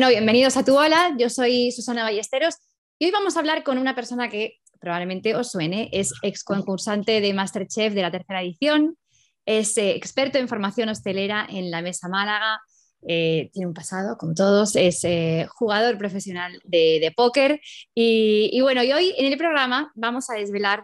Bueno, 0.00 0.12
bienvenidos 0.12 0.56
a 0.56 0.64
Tu 0.64 0.74
Hola, 0.74 1.14
yo 1.18 1.28
soy 1.28 1.72
Susana 1.72 2.04
Ballesteros 2.04 2.54
y 2.98 3.04
hoy 3.04 3.10
vamos 3.10 3.36
a 3.36 3.40
hablar 3.40 3.62
con 3.62 3.76
una 3.76 3.94
persona 3.94 4.30
que 4.30 4.54
probablemente 4.80 5.34
os 5.34 5.50
suene, 5.50 5.90
es 5.92 6.14
ex 6.22 6.42
concursante 6.42 7.20
de 7.20 7.34
Masterchef 7.34 7.92
de 7.92 8.00
la 8.00 8.10
tercera 8.10 8.40
edición, 8.40 8.96
es 9.44 9.76
eh, 9.76 9.90
experto 9.94 10.38
en 10.38 10.48
formación 10.48 10.88
hostelera 10.88 11.46
en 11.50 11.70
la 11.70 11.82
Mesa 11.82 12.08
Málaga, 12.08 12.62
eh, 13.06 13.50
tiene 13.52 13.66
un 13.66 13.74
pasado, 13.74 14.16
como 14.16 14.32
todos, 14.32 14.74
es 14.74 15.04
eh, 15.04 15.46
jugador 15.50 15.98
profesional 15.98 16.58
de, 16.64 17.12
póker. 17.14 17.60
Y, 17.94 18.48
y, 18.54 18.62
bueno, 18.62 18.82
y 18.82 18.94
hoy 18.94 19.12
en 19.18 19.30
el 19.30 19.36
programa 19.36 19.92
vamos 19.94 20.30
a 20.30 20.36
desvelar, 20.36 20.82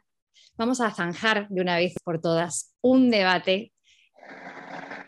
vamos 0.58 0.82
a 0.82 0.90
zanjar 0.90 1.48
de 1.48 1.62
una 1.62 1.78
vez 1.78 1.94
por 2.04 2.20
todas 2.20 2.74
un 2.82 3.10
debate 3.10 3.72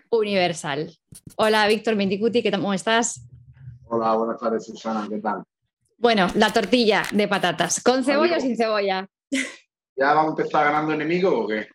universal. 0.09 0.97
Hola 1.37 1.69
Víctor 1.69 1.95
Mendicuti, 1.95 2.43
¿cómo 2.51 2.73
estás? 2.73 3.29
Hola, 3.91 4.15
buenas 4.17 4.39
tardes 4.39 4.67
Susana, 4.67 5.07
¿qué 5.09 5.19
tal? 5.19 5.43
Bueno, 5.97 6.27
la 6.35 6.53
tortilla 6.53 7.03
de 7.11 7.27
patatas, 7.27 7.83
¿con 7.83 8.05
cebolla 8.05 8.37
o 8.37 8.41
sin 8.41 8.55
cebolla? 8.55 9.09
¿Ya 9.97 10.13
vamos 10.13 10.39
a 10.39 10.43
empezar 10.43 10.67
ganando 10.67 10.93
enemigos 10.93 11.33
o 11.35 11.47
qué? 11.49 11.69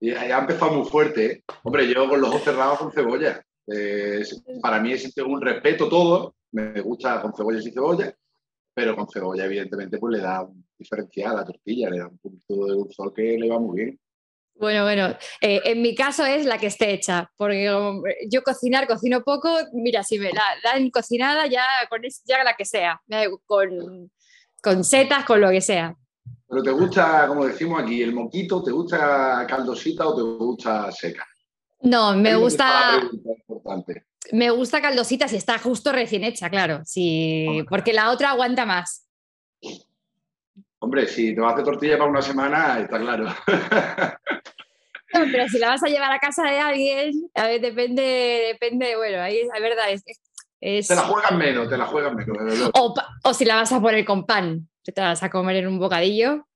Ya, 0.00 0.36
ha 0.36 0.40
empezado 0.40 0.72
muy 0.72 0.88
fuerte. 0.88 1.26
¿eh? 1.26 1.44
Hombre, 1.62 1.86
yo 1.86 2.08
con 2.08 2.20
los 2.20 2.30
ojos 2.30 2.42
cerrados 2.42 2.78
con 2.78 2.90
cebolla. 2.90 3.42
para 4.60 4.80
mí 4.80 4.92
es 4.92 5.16
un 5.18 5.40
respeto 5.40 5.88
todo. 5.88 6.34
Me 6.52 6.80
gusta 6.80 7.22
con 7.22 7.32
cebolla 7.32 7.60
y 7.60 7.62
sin 7.62 7.74
cebolla, 7.74 8.12
pero 8.74 8.96
con 8.96 9.08
cebolla, 9.08 9.44
evidentemente, 9.44 9.98
pues 9.98 10.16
le 10.16 10.22
da 10.22 10.42
un 10.42 10.66
diferencial 10.76 11.32
a 11.32 11.40
la 11.40 11.44
tortilla, 11.44 11.90
le 11.90 11.98
da 11.98 12.08
un 12.08 12.18
punto 12.18 12.66
de 12.66 12.72
dulzor 12.72 13.14
que 13.14 13.38
le 13.38 13.48
va 13.48 13.60
muy 13.60 13.84
bien. 13.84 14.00
Bueno, 14.60 14.82
bueno, 14.84 15.16
eh, 15.40 15.62
en 15.64 15.80
mi 15.80 15.94
caso 15.94 16.26
es 16.26 16.44
la 16.44 16.58
que 16.58 16.66
esté 16.66 16.92
hecha, 16.92 17.30
porque 17.38 17.64
yo 18.30 18.42
cocinar, 18.42 18.86
cocino 18.86 19.22
poco, 19.22 19.48
mira, 19.72 20.02
si 20.02 20.18
me 20.18 20.30
la 20.32 20.44
dan 20.62 20.90
cocinada, 20.90 21.46
ya 21.46 21.64
con 21.88 22.02
ya 22.26 22.44
la 22.44 22.54
que 22.54 22.66
sea, 22.66 23.00
con, 23.46 24.10
con 24.62 24.84
setas, 24.84 25.24
con 25.24 25.40
lo 25.40 25.48
que 25.48 25.62
sea. 25.62 25.96
Pero 26.46 26.62
te 26.62 26.70
gusta, 26.72 27.26
como 27.26 27.46
decimos 27.46 27.82
aquí, 27.82 28.02
el 28.02 28.12
moquito, 28.12 28.62
¿te 28.62 28.70
gusta 28.70 29.46
caldosita 29.48 30.06
o 30.06 30.14
te 30.14 30.22
gusta 30.22 30.92
seca? 30.92 31.26
No, 31.80 32.14
me 32.14 32.34
gusta. 32.34 33.00
Me 34.32 34.50
gusta 34.50 34.82
caldosita 34.82 35.26
si 35.26 35.36
está 35.36 35.58
justo 35.58 35.90
recién 35.90 36.22
hecha, 36.24 36.50
claro. 36.50 36.82
Sí, 36.84 37.64
porque 37.70 37.94
la 37.94 38.10
otra 38.10 38.30
aguanta 38.30 38.66
más. 38.66 39.09
Hombre, 40.82 41.06
si 41.06 41.34
te 41.34 41.40
vas 41.40 41.50
a 41.50 41.54
hacer 41.54 41.64
tortilla 41.64 41.98
para 41.98 42.10
una 42.10 42.22
semana, 42.22 42.80
está 42.80 42.98
claro. 42.98 43.26
No, 45.12 45.22
pero 45.32 45.48
si 45.48 45.58
la 45.58 45.70
vas 45.70 45.82
a 45.82 45.88
llevar 45.88 46.12
a 46.12 46.20
casa 46.20 46.44
de 46.44 46.60
alguien, 46.60 47.10
a 47.34 47.48
ver, 47.48 47.60
depende, 47.60 48.52
depende, 48.52 48.96
bueno, 48.96 49.20
ahí 49.20 49.40
es 49.40 49.48
verdad, 49.60 49.86
es, 49.90 50.04
Te 50.86 50.94
la 50.94 51.02
juegan 51.02 51.36
menos, 51.36 51.68
te 51.68 51.76
la 51.76 51.86
juegan 51.86 52.14
menos. 52.14 52.70
O, 52.74 52.94
o, 53.24 53.34
si 53.34 53.44
la 53.44 53.56
vas 53.56 53.72
a 53.72 53.80
poner 53.80 54.04
con 54.04 54.24
pan, 54.24 54.68
te 54.84 54.92
la 55.00 55.08
vas 55.08 55.24
a 55.24 55.28
comer 55.28 55.56
en 55.56 55.66
un 55.66 55.80
bocadillo. 55.80 56.46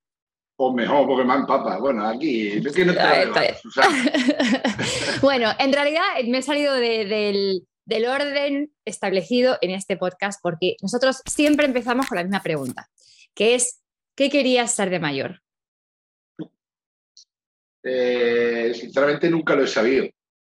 O 0.57 0.73
mejor, 0.73 1.09
porque 1.09 1.25
más 1.25 1.45
papa. 1.47 1.79
Bueno, 1.79 2.07
aquí 2.07 2.61
no 2.61 2.71
te 2.71 2.85
Bueno, 5.21 5.51
en 5.59 5.73
realidad 5.73 6.03
me 6.29 6.39
he 6.39 6.43
salido 6.43 6.75
del, 6.75 7.67
del 7.85 8.07
orden 8.07 8.71
establecido 8.85 9.59
en 9.63 9.73
este 9.73 9.97
podcast 9.97 10.41
porque 10.41 10.77
nosotros 10.81 11.23
siempre 11.27 11.67
empezamos 11.67 12.07
con 12.07 12.15
la 12.17 12.23
misma 12.23 12.41
pregunta, 12.41 12.89
que 13.35 13.57
es 13.57 13.81
¿Qué 14.15 14.31
querías 14.31 14.75
ser 14.75 14.91
de 14.91 15.01
mayor? 15.01 15.41
Eh, 17.83 18.73
sinceramente 18.75 19.29
nunca 19.29 19.57
lo 19.57 19.65
he 19.65 19.67
sabido. 19.67 20.07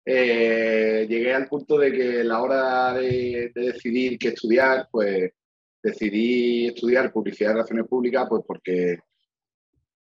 Eh, 0.05 1.05
llegué 1.09 1.33
al 1.33 1.47
punto 1.47 1.77
de 1.77 1.91
que 1.91 2.21
a 2.21 2.23
la 2.23 2.41
hora 2.41 2.93
de, 2.93 3.51
decidir 3.53 4.17
qué 4.17 4.29
estudiar, 4.29 4.87
pues 4.91 5.31
decidí 5.83 6.67
estudiar 6.67 7.11
publicidad 7.11 7.49
y 7.49 7.53
relaciones 7.53 7.87
públicas, 7.87 8.27
pues 8.29 8.43
porque 8.47 8.99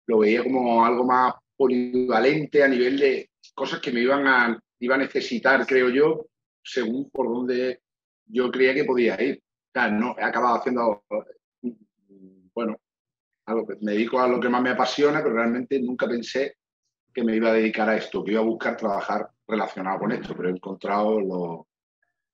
lo 0.08 0.20
veía 0.20 0.44
como 0.44 0.86
algo 0.86 1.04
más 1.06 1.34
polivalente 1.58 2.64
a 2.64 2.68
nivel 2.68 2.98
de 2.98 3.30
cosas 3.54 3.82
que 3.82 3.92
me 3.92 4.02
iban 4.02 4.26
a, 4.28 4.59
iba 4.80 4.96
a 4.96 5.00
necesitar, 5.00 5.66
creo 5.66 5.90
yo, 5.90 6.28
según 6.64 7.09
por 7.09 7.28
donde 7.28 7.82
yo 8.26 8.50
creía 8.52 8.74
que 8.74 8.86
podía 8.86 9.22
ir. 9.22 9.42
O 9.76 9.88
no, 9.90 10.16
he 10.18 10.24
acabado 10.24 10.56
haciendo, 10.56 11.04
bueno, 12.54 12.80
me 13.82 13.94
dedico 13.94 14.20
a 14.20 14.28
lo 14.28 14.40
que 14.40 14.50
más 14.50 14.62
me 14.62 14.72
apasiona, 14.72 15.22
pero 15.22 15.36
realmente 15.36 15.80
nunca 15.80 16.08
pensé 16.08 16.58
que 17.14 17.24
me 17.24 17.36
iba 17.36 17.50
a 17.50 17.54
dedicar 17.54 17.90
a 17.90 17.98
esto, 17.98 18.24
que 18.24 18.32
iba 18.32 18.42
a 18.42 18.44
buscar 18.44 18.78
trabajar 18.78 19.30
relacionado 19.48 20.00
con 20.00 20.12
esto, 20.12 20.36
pero 20.36 20.50
he 20.50 20.52
encontrado 20.52 21.20
los, 21.20 21.66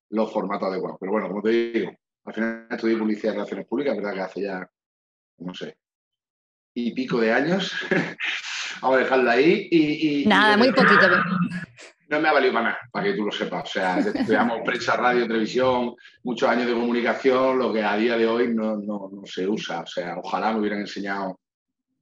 los 0.09 0.31
formatos 0.31 0.69
adecuados. 0.69 0.97
Pero 0.99 1.11
bueno, 1.11 1.27
como 1.27 1.41
te 1.41 1.49
digo, 1.49 1.91
al 2.25 2.33
final 2.33 2.67
estudié 2.69 2.97
publicidad 2.97 3.33
y 3.33 3.35
relaciones 3.35 3.67
públicas, 3.67 3.95
verdad 3.95 4.13
que 4.13 4.21
hace 4.21 4.41
ya, 4.41 4.69
no 5.37 5.53
sé, 5.53 5.77
y 6.75 6.93
pico 6.93 7.19
de 7.19 7.31
años. 7.31 7.73
Vamos 8.81 8.97
a 8.97 9.01
dejarla 9.01 9.31
ahí. 9.31 9.67
Y, 9.71 10.25
Nada, 10.27 10.57
muy 10.57 10.71
poquito. 10.71 11.07
No 12.07 12.19
me 12.19 12.29
ha 12.29 12.33
valido 12.33 12.53
para 12.53 12.65
nada, 12.69 12.79
para 12.91 13.05
que 13.05 13.13
tú 13.13 13.25
lo 13.25 13.31
sepas. 13.31 13.63
O 13.63 13.73
sea, 13.73 13.99
estudiamos 13.99 14.61
prensa, 14.63 14.95
radio, 14.95 15.27
televisión, 15.27 15.95
muchos 16.23 16.47
años 16.47 16.67
de 16.67 16.73
comunicación, 16.73 17.57
lo 17.57 17.73
que 17.73 17.83
a 17.83 17.97
día 17.97 18.17
de 18.17 18.27
hoy 18.27 18.53
no, 18.53 18.77
no, 18.77 19.09
no 19.11 19.25
se 19.25 19.47
usa. 19.47 19.81
O 19.81 19.87
sea, 19.87 20.17
ojalá 20.17 20.53
me 20.53 20.59
hubieran 20.59 20.81
enseñado 20.81 21.39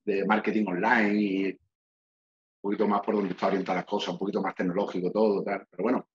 de 0.04 0.26
marketing 0.26 0.66
online 0.68 1.22
y 1.22 1.46
un 1.48 1.58
poquito 2.62 2.88
más 2.88 3.02
por 3.02 3.16
donde 3.16 3.32
está 3.32 3.48
orientada 3.48 3.80
las 3.80 3.86
cosas, 3.86 4.10
un 4.10 4.20
poquito 4.20 4.42
más 4.42 4.56
tecnológico 4.56 5.12
todo, 5.12 5.42
tal. 5.44 5.66
Pero 5.70 5.84
bueno, 5.84 6.08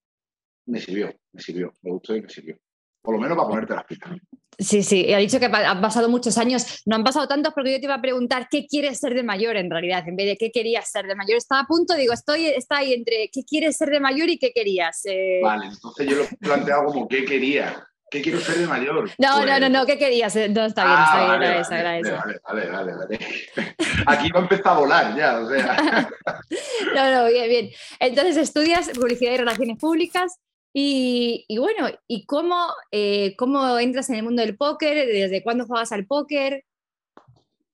me 0.66 0.81
sirvió, 0.81 1.15
me 1.32 1.41
sirvió, 1.41 1.72
me 1.82 1.91
gustó 1.91 2.15
y 2.15 2.22
me 2.22 2.28
sirvió 2.28 2.59
por 3.08 3.14
lo 3.14 3.22
menos 3.22 3.38
para 3.38 3.48
ponerte 3.48 3.74
las 3.74 3.84
pistas. 3.86 4.12
Sí, 4.58 4.82
sí, 4.82 5.14
ha 5.14 5.16
dicho 5.16 5.41
que 5.41 5.46
han 5.46 5.80
pasado 5.80 6.10
muchos 6.10 6.36
años, 6.36 6.82
no 6.84 6.96
han 6.96 7.04
pasado 7.04 7.26
tantos 7.26 7.54
porque 7.54 7.72
yo 7.72 7.78
te 7.78 7.86
iba 7.86 7.94
a 7.94 8.02
preguntar 8.02 8.48
qué 8.50 8.66
quieres 8.66 8.98
ser 8.98 9.14
de 9.14 9.22
mayor 9.22 9.56
en 9.56 9.70
realidad, 9.70 10.06
en 10.06 10.14
vez 10.14 10.26
de 10.26 10.36
qué 10.36 10.50
querías 10.50 10.91
ser 10.91 11.06
de 11.06 11.14
mayor. 11.14 11.38
Estaba 11.38 11.62
a 11.62 11.66
punto, 11.66 11.94
digo, 11.94 12.12
estoy 12.12 12.48
está 12.48 12.78
ahí 12.78 12.92
entre 12.92 13.30
qué 13.32 13.44
quieres 13.44 13.78
ser 13.78 13.88
de 13.88 14.00
mayor 14.00 14.28
y 14.28 14.38
qué 14.38 14.52
querías. 14.52 15.00
Eh. 15.06 15.41
Vale, 15.42 15.69
entonces 15.69 16.06
yo 16.06 16.16
lo 16.16 16.24
he 16.24 16.36
planteado 16.36 16.84
como 16.84 17.08
qué 17.08 17.24
quería. 17.24 17.82
¿Qué 18.10 18.20
quiero 18.20 18.41
ser 18.41 18.58
de 18.58 18.66
mayor? 18.66 19.10
No, 19.16 19.46
no, 19.46 19.46
no, 19.46 19.58
pues 19.58 19.70
no, 19.70 19.86
¿qué 19.86 19.96
querías? 19.96 20.34
No, 20.50 20.66
está 20.66 20.84
bien, 20.84 21.60
está 21.60 21.76
bien, 21.76 22.02
vale, 22.02 22.12
vale, 22.12 22.40
Vale, 22.46 22.70
vale, 22.70 22.92
vale, 22.94 23.19
Aquí 24.06 24.30
va 24.32 24.40
a 24.40 24.42
empezar 24.42 24.69
a 24.69 24.78
volar 24.78 25.16
ya, 25.16 25.40
o 25.40 25.48
sea. 25.48 25.76
no, 26.94 27.10
no, 27.10 27.28
bien, 27.28 27.48
bien. 27.48 27.70
Entonces 28.00 28.36
estudias 28.36 28.90
publicidad 28.90 29.32
y 29.32 29.38
relaciones 29.38 29.78
públicas 29.78 30.38
y, 30.80 31.58
bueno, 31.58 31.88
¿y 32.06 32.24
cómo, 32.24 32.68
eh, 32.92 33.34
cómo 33.36 33.78
entras 33.80 34.10
en 34.10 34.16
el 34.16 34.22
mundo 34.22 34.42
del 34.42 34.56
póker? 34.56 35.08
¿Desde 35.08 35.42
cuándo 35.42 35.66
juegas 35.66 35.90
al 35.90 36.06
póker? 36.06 36.64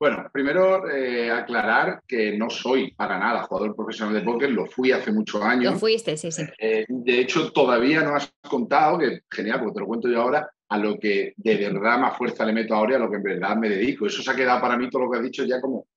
Bueno, 0.01 0.27
primero 0.33 0.89
eh, 0.91 1.31
aclarar 1.31 2.03
que 2.09 2.37
no 2.39 2.49
soy 2.49 2.93
para 2.93 3.19
nada 3.19 3.43
jugador 3.43 3.77
profesional 3.77 4.15
de 4.15 4.23
póker, 4.23 4.51
lo 4.53 4.65
fui 4.65 4.91
hace 4.91 5.13
muchos 5.13 5.43
años. 5.43 5.75
Lo 5.75 5.79
fuiste, 5.79 6.17
sí, 6.17 6.33
sí. 6.33 6.45
Eh, 6.59 6.87
de 6.89 7.21
hecho, 7.21 7.53
todavía 7.53 8.01
no 8.01 8.17
has 8.17 8.33
contado, 8.49 8.99
que 8.99 9.21
genial, 9.31 9.61
porque 9.61 9.75
te 9.75 9.81
lo 9.81 9.87
cuento 9.87 10.09
yo 10.09 10.23
ahora, 10.23 10.51
a 10.71 10.79
lo 10.79 10.99
que 10.99 11.35
de 11.37 11.57
verdad 11.57 11.99
más 11.99 12.17
fuerza 12.17 12.47
le 12.47 12.55
meto 12.55 12.75
ahora 12.75 12.93
y 12.93 12.97
a 12.97 13.01
lo 13.01 13.11
que 13.11 13.17
en 13.17 13.23
verdad 13.23 13.57
me 13.57 13.69
dedico. 13.69 14.07
Eso 14.07 14.23
se 14.23 14.31
ha 14.31 14.35
quedado 14.37 14.63
para 14.63 14.79
mí 14.79 14.89
todo 14.89 15.03
lo 15.05 15.11
que 15.11 15.19
has 15.19 15.25
dicho 15.25 15.45
ya 15.45 15.61
como, 15.61 15.89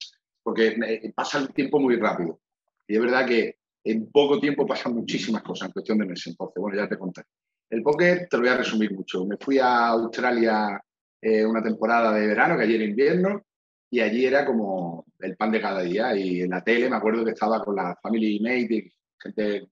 porque 0.43 0.77
pasa 1.15 1.39
el 1.39 1.53
tiempo 1.53 1.79
muy 1.79 1.95
rápido. 1.95 2.41
Y 2.85 2.95
es 2.95 3.01
verdad 3.01 3.25
que 3.25 3.56
en 3.91 4.11
poco 4.11 4.39
tiempo 4.39 4.65
pasan 4.65 4.93
muchísimas 4.93 5.43
cosas 5.43 5.67
en 5.67 5.73
cuestión 5.73 5.97
de 5.99 6.05
meses. 6.05 6.27
Entonces, 6.27 6.61
bueno, 6.61 6.77
ya 6.77 6.89
te 6.89 6.97
conté. 6.97 7.23
El 7.69 7.83
póker 7.83 8.27
te 8.29 8.37
lo 8.37 8.43
voy 8.43 8.51
a 8.51 8.57
resumir 8.57 8.93
mucho. 8.93 9.25
Me 9.25 9.37
fui 9.37 9.59
a 9.59 9.87
Australia 9.87 10.81
eh, 11.21 11.45
una 11.45 11.61
temporada 11.61 12.13
de 12.13 12.27
verano, 12.27 12.57
que 12.57 12.63
allí 12.63 12.75
era 12.75 12.83
invierno, 12.83 13.43
y 13.89 13.99
allí 13.99 14.25
era 14.25 14.45
como 14.45 15.05
el 15.19 15.35
pan 15.35 15.51
de 15.51 15.61
cada 15.61 15.81
día. 15.81 16.15
Y 16.15 16.41
en 16.41 16.51
la 16.51 16.63
tele 16.63 16.89
me 16.89 16.95
acuerdo 16.95 17.25
que 17.25 17.31
estaba 17.31 17.63
con 17.63 17.75
la 17.75 17.95
Family 18.01 18.39
Mate, 18.39 18.93
gente 19.19 19.67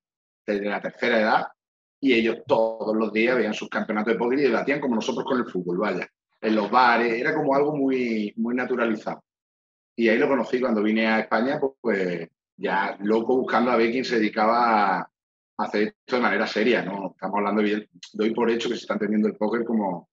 de 0.45 0.61
la 0.61 0.81
tercera 0.81 1.19
edad, 1.19 1.47
y 1.99 2.13
ellos 2.13 2.37
todos 2.45 2.95
los 2.95 3.11
días 3.11 3.35
veían 3.35 3.53
sus 3.53 3.69
campeonatos 3.69 4.13
de 4.13 4.19
póker 4.19 4.39
y 4.39 4.43
debatían 4.43 4.79
como 4.79 4.95
nosotros 4.95 5.25
con 5.25 5.39
el 5.39 5.45
fútbol, 5.45 5.77
vaya. 5.77 6.07
En 6.41 6.55
los 6.55 6.69
bares, 6.69 7.13
era 7.13 7.33
como 7.33 7.55
algo 7.55 7.75
muy, 7.75 8.33
muy 8.37 8.53
naturalizado. 8.55 9.23
Y 9.95 10.09
ahí 10.09 10.17
lo 10.17 10.27
conocí 10.27 10.59
cuando 10.59 10.83
vine 10.83 11.07
a 11.07 11.21
España, 11.21 11.59
pues, 11.59 11.73
pues 11.81 12.29
ya 12.57 12.97
loco 13.01 13.37
buscando 13.37 13.71
a 13.71 13.75
ver 13.75 13.91
quién 13.91 14.05
se 14.05 14.17
dedicaba 14.17 14.99
a 14.99 15.09
hacer 15.57 15.95
esto 15.99 16.17
de 16.17 16.21
manera 16.21 16.47
seria, 16.47 16.83
¿no? 16.83 17.11
Estamos 17.11 17.37
hablando 17.37 17.61
bien, 17.61 17.87
doy 18.13 18.33
por 18.33 18.49
hecho 18.49 18.69
que 18.69 18.75
se 18.75 18.81
está 18.81 18.93
entendiendo 18.93 19.27
el 19.27 19.35
póker 19.35 19.63
como, 19.63 20.09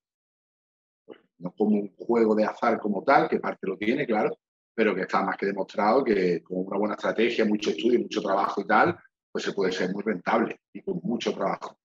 no 1.38 1.52
como 1.52 1.80
un 1.80 1.94
juego 1.96 2.34
de 2.34 2.44
azar 2.44 2.78
como 2.78 3.02
tal, 3.02 3.28
que 3.28 3.40
parte 3.40 3.66
lo 3.66 3.76
tiene, 3.76 4.06
claro, 4.06 4.36
pero 4.74 4.94
que 4.94 5.02
está 5.02 5.22
más 5.22 5.36
que 5.36 5.46
demostrado 5.46 6.04
que 6.04 6.42
con 6.42 6.66
una 6.66 6.78
buena 6.78 6.94
estrategia, 6.94 7.44
mucho 7.44 7.70
estudio, 7.70 8.00
mucho 8.00 8.22
trabajo 8.22 8.60
y 8.60 8.66
tal, 8.66 8.96
pues 9.30 9.44
se 9.44 9.52
puede 9.52 9.72
ser 9.72 9.92
muy 9.92 10.02
rentable 10.02 10.60
y 10.72 10.82
con 10.82 11.00
mucho 11.02 11.32
trabajo. 11.34 11.76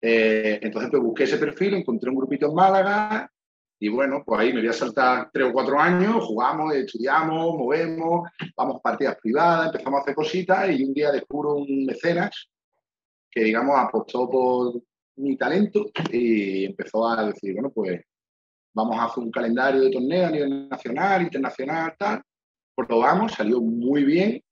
Eh, 0.00 0.58
entonces 0.62 0.90
pues 0.90 1.02
busqué 1.02 1.24
ese 1.24 1.38
perfil, 1.38 1.74
encontré 1.74 2.10
un 2.10 2.16
grupito 2.16 2.46
en 2.48 2.54
Málaga 2.54 3.30
y 3.84 3.90
bueno, 3.90 4.22
pues 4.24 4.40
ahí 4.40 4.50
me 4.50 4.60
voy 4.60 4.70
a 4.70 4.72
saltar 4.72 5.28
tres 5.30 5.46
o 5.46 5.52
cuatro 5.52 5.78
años, 5.78 6.24
jugamos, 6.24 6.74
estudiamos, 6.74 7.54
movemos, 7.54 8.30
vamos 8.56 8.80
partidas 8.82 9.18
privadas, 9.20 9.66
empezamos 9.66 9.98
a 9.98 10.02
hacer 10.02 10.14
cositas 10.14 10.70
y 10.70 10.84
un 10.84 10.94
día 10.94 11.12
descubro 11.12 11.56
un 11.56 11.84
mecenas 11.84 12.48
que, 13.30 13.44
digamos, 13.44 13.76
apostó 13.78 14.30
por, 14.30 14.82
mi 15.16 15.36
talento 15.36 15.84
y 16.10 16.64
empezó 16.64 17.06
a 17.06 17.26
decir, 17.26 17.52
bueno, 17.52 17.70
pues 17.74 18.00
vamos 18.72 18.96
a 18.96 19.04
hacer 19.04 19.22
un 19.22 19.30
calendario 19.30 19.82
de 19.82 19.90
torneos 19.90 20.28
a 20.28 20.30
nivel 20.30 20.66
nacional, 20.66 21.20
internacional, 21.20 21.94
tal. 21.98 22.22
Probamos, 22.74 23.32
salió 23.32 23.60
muy 23.60 24.02
bien. 24.02 24.42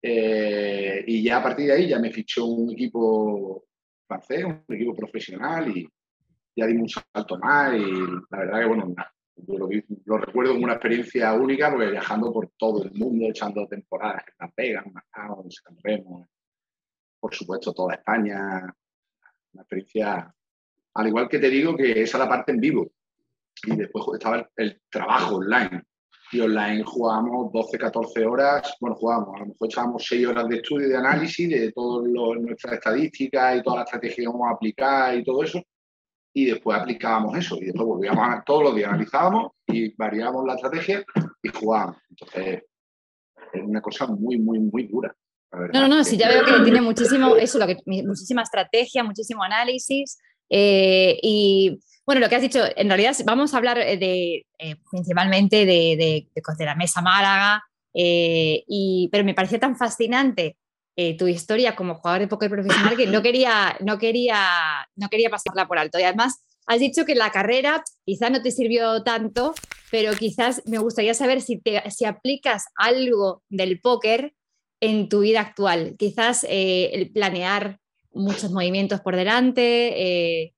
Eh, 0.00 1.04
y 1.06 1.22
ya 1.22 1.36
a 1.36 1.42
partir 1.42 1.66
de 1.66 1.72
ahí 1.74 1.88
ya 1.88 1.98
me 1.98 2.10
fichó 2.10 2.46
un 2.46 2.70
equipo 2.70 3.66
francés, 4.06 4.46
un 4.46 4.74
equipo 4.74 4.94
profesional 4.94 5.76
y 5.76 5.86
ya 6.58 6.66
dimos 6.66 6.96
un 6.96 7.02
salto 7.14 7.38
más 7.38 7.74
y 7.74 7.86
la 8.30 8.38
verdad 8.38 8.60
que, 8.60 8.66
bueno, 8.66 8.94
lo, 9.46 10.18
recuerdo 10.18 10.52
como 10.52 10.64
una 10.64 10.74
experiencia 10.74 11.32
única 11.34 11.70
porque 11.70 11.90
viajando 11.90 12.32
por 12.32 12.50
todo 12.56 12.82
el 12.82 12.92
mundo, 12.92 13.26
echando 13.28 13.66
temporadas 13.68 14.24
en 14.26 14.34
Las 14.40 14.54
Vegas, 14.56 14.86
en 14.86 14.92
Macao, 14.92 15.42
en 15.44 15.50
San 15.50 15.76
Remo, 15.82 16.28
por 17.20 17.34
supuesto 17.34 17.72
toda 17.72 17.94
España, 17.94 18.74
una 19.52 19.62
experiencia, 19.62 20.34
al 20.94 21.06
igual 21.06 21.28
que 21.28 21.38
te 21.38 21.48
digo 21.48 21.76
que 21.76 22.02
esa 22.02 22.18
es 22.18 22.24
la 22.24 22.28
parte 22.28 22.52
en 22.52 22.60
vivo. 22.60 22.90
Y 23.64 23.76
después 23.76 24.04
estaba 24.14 24.48
el, 24.56 24.80
trabajo 24.90 25.36
online. 25.36 25.82
Y 26.30 26.40
online 26.40 26.82
jugábamos 26.84 27.52
12, 27.52 27.78
14 27.78 28.26
horas, 28.26 28.76
bueno, 28.80 28.96
jugábamos, 28.96 29.34
a 29.34 29.38
lo 29.40 29.46
mejor 29.46 29.68
echábamos 29.68 30.04
6 30.06 30.26
horas 30.26 30.48
de 30.48 30.56
estudio 30.56 30.86
y 30.86 30.90
de 30.90 30.96
análisis 30.96 31.48
de 31.48 31.72
todas 31.72 32.06
nuestras 32.08 32.74
estadísticas 32.74 33.56
y 33.56 33.62
toda 33.62 33.76
la 33.76 33.82
estrategia 33.84 34.16
que 34.16 34.26
vamos 34.26 34.46
a 34.46 34.54
aplicar 34.54 35.16
y 35.16 35.24
todo 35.24 35.42
eso, 35.42 35.62
y 36.32 36.46
después 36.46 36.78
aplicábamos 36.78 37.36
eso, 37.36 37.56
y 37.56 37.66
después 37.66 37.86
volvíamos 37.86 38.24
a, 38.28 38.42
todos 38.44 38.64
los 38.64 38.74
días 38.74 38.88
analizábamos 38.88 39.52
y 39.66 39.94
variábamos 39.96 40.46
la 40.46 40.54
estrategia 40.54 41.04
y 41.42 41.48
jugábamos. 41.48 41.96
Entonces, 42.10 42.62
es 43.52 43.62
una 43.62 43.80
cosa 43.80 44.06
muy, 44.06 44.38
muy, 44.38 44.58
muy 44.60 44.86
dura. 44.86 45.14
No, 45.50 45.80
no, 45.80 45.88
no, 45.88 46.04
sí, 46.04 46.16
ya 46.16 46.28
veo 46.28 46.44
que 46.44 46.52
tiene 46.64 46.80
muchísimo, 46.80 47.36
eso, 47.36 47.58
lo 47.58 47.66
que, 47.66 47.78
muchísima 47.86 48.42
estrategia, 48.42 49.02
muchísimo 49.02 49.42
análisis. 49.42 50.18
Eh, 50.50 51.18
y 51.22 51.80
bueno, 52.06 52.20
lo 52.20 52.28
que 52.28 52.36
has 52.36 52.42
dicho, 52.42 52.60
en 52.76 52.88
realidad 52.88 53.16
vamos 53.24 53.52
a 53.52 53.58
hablar 53.58 53.78
de, 53.78 54.46
eh, 54.58 54.76
principalmente 54.90 55.66
de, 55.66 55.96
de, 55.96 56.28
de, 56.34 56.64
la 56.64 56.74
mesa 56.74 57.02
Málaga, 57.02 57.62
eh, 57.94 58.64
y, 58.66 59.08
pero 59.10 59.24
me 59.24 59.34
parecía 59.34 59.58
tan 59.58 59.76
fascinante 59.76 60.56
tu 61.16 61.28
historia 61.28 61.76
como 61.76 61.94
jugador 61.94 62.22
de 62.22 62.28
póker 62.28 62.50
profesional 62.50 62.96
que 62.96 63.06
no 63.06 63.22
quería, 63.22 63.76
no, 63.80 63.98
quería, 63.98 64.88
no 64.96 65.08
quería 65.08 65.30
pasarla 65.30 65.68
por 65.68 65.78
alto. 65.78 65.98
Y 65.98 66.02
además, 66.02 66.42
has 66.66 66.80
dicho 66.80 67.04
que 67.04 67.14
la 67.14 67.30
carrera 67.30 67.84
quizás 68.04 68.30
no 68.30 68.42
te 68.42 68.50
sirvió 68.50 69.02
tanto, 69.04 69.54
pero 69.90 70.12
quizás 70.14 70.62
me 70.66 70.78
gustaría 70.78 71.14
saber 71.14 71.40
si, 71.40 71.58
te, 71.60 71.88
si 71.90 72.04
aplicas 72.04 72.66
algo 72.76 73.42
del 73.48 73.80
póker 73.80 74.34
en 74.80 75.08
tu 75.08 75.20
vida 75.20 75.40
actual? 75.40 75.94
Quizás 75.98 76.44
eh, 76.48 76.90
el 76.92 77.10
planear 77.10 77.78
muchos 78.12 78.50
movimientos 78.50 79.00
por 79.00 79.16
delante. 79.16 80.42
Eh. 80.42 80.54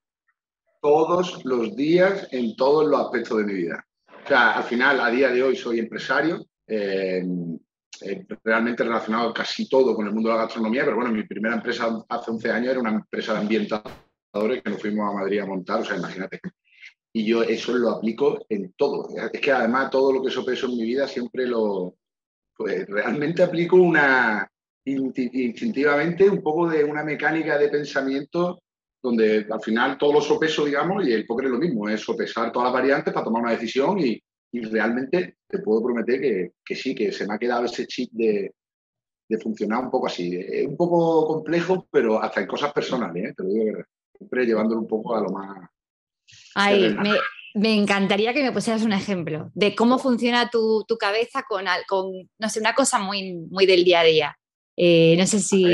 Todos 0.81 1.44
los 1.44 1.76
días, 1.76 2.28
en 2.32 2.56
todos 2.56 2.88
los 2.88 3.00
aspectos 3.00 3.38
de 3.38 3.44
mi 3.44 3.54
vida. 3.54 3.87
O 4.25 4.28
sea, 4.28 4.52
al 4.52 4.64
final, 4.64 5.00
a 5.00 5.10
día 5.10 5.28
de 5.31 5.42
hoy 5.42 5.56
soy 5.56 5.78
empresario, 5.78 6.46
eh, 6.66 7.22
realmente 8.44 8.85
relacionado 8.85 9.32
casi 9.32 9.69
todo 9.69 9.94
con 9.94 10.06
el 10.06 10.12
mundo 10.12 10.31
de 10.31 10.37
la 10.37 10.43
gastronomía, 10.43 10.85
pero 10.85 10.97
bueno, 10.97 11.12
mi 11.12 11.25
primera 11.25 11.55
empresa 11.55 12.05
hace 12.08 12.31
11 12.31 12.50
años 12.50 12.70
era 12.70 12.81
una 12.81 12.91
empresa 12.91 13.35
de 13.35 13.41
ambientadores 13.41 14.62
que 14.62 14.70
nos 14.70 14.81
fuimos 14.81 15.11
a 15.11 15.19
Madrid 15.19 15.41
a 15.41 15.47
montar, 15.47 15.81
o 15.81 15.85
sea, 15.85 15.97
imagínate. 15.97 16.41
Y 17.12 17.25
yo 17.25 17.43
eso 17.43 17.75
lo 17.75 17.91
aplico 17.91 18.44
en 18.49 18.73
todo. 18.75 19.08
Es 19.32 19.41
que 19.41 19.52
además 19.52 19.91
todo 19.91 20.12
lo 20.12 20.23
que 20.23 20.31
sopeso 20.31 20.67
en 20.67 20.76
mi 20.76 20.85
vida 20.85 21.08
siempre 21.08 21.47
lo, 21.47 21.97
pues 22.56 22.87
realmente 22.87 23.43
aplico 23.43 23.76
una, 23.76 24.49
instintivamente 24.85 26.29
un 26.29 26.43
poco 26.43 26.69
de 26.69 26.85
una 26.85 27.02
mecánica 27.02 27.58
de 27.58 27.69
pensamiento 27.69 28.62
donde 29.02 29.47
al 29.50 29.61
final 29.61 29.97
todo 29.97 30.12
lo 30.14 30.20
sopeso, 30.20 30.64
digamos, 30.64 31.06
y 31.06 31.12
el 31.12 31.26
póker 31.26 31.47
es 31.47 31.52
lo 31.52 31.58
mismo, 31.58 31.88
es 31.88 32.00
sopesar 32.00 32.52
todas 32.52 32.67
las 32.67 32.81
variantes 32.81 33.14
para 33.14 33.25
tomar 33.25 33.43
una 33.43 33.52
decisión 33.52 33.99
y, 33.99 34.23
realmente 34.52 35.37
te 35.47 35.58
puedo 35.58 35.82
prometer 35.82 36.52
que, 36.64 36.75
sí, 36.75 36.94
que 36.94 37.12
se 37.12 37.26
me 37.26 37.35
ha 37.35 37.38
quedado 37.38 37.64
ese 37.64 37.87
chip 37.87 38.11
de, 38.12 38.52
funcionar 39.41 39.85
un 39.85 39.91
poco 39.91 40.08
así. 40.08 40.37
Es 40.37 40.67
un 40.67 40.76
poco 40.76 41.26
complejo, 41.26 41.87
pero 41.91 42.20
hasta 42.20 42.41
en 42.41 42.49
cosas 42.49 42.73
personales, 42.73 43.31
¿eh? 43.31 43.35
te 43.37 43.43
lo 43.44 43.49
digo 43.49 43.79
siempre 44.17 44.44
llevándolo 44.44 44.82
un 44.82 44.88
poco 44.88 45.17
a 45.17 45.23
lo 45.23 45.31
más... 45.31 45.69
Ay, 46.55 46.94
me, 46.94 47.12
me 47.55 47.75
encantaría 47.75 48.35
que 48.35 48.43
me 48.43 48.52
pusieras 48.52 48.82
un 48.82 48.93
ejemplo 48.93 49.50
de 49.55 49.75
cómo 49.75 49.99
funciona 49.99 50.50
tu, 50.50 50.85
cabeza 50.99 51.44
con, 51.49 51.64
con, 51.88 52.12
no 52.38 52.49
sé, 52.49 52.61
una 52.61 52.75
cosa 52.75 52.99
muy, 52.99 53.32
muy 53.50 53.67
del 53.67 53.85
día 53.85 54.00
a 54.00 54.05
día. 54.05 54.38
Eh, 54.76 55.17
no 55.19 55.26
sé 55.26 55.41
si... 55.41 55.64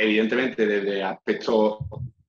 evidentemente, 0.00 0.66
desde 0.66 1.02
aspectos 1.02 1.78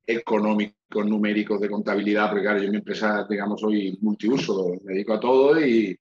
económicos, 0.05 0.78
numéricos, 0.91 1.59
de 1.61 1.69
contabilidad, 1.69 2.29
porque 2.29 2.43
claro, 2.43 2.59
yo 2.59 2.65
en 2.65 2.71
mi 2.71 2.77
empresa, 2.77 3.25
digamos, 3.29 3.61
soy 3.61 3.97
multiuso, 4.01 4.73
me 4.83 4.93
dedico 4.93 5.13
a 5.13 5.19
todo 5.19 5.59
y 5.59 5.97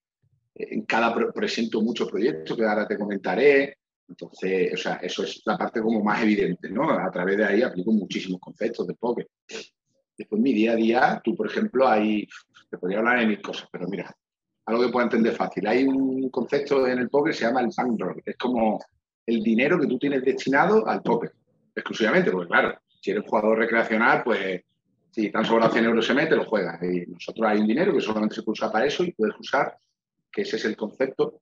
en 0.55 0.83
cada 0.83 1.15
presento 1.33 1.81
muchos 1.83 2.11
proyectos 2.11 2.57
que 2.57 2.65
ahora 2.65 2.87
te 2.87 2.99
comentaré. 2.99 3.77
Entonces, 4.09 4.73
o 4.73 4.77
sea, 4.77 4.95
eso 4.95 5.23
es 5.23 5.43
la 5.45 5.59
parte 5.59 5.83
como 5.83 6.03
más 6.03 6.23
evidente, 6.23 6.71
¿no? 6.71 6.91
A 6.91 7.11
través 7.11 7.37
de 7.37 7.45
ahí 7.45 7.63
aplico 7.63 7.93
muchísimos 7.93 8.41
conceptos 8.41 8.87
de 8.87 8.95
poker. 8.95 9.29
Después, 10.17 10.41
mi 10.41 10.53
día 10.53 10.73
a 10.73 10.77
día, 10.77 11.21
tú, 11.23 11.37
por 11.37 11.47
ejemplo, 11.47 11.87
hay, 11.87 12.27
te 12.71 12.79
podría 12.79 12.99
hablar 12.99 13.21
de 13.21 13.27
mil 13.27 13.43
cosas, 13.43 13.69
pero 13.71 13.87
mira, 13.87 14.13
algo 14.65 14.83
que 14.83 14.93
pueda 14.93 15.05
entender 15.05 15.35
fácil. 15.35 15.67
Hay 15.67 15.85
un 15.85 16.31
concepto 16.31 16.87
en 16.87 16.99
el 16.99 17.11
póker 17.11 17.33
que 17.33 17.39
se 17.39 17.45
llama 17.45 17.61
el 17.61 17.71
bankroll, 17.77 18.23
es 18.25 18.37
como 18.37 18.81
el 19.27 19.43
dinero 19.43 19.79
que 19.79 19.87
tú 19.87 19.99
tienes 19.99 20.25
destinado 20.25 20.87
al 20.89 21.03
póker, 21.03 21.33
exclusivamente, 21.75 22.31
porque 22.31 22.49
claro, 22.49 22.79
si 23.01 23.11
eres 23.11 23.25
jugador 23.27 23.59
recreacional, 23.59 24.23
pues 24.25 24.63
si 25.19 25.33
tan 25.33 25.45
sobrado 25.45 25.73
100 25.73 25.85
euros 25.85 26.07
se 26.07 26.15
mete, 26.15 26.37
lo 26.37 26.45
juegas. 26.45 26.81
Y 26.81 27.11
nosotros 27.11 27.45
hay 27.49 27.59
un 27.59 27.67
dinero 27.67 27.93
que 27.93 28.01
solamente 28.01 28.37
se 28.37 28.45
puede 28.45 28.53
usar 28.53 28.71
para 28.71 28.87
eso 28.87 29.03
y 29.03 29.11
puedes 29.11 29.35
usar, 29.41 29.77
que 30.31 30.43
ese 30.43 30.57
es 30.57 30.65
el 30.65 30.77
concepto, 30.77 31.41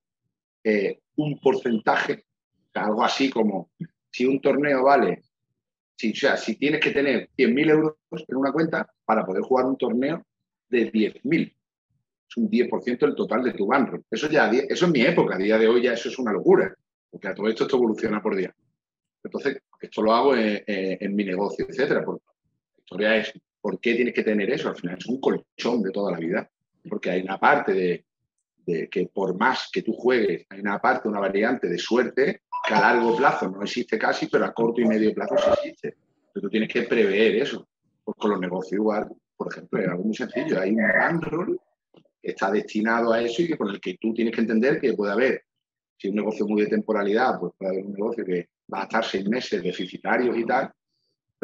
eh, 0.64 1.00
un 1.16 1.38
porcentaje, 1.38 2.24
algo 2.72 3.04
así 3.04 3.28
como 3.28 3.70
si 4.10 4.24
un 4.24 4.40
torneo 4.40 4.84
vale 4.84 5.22
si, 5.94 6.12
o 6.12 6.14
sea, 6.14 6.38
si 6.38 6.56
tienes 6.56 6.80
que 6.80 6.90
tener 6.90 7.28
100.000 7.36 7.70
euros 7.70 7.94
en 8.26 8.36
una 8.36 8.52
cuenta 8.52 8.90
para 9.04 9.26
poder 9.26 9.42
jugar 9.42 9.66
un 9.66 9.76
torneo 9.76 10.24
de 10.68 10.90
10.000. 10.90 11.56
Es 12.28 12.36
un 12.36 12.50
10% 12.50 12.98
del 12.98 13.14
total 13.14 13.44
de 13.44 13.52
tu 13.52 13.66
bankroll. 13.66 14.04
Eso 14.10 14.28
ya, 14.30 14.50
eso 14.50 14.86
en 14.86 14.92
mi 14.92 15.02
época, 15.02 15.36
a 15.36 15.38
día 15.38 15.58
de 15.58 15.68
hoy 15.68 15.82
ya 15.82 15.92
eso 15.92 16.08
es 16.08 16.18
una 16.18 16.32
locura, 16.32 16.74
porque 17.10 17.28
a 17.28 17.34
todo 17.34 17.48
esto 17.48 17.64
esto 17.64 17.76
evoluciona 17.76 18.22
por 18.22 18.36
día. 18.36 18.54
Entonces, 19.22 19.58
esto 19.80 20.02
lo 20.02 20.14
hago 20.14 20.34
en, 20.34 21.14
mi 21.14 21.24
negocio, 21.24 21.66
etcétera. 21.68 22.04
la 22.06 22.18
historia 22.78 23.16
es, 23.16 23.32
¿por 23.66 23.80
qué 23.80 23.96
tienes 23.96 24.14
que 24.14 24.22
tener 24.22 24.48
eso? 24.48 24.68
Al 24.68 24.76
final 24.76 24.96
es 24.96 25.06
un 25.06 25.20
colchón 25.20 25.82
de 25.82 25.90
toda 25.90 26.12
la 26.12 26.18
vida, 26.18 26.48
porque 26.88 27.10
hay 27.10 27.22
una 27.22 27.36
parte 27.36 28.04
de, 28.64 28.88
que 28.88 29.10
por 29.12 29.36
más 29.36 29.68
que 29.72 29.82
tú 29.82 29.92
juegues, 29.92 30.46
hay 30.50 30.60
una 30.60 30.78
parte, 30.78 31.08
una 31.08 31.18
variante 31.18 31.66
de 31.66 31.76
suerte 31.76 32.42
que 32.64 32.74
a 32.74 32.80
largo 32.80 33.16
plazo 33.16 33.50
no 33.50 33.64
existe 33.64 33.98
casi, 33.98 34.28
pero 34.28 34.44
a 34.44 34.54
corto 34.54 34.80
y 34.80 34.84
medio 34.84 35.12
plazo 35.12 35.34
sí 35.36 35.50
existe. 35.50 35.96
Pero 36.32 36.42
tú 36.42 36.48
tienes 36.48 36.68
que 36.68 36.82
prever 36.82 37.34
eso. 37.34 37.66
Pues 38.04 38.16
con 38.16 38.30
los 38.30 38.40
negocios 38.40 38.74
igual, 38.74 39.08
por 39.36 39.52
ejemplo, 39.52 39.80
es 39.80 39.88
algo 39.88 40.04
muy 40.04 40.14
sencillo. 40.14 40.60
Hay 40.60 40.70
un 40.70 40.76
bankroll 40.76 41.60
que 42.22 42.30
está 42.30 42.52
destinado 42.52 43.12
a 43.12 43.20
eso 43.20 43.42
y 43.42 43.48
que 43.48 43.58
con 43.58 43.70
el 43.70 43.80
que 43.80 43.96
tú 44.00 44.14
tienes 44.14 44.32
que 44.32 44.42
entender 44.42 44.80
que 44.80 44.92
puede 44.92 45.10
haber, 45.10 45.42
si 45.98 46.08
un 46.08 46.14
negocio 46.14 46.46
muy 46.46 46.62
de 46.62 46.68
temporalidad, 46.68 47.40
pues 47.40 47.52
puede 47.58 47.72
haber 47.72 47.86
un 47.86 47.94
negocio 47.94 48.24
que 48.24 48.48
va 48.72 48.82
a 48.82 48.84
estar 48.84 49.04
seis 49.04 49.28
meses 49.28 49.60
deficitarios 49.60 50.38
y 50.38 50.44
tal, 50.44 50.70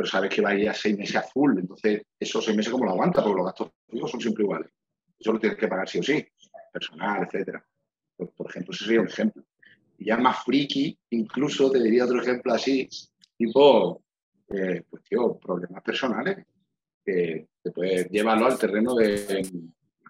pero 0.02 0.10
sabes 0.10 0.34
que 0.34 0.42
va 0.42 0.50
a 0.50 0.54
ir 0.56 0.68
a 0.68 0.74
seis 0.74 0.98
meses 0.98 1.14
a 1.14 1.22
full. 1.22 1.56
Entonces, 1.60 2.02
esos 2.18 2.44
seis 2.44 2.56
meses, 2.56 2.72
¿cómo 2.72 2.86
lo 2.86 2.90
aguanta? 2.90 3.22
Porque 3.22 3.36
los 3.36 3.46
gastos 3.46 3.70
son 4.10 4.20
siempre 4.20 4.42
iguales. 4.42 4.68
Eso 5.16 5.32
lo 5.32 5.38
tienes 5.38 5.56
que 5.56 5.68
pagar 5.68 5.88
sí 5.88 6.00
o 6.00 6.02
sí, 6.02 6.26
personal, 6.72 7.22
etcétera. 7.22 7.64
por 8.16 8.50
ejemplo, 8.50 8.74
ese 8.74 8.84
sería 8.84 9.00
un 9.00 9.06
ejemplo 9.06 9.44
ya 9.98 10.16
más 10.16 10.42
friki, 10.42 10.98
incluso 11.10 11.70
te 11.70 11.80
diría 11.80 12.04
otro 12.04 12.20
ejemplo 12.20 12.52
así, 12.52 12.88
tipo, 13.38 14.02
eh, 14.48 14.82
pues 14.90 15.04
problemas 15.40 15.84
personales, 15.84 16.44
que 17.04 17.46
te 17.62 17.70
puedes 17.70 18.10
llevarlo 18.10 18.46
al 18.46 18.58
terreno 18.58 18.96
de 18.96 19.54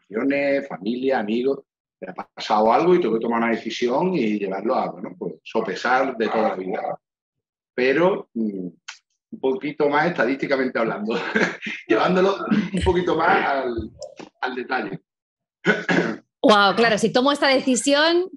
relaciones, 0.08 0.68
familia, 0.68 1.18
amigos, 1.18 1.66
te 2.00 2.08
ha 2.08 2.14
pasado 2.14 2.72
algo 2.72 2.94
y 2.94 3.00
tengo 3.02 3.18
que 3.18 3.20
tomar 3.20 3.42
una 3.42 3.50
decisión 3.50 4.14
y 4.14 4.38
llevarlo 4.38 4.74
a, 4.74 4.90
bueno, 4.90 5.14
pues 5.18 5.34
sopesar 5.42 6.16
de 6.16 6.28
toda 6.28 6.48
la 6.48 6.56
vida. 6.56 6.98
Pero 7.74 8.30
mm, 8.32 8.68
un 9.32 9.40
poquito 9.40 9.88
más 9.88 10.06
estadísticamente 10.06 10.78
hablando, 10.78 11.14
llevándolo 11.88 12.36
un 12.72 12.82
poquito 12.84 13.16
más 13.16 13.46
al, 13.46 13.90
al 14.40 14.54
detalle. 14.54 15.00
Wow, 16.42 16.74
claro, 16.76 16.98
si 16.98 17.12
tomo 17.12 17.32
esta 17.32 17.48
decisión, 17.48 18.30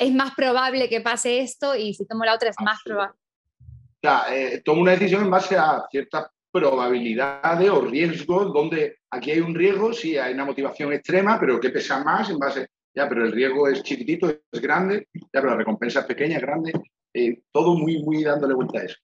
es 0.00 0.12
más 0.12 0.34
probable 0.34 0.88
que 0.88 1.00
pase 1.00 1.40
esto 1.40 1.74
y 1.74 1.94
si 1.94 2.06
tomo 2.06 2.24
la 2.24 2.34
otra 2.34 2.50
es 2.50 2.56
más 2.62 2.80
probable. 2.84 3.16
O 3.60 4.00
sea, 4.00 4.24
eh, 4.30 4.62
tomo 4.64 4.82
una 4.82 4.92
decisión 4.92 5.22
en 5.22 5.30
base 5.30 5.56
a 5.56 5.84
ciertas 5.90 6.26
probabilidades 6.50 7.68
o 7.68 7.80
riesgos, 7.82 8.52
donde 8.52 8.98
aquí 9.10 9.32
hay 9.32 9.40
un 9.40 9.54
riesgo, 9.54 9.92
sí, 9.92 10.16
hay 10.16 10.34
una 10.34 10.44
motivación 10.44 10.92
extrema, 10.92 11.38
pero 11.38 11.60
que 11.60 11.70
pesa 11.70 12.02
más 12.02 12.30
en 12.30 12.38
base, 12.38 12.68
ya, 12.94 13.08
pero 13.08 13.24
el 13.24 13.32
riesgo 13.32 13.68
es 13.68 13.82
chiquitito, 13.82 14.30
es 14.30 14.60
grande, 14.60 15.08
ya, 15.14 15.40
pero 15.40 15.50
la 15.50 15.56
recompensa 15.56 16.00
es 16.00 16.06
pequeña, 16.06 16.36
es 16.36 16.42
grande, 16.42 16.72
eh, 17.12 17.42
todo 17.52 17.74
muy, 17.74 18.02
muy 18.02 18.22
dándole 18.22 18.54
vuelta 18.54 18.80
a 18.80 18.84
eso. 18.84 18.96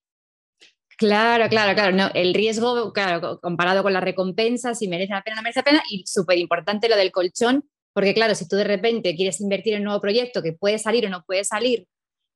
Claro, 0.96 1.48
claro, 1.48 1.74
claro. 1.74 1.96
No, 1.96 2.10
el 2.14 2.34
riesgo, 2.34 2.92
claro, 2.92 3.40
comparado 3.40 3.82
con 3.82 3.92
la 3.92 4.00
recompensa, 4.00 4.74
si 4.74 4.88
merece 4.88 5.12
la 5.12 5.22
pena 5.22 5.36
o 5.36 5.38
no 5.38 5.42
merece 5.42 5.60
la 5.60 5.64
pena. 5.64 5.82
Y 5.90 6.04
súper 6.06 6.38
importante 6.38 6.88
lo 6.88 6.96
del 6.96 7.10
colchón, 7.10 7.64
porque 7.92 8.14
claro, 8.14 8.34
si 8.34 8.48
tú 8.48 8.56
de 8.56 8.64
repente 8.64 9.14
quieres 9.16 9.40
invertir 9.40 9.74
en 9.74 9.80
un 9.80 9.84
nuevo 9.86 10.00
proyecto 10.00 10.42
que 10.42 10.52
puede 10.52 10.78
salir 10.78 11.06
o 11.06 11.10
no 11.10 11.24
puede 11.24 11.44
salir, 11.44 11.86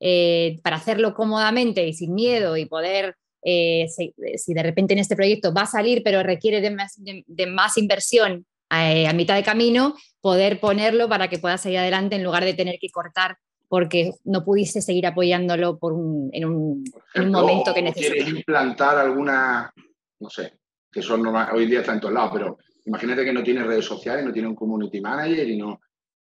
eh, 0.01 0.61
para 0.63 0.77
hacerlo 0.77 1.15
cómodamente 1.15 1.87
y 1.87 1.93
sin 1.93 2.15
miedo 2.15 2.57
y 2.57 2.67
poder, 2.67 3.17
eh, 3.43 3.87
si, 3.89 4.15
de 4.55 4.63
repente 4.63 4.93
en 4.95 5.01
este 5.01 5.17
proyecto 5.17 5.53
va 5.53 5.63
a 5.63 5.67
salir, 5.67 6.03
pero 6.05 6.23
requiere 6.23 6.61
de 6.61 6.71
más, 6.71 6.95
de, 6.97 7.47
más 7.47 7.77
inversión 7.79 8.47
eh, 8.71 9.07
a 9.09 9.13
mitad 9.13 9.35
de 9.35 9.43
camino, 9.43 9.95
poder 10.21 10.61
ponerlo 10.61 11.09
para 11.09 11.29
que 11.29 11.39
pueda 11.39 11.59
seguir 11.59 11.79
adelante 11.79 12.17
en 12.17 12.25
lugar 12.25 12.45
de 12.45 12.55
tener 12.55 12.79
que 12.81 12.91
cortar 12.91 13.37
porque 13.69 14.13
no 14.25 14.45
pudiste 14.45 14.81
seguir 14.81 15.07
apoyándolo 15.07 15.79
por 15.79 15.93
un, 15.93 16.31
en, 16.33 16.45
un, 16.47 16.85
momento 17.31 17.75
que 17.75 17.83
necesitas. 17.83 18.15
Quieres 18.15 18.35
implantar 18.35 18.97
alguna, 18.99 19.73
no 20.21 20.31
sé, 20.31 20.55
que 20.91 21.03
son 21.03 21.27
hoy 21.27 21.67
día 21.67 21.81
está 21.81 21.93
en 21.93 22.01
todos 22.01 22.15
lados, 22.15 22.31
pero 22.33 22.59
imagínate 22.87 23.25
que 23.25 23.33
no 23.33 23.43
tiene 23.43 23.65
redes 23.65 23.85
sociales, 23.85 24.25
no 24.25 24.33
tiene 24.33 24.49
un 24.49 24.55
community 24.55 25.01
manager 25.01 25.49
y 25.49 25.57
no 25.59 25.81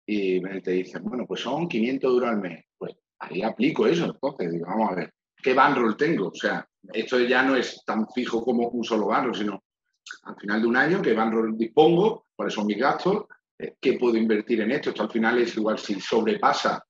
y 0.06 0.40
te 0.60 0.72
dicen, 0.72 1.02
bueno, 1.04 1.24
pues 1.26 1.40
son 1.40 1.68
500 1.68 2.10
euros 2.10 2.28
al 2.28 2.40
mes. 2.40 2.64
Pues 2.76 2.94
ahí 3.20 3.42
aplico 3.42 3.86
eso. 3.86 4.04
Entonces, 4.04 4.52
digo, 4.52 4.66
vamos 4.66 4.92
a 4.92 4.94
ver, 4.96 5.14
¿qué 5.42 5.54
bandroll 5.54 5.96
tengo? 5.96 6.28
O 6.28 6.34
sea, 6.34 6.66
esto 6.92 7.18
ya 7.20 7.42
no 7.42 7.56
es 7.56 7.82
tan 7.84 8.06
fijo 8.10 8.42
como 8.42 8.68
un 8.68 8.84
solo 8.84 9.06
bandroll, 9.06 9.36
sino 9.36 9.64
al 10.24 10.36
final 10.36 10.60
de 10.60 10.66
un 10.66 10.76
año, 10.76 11.02
¿qué 11.02 11.14
bandroll 11.14 11.56
dispongo? 11.56 12.26
¿Cuáles 12.36 12.54
son 12.54 12.66
mis 12.66 12.78
gastos? 12.78 13.24
Eh, 13.58 13.76
¿Qué 13.80 13.94
puedo 13.94 14.16
invertir 14.16 14.60
en 14.60 14.72
esto? 14.72 14.90
Esto 14.90 15.04
al 15.04 15.10
final 15.10 15.38
es 15.38 15.56
igual 15.56 15.78
si 15.78 15.98
sobrepasa 16.00 16.84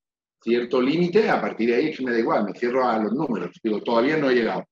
cierto 0.44 0.80
límite, 0.80 1.30
a 1.30 1.40
partir 1.40 1.70
de 1.70 1.76
ahí 1.76 1.94
me 2.00 2.12
da 2.12 2.18
igual, 2.18 2.44
me 2.44 2.52
cierro 2.52 2.86
a 2.86 2.98
los 2.98 3.12
números. 3.12 3.58
Digo, 3.62 3.82
todavía 3.82 4.18
no 4.18 4.28
he 4.28 4.34
llegado. 4.34 4.64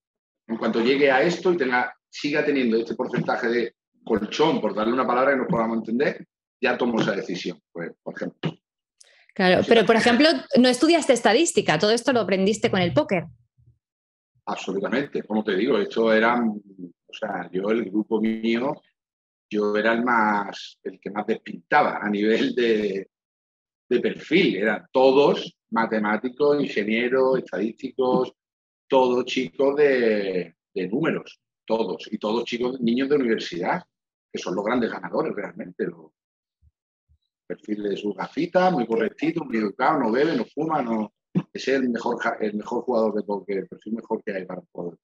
En 0.47 0.59
cuanto 0.59 0.83
llegue 0.83 1.11
a 1.11 1.23
esto 1.23 1.53
y 1.53 1.57
tenga, 1.57 1.95
siga 2.11 2.45
teniendo 2.45 2.77
este 2.77 2.95
porcentaje 2.95 3.49
de 3.49 3.75
colchón, 4.05 4.61
por 4.61 4.75
darle 4.75 4.93
una 4.93 5.07
palabra 5.07 5.33
que 5.33 5.39
nos 5.39 5.47
podamos 5.47 5.79
entender, 5.79 6.27
ya 6.61 6.77
tomo 6.77 7.01
esa 7.01 7.13
decisión, 7.13 7.59
pues, 7.73 7.93
por 8.03 8.15
ejemplo. 8.15 8.53
Claro, 9.35 9.63
pero 9.67 9.87
por 9.87 9.97
ejemplo, 9.97 10.29
no 10.59 10.69
estudiaste 10.69 11.15
estadística, 11.15 11.79
todo 11.79 11.93
esto 11.93 12.13
lo 12.13 12.21
aprendiste 12.21 12.71
con 12.71 12.83
el 12.83 12.93
póker. 12.93 13.25
Absolutamente, 14.45 15.23
como 15.23 15.43
te 15.43 15.57
digo, 15.57 15.79
esto 15.79 16.13
era, 16.13 16.39
o 16.39 17.15
sea, 17.15 17.49
yo 17.51 17.71
el 17.71 17.85
grupo 17.85 18.21
mío, 18.21 18.83
yo 19.49 19.75
era 19.77 19.95
el 19.95 20.05
más, 20.05 20.79
el 20.83 21.01
que 21.01 21.11
más 21.11 21.27
despintaba 21.27 21.99
a 22.03 22.11
nivel 22.11 22.55
de, 22.55 23.09
de 23.89 24.01
perfil, 24.01 24.57
eran 24.57 24.87
todos 24.93 25.57
matemáticos, 25.73 26.63
ingenieros, 26.63 27.39
estadísticos, 27.39 28.33
todos 28.89 29.25
chicos 29.25 29.77
de, 29.77 30.55
números, 30.91 31.41
todos, 31.65 32.09
y 32.11 32.19
todos 32.19 32.45
chicos, 32.45 32.81
niños 32.81 33.09
de 33.09 33.17
universidad, 33.17 33.83
que 34.31 34.39
son 34.39 34.55
los 34.55 34.65
grandes 34.65 34.91
ganadores 34.91 35.35
realmente. 35.35 35.87
Los 35.87 36.13
perfil 37.47 37.83
de 37.83 37.97
sus 37.97 38.15
gafitas, 38.15 38.73
muy 38.73 38.87
correctito, 38.87 39.45
muy 39.45 39.59
educado, 39.59 39.99
no 39.99 40.13
bebe, 40.13 40.37
no 40.37 40.45
fuma, 40.45 40.83
no, 40.83 41.13
es 41.53 41.69
el 41.69 41.89
mejor, 41.89 42.19
el 42.41 42.55
mejor 42.55 42.83
jugador 42.83 43.15
de 43.15 43.23
póker, 43.23 43.59
el 43.59 43.69
perfil 43.69 43.95
mejor 43.95 44.23
que 44.23 44.33
hay 44.33 44.45
para 44.45 44.61
el 44.61 44.67
jugador 44.73 44.99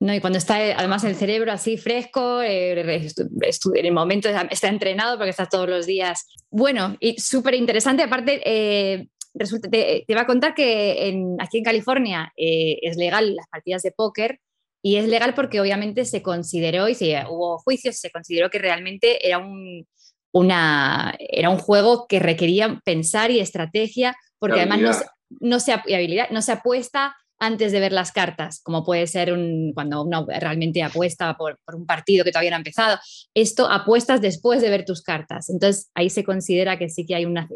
no, 0.00 0.14
y 0.14 0.20
cuando 0.20 0.38
está 0.38 0.56
además 0.56 1.04
el 1.04 1.14
cerebro 1.14 1.52
así 1.52 1.78
fresco, 1.78 2.42
eh, 2.42 2.72
en 2.72 3.86
el 3.86 3.92
momento 3.92 4.28
está 4.50 4.68
entrenado 4.68 5.16
porque 5.16 5.30
está 5.30 5.46
todos 5.46 5.68
los 5.68 5.86
días. 5.86 6.26
Bueno, 6.50 6.96
y 7.00 7.18
súper 7.18 7.54
interesante. 7.54 8.02
Aparte, 8.02 8.42
eh, 8.44 9.08
resulta, 9.34 9.68
te, 9.68 10.04
te, 10.06 10.14
va 10.14 10.22
a 10.22 10.26
contar 10.26 10.54
que 10.54 11.14
aquí 11.40 11.58
en 11.58 11.64
California 11.64 12.32
eh, 12.36 12.78
es 12.82 12.96
legal 12.96 13.34
las 13.34 13.48
partidas 13.48 13.82
de 13.82 13.92
póker 13.92 14.40
y 14.82 14.96
es 14.96 15.08
legal 15.08 15.34
porque 15.34 15.60
obviamente 15.60 16.04
se 16.04 16.22
consideró, 16.22 16.88
y 16.88 16.94
si 16.94 17.14
hubo 17.28 17.58
juicios, 17.58 17.96
se 17.96 18.10
consideró 18.10 18.50
que 18.50 18.58
realmente 18.58 19.26
era 19.26 19.38
un, 19.38 19.86
una, 20.32 21.14
era 21.18 21.48
un 21.50 21.58
juego 21.58 22.06
que 22.06 22.18
requería 22.18 22.80
pensar 22.84 23.30
y 23.30 23.40
estrategia, 23.40 24.14
porque 24.38 24.60
además 24.60 24.80
no 24.80 24.92
no 25.40 25.60
se, 25.60 25.72
habilidad, 25.72 26.30
no 26.30 26.42
se 26.42 26.52
apuesta 26.52 27.16
antes 27.38 27.72
de 27.72 27.80
ver 27.80 27.92
las 27.92 28.12
cartas, 28.12 28.60
como 28.62 28.84
puede 28.84 29.06
ser 29.06 29.32
un, 29.32 29.72
cuando 29.74 30.02
uno 30.02 30.26
realmente 30.26 30.82
apuesta 30.82 31.36
por, 31.36 31.58
un 31.74 31.84
partido 31.84 32.24
que 32.24 32.30
todavía 32.30 32.50
no 32.50 32.56
ha 32.56 32.58
empezado. 32.58 32.98
Esto 33.34 33.68
apuestas 33.70 34.20
después 34.20 34.62
de 34.62 34.70
ver 34.70 34.84
tus 34.84 35.02
cartas. 35.02 35.50
Entonces 35.50 35.90
ahí 35.94 36.10
se 36.10 36.24
considera 36.24 36.78
que 36.78 36.88
sí 36.88 37.04
que 37.04 37.16
hay 37.16 37.24
una, 37.24 37.48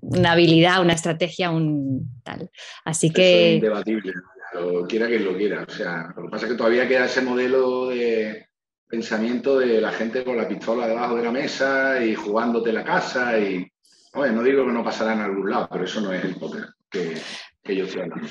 una 0.00 0.32
habilidad, 0.32 0.82
una 0.82 0.94
estrategia, 0.94 1.50
un 1.50 2.20
tal. 2.22 2.50
Así 2.84 3.10
que... 3.10 3.48
es 3.50 3.54
indebatible, 3.56 4.12
lo 4.54 4.86
quiera 4.86 5.06
que 5.08 5.18
lo 5.18 5.36
quiera. 5.36 5.64
O 5.68 5.70
sea, 5.70 6.12
lo 6.16 6.24
que 6.24 6.28
pasa 6.28 6.46
es 6.46 6.52
que 6.52 6.58
todavía 6.58 6.88
queda 6.88 7.06
ese 7.06 7.22
modelo 7.22 7.88
de 7.88 8.46
pensamiento 8.88 9.58
de 9.58 9.80
la 9.80 9.92
gente 9.92 10.24
con 10.24 10.36
la 10.36 10.48
pistola 10.48 10.86
debajo 10.86 11.16
de 11.16 11.24
la 11.24 11.32
mesa 11.32 12.04
y 12.04 12.14
jugándote 12.14 12.72
la 12.72 12.84
casa 12.84 13.38
y... 13.38 13.66
Bueno, 14.14 14.36
no 14.36 14.42
digo 14.42 14.66
que 14.66 14.72
no 14.72 14.84
pasará 14.84 15.14
en 15.14 15.20
algún 15.20 15.50
lado, 15.50 15.68
pero 15.72 15.84
eso 15.84 16.02
no 16.02 16.12
es 16.12 16.22
el 16.22 16.36
poker 16.36 16.66
que, 16.90 17.14
que 17.62 17.76
yo 17.76 17.84
estoy 17.84 18.02
hablando. 18.02 18.28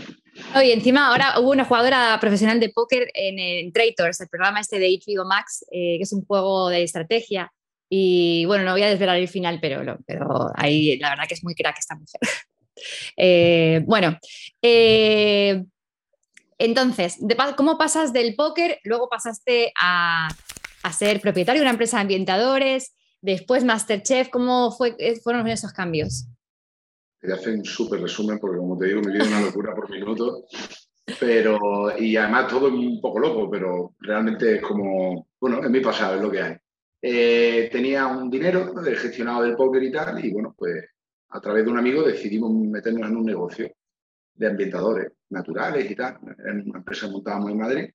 Oye, 0.55 0.73
encima 0.73 1.07
ahora 1.07 1.39
hubo 1.39 1.51
una 1.51 1.65
jugadora 1.65 2.17
profesional 2.19 2.59
de 2.59 2.69
póker 2.69 3.09
en, 3.13 3.71
Traitors, 3.71 4.21
el 4.21 4.29
programa 4.29 4.59
este 4.59 4.79
de 4.79 4.89
HBO 4.89 5.25
Max, 5.25 5.65
eh, 5.71 5.97
que 5.97 6.03
es 6.03 6.13
un 6.13 6.25
juego 6.25 6.69
de 6.69 6.83
estrategia. 6.83 7.51
Y 7.93 8.45
bueno, 8.45 8.63
no 8.63 8.71
voy 8.71 8.83
a 8.83 8.89
desvelar 8.89 9.17
el 9.17 9.27
final, 9.27 9.59
pero, 9.61 9.99
pero 10.07 10.49
ahí 10.55 10.97
la 10.97 11.09
verdad 11.09 11.25
que 11.27 11.33
es 11.33 11.43
muy 11.43 11.53
crack 11.53 11.77
esta 11.77 11.95
mujer. 11.95 12.21
Eh, 13.15 13.83
bueno, 13.85 14.17
eh, 14.59 15.63
entonces, 16.57 17.19
¿cómo 17.55 17.77
pasas 17.77 18.11
del 18.11 18.33
póker? 18.33 18.79
Luego 18.85 19.07
pasaste 19.07 19.71
a, 19.79 20.29
a, 20.81 20.93
ser 20.93 21.21
propietario 21.21 21.59
de 21.59 21.65
una 21.65 21.73
empresa 21.73 21.97
de 21.97 22.01
ambientadores, 22.01 22.95
después 23.21 23.65
Masterchef. 23.65 24.29
¿Cómo 24.29 24.71
fue, 24.71 24.95
fueron 25.21 25.47
esos 25.47 25.73
cambios? 25.73 26.25
Te 27.19 27.31
hacer 27.31 27.53
un 27.53 27.65
súper 27.65 28.01
resumen 28.01 28.39
porque, 28.39 28.57
como 28.57 28.79
te 28.79 28.87
digo, 28.87 29.01
me 29.01 29.11
viene 29.11 29.27
una 29.27 29.41
locura 29.41 29.75
por 29.75 29.87
minuto. 29.91 30.45
Pero, 31.19 31.95
y 31.99 32.15
además 32.15 32.47
todo 32.47 32.67
es 32.69 32.73
un 32.73 32.99
poco 32.99 33.19
loco, 33.19 33.51
pero 33.51 33.93
realmente 33.99 34.55
es 34.55 34.61
como, 34.63 35.27
bueno, 35.39 35.63
en 35.63 35.71
mi 35.71 35.81
pasado 35.81 36.15
es 36.15 36.21
lo 36.21 36.31
que 36.31 36.41
hay. 36.41 36.55
Eh, 37.01 37.69
tenía 37.71 38.05
un 38.05 38.29
dinero 38.29 38.73
gestionado 38.75 39.41
del 39.41 39.55
póker 39.55 39.81
y 39.83 39.91
tal, 39.91 40.23
y 40.23 40.31
bueno, 40.31 40.53
pues 40.55 40.85
a 41.29 41.41
través 41.41 41.65
de 41.65 41.71
un 41.71 41.79
amigo 41.79 42.03
decidimos 42.03 42.51
meternos 42.53 43.09
en 43.09 43.17
un 43.17 43.25
negocio 43.25 43.71
de 44.33 44.47
ambientadores 44.47 45.11
naturales 45.29 45.89
y 45.89 45.95
tal, 45.95 46.19
en 46.45 46.69
una 46.69 46.79
empresa 46.79 47.07
que 47.07 47.13
montábamos 47.13 47.51
en 47.51 47.57
Madrid. 47.57 47.89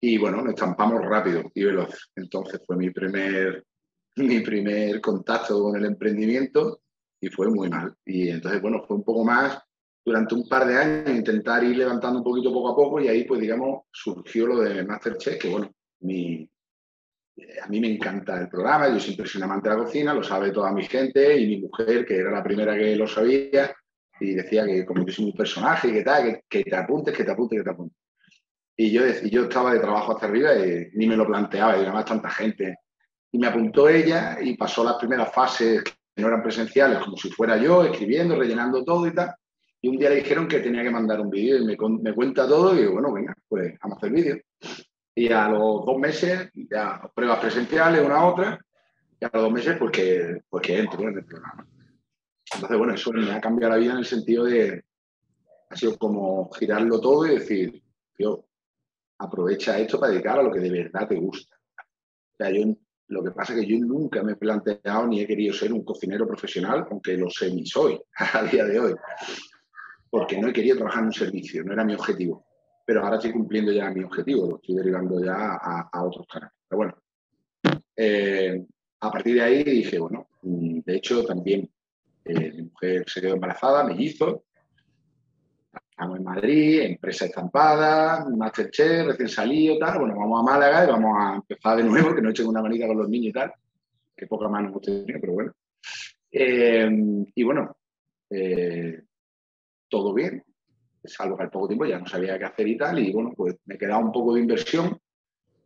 Y 0.00 0.18
bueno, 0.18 0.42
nos 0.42 0.54
estampamos 0.54 1.02
rápido 1.02 1.50
y 1.54 1.64
veloz. 1.64 2.10
Entonces 2.14 2.60
fue 2.66 2.76
mi 2.76 2.90
primer, 2.90 3.64
mi 4.16 4.40
primer 4.40 5.00
contacto 5.00 5.62
con 5.62 5.76
el 5.76 5.86
emprendimiento 5.86 6.82
y 7.20 7.28
fue 7.28 7.48
muy 7.48 7.70
mal. 7.70 7.94
Y 8.04 8.28
entonces, 8.28 8.60
bueno, 8.60 8.84
fue 8.86 8.96
un 8.96 9.04
poco 9.04 9.24
más 9.24 9.58
durante 10.04 10.34
un 10.34 10.46
par 10.46 10.66
de 10.66 10.76
años 10.76 11.16
intentar 11.16 11.64
ir 11.64 11.78
levantando 11.78 12.18
un 12.18 12.24
poquito 12.24 12.52
poco 12.52 12.68
a 12.68 12.76
poco 12.76 13.00
y 13.00 13.08
ahí, 13.08 13.24
pues 13.24 13.40
digamos, 13.40 13.84
surgió 13.90 14.46
lo 14.46 14.60
de 14.60 14.84
Masterchef, 14.84 15.38
que 15.38 15.48
bueno, 15.48 15.72
mi, 16.00 16.46
a 17.62 17.66
mí 17.68 17.80
me 17.80 17.92
encanta 17.92 18.38
el 18.40 18.48
programa, 18.48 18.88
yo 18.88 19.00
siempre 19.00 19.26
soy 19.26 19.40
un 19.40 19.44
amante 19.44 19.68
de 19.68 19.76
la 19.76 19.82
cocina, 19.82 20.14
lo 20.14 20.22
sabe 20.22 20.50
toda 20.50 20.72
mi 20.72 20.84
gente 20.84 21.36
y 21.38 21.46
mi 21.46 21.60
mujer, 21.62 22.04
que 22.06 22.16
era 22.16 22.30
la 22.30 22.42
primera 22.42 22.76
que 22.76 22.94
lo 22.96 23.06
sabía, 23.06 23.74
y 24.20 24.34
decía 24.34 24.64
que 24.64 24.84
como 24.84 25.04
que 25.04 25.12
soy 25.12 25.26
un 25.26 25.32
personaje 25.32 25.92
que 25.92 26.02
tal, 26.02 26.42
que, 26.48 26.62
te 26.62 26.76
apuntes, 26.76 27.16
que 27.16 27.24
te 27.24 27.32
apuntes, 27.32 27.58
que 27.58 27.64
te 27.64 27.70
apuntes. 27.70 27.98
Y 28.76 28.90
yo, 28.90 29.02
y 29.06 29.30
yo 29.30 29.44
estaba 29.44 29.72
de 29.72 29.80
trabajo 29.80 30.12
hasta 30.12 30.26
arriba 30.26 30.54
y 30.54 30.88
ni 30.94 31.06
me 31.06 31.16
lo 31.16 31.26
planteaba, 31.26 31.76
y 31.76 31.82
además 31.82 32.04
tanta 32.04 32.30
gente. 32.30 32.78
Y 33.32 33.38
me 33.38 33.48
apuntó 33.48 33.88
ella 33.88 34.38
y 34.40 34.56
pasó 34.56 34.84
las 34.84 34.96
primeras 34.96 35.32
fases 35.32 35.82
no 36.16 36.28
eran 36.28 36.42
presenciales, 36.42 36.98
como 36.98 37.16
si 37.16 37.30
fuera 37.30 37.56
yo, 37.56 37.82
escribiendo, 37.84 38.36
rellenando 38.36 38.84
todo 38.84 39.06
y 39.06 39.14
tal. 39.14 39.34
Y 39.80 39.88
un 39.88 39.98
día 39.98 40.10
le 40.10 40.16
dijeron 40.16 40.48
que 40.48 40.60
tenía 40.60 40.82
que 40.82 40.90
mandar 40.90 41.20
un 41.20 41.28
vídeo 41.28 41.58
y 41.58 41.64
me, 41.64 41.76
me, 42.02 42.14
cuenta 42.14 42.48
todo 42.48 42.74
y 42.74 42.78
digo, 42.78 42.92
bueno, 42.92 43.12
venga, 43.12 43.34
pues 43.48 43.74
vamos 43.82 43.96
a 43.96 43.98
hacer 43.98 44.12
vídeo. 44.12 44.36
Y 45.14 45.30
a 45.32 45.48
los 45.48 45.86
dos 45.86 45.98
meses, 45.98 46.50
ya 46.54 47.00
pruebas 47.14 47.38
presenciales, 47.38 48.04
una 48.04 48.26
otra, 48.26 48.58
y 49.20 49.24
a 49.24 49.30
los 49.32 49.42
dos 49.42 49.52
meses, 49.52 49.76
pues 49.78 49.92
que, 49.92 50.42
pues 50.48 50.68
entro 50.68 51.02
en 51.08 51.18
el 51.18 51.24
programa. 51.24 51.66
Entonces, 52.54 52.78
bueno, 52.78 52.94
eso 52.94 53.12
me 53.12 53.30
ha 53.30 53.40
cambiado 53.40 53.74
la 53.74 53.78
vida 53.78 53.92
en 53.92 53.98
el 53.98 54.04
sentido 54.04 54.44
de, 54.44 54.84
ha 55.70 55.76
sido 55.76 55.96
como 55.98 56.50
girarlo 56.52 57.00
todo 57.00 57.26
y 57.26 57.38
decir, 57.38 57.82
yo, 58.18 58.44
aprovecha 59.18 59.78
esto 59.78 59.98
para 59.98 60.12
dedicar 60.12 60.38
a 60.38 60.42
lo 60.42 60.52
que 60.52 60.60
de 60.60 60.70
verdad 60.70 61.08
te 61.08 61.16
gusta. 61.16 61.56
O 61.76 62.36
sea, 62.36 62.50
yo 62.50 62.74
lo 63.08 63.22
que 63.22 63.30
pasa 63.30 63.54
es 63.54 63.60
que 63.60 63.66
yo 63.66 63.78
nunca 63.78 64.22
me 64.22 64.32
he 64.32 64.36
planteado 64.36 65.06
ni 65.06 65.20
he 65.20 65.26
querido 65.26 65.54
ser 65.54 65.72
un 65.72 65.84
cocinero 65.84 66.26
profesional, 66.26 66.86
aunque 66.90 67.16
lo 67.16 67.30
sé 67.30 67.52
ni 67.52 67.66
soy 67.66 68.00
a 68.16 68.42
día 68.44 68.64
de 68.64 68.78
hoy, 68.78 68.94
porque 70.10 70.40
no 70.40 70.48
he 70.48 70.52
querido 70.52 70.76
trabajar 70.76 71.00
en 71.00 71.06
un 71.06 71.12
servicio, 71.12 71.64
no 71.64 71.72
era 71.72 71.84
mi 71.84 71.94
objetivo. 71.94 72.46
Pero 72.84 73.02
ahora 73.02 73.16
estoy 73.16 73.32
cumpliendo 73.32 73.72
ya 73.72 73.90
mi 73.90 74.04
objetivo, 74.04 74.46
lo 74.48 74.56
estoy 74.56 74.74
derivando 74.76 75.24
ya 75.24 75.54
a, 75.54 76.04
otros 76.04 76.26
canales. 76.26 76.54
Pero 76.68 76.76
bueno, 76.76 76.94
eh, 77.96 78.66
a 79.00 79.10
partir 79.10 79.36
de 79.36 79.42
ahí 79.42 79.64
dije, 79.64 79.98
bueno, 79.98 80.28
mm, 80.42 80.80
de 80.84 80.96
hecho 80.96 81.24
también 81.24 81.70
eh, 82.24 82.52
mi 82.52 82.62
mujer 82.64 83.04
se 83.08 83.20
quedó 83.20 83.34
embarazada, 83.34 83.84
me 83.84 84.02
hizo, 84.02 84.44
Estamos 85.90 86.18
en 86.18 86.24
Madrid, 86.24 86.80
empresa 86.80 87.26
estampada, 87.26 88.28
Masterchef, 88.28 89.06
recién 89.06 89.28
salido, 89.28 89.78
tal. 89.78 90.00
Bueno, 90.00 90.16
vamos 90.16 90.40
a 90.40 90.42
Málaga 90.42 90.84
y 90.84 90.88
vamos 90.88 91.16
a 91.16 91.36
empezar 91.36 91.76
de 91.76 91.84
nuevo, 91.84 92.12
que 92.12 92.20
no 92.20 92.28
he 92.28 92.30
hecho 92.32 92.48
una 92.48 92.60
manita 92.60 92.88
con 92.88 92.98
los 92.98 93.08
niños 93.08 93.30
y 93.30 93.32
tal. 93.32 93.52
Que 94.16 94.26
poca 94.26 94.48
mano 94.48 94.70
hemos 94.70 94.82
tenido, 94.82 95.20
pero 95.20 95.34
bueno. 95.34 95.52
Eh, 96.32 96.90
y 97.32 97.42
bueno, 97.44 97.76
todo 99.88 100.12
bien, 100.14 100.44
salvo 101.08 101.36
que 101.36 101.44
al 101.44 101.50
poco 101.50 101.68
tiempo 101.68 101.86
ya 101.86 101.98
no 101.98 102.06
sabía 102.06 102.38
qué 102.38 102.44
hacer 102.44 102.68
y 102.68 102.76
tal. 102.76 102.98
Y 102.98 103.12
bueno, 103.12 103.32
pues 103.36 103.56
me 103.66 103.78
quedaba 103.78 104.04
un 104.04 104.12
poco 104.12 104.34
de 104.34 104.40
inversión, 104.40 104.98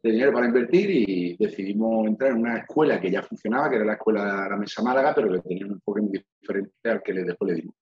de 0.02 0.11
dinero 0.11 0.33
para 0.33 0.47
invertir 0.47 0.90
y 0.90 1.37
decidimos 1.37 2.07
entrar 2.07 2.30
en 2.33 2.38
una 2.38 2.59
escuela 2.59 3.00
que 3.00 3.11
ya 3.11 3.23
funcionaba, 3.23 3.68
que 3.71 3.76
era 3.76 3.85
la 3.85 3.95
escuela 3.95 4.42
de 4.45 4.50
la 4.50 4.57
Mesa 4.57 4.83
Málaga, 4.83 5.14
pero 5.14 5.33
que 5.33 5.40
tenía 5.40 5.66
un 5.66 5.73
enfoque 5.73 6.00
muy 6.00 6.25
diferente 6.40 6.73
al 6.85 7.02
que 7.02 7.12
después 7.12 7.52
le 7.52 7.61
dimos 7.61 7.75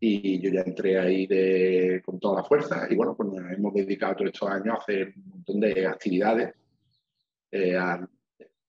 y 0.00 0.40
yo 0.40 0.50
ya 0.50 0.62
entré 0.62 0.98
ahí 0.98 1.26
de, 1.26 2.02
con 2.04 2.18
toda 2.18 2.40
la 2.40 2.48
fuerza 2.48 2.86
y 2.88 2.96
bueno, 2.96 3.14
pues 3.14 3.28
nos 3.28 3.52
hemos 3.52 3.74
dedicado 3.74 4.16
todos 4.16 4.30
estos 4.32 4.48
años 4.48 4.74
a 4.74 4.82
hacer 4.82 5.12
un 5.14 5.28
montón 5.28 5.60
de 5.60 5.86
actividades 5.86 6.54
eh, 7.52 7.78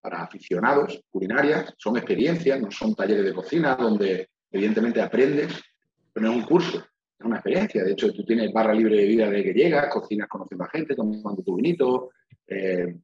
para 0.02 0.24
aficionados 0.24 1.02
culinarias, 1.10 1.74
son 1.78 1.96
experiencias, 1.96 2.60
no 2.60 2.70
son 2.70 2.94
talleres 2.96 3.24
de 3.24 3.34
cocina 3.34 3.76
donde 3.76 4.30
evidentemente 4.52 5.02
aprendes, 5.02 5.54
pero 6.12 6.26
no 6.26 6.34
es 6.34 6.38
un 6.40 6.46
curso, 6.46 6.84
es 7.22 7.26
una 7.26 7.38
experiencia. 7.38 7.84
De 7.84 7.92
hecho, 7.92 8.12
tú 8.14 8.24
tienes 8.26 8.52
barra 8.52 8.74
libre 8.74 8.98
de 8.98 9.06
vida 9.06 9.30
de 9.30 9.44
que 9.44 9.54
llegas, 9.54 9.88
cocinas 9.88 10.28
conociendo 10.28 10.66
a 10.66 10.70
gente, 10.70 10.96
tomando 10.96 11.44
tu 11.44 11.56
vinito. 11.56 12.10
Eh, 12.48 12.96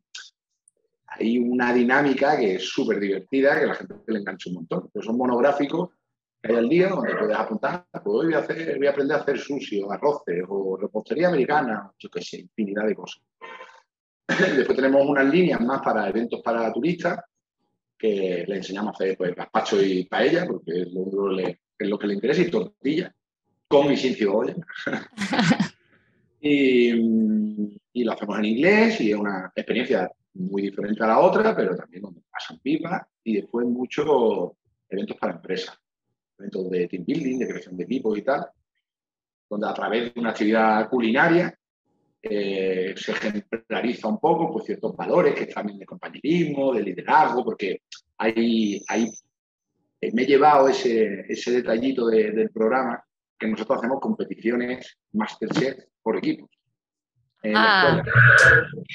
hay 1.07 1.38
una 1.39 1.74
dinámica 1.74 2.38
que 2.38 2.55
es 2.55 2.63
súper 2.67 3.00
divertida, 3.00 3.57
que 3.57 3.65
a 3.65 3.67
la 3.67 3.75
gente 3.75 3.95
le 4.07 4.19
engancha 4.19 4.50
un 4.50 4.55
montón. 4.55 4.89
Pero 4.91 5.05
son 5.05 5.17
monográficos 5.17 5.89
hay 6.43 6.55
al 6.55 6.69
día 6.69 6.89
donde 6.89 7.15
puedes 7.15 7.36
apuntar, 7.36 7.86
pues 7.91 8.03
hoy 8.05 8.25
voy 8.27 8.36
a, 8.36 8.39
hacer, 8.39 8.77
voy 8.77 8.88
a 8.88 8.91
aprender 8.91 9.17
a 9.17 9.21
hacer 9.21 9.39
sushi 9.39 9.81
o 9.81 9.91
arroces 9.91 10.43
o 10.47 10.77
repostería 10.77 11.27
americana, 11.27 11.91
yo 11.97 12.09
qué 12.09 12.21
sé, 12.21 12.38
infinidad 12.38 12.86
de 12.86 12.95
cosas. 12.95 13.21
Después 14.27 14.75
tenemos 14.75 15.05
unas 15.05 15.25
líneas 15.25 15.59
más 15.62 15.81
para 15.81 16.07
eventos 16.07 16.41
para 16.41 16.71
turistas, 16.71 17.19
que 17.97 18.45
le 18.47 18.57
enseñamos 18.57 18.91
a 18.91 18.95
hacer 18.95 19.17
pues, 19.17 19.36
gazpacho 19.36 19.81
y 19.81 20.05
paella, 20.05 20.45
porque 20.45 20.81
es 20.81 20.93
lo, 20.93 21.39
es 21.39 21.89
lo 21.89 21.97
que 21.97 22.07
le 22.07 22.13
interesa, 22.13 22.41
y 22.41 22.51
tortilla, 22.51 23.13
con 23.67 23.95
sin 23.97 24.15
cebolla. 24.15 24.55
y, 26.41 26.91
y, 27.93 28.03
lo 28.03 28.12
hacemos 28.12 28.39
en 28.39 28.45
inglés 28.45 29.01
y 29.01 29.12
es 29.12 29.17
una 29.17 29.51
experiencia 29.55 30.09
muy 30.33 30.63
diferente 30.63 31.03
a 31.03 31.07
la 31.07 31.19
otra, 31.19 31.55
pero 31.55 31.75
también 31.75 32.03
donde 32.03 32.21
pasan 32.31 32.59
pipas 32.59 33.01
y 33.24 33.38
después 33.38 33.65
muchos 33.67 34.51
eventos 34.89 35.17
para 35.17 35.33
empresas 35.33 35.77
eventos 36.39 36.69
de 36.69 36.88
team 36.88 37.03
building, 37.05 37.39
de 37.39 37.47
creación 37.47 37.77
de 37.77 37.83
equipos 37.83 38.17
y 38.17 38.21
tal, 38.21 38.45
donde 39.50 39.67
a 39.67 39.74
través 39.74 40.13
de 40.13 40.19
una 40.19 40.29
actividad 40.29 40.88
culinaria 40.89 41.57
eh, 42.21 42.93
se 42.95 43.12
ejemplariza 43.12 44.07
un 44.07 44.19
poco 44.19 44.51
pues, 44.51 44.65
ciertos 44.65 44.95
valores 44.95 45.33
que 45.33 45.47
también 45.47 45.79
de 45.79 45.86
compañerismo, 45.86 46.74
de 46.74 46.83
liderazgo, 46.83 47.43
porque 47.43 47.81
hay, 48.17 48.83
hay 48.88 49.12
eh, 50.01 50.12
me 50.13 50.24
he 50.24 50.25
llevado 50.25 50.67
ese, 50.67 51.25
ese 51.27 51.51
detallito 51.51 52.07
del 52.07 52.50
programa 52.51 53.03
que 53.38 53.48
nosotros 53.48 53.79
hacemos 53.79 54.00
competiciones 54.00 54.98
Masterchef 55.13 55.77
por 56.01 56.17
equipos. 56.17 56.50
Ah. 57.56 58.01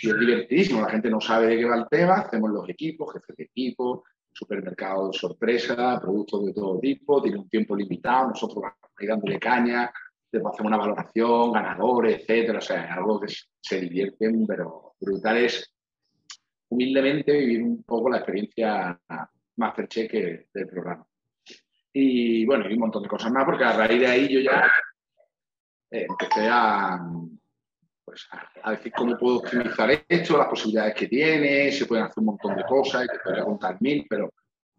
Y 0.03 0.11
es 0.11 0.19
divertidísimo, 0.19 0.83
la 0.83 0.91
gente 0.91 1.09
no 1.09 1.21
sabe 1.21 1.49
de 1.49 1.59
qué 1.59 1.65
va 1.65 1.77
el 1.77 1.89
tema, 1.89 2.15
hacemos 2.15 2.51
los 2.51 2.69
equipos, 2.69 3.13
jefes 3.13 3.37
de 3.37 3.45
equipo, 3.45 4.05
supermercado 4.33 5.09
de 5.09 5.19
sorpresa, 5.19 6.01
productos 6.01 6.47
de 6.47 6.53
todo 6.53 6.81
tipo, 6.81 7.23
tiene 7.23 7.39
un 7.39 7.49
tiempo 7.49 7.77
limitado, 7.77 8.29
nosotros 8.29 8.63
vamos 8.63 8.77
dándole 9.07 9.39
caña, 9.39 9.93
después 10.31 10.55
hacemos 10.55 10.71
una 10.71 10.79
valoración, 10.79 11.53
ganadores, 11.53 12.21
etcétera, 12.21 12.59
o 12.59 12.63
sea, 12.63 12.95
algo 12.95 13.21
que 13.21 13.33
se 13.61 13.81
divierten, 13.81 14.47
pero 14.47 14.95
brutal 15.01 15.37
es 15.39 15.73
humildemente 16.69 17.33
vivir 17.33 17.63
un 17.63 17.83
poco 17.83 18.11
la 18.11 18.19
experiencia 18.19 18.99
Masterchef 19.57 20.13
del 20.13 20.69
programa. 20.69 21.07
Y 21.93 22.47
bueno, 22.47 22.69
y 22.69 22.75
un 22.75 22.81
montón 22.81 23.03
de 23.03 23.09
cosas 23.09 23.31
más, 23.33 23.45
porque 23.45 23.65
a 23.65 23.77
raíz 23.77 24.01
de 24.01 24.07
ahí 24.07 24.29
yo 24.29 24.41
ya 24.41 24.71
empecé 25.91 26.49
a, 26.51 26.99
pues, 28.05 28.29
a, 28.63 28.71
decir 28.73 28.93
cómo 28.97 29.19
puedo 29.19 29.39
optimizar 29.39 29.91
esto, 30.09 30.39
las 30.39 30.49
posibilidades 30.49 30.95
que 30.95 31.07
tiene, 31.07 31.71
se 31.71 31.87
pueden 31.87 32.05
hacer 32.05 32.19
un 32.19 32.27
montón 32.27 32.57
de 32.57 32.65
cosas, 32.65 33.05
y 33.05 33.09
te 33.09 33.19
podría 33.23 33.45
contar 33.45 33.77
mil, 33.81 34.07
pero 34.09 34.33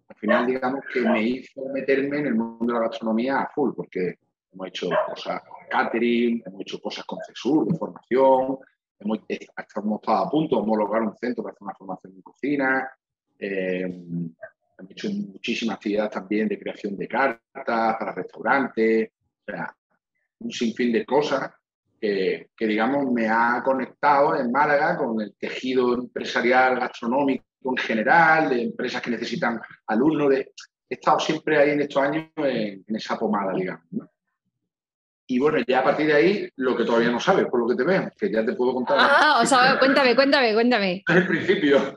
al 0.08 0.16
final 0.16 0.46
digamos 0.48 0.84
que 0.92 1.02
me 1.02 1.22
hizo 1.22 1.62
meterme 1.74 2.20
en 2.20 2.28
el 2.28 2.36
mundo 2.36 2.74
de 2.74 2.80
la 2.80 2.88
gastronomía 2.88 3.42
a 3.42 3.50
full, 3.50 3.74
porque 3.76 4.16
hemos 4.52 4.68
hecho 4.68 4.90
cosas 5.08 5.42
con 5.44 5.68
catering, 5.70 6.44
hemos 6.46 6.62
hecho 6.62 6.80
cosas 6.80 7.06
con 7.06 7.20
CESUR, 7.26 7.68
de 7.68 7.78
formación, 7.78 8.58
hemos, 9.00 9.20
eh, 9.28 9.40
estado 9.58 10.18
a 10.18 10.30
punto 10.30 10.56
de 10.56 10.62
homologar 10.62 11.02
un 11.02 11.16
centro 11.16 11.44
para 11.44 11.54
hacer 11.54 11.64
una 11.64 11.76
formación 11.76 12.14
en 12.14 12.22
cocina, 12.22 12.92
eh, 13.40 14.04
hemos 14.78 14.92
hecho 14.92 15.10
muchísimas 15.10 15.76
actividades 15.76 16.12
también 16.12 16.48
de 16.48 16.60
creación 16.60 16.98
de 16.98 17.08
cartas 17.08 17.44
para 17.66 18.14
restaurantes, 18.14 19.10
o 19.48 19.52
sea, 19.52 19.76
un 20.40 20.52
sinfín 20.52 20.92
de 20.92 21.06
cosas 21.06 21.52
que, 22.04 22.68
digamos, 22.68 23.10
me 23.14 23.30
ha 23.30 23.62
conectado 23.64 24.36
en 24.36 24.52
Málaga 24.52 24.98
con 24.98 25.22
el 25.22 25.36
tejido 25.36 25.94
empresarial 25.94 26.78
gastronómico 26.78 27.46
en 27.64 27.78
general, 27.78 28.50
de 28.50 28.64
empresas 28.64 29.02
que 29.02 29.12
necesitan 29.12 29.62
alumnos. 29.88 30.30
De... 30.32 30.52
He 30.90 30.96
estado 30.96 31.20
siempre 31.20 31.58
ahí 31.58 31.70
en 31.72 31.82
estos 31.82 32.04
años 32.04 32.26
en, 32.36 32.84
esa 32.90 33.18
pomada, 33.18 33.54
digamos. 33.54 34.10
Y 35.28 35.40
bueno, 35.40 35.60
ya 35.66 35.80
a 35.80 35.84
partir 35.84 36.08
de 36.08 36.14
ahí, 36.14 36.50
lo 36.58 36.76
que 36.76 36.84
todavía 36.84 37.10
no 37.10 37.22
sabes, 37.22 37.46
por 37.46 37.62
lo 37.62 37.68
que 37.70 37.76
te 37.76 37.86
veo, 37.86 38.12
que 38.18 38.30
ya 38.30 38.46
te 38.46 38.54
puedo 38.54 38.74
contar. 38.74 38.98
Ah, 39.00 39.40
o 39.42 39.46
sea, 39.46 39.80
cuéntame, 39.80 40.14
cuéntame, 40.14 40.54
cuéntame. 40.54 41.04
el 41.08 41.26
principio. 41.26 41.94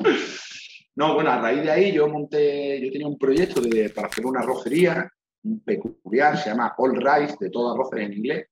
No, 0.96 1.14
bueno, 1.14 1.30
a 1.30 1.38
raíz 1.38 1.62
de 1.62 1.70
ahí 1.70 1.92
yo 1.92 2.08
monté, 2.08 2.80
yo 2.80 2.90
tenía 2.90 3.06
un 3.06 3.18
proyecto 3.18 3.60
de, 3.60 3.90
para 3.90 4.08
hacer 4.08 4.24
una 4.24 4.40
arrocería 4.40 5.12
peculiar, 5.64 6.38
se 6.38 6.50
llama 6.50 6.74
All 6.78 6.96
Rice, 6.96 7.36
de 7.38 7.50
todo 7.50 7.74
arroz 7.74 7.92
en 7.92 8.14
inglés, 8.14 8.48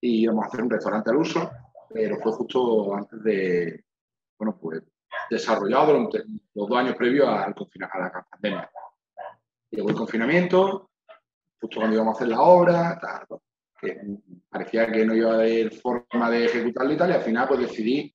y 0.00 0.22
íbamos 0.22 0.44
a 0.44 0.48
hacer 0.48 0.62
un 0.62 0.70
restaurante 0.70 1.10
al 1.10 1.16
uso, 1.16 1.50
pero 1.92 2.18
fue 2.20 2.32
justo 2.32 2.94
antes 2.94 3.22
de, 3.24 3.84
bueno, 4.38 4.56
pues 4.60 4.82
desarrollado 5.28 5.92
los 5.94 6.68
dos 6.68 6.78
años 6.78 6.94
previos 6.96 7.28
al 7.28 7.54
a 7.54 7.98
la 7.98 8.26
pandemia. 8.30 8.70
Llegó 9.70 9.88
el 9.88 9.96
confinamiento, 9.96 10.90
justo 11.60 11.80
cuando 11.80 11.96
íbamos 11.96 12.14
a 12.14 12.16
hacer 12.18 12.28
la 12.28 12.40
obra, 12.40 13.00
que 13.80 14.00
parecía 14.48 14.92
que 14.92 15.04
no 15.04 15.14
iba 15.14 15.32
a 15.32 15.34
haber 15.34 15.72
forma 15.74 16.30
de 16.30 16.44
ejecutarlo 16.44 16.92
y 16.92 16.96
tal, 16.96 17.10
y 17.10 17.14
al 17.14 17.22
final 17.22 17.48
pues 17.48 17.60
decidí 17.60 18.14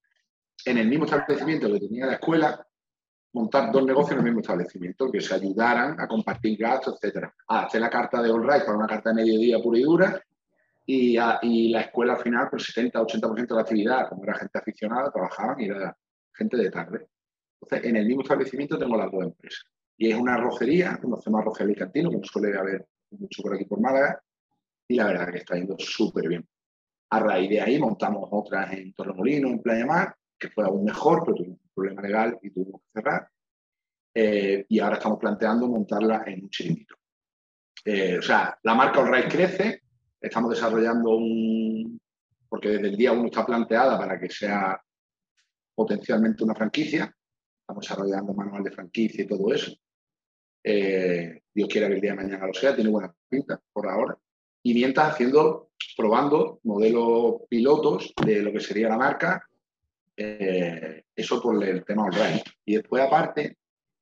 en 0.66 0.78
el 0.78 0.88
mismo 0.88 1.06
establecimiento 1.06 1.72
que 1.72 1.80
tenía 1.80 2.06
la 2.06 2.14
escuela, 2.14 2.66
montar 3.34 3.72
dos 3.72 3.86
negocios 3.86 4.14
en 4.14 4.18
el 4.20 4.24
mismo 4.26 4.42
establecimiento, 4.42 5.12
que 5.12 5.22
se 5.22 5.36
ayudaran 5.36 6.00
a 6.00 6.08
compartir 6.08 6.58
gastos, 6.58 6.96
etcétera. 6.96 7.34
A 7.48 7.66
hacer 7.66 7.82
la 7.82 7.90
carta 7.90 8.22
de 8.22 8.32
All 8.32 8.44
Right 8.44 8.66
para 8.66 8.78
una 8.78 8.88
carta 8.88 9.10
de 9.10 9.16
mediodía 9.16 9.60
pura 9.62 9.80
y 9.80 9.84
dura, 9.84 10.24
y, 10.92 11.70
la 11.70 11.82
escuela 11.82 12.14
al 12.14 12.20
final, 12.20 12.50
por 12.50 12.60
70-80% 12.60 13.48
de 13.48 13.56
la 13.56 13.62
actividad, 13.62 14.10
como 14.10 14.24
era 14.24 14.34
gente 14.34 14.58
aficionada, 14.58 15.12
trabajaban 15.12 15.60
y 15.62 15.66
era 15.66 15.96
gente 16.34 16.58
de 16.58 16.72
tarde. 16.72 17.08
Entonces, 17.62 17.90
en 17.90 17.96
el 17.96 18.08
mismo 18.08 18.24
establecimiento 18.24 18.78
tengo 18.78 18.98
las 18.98 19.12
dos 19.12 19.24
empresas. 19.24 19.66
Y 19.98 20.10
es 20.10 20.18
una 20.18 20.34
arrocería, 20.34 20.98
conocemos 21.00 21.42
arrocería 21.42 21.76
cantino, 21.76 22.10
como 22.10 22.24
suele 22.24 22.58
haber 22.58 22.88
mucho 23.12 23.44
por 23.44 23.54
aquí 23.54 23.66
por 23.66 23.80
Málaga, 23.80 24.20
y 24.88 24.96
la 24.96 25.06
verdad 25.06 25.32
que 25.32 25.38
está 25.38 25.56
yendo 25.56 25.76
súper 25.78 26.28
bien. 26.28 26.48
A 27.12 27.20
raíz 27.20 27.50
de 27.50 27.62
ahí 27.62 27.78
montamos 27.78 28.28
otras 28.32 28.74
en 28.74 28.92
Torremolino, 28.94 29.50
en 29.50 29.62
Playa 29.62 29.86
Mar, 29.86 30.16
que 30.40 30.50
fue 30.50 30.64
aún 30.64 30.86
mejor, 30.86 31.24
pero 31.24 31.36
tuvimos 31.36 31.60
un 31.62 31.72
problema 31.74 32.02
legal 32.02 32.40
y 32.42 32.50
tuvimos 32.52 32.82
que 32.82 32.88
cerrar. 32.94 33.30
Eh, 34.14 34.66
y 34.68 34.80
ahora 34.80 34.96
estamos 34.96 35.20
planteando 35.20 35.68
montarla 35.68 36.24
en 36.26 36.44
un 36.44 36.50
chiringuito. 36.50 36.96
Eh, 37.86 38.18
o 38.18 38.22
sea, 38.22 38.58
la 38.64 38.76
marca 38.76 39.00
All 39.00 39.28
crece, 39.28 39.84
Estamos 40.22 40.50
desarrollando 40.50 41.16
un, 41.16 41.98
porque 42.50 42.70
desde 42.70 42.90
el 42.90 42.98
día 42.98 43.14
uno 43.14 43.28
está 43.28 43.46
planteada 43.46 43.98
para 43.98 44.20
que 44.20 44.30
sea 44.30 44.82
potencialmente 45.74 46.44
una 46.44 46.56
franquicia. 46.56 47.16
Estamos 47.62 47.88
desarrollando 47.88 48.34
manual 48.34 48.64
de 48.64 48.72
franquicia 48.72 49.24
y 49.24 49.28
todo 49.28 49.54
eso. 49.54 49.72
Eh, 50.62 51.42
Dios 51.54 51.70
quiera 51.70 51.88
que 51.88 51.94
el 51.94 52.02
día 52.02 52.12
de 52.12 52.18
mañana 52.18 52.48
lo 52.48 52.54
sea, 52.54 52.76
tiene 52.76 52.90
buena 52.90 53.16
pinta 53.30 53.62
por 53.72 53.88
ahora. 53.88 54.18
Y 54.62 54.74
mientras 54.74 55.14
haciendo, 55.14 55.72
probando 55.96 56.60
modelos 56.64 57.44
pilotos 57.48 58.14
de 58.26 58.42
lo 58.42 58.52
que 58.52 58.60
sería 58.60 58.90
la 58.90 58.98
marca, 58.98 59.49
eh, 60.22 61.06
eso 61.16 61.42
por 61.42 61.64
el 61.64 61.86
tema 61.86 62.04
online. 62.04 62.44
Y 62.66 62.76
después, 62.76 63.02
aparte, 63.02 63.58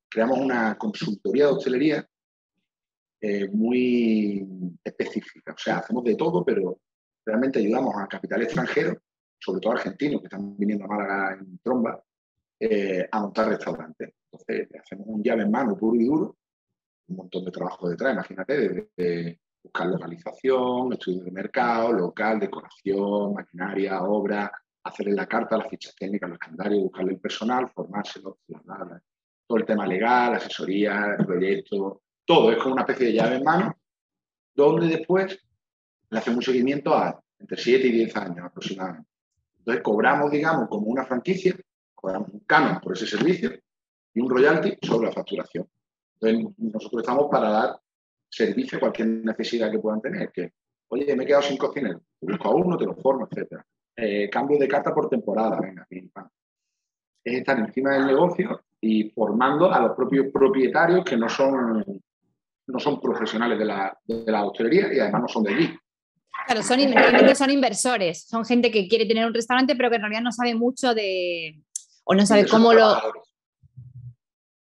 creamos 0.10 0.40
una 0.40 0.76
consultoría 0.76 1.46
de 1.46 1.52
hostelería 1.52 2.10
eh, 3.22 3.48
muy 3.50 4.76
específica. 4.84 5.54
O 5.54 5.58
sea, 5.58 5.78
hacemos 5.78 6.04
de 6.04 6.16
todo, 6.16 6.44
pero 6.44 6.80
realmente 7.24 7.60
ayudamos 7.60 7.94
a 7.96 8.08
capital 8.08 8.42
extranjero, 8.42 9.00
sobre 9.40 9.62
todo 9.62 9.74
argentinos 9.74 10.22
que 10.22 10.26
están 10.26 10.58
viniendo 10.58 10.86
a 10.86 10.88
Málaga 10.88 11.38
en 11.40 11.60
tromba, 11.60 12.04
eh, 12.60 13.08
a 13.12 13.22
montar 13.22 13.50
restaurantes. 13.50 14.14
Entonces, 14.32 14.70
hacemos 14.82 15.06
un 15.08 15.24
llave 15.24 15.44
en 15.44 15.52
mano 15.52 15.78
puro 15.78 16.02
y 16.02 16.06
duro, 16.06 16.38
un 17.10 17.16
montón 17.16 17.46
de 17.46 17.52
trabajo 17.52 17.90
detrás, 17.90 18.14
imagínate, 18.14 18.58
desde 18.98 19.40
buscar 19.62 19.88
localización, 19.88 20.94
estudio 20.94 21.24
de 21.26 21.32
mercado, 21.32 21.94
local, 21.94 22.40
decoración, 22.40 23.36
maquinaria, 23.36 24.02
obra, 24.02 24.52
hacerle 24.88 25.14
la 25.14 25.28
carta, 25.28 25.58
las 25.58 25.70
fichas 25.70 25.96
técnicas, 25.96 26.30
los 26.30 26.40
calendarios, 26.40 26.84
buscarle 26.84 27.14
el 27.14 27.20
personal, 27.20 27.70
formárselo, 27.70 28.40
todo 29.48 29.58
el 29.58 29.66
tema 29.66 29.88
legal, 29.88 30.36
asesoría, 30.36 31.16
proyecto, 31.26 32.02
todo. 32.26 32.52
Es 32.52 32.58
como 32.58 32.74
una 32.74 32.84
especie 32.84 33.08
de 33.08 33.14
llave 33.14 33.36
en 33.38 33.44
mano, 33.44 33.78
donde 34.54 34.88
después 34.88 35.40
le 36.10 36.18
hacemos 36.20 36.38
un 36.38 36.54
seguimiento 36.54 36.94
a 36.94 37.22
entre 37.40 37.58
7 37.58 37.88
y 37.88 37.92
10 37.92 38.16
años 38.18 38.46
aproximadamente. 38.46 39.10
Entonces 39.60 39.84
cobramos, 39.84 40.32
digamos, 40.32 40.68
como 40.70 40.88
una 40.88 41.06
franquicia, 41.06 41.56
cobramos 41.94 42.30
un 42.30 42.40
canon 42.42 42.80
por 42.80 42.94
ese 42.94 43.06
servicio 43.06 43.52
y 44.14 44.22
un 44.22 44.30
royalty 44.30 44.78
sobre 44.82 45.08
la 45.08 45.14
facturación. 45.14 45.68
Entonces 46.20 46.56
nosotros 46.58 47.02
estamos 47.02 47.28
para 47.30 47.50
dar 47.50 47.80
servicio 48.30 48.78
a 48.78 48.82
cualquier 48.82 49.08
necesidad 49.08 49.72
que 49.72 49.80
puedan 49.80 50.02
tener. 50.02 50.32
Que, 50.32 50.54
oye, 50.88 51.16
me 51.16 51.24
he 51.24 51.28
quedado 51.28 51.44
sin 51.44 51.58
cocinero, 51.58 52.02
te 52.20 52.26
busco 52.26 52.48
a 52.48 52.56
uno, 52.56 52.78
te 52.78 52.86
lo 52.86 52.96
formo, 52.96 53.28
etc. 53.30 53.62
Eh, 54.00 54.30
cambio 54.30 54.60
de 54.60 54.68
carta 54.68 54.94
por 54.94 55.10
temporada, 55.10 55.60
venga, 55.60 55.88
Es 57.24 57.34
estar 57.40 57.58
encima 57.58 57.94
del 57.94 58.06
negocio 58.06 58.62
y 58.80 59.10
formando 59.10 59.74
a 59.74 59.80
los 59.80 59.96
propios 59.96 60.28
propietarios 60.32 61.04
que 61.04 61.18
no 61.18 61.28
son, 61.28 61.84
no 62.68 62.80
son 62.80 63.02
profesionales 63.02 63.58
de 63.58 63.66
la, 63.66 63.98
de 64.06 64.32
la 64.32 64.46
hostelería 64.46 64.94
y 64.94 65.00
además 65.00 65.24
no 65.24 65.28
son 65.28 65.44
de 65.44 65.54
allí. 65.54 65.78
Claro, 66.46 66.62
son, 66.62 66.80
son 67.36 67.50
inversores, 67.50 68.28
son 68.28 68.46
gente 68.46 68.70
que 68.70 68.88
quiere 68.88 69.08
tener 69.08 69.26
un 69.26 69.34
restaurante 69.34 69.76
pero 69.76 69.90
que 69.90 69.96
en 69.96 70.04
realidad 70.04 70.22
no 70.22 70.32
sabe 70.32 70.54
mucho 70.54 70.94
de, 70.94 71.60
o 72.08 72.16
no 72.16 72.26
sabe 72.26 72.48
cómo 72.48 72.74
lo... 72.74 72.96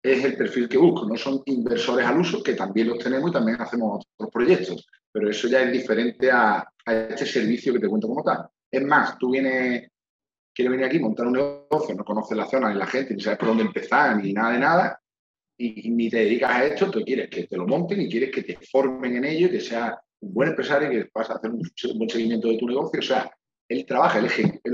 Es 0.02 0.24
el 0.24 0.38
perfil 0.38 0.70
que 0.70 0.78
busco, 0.78 1.06
no 1.06 1.18
son 1.18 1.42
inversores 1.46 2.06
al 2.06 2.20
uso, 2.20 2.42
que 2.42 2.54
también 2.54 2.88
los 2.88 3.00
tenemos 3.00 3.30
y 3.30 3.34
también 3.34 3.60
hacemos 3.60 4.06
otros 4.16 4.32
proyectos, 4.32 4.88
pero 5.12 5.30
eso 5.30 5.50
ya 5.50 5.64
es 5.64 5.72
diferente 5.72 6.32
a, 6.32 6.66
este 6.86 7.26
servicio 7.26 7.74
que 7.74 7.80
te 7.80 7.90
cuento 7.90 8.08
como 8.08 8.24
tal. 8.24 8.48
Es 8.72 8.84
más, 8.84 9.18
tú 9.18 9.32
vienes, 9.32 9.90
quieres 10.54 10.72
venir 10.72 10.86
aquí, 10.86 11.00
montar 11.00 11.28
un 11.28 11.34
negocio, 11.34 11.96
no 11.96 12.04
conoces 12.04 12.38
la 12.38 12.46
zona 12.46 12.70
ni 12.70 12.78
la 12.78 12.88
gente, 12.88 13.14
ni 13.14 13.22
sabes 13.22 13.40
por 13.40 13.50
dónde 13.50 13.64
empezar, 13.64 14.18
ni 14.18 14.34
nada 14.34 14.54
de 14.54 14.60
nada, 14.60 15.02
y, 15.58 15.90
ni 15.90 16.10
te 16.10 16.18
dedicas 16.18 16.52
a 16.52 16.66
esto, 16.66 16.92
tú 16.92 17.02
quieres 17.04 17.30
que 17.30 17.48
te 17.48 17.58
lo 17.58 17.66
monten 17.66 18.02
y 18.02 18.10
quieres 18.10 18.32
que 18.32 18.44
te 18.44 18.58
formen 18.72 19.18
en 19.18 19.26
ello, 19.26 19.50
que 19.50 19.60
sea 19.60 20.00
un 20.20 20.34
buen 20.34 20.50
empresario 20.50 20.90
que 20.90 21.10
vas 21.14 21.30
a 21.30 21.34
hacer 21.34 21.50
un, 21.50 21.62
buen 21.96 22.10
seguimiento 22.10 22.48
de 22.48 22.58
tu 22.58 22.68
negocio. 22.68 23.00
O 23.00 23.04
sea, 23.04 23.32
él 23.68 23.86
trabaja, 23.86 24.20
él, 24.20 24.26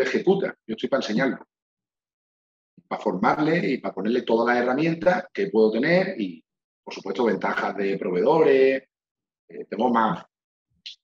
ejecuta. 0.02 0.56
Yo 0.68 0.76
estoy 0.76 0.90
para 0.90 1.02
enseñarlo. 1.02 1.48
Para 2.88 3.02
formarle 3.02 3.72
y 3.72 3.78
para 3.78 3.94
ponerle 3.94 4.24
todas 4.24 4.54
las 4.54 4.64
herramientas 4.64 5.26
que 5.34 5.48
puedo 5.48 5.72
tener 5.72 6.20
y, 6.20 6.44
por 6.84 6.94
supuesto, 6.94 7.26
ventajas 7.26 7.76
de 7.78 7.98
proveedores. 7.98 8.84
Eh, 9.48 9.66
tengo 9.70 9.90
más 9.90 10.26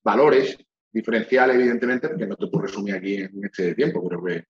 valores 0.04 0.58
diferenciales, 0.92 1.56
evidentemente, 1.56 2.08
porque 2.10 2.28
no 2.28 2.36
te 2.36 2.48
puedo 2.48 2.66
resumir 2.66 2.96
aquí 2.96 3.16
en 3.16 3.44
este 3.44 3.76
tiempo, 3.76 4.08
pero 4.08 4.24
que 4.24 4.46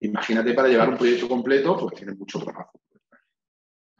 imagínate 0.00 0.54
para 0.54 0.68
llevar 0.68 0.90
un 0.90 0.96
proyecto 0.96 1.28
completo, 1.28 1.76
pues 1.76 1.94
tienes 1.94 2.18
mucho 2.18 2.38
trabajo. 2.38 2.80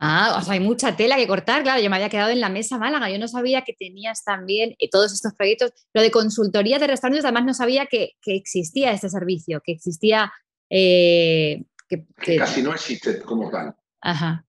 Ah, 0.03 0.37
o 0.39 0.43
sea, 0.43 0.55
hay 0.55 0.61
mucha 0.61 0.97
tela 0.97 1.17
que 1.17 1.27
cortar, 1.27 1.63
claro, 1.63 1.83
yo 1.83 1.91
me 1.91 1.97
había 1.97 2.09
quedado 2.09 2.31
en 2.31 2.41
la 2.41 2.49
mesa 2.49 2.79
Málaga, 2.79 3.11
yo 3.11 3.19
no 3.19 3.29
sabía 3.29 3.63
que 3.63 3.75
tenías 3.75 4.25
también 4.25 4.75
eh, 4.79 4.89
todos 4.89 5.13
estos 5.13 5.35
proyectos, 5.35 5.73
lo 5.93 6.01
de 6.01 6.11
consultoría 6.11 6.79
de 6.79 6.87
restaurantes, 6.87 7.25
además 7.27 7.45
no 7.45 7.53
sabía 7.53 7.85
que, 7.85 8.13
existía 8.25 8.93
este 8.93 9.11
servicio, 9.11 9.61
que 9.63 9.73
existía... 9.73 10.33
Eh, 10.71 11.65
que, 11.87 12.07
Casi 12.39 12.63
no 12.63 12.73
existe 12.73 13.21
como 13.21 13.51
tal. 13.51 13.75
Ajá. 14.01 14.47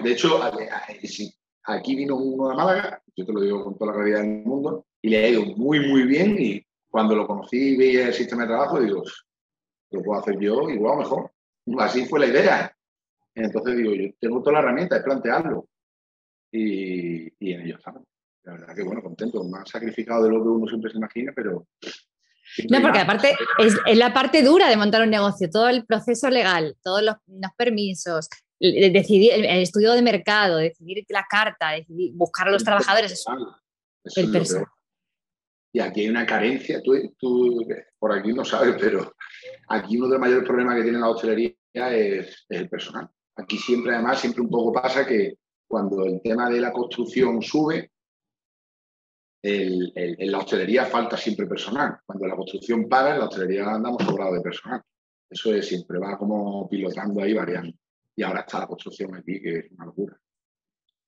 De 0.00 0.12
hecho, 0.12 0.40
aquí 1.64 1.96
vino 1.96 2.16
uno 2.16 2.50
a 2.50 2.54
Málaga, 2.54 3.02
yo 3.16 3.26
te 3.26 3.32
lo 3.32 3.40
digo 3.40 3.64
con 3.64 3.76
toda 3.76 3.90
la 3.90 3.96
claridad 3.96 4.20
del 4.20 4.44
mundo, 4.44 4.86
y 5.02 5.10
le 5.10 5.18
ha 5.18 5.28
ido 5.28 5.44
muy, 5.56 5.80
muy 5.86 6.02
bien, 6.04 6.36
y 6.38 6.64
cuando 6.90 7.14
lo 7.14 7.26
conocí 7.26 7.74
y 7.74 7.76
veía 7.76 8.06
el 8.08 8.14
sistema 8.14 8.42
de 8.42 8.48
trabajo, 8.48 8.80
digo, 8.80 9.02
lo 9.90 10.02
puedo 10.02 10.20
hacer 10.20 10.38
yo 10.38 10.68
igual 10.70 10.98
mejor. 10.98 11.30
Así 11.78 12.06
fue 12.06 12.20
la 12.20 12.26
idea. 12.26 12.76
Entonces 13.34 13.76
digo, 13.76 13.94
yo 13.94 14.10
tengo 14.20 14.40
toda 14.40 14.54
la 14.54 14.58
herramienta, 14.60 14.96
es 14.96 15.02
plantearlo. 15.02 15.68
Y, 16.50 17.26
en 17.52 17.60
ello 17.60 17.76
estamos. 17.76 18.02
La 18.42 18.52
verdad 18.52 18.74
que, 18.74 18.82
bueno, 18.82 19.02
contento, 19.02 19.44
más 19.44 19.68
sacrificado 19.68 20.24
de 20.24 20.30
lo 20.30 20.42
que 20.42 20.48
uno 20.48 20.66
siempre 20.66 20.90
se 20.90 20.96
imagina, 20.96 21.32
pero... 21.36 21.66
No, 22.70 22.80
porque 22.80 22.98
aparte 22.98 23.36
es, 23.58 23.76
la 23.94 24.14
parte 24.14 24.42
dura 24.42 24.70
de 24.70 24.76
montar 24.78 25.02
un 25.02 25.10
negocio, 25.10 25.50
todo 25.50 25.68
el 25.68 25.84
proceso 25.84 26.30
legal, 26.30 26.76
todos 26.82 27.02
los, 27.02 27.16
permisos, 27.58 28.30
decidir 28.58 29.32
el, 29.34 29.44
estudio 29.44 29.92
de 29.92 30.00
mercado, 30.00 30.56
decidir 30.56 31.04
la 31.10 31.26
carta, 31.28 31.72
decidir, 31.72 32.12
buscar 32.14 32.48
a 32.48 32.52
los 32.52 32.64
trabajadores. 32.64 33.12
Eso, 33.12 33.30
el 34.16 34.32
personal. 34.32 34.66
Aquí 35.80 36.02
hay 36.02 36.08
una 36.08 36.26
carencia, 36.26 36.82
tú, 36.82 37.66
por 37.98 38.12
aquí 38.12 38.32
no 38.32 38.44
sabes, 38.44 38.76
pero 38.80 39.14
aquí 39.68 39.96
uno 39.96 40.06
de 40.06 40.12
los 40.12 40.20
mayores 40.20 40.44
problemas 40.44 40.76
que 40.76 40.82
tiene 40.82 40.98
la 40.98 41.10
hostelería 41.10 41.54
es 41.74 42.46
el 42.48 42.68
personal. 42.68 43.08
Aquí 43.36 43.56
siempre, 43.56 43.94
además, 43.94 44.20
siempre 44.20 44.42
un 44.42 44.50
poco 44.50 44.72
pasa 44.72 45.06
que 45.06 45.38
cuando 45.66 46.04
el 46.04 46.20
tema 46.22 46.48
de 46.50 46.60
la 46.60 46.72
construcción 46.72 47.40
sube, 47.42 47.92
en 49.42 50.32
la 50.32 50.38
hostelería 50.38 50.86
falta 50.86 51.16
siempre 51.16 51.46
personal. 51.46 51.98
Cuando 52.04 52.26
la 52.26 52.36
construcción 52.36 52.88
para, 52.88 53.14
en 53.14 53.20
la 53.20 53.26
hostelería 53.26 53.66
andamos 53.68 54.02
sobrados 54.02 54.34
de 54.34 54.40
personal. 54.40 54.82
Eso 55.30 55.54
es 55.54 55.68
siempre, 55.68 55.98
va 55.98 56.18
como 56.18 56.68
pilotando 56.68 57.22
ahí 57.22 57.34
variando. 57.34 57.76
Y 58.16 58.22
ahora 58.22 58.40
está 58.40 58.60
la 58.60 58.66
construcción 58.66 59.14
aquí, 59.14 59.40
que 59.40 59.58
es 59.58 59.70
una 59.72 59.86
locura. 59.86 60.18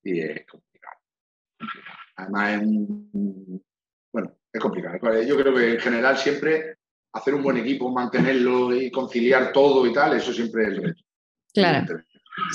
Y 0.03 0.21
es 0.21 0.45
complicado. 0.45 0.97
Además, 2.15 2.61
es 2.61 2.67
bueno, 2.67 3.61
es 4.53 4.61
complicado. 4.61 5.21
Yo 5.23 5.37
creo 5.37 5.55
que 5.55 5.73
en 5.73 5.79
general 5.79 6.17
siempre 6.17 6.77
hacer 7.13 7.35
un 7.35 7.43
buen 7.43 7.57
equipo, 7.57 7.91
mantenerlo 7.91 8.73
y 8.75 8.89
conciliar 8.91 9.51
todo 9.51 9.85
y 9.85 9.93
tal, 9.93 10.15
eso 10.15 10.33
siempre 10.33 10.63
es 10.63 10.69
el 10.69 10.83
reto. 10.83 11.03
Claro. 11.53 12.03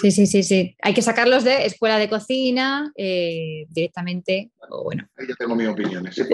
Sí, 0.00 0.11
sí, 0.11 0.26
sí, 0.26 0.42
sí. 0.42 0.74
Hay 0.82 0.94
que 0.94 1.02
sacarlos 1.02 1.44
de 1.44 1.66
escuela 1.66 1.98
de 1.98 2.09
cocina 2.09 2.90
eh, 2.96 3.66
directamente. 3.68 4.50
O 4.70 4.85
bueno. 4.85 5.06
Ahí 5.16 5.26
ya 5.28 5.35
tengo 5.35 5.54
mis 5.54 5.68
opiniones. 5.68 6.16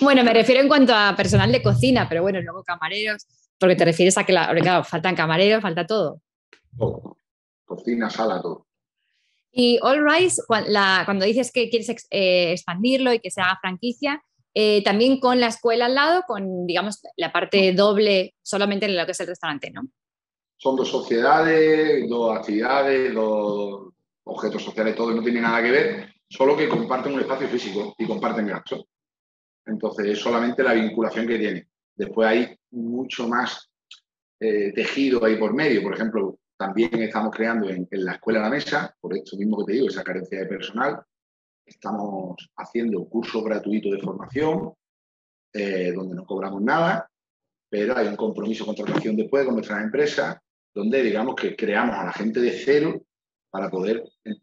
bueno, 0.00 0.24
me 0.24 0.32
refiero 0.32 0.60
en 0.60 0.68
cuanto 0.68 0.94
a 0.94 1.14
personal 1.16 1.50
de 1.50 1.62
cocina, 1.62 2.08
pero 2.08 2.22
bueno, 2.22 2.40
luego 2.40 2.62
camareros, 2.62 3.26
porque 3.58 3.74
te 3.76 3.84
refieres 3.84 4.16
a 4.16 4.24
que, 4.24 4.32
claro, 4.32 4.84
faltan 4.84 5.16
camareros, 5.16 5.60
falta 5.60 5.86
todo. 5.86 6.20
Todo. 6.78 7.18
Cocina, 7.64 8.08
sala, 8.08 8.40
todo. 8.40 8.65
Y 9.58 9.78
All 9.80 10.04
Rise, 10.06 10.42
cuando 10.46 11.24
dices 11.24 11.50
que 11.50 11.70
quieres 11.70 11.88
eh, 12.10 12.52
expandirlo 12.52 13.12
y 13.12 13.20
que 13.20 13.30
sea 13.30 13.56
franquicia, 13.60 14.22
eh, 14.54 14.82
también 14.84 15.18
con 15.18 15.40
la 15.40 15.46
escuela 15.46 15.86
al 15.86 15.94
lado, 15.94 16.24
con, 16.26 16.66
digamos, 16.66 17.00
la 17.16 17.32
parte 17.32 17.72
doble 17.72 18.34
solamente 18.42 18.84
en 18.84 18.96
lo 18.96 19.06
que 19.06 19.12
es 19.12 19.20
el 19.20 19.28
restaurante, 19.28 19.70
¿no? 19.70 19.82
son 20.56 20.76
dos 20.76 20.88
sociedades, 20.88 22.08
dos 22.08 22.36
actividades, 22.36 23.14
dos 23.14 23.92
objetos 24.24 24.62
sociales, 24.62 24.96
todo 24.96 25.12
no 25.12 25.22
tiene 25.22 25.40
nada 25.40 25.62
que 25.62 25.70
ver, 25.70 26.14
solo 26.28 26.56
que 26.56 26.68
comparten 26.68 27.14
un 27.14 27.20
espacio 27.20 27.48
físico 27.48 27.94
y 27.98 28.06
comparten 28.06 28.46
gastos. 28.46 28.84
Entonces, 29.66 30.06
es 30.06 30.18
solamente 30.18 30.62
la 30.62 30.74
vinculación 30.74 31.26
que 31.26 31.38
tiene. 31.38 31.68
Después 31.94 32.28
hay 32.28 32.58
mucho 32.70 33.28
más 33.28 33.70
eh, 34.40 34.72
tejido 34.74 35.24
ahí 35.24 35.36
por 35.36 35.54
medio. 35.54 35.82
Por 35.82 35.94
ejemplo, 35.94 36.38
también 36.56 36.94
estamos 37.02 37.34
creando 37.34 37.68
en, 37.68 37.86
la 37.90 38.12
escuela 38.12 38.40
la 38.40 38.50
mesa, 38.50 38.94
por 39.00 39.16
esto 39.16 39.36
mismo 39.36 39.58
que 39.58 39.72
te 39.72 39.72
digo, 39.74 39.88
esa 39.88 40.04
carencia 40.04 40.38
de 40.38 40.46
personal. 40.46 41.02
Estamos 41.64 42.36
haciendo 42.56 43.04
cursos 43.08 43.44
gratuitos 43.44 43.92
de 43.92 43.98
formación, 43.98 44.72
eh, 45.52 45.92
donde 45.92 46.14
no 46.14 46.24
cobramos 46.24 46.62
nada, 46.62 47.10
pero 47.68 47.96
hay 47.96 48.06
un 48.06 48.16
compromiso 48.16 48.64
de 48.64 48.74
contratación 48.74 49.16
después 49.16 49.44
con 49.44 49.54
nuestras 49.54 49.82
empresas 49.82 50.38
donde 50.74 51.02
digamos 51.02 51.34
que 51.34 51.56
creamos 51.56 51.96
a 51.96 52.04
la 52.04 52.12
gente 52.12 52.40
de 52.40 52.52
cero 52.52 53.02
para 53.50 53.70
poder 53.70 54.04
eh, 54.24 54.34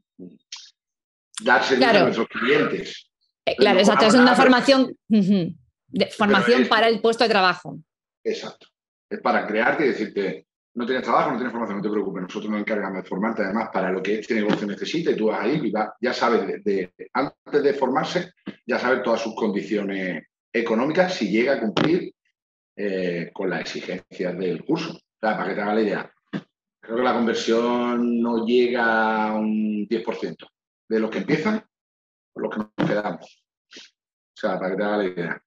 dar 1.44 1.64
servicio 1.64 2.00
a 2.00 2.04
nuestros 2.04 2.28
clientes. 2.28 3.12
Eh, 3.46 3.56
claro, 3.56 3.80
exacto, 3.80 4.06
es 4.06 4.14
una 4.14 4.36
formación, 4.36 4.98
de, 5.08 6.08
formación 6.08 6.68
para 6.68 6.88
el 6.88 7.02
puesto 7.02 7.24
de 7.24 7.30
trabajo. 7.30 7.78
Exacto. 8.24 8.68
Es 9.10 9.20
para 9.22 9.46
crearte 9.46 9.86
y 9.86 9.90
decirte, 9.90 10.48
no 10.76 10.86
tienes 10.86 11.04
trabajo, 11.04 11.32
no 11.32 11.38
tienes 11.38 11.52
formación, 11.52 11.78
no 11.78 11.84
te 11.84 11.90
preocupes, 11.90 12.24
nosotros 12.24 12.52
nos 12.52 12.62
encargamos 12.62 13.04
de 13.04 13.10
formarte 13.10 13.44
además 13.44 13.70
para 13.72 13.92
lo 13.92 14.02
que 14.02 14.20
este 14.20 14.36
negocio 14.36 14.68
necesita 14.68 15.12
y 15.12 15.16
tú 15.16 15.28
vas 15.28 15.42
ahí 15.42 15.62
y 15.64 15.72
ya 16.02 16.14
sabes, 16.14 16.42
antes 17.14 17.64
de 17.64 17.74
formarse, 17.74 18.34
ya 18.66 18.80
sabes 18.80 19.04
todas 19.04 19.22
sus 19.22 19.36
condiciones 19.36 20.24
económicas 20.52 21.14
si 21.14 21.30
llega 21.30 21.54
a 21.54 21.60
cumplir 21.60 22.14
eh, 22.76 23.30
con 23.34 23.50
las 23.50 23.62
exigencias 23.62 24.38
del 24.38 24.66
curso. 24.66 24.94
O 24.94 25.20
sea, 25.20 25.38
para 25.38 25.50
que 25.50 25.56
te 25.56 25.62
haga 25.62 25.76
la 25.76 25.82
idea, 25.82 26.14
Creo 26.84 26.98
que 26.98 27.04
la 27.04 27.14
conversión 27.14 28.22
no 28.22 28.46
llega 28.46 29.30
a 29.30 29.36
un 29.36 29.88
10% 29.88 30.36
de 30.90 31.00
los 31.00 31.10
que 31.10 31.20
empiezan 31.20 31.66
por 32.34 32.44
los 32.44 32.54
que 32.54 32.58
nos 32.60 32.90
quedamos. 32.90 33.46
O 33.74 34.36
sea, 34.36 34.60
para 34.60 34.72
que 34.72 34.76
te 34.76 34.84
haga 34.84 34.98
la 34.98 35.06
idea. 35.06 35.44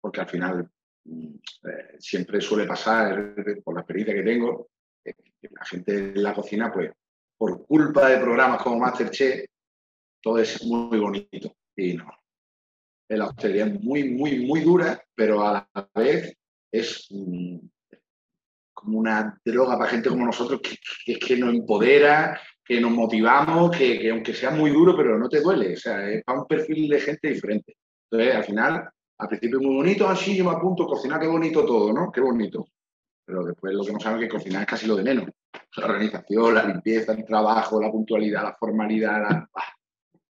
Porque 0.00 0.20
al 0.20 0.28
final 0.28 0.70
eh, 1.10 1.96
siempre 1.98 2.40
suele 2.40 2.66
pasar, 2.66 3.34
por 3.64 3.74
la 3.74 3.80
experiencia 3.80 4.14
que 4.14 4.22
tengo, 4.22 4.68
que 5.02 5.14
la 5.50 5.64
gente 5.64 5.98
en 5.98 6.22
la 6.22 6.34
cocina, 6.34 6.72
pues, 6.72 6.90
por 7.36 7.66
culpa 7.66 8.08
de 8.08 8.18
programas 8.18 8.62
como 8.62 8.78
Masterchef, 8.78 9.46
todo 10.22 10.38
es 10.38 10.62
muy 10.64 10.98
bonito. 10.98 11.54
Y 11.76 11.94
no. 11.94 12.10
La 13.08 13.26
hostelería 13.26 13.66
es 13.66 13.80
muy, 13.80 14.10
muy, 14.10 14.46
muy 14.46 14.60
dura, 14.60 15.02
pero 15.14 15.44
a 15.44 15.66
la 15.74 15.90
vez 15.94 16.36
es 16.70 17.08
mm, 17.10 17.58
como 18.72 18.98
una 18.98 19.38
droga 19.44 19.78
para 19.78 19.90
gente 19.90 20.10
como 20.10 20.24
nosotros 20.24 20.60
que, 20.60 21.18
que, 21.18 21.36
nos 21.36 21.54
empodera, 21.54 22.40
que 22.64 22.80
nos 22.80 22.92
motivamos, 22.92 23.76
que, 23.76 24.10
aunque 24.10 24.34
sea 24.34 24.50
muy 24.50 24.70
duro, 24.70 24.96
pero 24.96 25.18
no 25.18 25.28
te 25.28 25.40
duele. 25.40 25.74
O 25.74 25.76
sea, 25.76 26.08
es 26.08 26.22
para 26.22 26.40
un 26.40 26.46
perfil 26.46 26.88
de 26.88 27.00
gente 27.00 27.28
diferente. 27.28 27.76
Entonces, 28.10 28.36
al 28.36 28.44
final, 28.44 28.90
al 29.20 29.28
principio 29.28 29.60
muy 29.60 29.76
bonito, 29.76 30.08
así 30.08 30.34
yo 30.34 30.44
me 30.44 30.52
apunto, 30.52 30.86
cocinar, 30.86 31.20
qué 31.20 31.26
bonito 31.26 31.64
todo, 31.64 31.92
¿no? 31.92 32.10
Qué 32.10 32.20
bonito. 32.20 32.66
Pero 33.24 33.44
después 33.44 33.74
lo 33.74 33.84
que 33.84 33.92
no 33.92 34.00
saben 34.00 34.22
es 34.22 34.24
que 34.24 34.34
cocinar 34.36 34.62
es 34.62 34.68
casi 34.68 34.86
lo 34.86 34.96
de 34.96 35.04
menos. 35.04 35.28
La 35.76 35.84
organización, 35.84 36.54
la 36.54 36.64
limpieza, 36.64 37.12
el 37.12 37.24
trabajo, 37.24 37.80
la 37.80 37.90
puntualidad, 37.90 38.42
la 38.42 38.56
formalidad, 38.58 39.46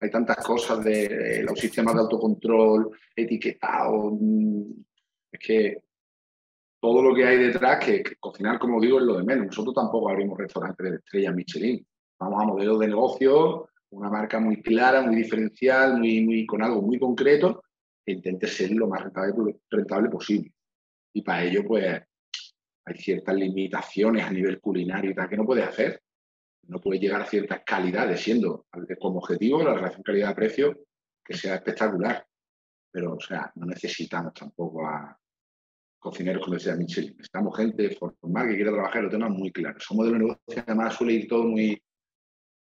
hay 0.00 0.10
tantas 0.10 0.38
cosas 0.38 0.82
de, 0.82 1.42
los 1.42 1.58
sistemas 1.58 1.94
de 1.94 2.00
autocontrol, 2.00 2.90
etiquetado. 3.14 4.12
Mm, 4.18 4.72
es 5.30 5.40
que 5.40 5.82
todo 6.80 7.02
lo 7.02 7.14
que 7.14 7.26
hay 7.26 7.36
detrás, 7.36 7.84
que, 7.84 8.02
cocinar, 8.18 8.58
como 8.58 8.80
digo, 8.80 8.98
es 8.98 9.04
lo 9.04 9.18
de 9.18 9.24
menos. 9.24 9.46
Nosotros 9.46 9.74
tampoco 9.74 10.08
abrimos 10.08 10.38
restaurantes 10.38 10.90
de 10.90 10.96
estrella 10.96 11.32
Michelin. 11.32 11.86
Vamos 12.18 12.42
a 12.42 12.46
modelos 12.46 12.78
de 12.78 12.88
negocio, 12.88 13.68
una 13.90 14.08
marca 14.08 14.40
muy 14.40 14.62
clara, 14.62 15.02
muy 15.02 15.16
diferencial, 15.16 15.98
muy, 15.98 16.24
muy, 16.24 16.46
con 16.46 16.62
algo 16.62 16.80
muy 16.80 16.98
concreto, 16.98 17.62
intente 18.06 18.46
ser 18.46 18.72
lo 18.72 18.88
más 18.88 19.02
rentable, 19.02 20.08
posible. 20.10 20.52
Y 21.14 21.22
para 21.22 21.44
ello, 21.44 21.64
pues, 21.66 22.00
hay 22.86 22.96
ciertas 22.96 23.34
limitaciones 23.34 24.24
a 24.24 24.30
nivel 24.30 24.60
culinario 24.60 25.10
y 25.10 25.14
tal 25.14 25.28
que 25.28 25.36
no 25.36 25.44
puedes 25.44 25.66
hacer. 25.66 26.02
No 26.68 26.80
puedes 26.80 27.00
llegar 27.00 27.22
a 27.22 27.26
ciertas 27.26 27.62
calidades, 27.64 28.20
siendo 28.20 28.66
como 29.00 29.18
objetivo 29.18 29.62
la 29.62 29.74
relación 29.74 30.02
calidad-precio 30.02 30.78
que 31.24 31.34
sea 31.34 31.56
espectacular. 31.56 32.24
Pero, 32.92 33.14
o 33.14 33.20
sea, 33.20 33.52
no 33.54 33.66
necesitamos 33.66 34.34
tampoco 34.34 34.86
a, 34.86 35.20
cocineros, 36.00 36.42
como 36.42 36.54
decía 36.54 36.74
Michel. 36.74 37.14
Estamos 37.20 37.56
gente 37.56 37.90
formal 37.94 38.48
que 38.48 38.56
quiere 38.56 38.72
trabajar, 38.72 39.04
lo 39.04 39.10
tenemos 39.10 39.38
muy 39.38 39.52
claro. 39.52 39.78
Somos 39.78 40.06
de 40.06 40.12
un 40.12 40.18
negocio, 40.18 40.64
además 40.66 40.94
suele 40.94 41.12
ir 41.12 41.28
todo 41.28 41.44
muy, 41.44 41.80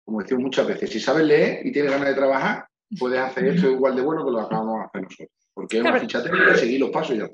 como 0.06 0.22
decimos 0.22 0.44
muchas 0.44 0.68
veces, 0.68 0.90
si 0.90 1.00
sabes 1.00 1.26
leer 1.26 1.66
y 1.66 1.72
tienes 1.72 1.92
ganas 1.92 2.10
de 2.10 2.16
trabajar, 2.16 2.68
puedes 2.98 3.20
hacer 3.20 3.48
esto 3.48 3.70
igual 3.70 3.96
de 3.96 4.02
bueno 4.02 4.26
que 4.26 4.32
lo 4.32 4.42
acabamos 4.42 4.80
de 4.80 4.86
hacer 4.86 5.02
nosotros. 5.04 5.30
Porque 5.54 5.78
es 5.78 5.84
una 5.84 6.00
ficha 6.00 6.24
técnica, 6.24 6.56
seguir 6.56 6.80
los 6.80 6.90
pasos 6.90 7.16
y 7.16 7.20
ya 7.20 7.30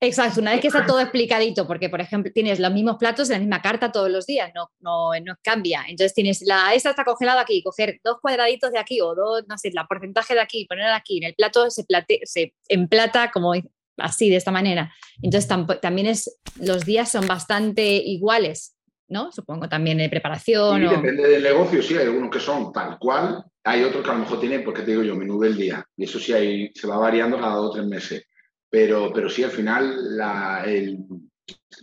Exacto, 0.00 0.40
una 0.40 0.52
vez 0.52 0.60
que 0.60 0.68
está 0.68 0.86
todo 0.86 1.00
explicadito, 1.00 1.66
porque 1.66 1.88
por 1.88 2.00
ejemplo 2.00 2.30
tienes 2.32 2.60
los 2.60 2.72
mismos 2.72 2.96
platos 2.98 3.26
de 3.26 3.34
la 3.34 3.40
misma 3.40 3.60
carta 3.60 3.90
todos 3.90 4.08
los 4.08 4.26
días, 4.26 4.52
no, 4.54 4.70
no, 4.78 5.10
no 5.24 5.34
cambia. 5.42 5.84
Entonces 5.88 6.14
tienes 6.14 6.40
la, 6.42 6.72
esta 6.72 6.90
está 6.90 7.04
congelada 7.04 7.40
aquí, 7.40 7.62
coger 7.64 8.00
dos 8.04 8.18
cuadraditos 8.22 8.70
de 8.70 8.78
aquí 8.78 9.00
o 9.00 9.14
dos, 9.16 9.44
no 9.48 9.58
sé, 9.58 9.70
la 9.72 9.86
porcentaje 9.88 10.34
de 10.34 10.40
aquí, 10.40 10.66
poner 10.66 10.86
aquí, 10.92 11.18
en 11.18 11.24
el 11.24 11.34
plato 11.34 11.68
se, 11.70 11.82
plate, 11.82 12.20
se 12.24 12.54
emplata 12.68 13.32
como 13.32 13.54
así, 13.96 14.30
de 14.30 14.36
esta 14.36 14.52
manera. 14.52 14.94
Entonces 15.20 15.48
también 15.80 16.06
es, 16.06 16.38
los 16.60 16.84
días 16.84 17.10
son 17.10 17.26
bastante 17.26 17.84
iguales, 17.84 18.76
¿no? 19.08 19.32
Supongo 19.32 19.68
también 19.68 19.98
de 19.98 20.08
preparación. 20.08 20.80
Sí, 20.80 20.94
depende 20.94 21.28
del 21.28 21.42
negocio, 21.42 21.82
sí, 21.82 21.96
hay 21.96 22.06
algunos 22.06 22.30
que 22.30 22.40
son 22.40 22.72
tal 22.72 22.98
cual, 23.00 23.44
hay 23.68 23.84
otros 23.84 24.02
que 24.02 24.10
a 24.10 24.14
lo 24.14 24.20
mejor 24.20 24.40
tienen, 24.40 24.64
porque 24.64 24.80
te 24.80 24.92
digo 24.92 25.02
yo, 25.02 25.14
menú 25.14 25.38
del 25.38 25.54
día, 25.54 25.86
y 25.94 26.04
eso 26.04 26.18
sí 26.18 26.32
hay, 26.32 26.70
se 26.74 26.86
va 26.86 26.96
variando 26.96 27.38
cada 27.38 27.56
dos 27.56 27.70
o 27.70 27.72
tres 27.74 27.86
meses. 27.86 28.24
Pero, 28.70 29.12
pero 29.12 29.28
sí, 29.28 29.44
al 29.44 29.50
final, 29.50 30.16
la, 30.16 30.64
el, 30.64 30.98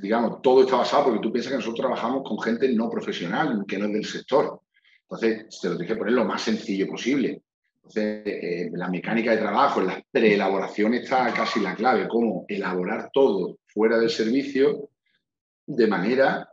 digamos, 0.01 0.41
todo 0.41 0.61
está 0.61 0.77
basado, 0.77 1.05
porque 1.05 1.19
tú 1.19 1.31
piensas 1.31 1.51
que 1.51 1.57
nosotros 1.57 1.81
trabajamos 1.81 2.23
con 2.27 2.39
gente 2.39 2.73
no 2.73 2.89
profesional, 2.89 3.65
que 3.67 3.77
no 3.77 3.85
es 3.85 3.93
del 3.93 4.05
sector. 4.05 4.61
Entonces, 5.03 5.59
te 5.61 5.69
lo 5.69 5.77
que 5.77 5.95
poner 5.95 6.13
lo 6.13 6.25
más 6.25 6.41
sencillo 6.41 6.87
posible. 6.87 7.43
Entonces, 7.75 8.23
eh, 8.25 8.69
la 8.73 8.89
mecánica 8.89 9.31
de 9.31 9.37
trabajo, 9.37 9.79
en 9.79 9.87
la 9.87 10.03
preelaboración 10.09 10.95
está 10.95 11.31
casi 11.33 11.59
la 11.59 11.75
clave, 11.75 12.07
cómo 12.07 12.45
elaborar 12.47 13.11
todo 13.13 13.59
fuera 13.67 13.99
del 13.99 14.09
servicio 14.09 14.89
de 15.67 15.85
manera 15.85 16.49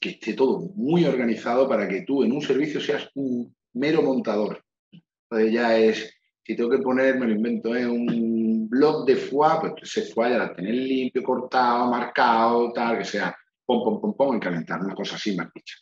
que 0.00 0.10
esté 0.10 0.32
todo 0.32 0.60
muy 0.74 1.04
organizado 1.04 1.68
para 1.68 1.86
que 1.86 2.00
tú 2.00 2.24
en 2.24 2.32
un 2.32 2.40
servicio 2.40 2.80
seas 2.80 3.10
un 3.14 3.54
mero 3.74 4.02
montador. 4.02 4.64
Entonces 4.90 5.52
ya 5.52 5.76
es, 5.78 6.14
si 6.42 6.56
tengo 6.56 6.70
que 6.70 6.78
poner, 6.78 7.18
me 7.18 7.26
lo 7.26 7.34
invento, 7.34 7.74
en 7.74 7.90
un 7.90 8.68
blog 8.68 9.06
de 9.06 9.16
foie, 9.16 9.60
pues 9.60 9.74
ese 9.82 10.12
foie 10.12 10.30
ya 10.30 10.38
la 10.38 10.54
tener 10.54 10.74
limpio, 10.74 11.22
cortado, 11.22 11.90
marcado, 11.90 12.72
tal, 12.72 12.98
que 12.98 13.04
sea 13.04 13.36
pom, 13.64 13.82
pom, 13.84 14.00
pom, 14.00 14.14
pom, 14.16 14.34
en 14.34 14.40
calentar, 14.40 14.80
una 14.80 14.94
cosa 14.94 15.16
así 15.16 15.36
más 15.36 15.52
dicha. 15.54 15.76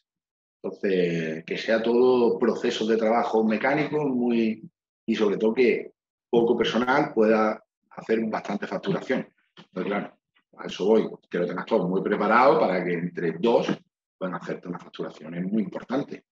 Entonces, 0.62 1.44
que 1.44 1.58
sea 1.58 1.82
todo 1.82 2.38
procesos 2.38 2.86
de 2.88 2.96
trabajo 2.96 3.44
mecánico 3.44 4.06
muy, 4.06 4.62
y 5.06 5.14
sobre 5.14 5.36
todo 5.36 5.54
que 5.54 5.92
poco 6.30 6.56
personal 6.56 7.12
pueda 7.12 7.62
hacer 7.90 8.20
bastante 8.26 8.66
facturación. 8.66 9.28
Entonces, 9.56 9.92
claro, 9.92 10.16
a 10.56 10.66
eso 10.66 10.86
voy, 10.86 11.10
que 11.28 11.38
lo 11.38 11.46
tengas 11.46 11.66
todo 11.66 11.88
muy 11.88 12.02
preparado 12.02 12.60
para 12.60 12.84
que 12.84 12.94
entre 12.94 13.32
dos 13.38 13.68
puedan 14.16 14.36
hacerte 14.36 14.68
una 14.68 14.78
facturación. 14.78 15.34
Es 15.34 15.44
muy 15.44 15.62
importante. 15.62 16.24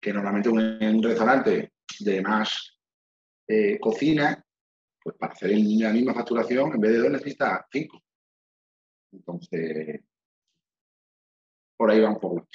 Que 0.00 0.12
normalmente 0.12 0.48
un, 0.48 1.02
restaurante 1.02 1.72
de 1.98 2.22
más 2.22 2.78
eh, 3.46 3.78
cocina, 3.78 4.44
pues 5.02 5.16
para 5.16 5.32
hacer 5.32 5.50
la 5.50 5.92
misma 5.92 6.14
facturación, 6.14 6.72
en 6.74 6.80
vez 6.80 6.92
de 6.92 6.98
dos 6.98 7.10
necesita 7.10 7.66
cinco. 7.70 8.02
Entonces, 9.12 10.00
por 11.80 11.90
ahí 11.90 11.98
va 11.98 12.10
un 12.10 12.20
poco 12.20 12.46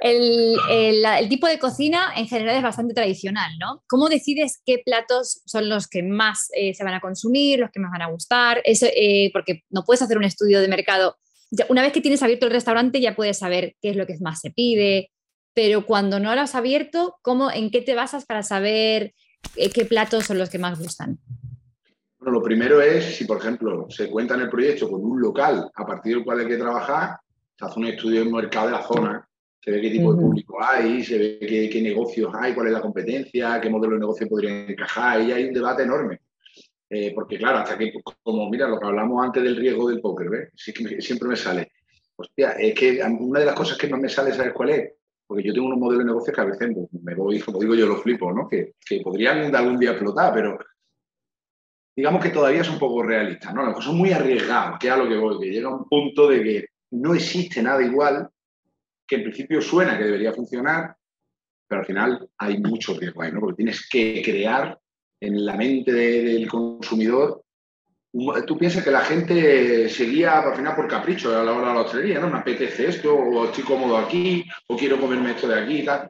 el 0.00 0.56
El, 0.68 1.28
tipo 1.28 1.46
de 1.46 1.60
cocina 1.60 2.12
en 2.16 2.26
general 2.26 2.56
es 2.56 2.64
bastante 2.64 2.92
tradicional, 2.92 3.52
¿no? 3.60 3.84
¿Cómo 3.86 4.08
decides 4.08 4.60
qué 4.66 4.82
platos 4.84 5.42
son 5.46 5.68
los 5.68 5.86
que 5.86 6.02
más 6.02 6.48
eh, 6.52 6.74
se 6.74 6.82
van 6.82 6.94
a 6.94 7.00
consumir, 7.00 7.60
los 7.60 7.70
que 7.70 7.78
más 7.78 7.92
van 7.92 8.02
a 8.02 8.10
gustar? 8.10 8.60
Eh, 8.64 9.30
porque 9.32 9.62
no 9.70 9.84
puedes 9.84 10.02
hacer 10.02 10.18
un 10.18 10.24
estudio 10.24 10.60
de 10.60 10.66
mercado. 10.66 11.16
Una 11.68 11.82
vez 11.82 11.92
que 11.92 12.00
tienes 12.00 12.24
abierto 12.24 12.46
el 12.46 12.52
restaurante 12.52 13.00
ya 13.00 13.14
puedes 13.14 13.38
saber 13.38 13.76
qué 13.80 13.90
es 13.90 13.96
lo 13.96 14.04
que 14.04 14.16
más 14.20 14.40
se 14.40 14.50
pide, 14.50 15.12
pero 15.54 15.86
cuando 15.86 16.18
no 16.20 16.34
lo 16.34 16.40
has 16.40 16.54
abierto, 16.54 17.16
¿cómo, 17.22 17.50
¿en 17.50 17.70
qué 17.70 17.80
te 17.80 17.94
basas 17.94 18.26
para 18.26 18.42
saber 18.42 19.14
eh, 19.56 19.70
qué 19.70 19.84
platos 19.84 20.24
son 20.24 20.38
los 20.38 20.50
que 20.50 20.58
más 20.58 20.78
gustan? 20.78 21.18
Bueno, 22.18 22.38
lo 22.38 22.42
primero 22.42 22.80
es, 22.80 23.16
si 23.16 23.24
por 23.24 23.38
ejemplo 23.38 23.86
se 23.88 24.10
cuenta 24.10 24.34
en 24.34 24.42
el 24.42 24.50
proyecto 24.50 24.90
con 24.90 25.04
un 25.04 25.20
local 25.20 25.70
a 25.74 25.86
partir 25.86 26.16
del 26.16 26.24
cual 26.24 26.40
hay 26.40 26.48
que 26.48 26.56
trabajar, 26.56 27.18
se 27.56 27.64
hace 27.64 27.78
un 27.78 27.86
estudio 27.86 28.24
de 28.24 28.32
mercado 28.32 28.66
de 28.66 28.72
la 28.72 28.82
zona, 28.82 29.28
se 29.60 29.70
ve 29.70 29.80
qué 29.80 29.90
tipo 29.90 30.12
de 30.12 30.20
público 30.20 30.58
hay, 30.60 31.04
se 31.04 31.18
ve 31.18 31.70
qué, 31.70 31.80
negocios 31.80 32.32
hay, 32.34 32.52
cuál 32.52 32.66
es 32.66 32.72
la 32.72 32.80
competencia, 32.80 33.60
qué 33.60 33.70
modelo 33.70 33.94
de 33.94 34.00
negocio 34.00 34.28
podrían 34.28 34.68
encajar, 34.68 35.22
y 35.22 35.32
hay 35.32 35.44
un 35.44 35.54
debate 35.54 35.84
enorme. 35.84 36.20
Eh, 36.90 37.12
porque 37.14 37.38
claro, 37.38 37.58
hasta 37.58 37.78
que, 37.78 37.92
como 38.22 38.50
mira, 38.50 38.68
lo 38.68 38.78
que 38.78 38.86
hablamos 38.86 39.24
antes 39.24 39.42
del 39.42 39.56
riesgo 39.56 39.88
del 39.88 40.00
póker, 40.00 40.28
¿ves? 40.28 40.50
que 40.54 41.00
siempre 41.00 41.28
me 41.28 41.36
sale. 41.36 41.72
Hostia, 42.16 42.50
es 42.52 42.74
que 42.74 43.00
una 43.18 43.40
de 43.40 43.46
las 43.46 43.54
cosas 43.54 43.78
que 43.78 43.88
más 43.88 44.00
me 44.00 44.08
sale, 44.08 44.32
¿sabes 44.32 44.52
cuál 44.52 44.70
es? 44.70 44.92
Porque 45.26 45.42
yo 45.42 45.54
tengo 45.54 45.66
unos 45.66 45.78
modelos 45.78 46.04
de 46.04 46.10
negocio 46.10 46.32
que 46.32 46.40
a 46.40 46.44
veces 46.44 46.76
me 47.02 47.14
voy, 47.14 47.40
como 47.40 47.58
digo 47.58 47.74
yo, 47.74 47.86
los 47.86 48.02
flipo, 48.02 48.32
¿no? 48.32 48.48
Que, 48.48 48.74
que 48.84 49.00
podrían 49.00 49.54
algún 49.54 49.78
día 49.78 49.90
explotar, 49.90 50.34
pero 50.34 50.58
digamos 51.96 52.22
que 52.22 52.30
todavía 52.30 52.60
es 52.60 52.68
un 52.68 52.78
poco 52.78 53.02
realista, 53.02 53.52
¿no? 53.52 53.64
Las 53.64 53.74
cosas 53.74 53.90
son 53.90 53.98
muy 53.98 54.12
arriesgadas, 54.12 54.78
que 54.78 54.88
es 54.88 54.92
a 54.92 54.96
lo 54.96 55.08
que 55.08 55.16
voy, 55.16 55.40
que 55.40 55.50
llega 55.50 55.74
un 55.74 55.88
punto 55.88 56.28
de 56.28 56.42
que 56.42 56.66
no 56.90 57.14
existe 57.14 57.62
nada 57.62 57.82
igual, 57.82 58.28
que 59.06 59.16
en 59.16 59.22
principio 59.22 59.60
suena 59.60 59.96
que 59.96 60.04
debería 60.04 60.32
funcionar, 60.32 60.96
pero 61.66 61.80
al 61.80 61.86
final 61.86 62.30
hay 62.38 62.58
mucho 62.58 62.98
riesgo 62.98 63.22
ahí, 63.22 63.32
¿no? 63.32 63.40
Porque 63.40 63.56
tienes 63.56 63.88
que 63.88 64.22
crear 64.24 64.78
en 65.20 65.44
la 65.44 65.56
mente 65.56 65.92
del 65.92 66.48
consumidor. 66.48 67.43
Tú 68.46 68.56
piensas 68.56 68.84
que 68.84 68.92
la 68.92 69.00
gente 69.00 69.88
seguía 69.88 70.38
al 70.38 70.54
final 70.54 70.76
por 70.76 70.86
capricho 70.86 71.36
a 71.36 71.42
la 71.42 71.52
hora 71.52 71.68
de 71.68 71.74
la 71.74 71.80
hostelería, 71.80 72.20
¿no? 72.20 72.30
Me 72.30 72.38
apetece 72.38 72.86
esto, 72.86 73.12
o 73.12 73.46
estoy 73.46 73.64
cómodo 73.64 73.98
aquí, 73.98 74.44
o 74.68 74.76
quiero 74.76 75.00
comerme 75.00 75.32
esto 75.32 75.48
de 75.48 75.60
aquí 75.60 75.78
y 75.78 75.84
tal. 75.84 76.08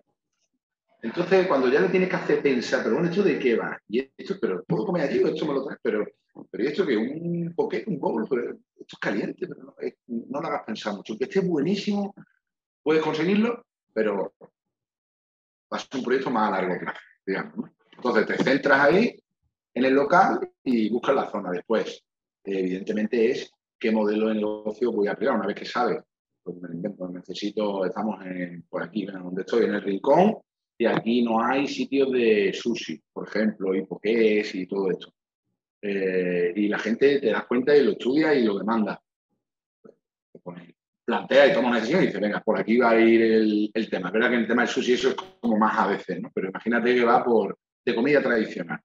Entonces, 1.01 1.47
cuando 1.47 1.69
ya 1.69 1.81
le 1.81 1.89
tienes 1.89 2.11
que 2.11 2.17
hacer 2.17 2.43
pensar, 2.43 2.83
pero 2.83 2.97
bueno, 2.97 3.09
¿esto 3.09 3.23
de 3.23 3.39
qué 3.39 3.57
va? 3.57 3.79
Y 3.89 4.07
esto, 4.19 4.35
pero 4.39 4.63
¿puedo 4.65 4.85
comer 4.85 5.09
allí 5.09 5.23
esto 5.25 5.47
me 5.47 5.55
lo 5.55 5.65
traes? 5.65 5.81
Pero, 5.83 6.05
pero 6.51 6.65
esto 6.65 6.87
que 6.87 6.95
un 6.95 7.55
poquete, 7.57 7.89
un 7.89 7.99
bowl, 7.99 8.27
pero 8.29 8.51
esto 8.51 8.93
es 8.93 8.99
caliente, 8.99 9.47
pero 9.47 9.63
no, 9.63 9.75
no 10.07 10.41
lo 10.43 10.47
hagas 10.47 10.65
pensar 10.67 10.93
mucho. 10.93 11.17
Que 11.17 11.25
esté 11.25 11.41
buenísimo, 11.41 12.15
puedes 12.83 13.03
conseguirlo, 13.03 13.65
pero 13.95 14.35
va 15.73 15.79
a 15.79 15.79
ser 15.79 15.89
un 15.95 16.05
proyecto 16.05 16.31
más 16.31 16.49
a 16.49 16.61
largo 16.61 16.79
plazo, 16.81 17.01
digamos. 17.25 17.71
Entonces, 17.97 18.27
te 18.27 18.45
centras 18.45 18.81
ahí 18.81 19.24
en 19.75 19.85
el 19.85 19.95
local 19.95 20.41
y 20.63 20.89
buscas 20.89 21.15
la 21.15 21.31
zona. 21.31 21.51
Después, 21.51 22.03
evidentemente, 22.45 23.31
es 23.31 23.51
qué 23.79 23.91
modelo 23.91 24.29
de 24.29 24.37
negocio 24.37 24.93
voy 24.93 25.09
a 25.09 25.13
aplicar. 25.13 25.37
Una 25.37 25.47
vez 25.47 25.57
que 25.57 25.65
sabes, 25.65 25.99
pues 26.43 26.57
me 26.57 26.75
invento, 26.75 27.09
necesito, 27.09 27.85
estamos 27.85 28.25
en, 28.25 28.63
por 28.69 28.83
aquí, 28.83 29.05
donde 29.07 29.43
estoy, 29.43 29.65
en 29.65 29.75
el 29.75 29.83
rincón, 29.83 30.37
y 30.77 30.87
aquí 30.87 31.23
no 31.23 31.43
hay 31.43 31.67
sitios 31.67 32.13
de 32.13 32.53
sushi, 32.53 33.01
por 33.13 33.29
ejemplo, 33.29 33.75
y 33.75 33.87
poqués 33.87 34.55
y 34.55 34.67
todo 34.67 34.91
esto. 34.91 35.13
Eh, 35.81 36.53
y 36.57 36.69
la 36.69 36.79
gente 36.79 37.21
te 37.21 37.31
das 37.31 37.47
cuenta 37.47 37.77
y 37.77 37.85
lo 37.85 37.93
estudia 37.93 38.35
y 38.35 38.45
lo 38.45 38.59
demanda. 38.59 39.01
plantea 41.05 41.47
y 41.47 41.53
toma 41.53 41.69
una 41.69 41.77
decisión 41.77 42.03
y 42.03 42.07
dice, 42.07 42.19
venga, 42.19 42.41
por 42.41 42.59
aquí 42.59 42.79
va 42.79 42.91
a 42.91 42.99
ir 42.99 43.21
el, 43.23 43.91
tema. 43.91 44.09
Es 44.09 44.13
verdad 44.15 44.31
que 44.31 44.37
el 44.37 44.47
tema 44.47 44.63
del 44.63 44.71
sushi 44.71 44.95
eso 44.95 45.11
es 45.11 45.17
como 45.41 45.59
más 45.59 45.79
a 45.79 45.87
veces, 45.89 46.21
¿no? 46.21 46.31
Pero 46.35 46.49
imagínate 46.49 46.95
que 46.95 47.05
va 47.05 47.23
por 47.23 47.59
de 47.85 47.95
comida 47.95 48.23
tradicional. 48.23 48.81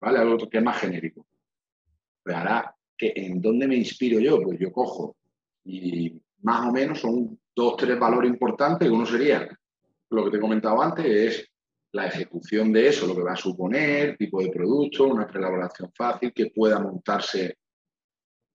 ¿Vale? 0.00 0.18
Algo 0.18 0.48
que 0.48 0.58
es 0.58 0.64
más 0.64 0.78
genérico. 0.78 1.26
Pero 2.22 2.38
ahora, 2.38 2.74
¿que 2.96 3.12
¿en 3.16 3.40
dónde 3.40 3.66
me 3.66 3.76
inspiro 3.76 4.20
yo? 4.20 4.40
Pues 4.42 4.58
yo 4.58 4.72
cojo 4.72 5.16
y 5.64 6.20
más 6.42 6.68
o 6.68 6.72
menos 6.72 7.00
son 7.00 7.38
dos, 7.54 7.76
tres 7.76 7.98
valores 7.98 8.30
importantes. 8.30 8.88
Uno 8.88 9.04
sería 9.06 9.48
lo 10.10 10.24
que 10.24 10.30
te 10.30 10.36
he 10.36 10.40
comentado 10.40 10.82
antes, 10.82 11.06
es 11.06 11.50
la 11.92 12.06
ejecución 12.06 12.72
de 12.72 12.88
eso, 12.88 13.06
lo 13.06 13.16
que 13.16 13.22
va 13.22 13.32
a 13.32 13.36
suponer, 13.36 14.16
tipo 14.16 14.42
de 14.42 14.50
producto, 14.50 15.08
una 15.08 15.26
preelaboración 15.26 15.92
fácil 15.92 16.32
que 16.32 16.50
pueda 16.50 16.78
montarse 16.78 17.58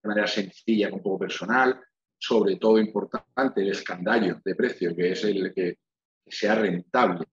de 0.04 0.08
manera 0.08 0.28
sencilla, 0.28 0.90
con 0.90 1.02
poco 1.02 1.20
personal. 1.20 1.80
Sobre 2.18 2.56
todo 2.56 2.80
importante, 2.80 3.62
el 3.62 3.72
escandallo 3.72 4.40
de 4.44 4.56
precio, 4.56 4.96
que 4.96 5.12
es 5.12 5.24
el 5.26 5.54
que 5.54 5.78
sea 6.26 6.56
rentable. 6.56 7.26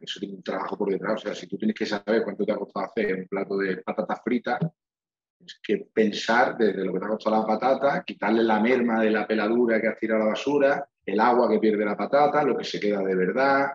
Eso 0.00 0.20
tiene 0.20 0.36
un 0.36 0.42
trabajo 0.42 0.76
por 0.76 0.90
detrás. 0.90 1.14
O 1.14 1.18
sea, 1.18 1.34
si 1.34 1.46
tú 1.46 1.56
tienes 1.56 1.76
que 1.76 1.86
saber 1.86 2.22
cuánto 2.22 2.44
te 2.44 2.52
ha 2.52 2.56
costado 2.56 2.86
hacer 2.86 3.14
un 3.14 3.28
plato 3.28 3.56
de 3.58 3.78
patatas 3.78 4.20
fritas, 4.24 4.58
tienes 5.38 5.60
que 5.62 5.88
pensar 5.92 6.56
desde 6.56 6.84
lo 6.84 6.92
que 6.92 6.98
te 7.00 7.04
ha 7.04 7.08
costado 7.08 7.36
la 7.36 7.46
patata, 7.46 8.04
quitarle 8.04 8.42
la 8.42 8.60
merma 8.60 9.02
de 9.02 9.10
la 9.10 9.26
peladura 9.26 9.80
que 9.80 9.88
has 9.88 9.98
tirado 9.98 10.22
a 10.22 10.24
la 10.24 10.30
basura, 10.30 10.88
el 11.04 11.20
agua 11.20 11.50
que 11.50 11.58
pierde 11.58 11.84
la 11.84 11.96
patata, 11.96 12.42
lo 12.42 12.56
que 12.56 12.64
se 12.64 12.80
queda 12.80 13.02
de 13.02 13.14
verdad, 13.14 13.66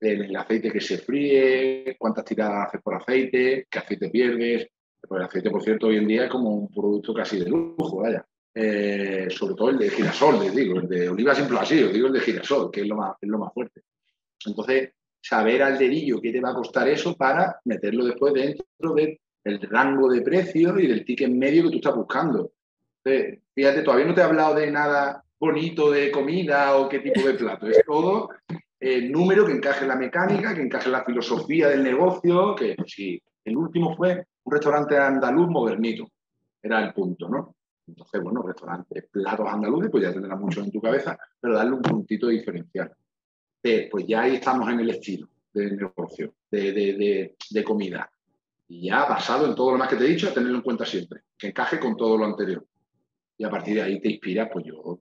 el, 0.00 0.34
aceite 0.34 0.70
que 0.70 0.80
se 0.80 0.98
fríe, 0.98 1.96
cuántas 1.98 2.24
tiradas 2.24 2.68
haces 2.68 2.82
por 2.82 2.94
aceite, 2.94 3.66
qué 3.70 3.78
aceite 3.78 4.10
pierdes. 4.10 4.68
Pues 5.00 5.20
el 5.20 5.26
aceite, 5.26 5.50
por 5.50 5.62
cierto, 5.62 5.88
hoy 5.88 5.96
en 5.96 6.06
día 6.06 6.24
es 6.24 6.30
como 6.30 6.50
un 6.50 6.68
producto 6.70 7.12
casi 7.12 7.38
de 7.38 7.48
lujo, 7.48 8.02
vaya. 8.02 8.24
Eh, 8.54 9.28
sobre 9.30 9.54
todo 9.54 9.70
el 9.70 9.78
de 9.78 9.90
girasol, 9.90 10.40
les 10.40 10.54
digo, 10.54 10.78
el 10.78 10.88
de 10.88 11.08
oliva 11.08 11.34
siempre 11.34 11.58
así, 11.58 11.82
os 11.82 11.92
digo 11.92 12.08
el 12.08 12.12
de 12.12 12.20
girasol, 12.20 12.70
que 12.70 12.82
es 12.82 12.86
lo 12.86 12.96
más, 12.96 13.16
es 13.20 13.28
lo 13.28 13.38
más 13.38 13.52
fuerte. 13.52 13.82
Entonces, 14.44 14.92
saber 15.22 15.62
al 15.62 15.78
dedillo 15.78 16.20
qué 16.20 16.32
te 16.32 16.40
va 16.40 16.50
a 16.50 16.54
costar 16.54 16.88
eso 16.88 17.16
para 17.16 17.60
meterlo 17.64 18.04
después 18.04 18.34
dentro 18.34 18.94
del 18.94 19.60
rango 19.70 20.10
de 20.10 20.20
precio 20.20 20.78
y 20.78 20.88
del 20.88 21.04
ticket 21.04 21.30
medio 21.30 21.64
que 21.64 21.70
tú 21.70 21.76
estás 21.76 21.94
buscando. 21.94 22.52
fíjate, 23.04 23.82
todavía 23.82 24.06
no 24.06 24.14
te 24.14 24.20
he 24.20 24.24
hablado 24.24 24.56
de 24.56 24.70
nada 24.70 25.24
bonito 25.38 25.90
de 25.90 26.10
comida 26.10 26.76
o 26.76 26.88
qué 26.88 26.98
tipo 26.98 27.26
de 27.26 27.34
plato. 27.34 27.66
Es 27.66 27.82
todo 27.86 28.30
el 28.80 29.12
número 29.12 29.46
que 29.46 29.52
encaje 29.52 29.82
en 29.82 29.88
la 29.88 29.96
mecánica, 29.96 30.54
que 30.54 30.62
encaje 30.62 30.86
en 30.86 30.92
la 30.92 31.04
filosofía 31.04 31.68
del 31.68 31.84
negocio, 31.84 32.54
que 32.56 32.76
si 32.86 33.22
el 33.44 33.56
último 33.56 33.96
fue 33.96 34.26
un 34.44 34.52
restaurante 34.52 34.98
andaluz 34.98 35.48
modernito, 35.48 36.08
era 36.60 36.84
el 36.84 36.92
punto, 36.92 37.28
¿no? 37.28 37.54
Entonces, 37.86 38.22
bueno, 38.22 38.42
restaurantes, 38.42 39.08
platos 39.10 39.48
andaluces, 39.48 39.90
pues 39.90 40.04
ya 40.04 40.12
tendrás 40.12 40.38
muchos 40.38 40.64
en 40.64 40.72
tu 40.72 40.80
cabeza, 40.80 41.18
pero 41.40 41.54
darle 41.54 41.74
un 41.74 41.82
puntito 41.82 42.28
diferencial 42.28 42.92
pues 43.90 44.06
ya 44.06 44.22
ahí 44.22 44.36
estamos 44.36 44.68
en 44.68 44.80
el 44.80 44.90
estilo 44.90 45.28
del 45.52 45.76
negocio, 45.76 46.34
de, 46.50 47.64
comida. 47.64 48.10
Y 48.68 48.88
ya 48.88 49.04
basado 49.04 49.46
en 49.46 49.54
todo 49.54 49.72
lo 49.72 49.78
más 49.78 49.88
que 49.88 49.96
te 49.96 50.04
he 50.04 50.08
dicho, 50.08 50.32
tenerlo 50.32 50.56
en 50.56 50.62
cuenta 50.62 50.84
siempre, 50.84 51.20
que 51.38 51.48
encaje 51.48 51.78
con 51.78 51.96
todo 51.96 52.16
lo 52.16 52.24
anterior. 52.24 52.66
Y 53.36 53.44
a 53.44 53.50
partir 53.50 53.74
de 53.74 53.82
ahí 53.82 54.00
te 54.00 54.10
inspira, 54.10 54.48
pues 54.50 54.64
yo, 54.64 55.00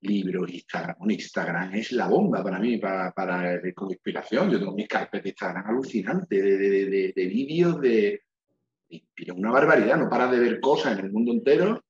libros, 0.00 0.50
Instagram. 0.50 0.96
Un 1.00 1.10
Instagram 1.10 1.74
es 1.74 1.92
la 1.92 2.08
bomba 2.08 2.42
para 2.42 2.58
mí, 2.58 2.78
para, 2.78 3.12
para 3.12 3.60
con 3.74 3.90
inspiración. 3.90 4.50
Yo 4.50 4.58
tengo 4.58 4.72
mis 4.72 4.88
carpetas 4.88 5.24
de 5.24 5.30
Instagram 5.30 5.66
alucinantes 5.66 6.42
de, 6.42 7.12
de, 7.14 7.26
vídeos 7.26 7.80
de, 7.80 8.22
inspira 8.88 9.34
una 9.34 9.50
barbaridad, 9.50 9.96
no 9.96 10.08
para 10.08 10.30
de 10.30 10.38
ver 10.38 10.60
cosas 10.60 10.98
en 10.98 11.06
el 11.06 11.12
mundo 11.12 11.32
entero, 11.32 11.84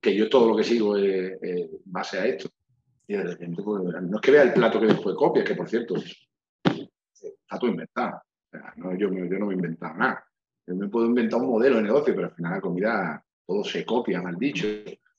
que 0.00 0.14
yo 0.14 0.28
todo 0.28 0.48
lo 0.48 0.56
que 0.56 0.64
sigo 0.64 0.96
es 0.96 1.38
base 1.84 2.18
a 2.18 2.26
esto. 2.26 2.50
Pues, 3.10 4.02
no 4.02 4.16
es 4.16 4.20
que 4.20 4.30
vea 4.30 4.42
el 4.42 4.52
plato 4.52 4.78
que 4.78 4.86
después 4.86 5.16
copia, 5.16 5.42
que 5.42 5.56
por 5.56 5.68
cierto, 5.68 5.96
está 5.96 7.58
todo 7.58 7.70
inventado. 7.70 8.22
no, 8.76 8.92
yo, 8.96 9.08
yo, 9.12 9.38
no 9.38 9.46
me 9.46 9.54
he 9.54 9.56
inventado 9.56 9.94
nada. 9.94 10.24
Yo 10.64 10.76
me 10.76 10.88
puedo 10.88 11.06
inventar 11.06 11.40
un 11.40 11.48
modelo 11.48 11.76
de 11.76 11.82
negocio, 11.82 12.14
pero 12.14 12.28
al 12.28 12.34
final 12.34 12.52
la 12.52 12.60
comida 12.60 13.24
todo 13.44 13.64
se 13.64 13.84
copia, 13.84 14.22
mal 14.22 14.36
dicho, 14.38 14.66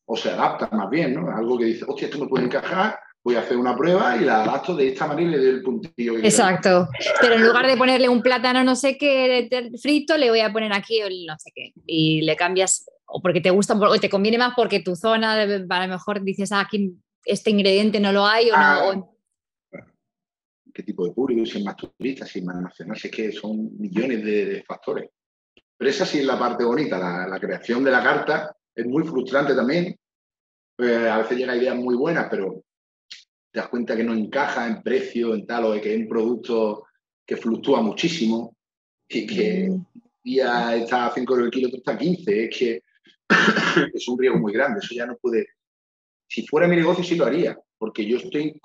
o 0.06 0.15
se 0.15 0.30
adapta 0.30 0.69
más 0.71 0.89
bien, 0.89 1.15
¿no? 1.15 1.30
Algo 1.36 1.58
que 1.58 1.65
dice, 1.65 1.84
hostia, 1.86 2.08
esto 2.08 2.19
me 2.19 2.27
puede 2.27 2.45
encajar, 2.45 2.97
voy 3.21 3.36
a 3.36 3.41
hacer 3.41 3.58
una 3.58 3.75
prueba 3.75 4.15
y 4.15 4.21
la 4.23 4.43
adapto 4.43 4.73
de 4.73 4.88
esta 4.88 5.08
manera 5.08 5.27
y 5.27 5.32
le 5.32 5.38
doy 5.38 5.49
el 5.49 5.62
puntillo. 5.62 6.17
Exacto. 6.19 6.88
Pero 7.19 7.34
en 7.34 7.45
lugar 7.45 7.67
de 7.67 7.75
ponerle 7.75 8.08
un 8.08 8.21
plátano 8.21 8.63
no 8.63 8.77
sé 8.77 8.97
qué 8.97 9.49
frito, 9.82 10.17
le 10.17 10.30
voy 10.30 10.39
a 10.39 10.54
poner 10.54 10.71
aquí 10.71 11.01
el 11.01 11.25
no 11.25 11.38
sé 11.38 11.51
qué. 11.54 11.73
Y 11.86 12.21
le 12.21 12.38
cambias, 12.38 12.89
o 13.06 13.21
porque 13.21 13.41
te 13.41 13.49
gusta, 13.49 13.73
o 13.73 13.99
te 13.99 14.10
conviene 14.10 14.38
más 14.38 14.54
porque 14.56 14.80
tu 14.80 14.95
zona, 14.95 15.34
a 15.34 15.45
lo 15.45 15.88
mejor 15.89 16.23
dices, 16.23 16.54
ah, 16.54 16.62
aquí 16.62 16.95
este 17.25 17.51
ingrediente 17.51 17.99
no 17.99 18.12
lo 18.12 18.25
hay 18.25 18.49
o 18.49 18.53
no. 18.53 18.57
Ah, 18.60 19.01
¿Qué 20.73 20.84
tipo 20.84 21.05
de 21.05 21.13
público? 21.13 21.45
Si 21.45 21.57
es 21.57 21.63
más 21.63 21.75
turista, 21.75 22.25
si 22.25 22.39
es 22.39 22.45
más 22.45 22.62
nacional, 22.62 22.97
si 22.97 23.07
es 23.07 23.13
que 23.13 23.31
son 23.31 23.77
millones 23.77 24.23
de, 24.23 24.63
factores. 24.65 25.10
Pero 25.77 25.89
esa 25.89 26.05
sí 26.05 26.19
es 26.19 26.25
la 26.25 26.39
parte 26.39 26.63
bonita, 26.63 27.27
la, 27.27 27.39
creación 27.39 27.84
de 27.84 27.91
la 27.91 28.03
carta 28.03 28.55
es 28.73 28.86
muy 28.86 29.03
frustrante 29.03 29.55
también. 29.55 29.97
Eh, 30.77 31.10
a 31.10 31.17
veces 31.17 31.38
llega 31.38 31.57
ideas 31.57 31.75
muy 31.75 31.95
buenas, 31.95 32.27
pero 32.29 32.63
te 33.51 33.60
das 33.60 33.67
cuenta 33.67 33.95
que 33.95 34.03
no 34.03 34.13
encaja 34.13 34.67
en 34.67 34.81
precio, 34.81 35.34
en 35.34 35.45
tal, 35.45 35.65
o 35.65 35.71
de 35.73 35.81
que 35.81 35.93
es 35.93 35.99
un 35.99 36.07
producto 36.07 36.86
que 37.25 37.36
fluctúa 37.36 37.81
muchísimo 37.81 38.55
y 39.07 39.27
que 39.27 39.69
mm. 39.69 39.73
un 39.73 39.88
día 40.23 40.75
está 40.75 41.07
a 41.07 41.13
5 41.13 41.34
euros 41.34 41.45
el 41.47 41.51
kilo, 41.51 41.67
otro 41.67 41.79
está 41.79 41.93
a 41.93 41.97
15. 41.97 42.45
Es 42.45 42.57
que 42.57 42.84
es 43.93 44.07
un 44.07 44.19
riesgo 44.19 44.39
muy 44.39 44.53
grande. 44.53 44.79
Eso 44.81 44.95
ya 44.95 45.05
no 45.05 45.17
puede, 45.17 45.47
si 46.31 46.47
fuera 46.47 46.65
mi 46.65 46.77
negocio 46.77 47.03
sí 47.03 47.15
lo 47.15 47.25
haría, 47.25 47.59
porque 47.77 48.05
yo 48.05 48.15
estoy 48.15 48.43
en 48.43 48.61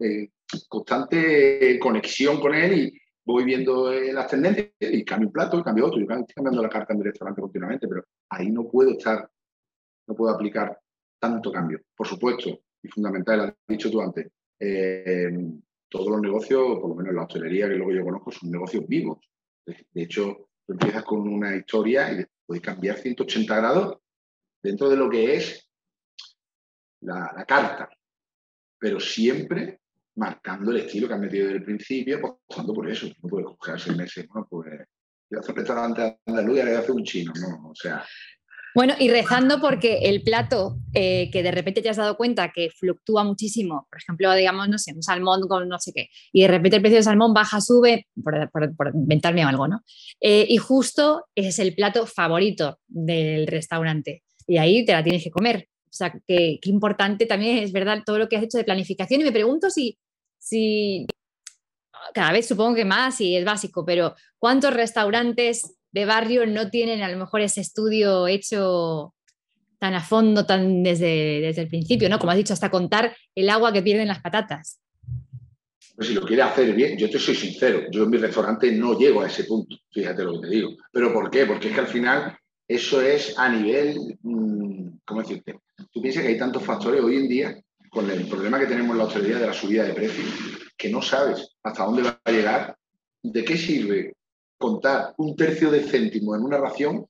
eh, 0.00 0.30
constante 0.68 1.78
conexión 1.78 2.40
con 2.40 2.52
él 2.52 2.72
y 2.76 3.00
voy 3.24 3.44
viendo 3.44 3.92
las 3.92 4.26
tendencias 4.26 4.72
y 4.80 5.04
cambio 5.04 5.28
un 5.28 5.32
plato, 5.32 5.62
cambio 5.62 5.86
otro. 5.86 6.00
Yo 6.00 6.06
estoy 6.12 6.34
cambiando 6.34 6.60
la 6.60 6.68
carta 6.68 6.92
en 6.92 6.98
mi 6.98 7.04
restaurante 7.04 7.40
continuamente, 7.40 7.86
pero 7.86 8.02
ahí 8.28 8.50
no 8.50 8.66
puedo 8.68 8.90
estar, 8.90 9.30
no 10.08 10.16
puedo 10.16 10.34
aplicar 10.34 10.76
tanto 11.20 11.52
cambio. 11.52 11.80
Por 11.94 12.08
supuesto, 12.08 12.50
y 12.82 12.88
fundamental, 12.88 13.38
lo 13.38 13.44
has 13.44 13.54
dicho 13.68 13.88
tú 13.88 14.00
antes, 14.00 14.26
eh, 14.58 15.30
todos 15.88 16.08
los 16.08 16.20
negocios, 16.20 16.80
por 16.80 16.88
lo 16.88 16.96
menos 16.96 17.14
la 17.14 17.22
hostelería, 17.22 17.68
que 17.68 17.74
que 17.74 17.94
yo 17.94 18.02
conozco, 18.02 18.32
son 18.32 18.50
negocios 18.50 18.84
vivos. 18.88 19.18
De 19.64 20.02
hecho, 20.02 20.48
tú 20.66 20.72
empiezas 20.72 21.04
con 21.04 21.20
una 21.20 21.54
historia 21.54 22.10
y 22.10 22.24
puedes 22.44 22.64
cambiar 22.64 22.96
180 22.96 23.56
grados 23.56 23.98
dentro 24.60 24.88
de 24.88 24.96
lo 24.96 25.08
que 25.08 25.36
es 25.36 25.63
la, 27.04 27.44
carta, 27.46 27.88
pero 28.78 28.98
siempre 28.98 29.80
marcando 30.16 30.70
el 30.70 30.78
estilo 30.78 31.08
que 31.08 31.14
han 31.14 31.20
metido 31.20 31.46
desde 31.46 31.58
el 31.58 31.64
principio, 31.64 32.16
apostando 32.18 32.72
por 32.72 32.88
eso. 32.88 33.08
No 33.22 33.28
puedes 33.28 33.46
coger 33.58 33.80
seis 33.80 33.96
meses, 33.96 34.26
¿no? 34.34 34.46
Pues 34.48 34.70
yo 35.30 35.40
hace 35.40 35.52
un 35.52 35.56
restaurante 35.56 36.18
andaluz 36.26 36.56
y 36.56 36.60
hace 36.60 36.92
un 36.92 37.04
chino, 37.04 37.32
¿no? 37.40 37.70
O 37.70 37.74
sea. 37.74 38.04
Bueno, 38.74 38.94
y 38.98 39.08
rezando 39.08 39.60
porque 39.60 39.98
el 40.02 40.22
plato 40.22 40.78
eh, 40.94 41.30
que 41.30 41.44
de 41.44 41.52
repente 41.52 41.80
te 41.80 41.88
has 41.88 41.96
dado 41.96 42.16
cuenta 42.16 42.50
que 42.52 42.70
fluctúa 42.70 43.22
muchísimo, 43.22 43.86
por 43.88 44.00
ejemplo, 44.00 44.34
digamos, 44.34 44.68
no 44.68 44.78
sé, 44.78 44.92
un 44.92 45.02
salmón 45.02 45.46
con 45.46 45.68
no 45.68 45.78
sé 45.78 45.92
qué, 45.94 46.08
y 46.32 46.42
de 46.42 46.48
repente 46.48 46.76
el 46.76 46.82
precio 46.82 46.96
del 46.96 47.04
salmón 47.04 47.32
baja, 47.32 47.60
sube, 47.60 48.08
por, 48.22 48.90
inventarme 48.92 49.44
algo, 49.44 49.68
¿no? 49.68 49.82
Eh, 50.20 50.46
y 50.48 50.56
justo 50.56 51.26
es 51.36 51.60
el 51.60 51.76
plato 51.76 52.04
favorito 52.06 52.80
del 52.88 53.46
restaurante. 53.46 54.24
Y 54.46 54.58
ahí 54.58 54.84
te 54.84 54.92
la 54.92 55.04
tienes 55.04 55.22
que 55.22 55.30
comer. 55.30 55.68
O 55.94 55.96
sea, 55.96 56.12
que, 56.26 56.58
importante 56.64 57.24
también 57.24 57.58
es 57.58 57.70
verdad 57.70 58.02
todo 58.04 58.18
lo 58.18 58.28
que 58.28 58.36
has 58.36 58.42
hecho 58.42 58.58
de 58.58 58.64
planificación. 58.64 59.20
Y 59.20 59.24
me 59.24 59.30
pregunto 59.30 59.70
si, 59.70 59.96
si 60.40 61.06
cada 62.12 62.32
vez 62.32 62.48
supongo 62.48 62.74
que 62.74 62.84
más 62.84 63.20
y 63.20 63.36
es 63.36 63.44
básico, 63.44 63.84
pero 63.84 64.16
¿cuántos 64.40 64.74
restaurantes 64.74 65.76
de 65.92 66.04
barrio 66.04 66.46
no 66.46 66.68
tienen 66.68 67.00
a 67.02 67.08
lo 67.08 67.16
mejor 67.16 67.42
ese 67.42 67.60
estudio 67.60 68.26
hecho 68.26 69.14
tan 69.78 69.94
a 69.94 70.00
fondo, 70.00 70.44
tan 70.44 70.82
desde, 70.82 71.40
desde 71.40 71.62
el 71.62 71.68
principio, 71.68 72.08
¿no? 72.08 72.18
Como 72.18 72.32
has 72.32 72.38
dicho, 72.38 72.54
hasta 72.54 72.72
contar 72.72 73.16
el 73.36 73.48
agua 73.48 73.72
que 73.72 73.82
pierden 73.82 74.08
las 74.08 74.20
patatas. 74.20 74.80
Pues 75.94 76.08
si 76.08 76.14
lo 76.14 76.22
quiere 76.22 76.42
hacer 76.42 76.74
bien, 76.74 76.98
yo 76.98 77.08
te 77.08 77.20
soy 77.20 77.36
sincero, 77.36 77.82
yo 77.92 78.02
en 78.02 78.10
mi 78.10 78.16
restaurante 78.16 78.72
no 78.72 78.98
llego 78.98 79.22
a 79.22 79.28
ese 79.28 79.44
punto, 79.44 79.76
fíjate 79.92 80.24
lo 80.24 80.40
que 80.40 80.48
te 80.48 80.54
digo. 80.54 80.70
¿Pero 80.90 81.12
por 81.12 81.30
qué? 81.30 81.46
Porque 81.46 81.68
es 81.68 81.74
que 81.74 81.80
al 81.80 81.86
final 81.86 82.36
eso 82.66 83.00
es 83.00 83.38
a 83.38 83.48
nivel, 83.48 84.18
mm, 84.22 84.88
¿cómo 85.04 85.22
decirte? 85.22 85.60
Tú 85.92 86.00
piensas 86.00 86.22
que 86.22 86.28
hay 86.30 86.38
tantos 86.38 86.62
factores 86.62 87.02
hoy 87.02 87.16
en 87.16 87.28
día, 87.28 87.60
con 87.90 88.10
el 88.10 88.26
problema 88.26 88.58
que 88.58 88.66
tenemos 88.66 88.92
en 88.92 88.98
la 88.98 89.04
hostelería 89.04 89.38
de 89.38 89.46
la 89.46 89.52
subida 89.52 89.84
de 89.84 89.94
precios, 89.94 90.26
que 90.76 90.90
no 90.90 91.00
sabes 91.00 91.56
hasta 91.62 91.84
dónde 91.84 92.02
va 92.02 92.20
a 92.24 92.30
llegar. 92.30 92.76
¿De 93.22 93.44
qué 93.44 93.56
sirve 93.56 94.16
contar 94.58 95.14
un 95.18 95.34
tercio 95.36 95.70
de 95.70 95.84
céntimo 95.84 96.34
en 96.34 96.42
una 96.42 96.58
ración 96.58 97.06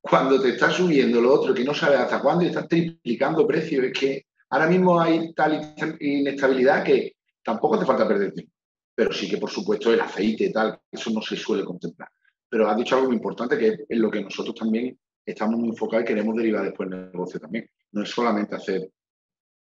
cuando 0.00 0.40
te 0.40 0.50
está 0.50 0.70
subiendo 0.70 1.20
lo 1.20 1.34
otro 1.34 1.54
que 1.54 1.64
no 1.64 1.74
sabes 1.74 2.00
hasta 2.00 2.20
cuándo 2.20 2.44
y 2.44 2.48
estás 2.48 2.68
triplicando 2.68 3.46
precios? 3.46 3.84
Es 3.84 3.92
que 3.92 4.26
ahora 4.50 4.68
mismo 4.68 5.00
hay 5.00 5.32
tal 5.34 5.74
inestabilidad 6.00 6.82
que 6.82 7.16
tampoco 7.44 7.76
hace 7.76 7.86
falta 7.86 8.08
perder 8.08 8.32
tiempo. 8.32 8.52
Pero 8.94 9.12
sí 9.12 9.28
que, 9.28 9.36
por 9.36 9.50
supuesto, 9.50 9.92
el 9.92 10.00
aceite 10.00 10.44
y 10.44 10.52
tal, 10.52 10.78
eso 10.90 11.10
no 11.10 11.20
se 11.20 11.36
suele 11.36 11.64
contemplar. 11.64 12.08
Pero 12.48 12.68
has 12.68 12.76
dicho 12.76 12.94
algo 12.96 13.08
muy 13.08 13.16
importante 13.16 13.58
que 13.58 13.84
es 13.88 13.98
lo 13.98 14.10
que 14.10 14.22
nosotros 14.22 14.54
también 14.54 14.98
estamos 15.26 15.58
muy 15.58 15.70
enfocados 15.70 16.04
y 16.04 16.06
queremos 16.06 16.36
derivar 16.36 16.64
después 16.64 16.90
el 16.90 17.12
negocio 17.12 17.40
también. 17.40 17.68
No 17.92 18.02
es 18.02 18.10
solamente 18.10 18.54
hacer 18.54 18.88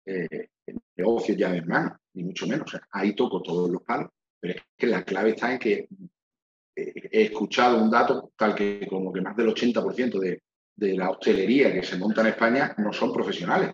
eh, 0.07 0.49
negocio 0.97 1.35
ya 1.35 1.53
de 1.53 1.63
mano, 1.63 1.99
ni 2.15 2.25
mucho 2.25 2.47
menos. 2.47 2.77
ahí 2.91 3.15
toco 3.15 3.43
todos 3.43 3.71
los 3.71 3.83
palos, 3.83 4.11
pero 4.41 4.55
es 4.55 4.63
que 4.77 4.87
la 4.87 5.05
clave 5.05 5.31
está 5.31 5.53
en 5.53 5.59
que 5.59 5.89
he 6.75 7.23
escuchado 7.25 7.83
un 7.83 7.91
dato 7.91 8.33
tal 8.37 8.55
que 8.55 8.87
como 8.89 9.13
que 9.13 9.21
más 9.21 9.37
del 9.37 9.49
80% 9.49 10.19
de, 10.19 10.43
de 10.75 10.95
la 10.95 11.11
hostelería 11.11 11.73
que 11.73 11.83
se 11.83 11.99
monta 11.99 12.23
en 12.23 12.29
España 12.29 12.75
no 12.79 12.93
son 12.93 13.13
profesionales, 13.13 13.73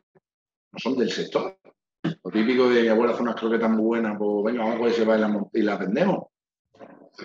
no 0.72 0.78
son 0.78 0.96
del 0.96 1.10
sector. 1.10 1.58
Lo 2.02 2.30
típico 2.30 2.68
de 2.70 2.82
mi 2.82 2.88
abuela 2.88 3.12
hace 3.12 3.22
unas 3.22 3.36
croquetas 3.36 3.70
muy 3.70 3.82
buenas, 3.82 4.16
pues 4.18 4.44
venga, 4.44 4.64
vamos 4.64 4.80
a 4.80 4.84
ver 4.84 4.92
si 4.92 5.04
va 5.04 5.48
y 5.52 5.62
las 5.62 5.78
vendemos. 5.78 6.26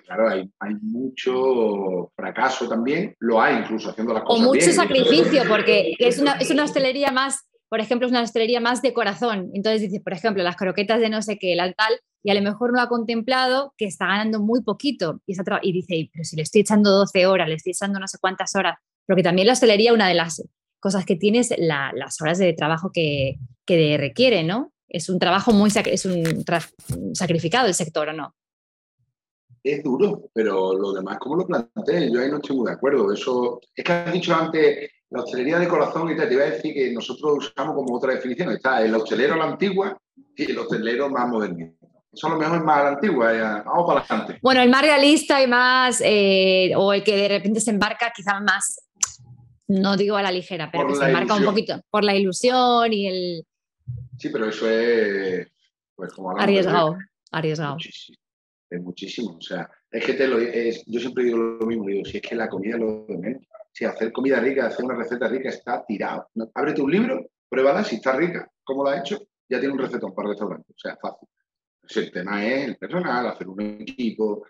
Claro, 0.05 0.29
hay, 0.29 0.49
hay, 0.59 0.75
mucho 0.81 2.11
fracaso 2.15 2.67
también, 2.67 3.15
lo 3.19 3.41
hay 3.41 3.57
incluso 3.57 3.89
haciendo 3.89 4.13
las 4.13 4.23
cosas. 4.23 4.45
O 4.45 4.47
mucho 4.47 4.71
sacrificio, 4.71 5.43
porque 5.47 5.93
es 5.99 6.19
una, 6.19 6.33
es 6.33 6.49
una 6.51 6.63
hostelería 6.63 7.11
más, 7.11 7.47
por 7.69 7.79
ejemplo, 7.79 8.07
es 8.07 8.11
una 8.11 8.21
hostelería 8.21 8.59
más 8.59 8.81
de 8.81 8.93
corazón. 8.93 9.49
Entonces 9.53 9.81
dices, 9.81 10.01
por 10.01 10.13
ejemplo, 10.13 10.43
las 10.43 10.55
croquetas 10.55 10.99
de 10.99 11.09
no 11.09 11.21
sé 11.21 11.37
qué, 11.37 11.55
la 11.55 11.71
tal, 11.73 11.93
y 12.23 12.31
a 12.31 12.33
lo 12.33 12.41
mejor 12.41 12.71
no 12.73 12.79
ha 12.81 12.87
contemplado 12.87 13.73
que 13.77 13.85
está 13.85 14.07
ganando 14.07 14.39
muy 14.39 14.61
poquito. 14.61 15.21
Y, 15.25 15.35
y 15.61 15.71
dice, 15.71 16.09
pero 16.11 16.23
si 16.23 16.35
le 16.35 16.43
estoy 16.43 16.61
echando 16.61 16.89
12 16.91 17.25
horas, 17.27 17.49
le 17.49 17.55
estoy 17.55 17.71
echando 17.71 17.99
no 17.99 18.07
sé 18.07 18.17
cuántas 18.19 18.55
horas, 18.55 18.77
porque 19.05 19.23
también 19.23 19.47
la 19.47 19.53
hostelería, 19.53 19.93
una 19.93 20.07
de 20.07 20.15
las 20.15 20.41
cosas 20.79 21.05
que 21.05 21.15
tiene 21.15 21.39
es 21.39 21.53
las 21.57 22.21
horas 22.21 22.37
de 22.37 22.53
trabajo 22.53 22.91
que, 22.93 23.37
que 23.65 23.97
requiere, 23.97 24.43
¿no? 24.43 24.71
Es 24.87 25.09
un 25.09 25.19
trabajo 25.19 25.51
muy 25.51 25.71
es 25.85 26.05
un 26.05 26.43
sacrificado 27.15 27.67
el 27.67 27.73
sector, 27.73 28.09
¿o 28.09 28.13
no? 28.13 28.35
Es 29.63 29.83
duro, 29.83 30.29
pero 30.33 30.73
lo 30.73 30.91
demás, 30.91 31.17
como 31.19 31.37
lo 31.37 31.47
planteé, 31.47 32.11
yo 32.11 32.19
ahí 32.19 32.29
no 32.29 32.37
estoy 32.37 32.57
muy 32.57 32.67
de 32.67 32.73
acuerdo. 32.73 33.11
Eso 33.11 33.61
es 33.73 33.83
que 33.83 33.91
has 33.91 34.13
dicho 34.13 34.35
antes 34.35 34.91
la 35.09 35.21
hostelería 35.21 35.59
de 35.59 35.67
corazón 35.67 36.11
y 36.11 36.17
te, 36.17 36.31
iba 36.33 36.43
a 36.43 36.49
decir 36.49 36.73
que 36.73 36.91
nosotros 36.91 37.37
usamos 37.37 37.75
como 37.75 37.95
otra 37.95 38.13
definición. 38.13 38.51
Está 38.51 38.83
el 38.83 38.93
hostelero 38.93 39.35
a 39.35 39.37
la 39.37 39.45
antigua 39.45 39.97
y 40.35 40.51
el 40.51 40.57
hostelero 40.57 41.09
más 41.09 41.29
moderno. 41.29 41.73
Eso 42.11 42.27
a 42.27 42.31
lo 42.31 42.37
mejor 42.37 42.57
es 42.57 42.63
más 42.63 42.77
a 42.77 42.83
la 42.83 42.89
antigua, 42.89 43.33
ya. 43.33 43.63
vamos 43.65 43.85
para 43.87 43.99
adelante. 44.01 44.39
Bueno, 44.41 44.61
el 44.61 44.69
más 44.69 44.81
realista 44.81 45.41
y 45.41 45.47
más, 45.47 46.01
eh, 46.05 46.73
o 46.75 46.93
el 46.93 47.03
que 47.03 47.15
de 47.15 47.27
repente 47.27 47.59
se 47.59 47.71
embarca 47.71 48.11
quizás 48.15 48.41
más, 48.41 48.87
no 49.67 49.97
digo 49.97 50.15
a 50.15 50.21
la 50.21 50.31
ligera, 50.31 50.69
pero 50.71 50.87
que 50.87 50.95
se 50.95 51.05
embarca 51.05 51.35
un 51.35 51.45
poquito 51.45 51.81
por 51.89 52.03
la 52.03 52.15
ilusión 52.15 52.91
y 52.93 53.07
el... 53.07 53.45
Sí, 54.19 54.29
pero 54.29 54.47
eso 54.47 54.69
es... 54.69 55.47
Pues, 55.95 56.13
como 56.13 56.31
arriesgado, 56.37 56.97
arriesgado 57.31 57.73
muchísimo. 57.73 58.17
O 58.79 59.41
sea, 59.41 59.69
es 59.91 60.05
que 60.05 60.13
te 60.13 60.27
lo, 60.27 60.39
yo 60.39 60.99
siempre 60.99 61.25
digo 61.25 61.37
lo 61.37 61.65
mismo, 61.65 61.85
digo, 61.85 62.05
si 62.05 62.17
es 62.17 62.23
que 62.23 62.35
la 62.35 62.49
comida 62.49 62.77
lo 62.77 63.05
de 63.05 63.17
menos. 63.17 63.43
Si 63.71 63.85
hacer 63.85 64.11
comida 64.11 64.39
rica, 64.39 64.67
hacer 64.67 64.85
una 64.85 64.95
receta 64.95 65.27
rica 65.27 65.49
está 65.49 65.83
tirado. 65.85 66.29
Ábrete 66.53 66.81
un 66.81 66.91
libro, 66.91 67.25
pruébala, 67.49 67.83
si 67.83 67.95
está 67.95 68.15
rica, 68.15 68.49
cómo 68.63 68.83
lo 68.83 68.89
ha 68.89 68.99
hecho, 68.99 69.19
ya 69.49 69.59
tiene 69.59 69.73
un 69.73 69.79
recetón 69.79 70.13
para 70.13 70.27
el 70.27 70.33
restaurante. 70.33 70.73
O 70.73 70.77
sea, 70.77 70.97
fácil. 70.97 71.27
el 71.95 72.11
tema 72.11 72.45
es 72.45 72.67
el 72.67 72.77
personal, 72.77 73.27
hacer 73.27 73.47
un 73.47 73.61
equipo, 73.61 74.45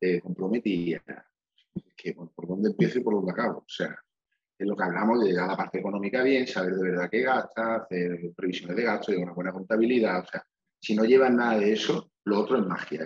eh, 0.00 0.20
comprometida. 0.20 1.02
Que, 1.96 2.14
¿Por 2.14 2.48
dónde 2.48 2.70
empiezo 2.70 2.98
y 2.98 3.02
por 3.02 3.14
dónde 3.14 3.32
acabo? 3.32 3.58
O 3.58 3.68
sea, 3.68 3.96
es 4.58 4.66
lo 4.66 4.76
que 4.76 4.84
hablamos 4.84 5.24
de 5.24 5.38
a 5.38 5.46
la 5.46 5.56
parte 5.56 5.78
económica 5.78 6.22
bien, 6.22 6.46
saber 6.46 6.74
de 6.74 6.90
verdad 6.90 7.08
qué 7.10 7.20
gasta, 7.20 7.76
hacer 7.76 8.32
previsiones 8.36 8.76
de 8.76 8.82
gasto, 8.82 9.12
llevar 9.12 9.26
una 9.26 9.34
buena 9.34 9.52
contabilidad. 9.52 10.20
O 10.20 10.26
sea, 10.26 10.46
si 10.80 10.94
no 10.94 11.04
llevan 11.04 11.36
nada 11.36 11.58
de 11.58 11.72
eso, 11.72 12.11
lo 12.24 12.40
otro 12.40 12.58
es 12.58 12.66
magia. 12.66 13.04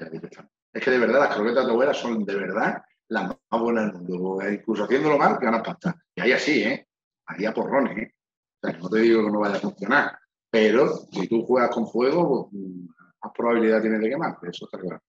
Es 0.72 0.84
que 0.84 0.90
de 0.90 0.98
verdad 0.98 1.20
las 1.20 1.34
croquetas 1.34 1.66
de 1.66 1.72
abuela 1.72 1.94
son 1.94 2.24
de 2.24 2.34
verdad 2.34 2.82
las 3.08 3.28
más 3.28 3.60
buenas 3.60 3.92
del 3.92 4.02
mundo. 4.02 4.50
Incluso 4.50 4.84
haciéndolo 4.84 5.18
mal, 5.18 5.38
ganas 5.40 5.62
pasta. 5.62 5.94
Y 6.14 6.20
ahí 6.20 6.32
así, 6.32 6.62
¿eh? 6.62 6.86
Ahí 7.26 7.44
a 7.44 7.54
porrones, 7.54 7.96
¿eh? 7.98 8.14
O 8.62 8.68
sea, 8.68 8.78
no 8.78 8.88
te 8.88 9.00
digo 9.00 9.24
que 9.24 9.30
no 9.30 9.40
vaya 9.40 9.56
a 9.56 9.60
funcionar, 9.60 10.18
pero 10.50 10.88
si 11.12 11.28
tú 11.28 11.42
juegas 11.44 11.70
con 11.70 11.86
fuego, 11.86 12.48
pues, 12.50 12.62
más 13.22 13.32
probabilidad 13.34 13.80
tienes 13.80 14.00
de 14.00 14.08
quemar. 14.08 14.36
Eso 14.42 14.64
está 14.64 14.78
claro. 14.78 15.02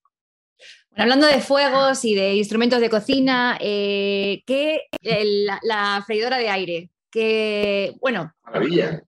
Bueno, 0.90 1.04
hablando 1.04 1.28
de 1.28 1.40
fuegos 1.40 2.04
y 2.04 2.16
de 2.16 2.36
instrumentos 2.36 2.82
de 2.82 2.90
cocina, 2.90 3.58
eh, 3.62 4.44
¿qué 4.46 4.82
la, 5.02 5.60
la, 5.64 6.04
freidora 6.06 6.38
de 6.38 6.50
aire? 6.50 6.92
Que, 7.12 7.96
bueno. 8.02 8.34
Maravilla. 8.44 9.02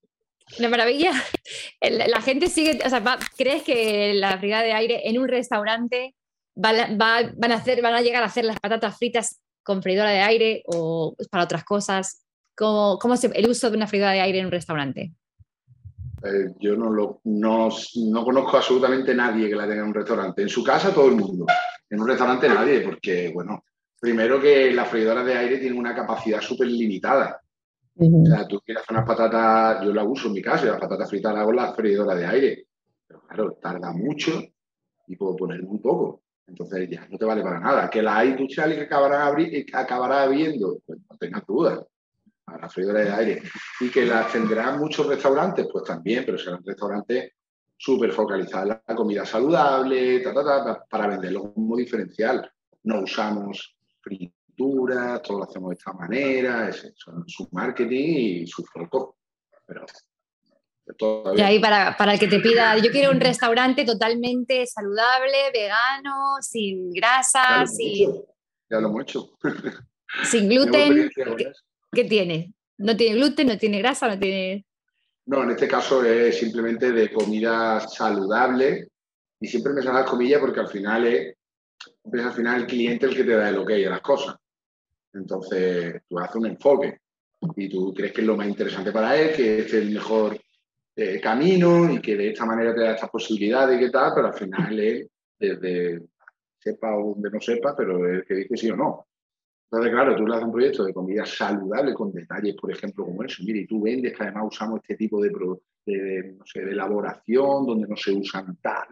La 0.57 0.69
maravilla, 0.69 1.11
la 1.81 2.21
gente 2.21 2.47
sigue, 2.47 2.79
¿crees 3.37 3.63
que 3.63 4.13
la 4.15 4.35
brigada 4.37 4.63
de 4.63 4.73
aire 4.73 5.07
en 5.07 5.19
un 5.19 5.27
restaurante 5.27 6.15
van 6.55 6.99
a 6.99 7.55
hacer, 7.55 7.81
van 7.81 7.93
a 7.93 8.01
llegar 8.01 8.23
a 8.23 8.27
hacer 8.27 8.45
las 8.45 8.59
patatas 8.59 8.97
fritas 8.97 9.39
con 9.63 9.83
freidora 9.83 10.09
de 10.09 10.21
aire 10.21 10.63
o 10.65 11.15
para 11.29 11.43
otras 11.43 11.63
cosas? 11.63 12.25
¿Cómo, 12.55 12.97
cómo 12.99 13.13
es 13.13 13.23
el 13.23 13.49
uso 13.49 13.69
de 13.69 13.77
una 13.77 13.87
freidora 13.87 14.11
de 14.11 14.21
aire 14.21 14.39
en 14.39 14.47
un 14.47 14.51
restaurante? 14.51 15.13
Eh, 16.23 16.53
yo 16.59 16.75
no, 16.75 16.89
lo, 16.89 17.21
no, 17.25 17.69
no, 17.95 18.23
conozco 18.25 18.57
absolutamente 18.57 19.15
nadie 19.15 19.47
que 19.47 19.55
la 19.55 19.67
tenga 19.67 19.81
en 19.81 19.87
un 19.87 19.93
restaurante. 19.93 20.41
En 20.41 20.49
su 20.49 20.63
casa 20.63 20.93
todo 20.93 21.07
el 21.07 21.15
mundo. 21.15 21.45
En 21.89 22.01
un 22.01 22.07
restaurante 22.07 22.49
nadie, 22.49 22.81
porque, 22.81 23.31
bueno, 23.33 23.63
primero 23.99 24.41
que 24.41 24.71
la 24.71 24.85
freidora 24.85 25.23
de 25.23 25.37
aire 25.37 25.57
tiene 25.59 25.77
una 25.77 25.95
capacidad 25.95 26.41
súper 26.41 26.67
limitada. 26.67 27.41
O 28.01 28.25
sea, 28.25 28.47
tú 28.47 28.61
quieres 28.61 28.83
unas 28.89 29.05
patatas, 29.05 29.83
yo 29.83 29.93
la 29.93 30.03
uso 30.03 30.27
en 30.27 30.33
mi 30.33 30.41
casa, 30.41 30.65
las 30.65 30.79
patatas 30.79 31.09
fritas 31.09 31.33
las 31.33 31.41
hago 31.41 31.51
en 31.51 31.57
la 31.57 31.73
freidora 31.73 32.15
de 32.15 32.25
aire. 32.25 32.67
Pero 33.05 33.21
claro, 33.21 33.57
tarda 33.61 33.91
mucho 33.91 34.41
y 35.07 35.15
puedo 35.17 35.35
poner 35.35 35.61
muy 35.63 35.79
poco. 35.79 36.21
Entonces 36.47 36.89
ya 36.89 37.05
no 37.09 37.17
te 37.17 37.25
vale 37.25 37.41
para 37.41 37.59
nada. 37.59 37.89
Que 37.89 38.01
la 38.01 38.19
hay 38.19 38.29
industrial 38.29 38.71
y 38.71 38.75
que 38.75 38.81
acabará, 38.83 39.35
acabará 39.73 40.23
habiendo, 40.23 40.79
pues 40.85 40.99
no 41.09 41.17
tengas 41.17 41.45
dudas. 41.45 41.85
A 42.45 42.57
la 42.57 42.69
freidora 42.69 43.01
de 43.01 43.11
aire. 43.11 43.43
Y 43.81 43.89
que 43.89 44.05
las 44.05 44.31
tendrán 44.31 44.79
muchos 44.79 45.05
restaurantes, 45.05 45.67
pues 45.71 45.83
también, 45.83 46.23
pero 46.25 46.37
serán 46.37 46.63
restaurantes 46.63 47.33
súper 47.77 48.11
focalizados 48.11 48.71
en 48.71 48.81
la 48.87 48.95
comida 48.95 49.25
saludable, 49.25 50.23
para 50.89 51.07
venderlo 51.07 51.53
como 51.53 51.75
diferencial. 51.75 52.49
No 52.83 53.01
usamos 53.01 53.75
fritas 54.59 55.21
todo 55.21 55.39
lo 55.39 55.43
hacemos 55.45 55.69
de 55.69 55.75
esta 55.75 55.93
manera, 55.93 56.69
es, 56.69 56.93
su 57.27 57.47
marketing 57.51 58.43
y 58.43 58.47
su 58.47 58.63
foco. 58.65 59.17
Pero 59.65 59.85
y 61.35 61.41
ahí 61.41 61.59
para, 61.59 61.95
para, 61.95 62.13
el 62.13 62.19
que 62.19 62.27
te 62.27 62.39
pida, 62.39 62.77
yo 62.77 62.91
quiero 62.91 63.11
un 63.11 63.19
restaurante 63.19 63.85
totalmente 63.85 64.65
saludable, 64.65 65.51
vegano, 65.53 66.37
sin 66.41 66.91
grasa, 66.91 67.65
sin... 67.67 68.11
Ya 68.69 68.79
lo 68.79 68.87
hemos 68.87 69.03
hecho. 69.03 69.31
Sin 70.23 70.49
gluten. 70.49 71.07
¿Qué, 71.91 72.03
tiene? 72.05 72.51
¿No 72.79 72.97
tiene 72.97 73.15
gluten, 73.15 73.47
no 73.47 73.57
tiene 73.59 73.77
grasa, 73.77 74.07
no 74.07 74.17
tiene...? 74.17 74.65
No, 75.27 75.43
en 75.43 75.51
este 75.51 75.67
caso 75.67 76.03
es 76.03 76.39
simplemente 76.39 76.91
de 76.91 77.13
comida 77.13 77.79
saludable 77.79 78.87
y 79.39 79.47
siempre 79.47 79.73
me 79.73 79.83
sale 79.83 79.99
las 79.99 80.09
comillas 80.09 80.39
porque 80.39 80.61
al 80.61 80.67
final 80.67 81.05
es, 81.05 81.35
al 82.11 82.33
final 82.33 82.61
el 82.61 82.67
cliente 82.67 83.05
el 83.05 83.15
que 83.15 83.23
te 83.23 83.35
da 83.35 83.49
el 83.49 83.59
ok 83.59 83.69
a 83.69 83.89
las 83.91 84.01
cosas. 84.01 84.35
Entonces, 85.13 86.01
tú 86.07 86.19
haces 86.19 86.35
un 86.35 86.45
enfoque 86.47 86.99
y 87.55 87.69
tú 87.69 87.93
crees 87.93 88.13
que 88.13 88.21
es 88.21 88.27
lo 88.27 88.37
más 88.37 88.47
interesante 88.47 88.91
para 88.91 89.15
él, 89.15 89.35
que 89.35 89.59
es 89.59 89.73
el 89.73 89.91
mejor 89.91 90.39
eh, 90.95 91.19
camino 91.21 91.91
y 91.91 92.01
que 92.01 92.15
de 92.15 92.29
esta 92.29 92.45
manera 92.45 92.73
te 92.75 92.81
da 92.81 92.93
estas 92.93 93.09
posibilidades 93.09 93.77
y 93.77 93.85
qué 93.85 93.89
tal, 93.89 94.11
pero 94.13 94.27
al 94.27 94.33
final 94.33 94.79
él, 94.79 95.09
desde 95.39 96.01
sepa 96.59 96.95
o 96.97 97.13
donde 97.13 97.31
no 97.31 97.39
sepa, 97.39 97.75
pero 97.75 98.13
es 98.13 98.25
que 98.25 98.35
dice 98.35 98.57
sí 98.57 98.69
o 98.69 98.75
no. 98.75 99.07
Entonces, 99.71 99.93
claro, 99.93 100.15
tú 100.15 100.25
le 100.25 100.33
haces 100.33 100.45
un 100.45 100.51
proyecto 100.51 100.83
de 100.83 100.93
comida 100.93 101.25
saludable 101.25 101.93
con 101.93 102.11
detalles, 102.11 102.55
por 102.55 102.71
ejemplo, 102.71 103.05
como 103.05 103.23
eso. 103.23 103.43
Mire, 103.45 103.59
y 103.59 103.67
tú 103.67 103.81
vendes 103.81 104.17
que 104.17 104.23
además 104.23 104.45
usamos 104.47 104.81
este 104.81 104.95
tipo 104.95 105.21
de, 105.21 105.29
de, 105.85 106.37
de 106.55 106.71
elaboración 106.71 107.65
donde 107.67 107.87
no 107.87 107.95
se 107.95 108.11
usan 108.11 108.57
tal. 108.61 108.87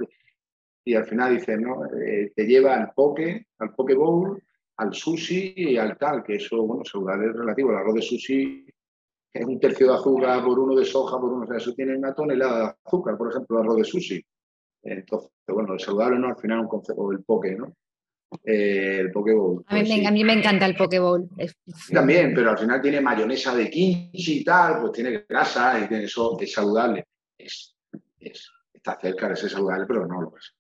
Y 0.86 0.94
al 0.94 1.06
final 1.06 1.36
dices, 1.36 1.60
no, 1.60 1.84
eh, 2.00 2.32
te 2.36 2.46
lleva 2.46 2.76
al 2.76 2.92
poke, 2.94 3.48
al 3.58 3.74
poke 3.74 3.96
bowl, 3.96 4.42
al 4.78 4.94
sushi 4.94 5.54
y 5.56 5.78
al 5.78 5.98
tal, 5.98 6.24
que 6.24 6.36
eso, 6.36 6.62
bueno, 6.64 6.84
saludable 6.86 7.30
es 7.30 7.36
relativo. 7.36 7.72
El 7.72 7.78
arroz 7.78 7.96
de 7.96 8.02
sushi 8.02 8.66
es 9.34 9.46
un 9.46 9.60
tercio 9.60 9.88
de 9.88 9.96
azúcar 9.96 10.44
por 10.44 10.60
uno 10.60 10.76
de 10.76 10.86
soja, 10.86 11.20
por 11.20 11.32
uno, 11.32 11.44
o 11.44 11.48
sea, 11.48 11.58
eso 11.58 11.74
tiene 11.74 11.98
una 11.98 12.14
tonelada 12.14 12.60
de 12.60 12.74
azúcar, 12.86 13.18
por 13.18 13.32
ejemplo, 13.32 13.58
el 13.58 13.64
arroz 13.64 13.78
de 13.78 13.84
sushi. 13.84 14.26
Entonces, 14.84 15.32
bueno, 15.48 15.74
el 15.74 15.80
saludable 15.80 16.20
no, 16.20 16.28
al 16.28 16.38
final 16.38 16.60
es 16.60 16.64
un 16.64 16.70
concepto 16.70 17.10
del 17.10 17.24
poke, 17.24 17.56
¿no? 17.56 17.74
Eh, 18.44 19.00
el 19.00 19.12
poke 19.12 19.34
bowl. 19.34 19.64
A, 19.68 19.76
mí, 19.76 20.06
a, 20.06 20.12
mí, 20.12 20.24
me 20.24 20.34
encanta 20.34 20.66
el 20.66 20.76
poke 20.76 21.00
bowl. 21.00 21.30
También, 21.92 22.34
pero 22.36 22.52
al 22.52 22.58
final 22.58 22.82
tiene 22.82 23.02
mayonesa 23.02 23.56
de 23.56 23.70
kimchi 23.70 24.40
y 24.40 24.44
tal, 24.44 24.82
pues 24.82 24.92
tiene 24.94 25.26
grasa 25.28 25.80
y 25.80 25.88
tiene 25.88 26.04
eso, 26.04 26.38
es 26.40 26.52
saludable. 26.52 27.06
Es, 27.38 27.76
es, 28.20 28.52
está 28.74 29.00
cerca 29.00 29.30
de 29.30 29.36
ser 29.38 29.50
saludable, 29.50 29.86
pero 29.88 30.06
no 30.06 30.22
lo 30.22 30.38
es. 30.38 30.54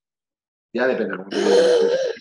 Ya 0.74 0.88
depende. 0.88 1.18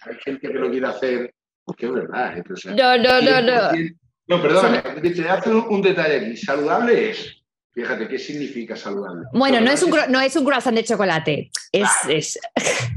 Hay 0.02 0.14
gente 0.24 0.48
que 0.48 0.54
lo 0.54 0.70
quiere 0.70 0.86
hacer 0.86 1.34
porque 1.66 1.86
es 1.86 1.92
verdad. 1.92 2.38
¿eh? 2.38 2.44
no, 2.76 2.96
no, 2.96 3.20
no, 3.20 3.42
no. 3.42 3.78
No, 4.28 4.42
perdón, 4.42 4.82
te 5.02 5.28
hace 5.28 5.50
un 5.50 5.82
detalle 5.82 6.16
aquí. 6.16 6.36
Saludable 6.36 7.10
es. 7.10 7.42
Fíjate, 7.72 8.08
¿qué 8.08 8.18
significa 8.18 8.74
saludable? 8.74 9.26
Bueno, 9.32 9.60
no 9.60 9.70
es, 9.70 9.82
un, 9.82 9.90
no 10.08 10.20
es 10.20 10.34
un 10.36 10.44
croissant 10.44 10.74
de 10.74 10.84
chocolate. 10.84 11.50
Es, 11.70 11.90
es... 12.08 12.38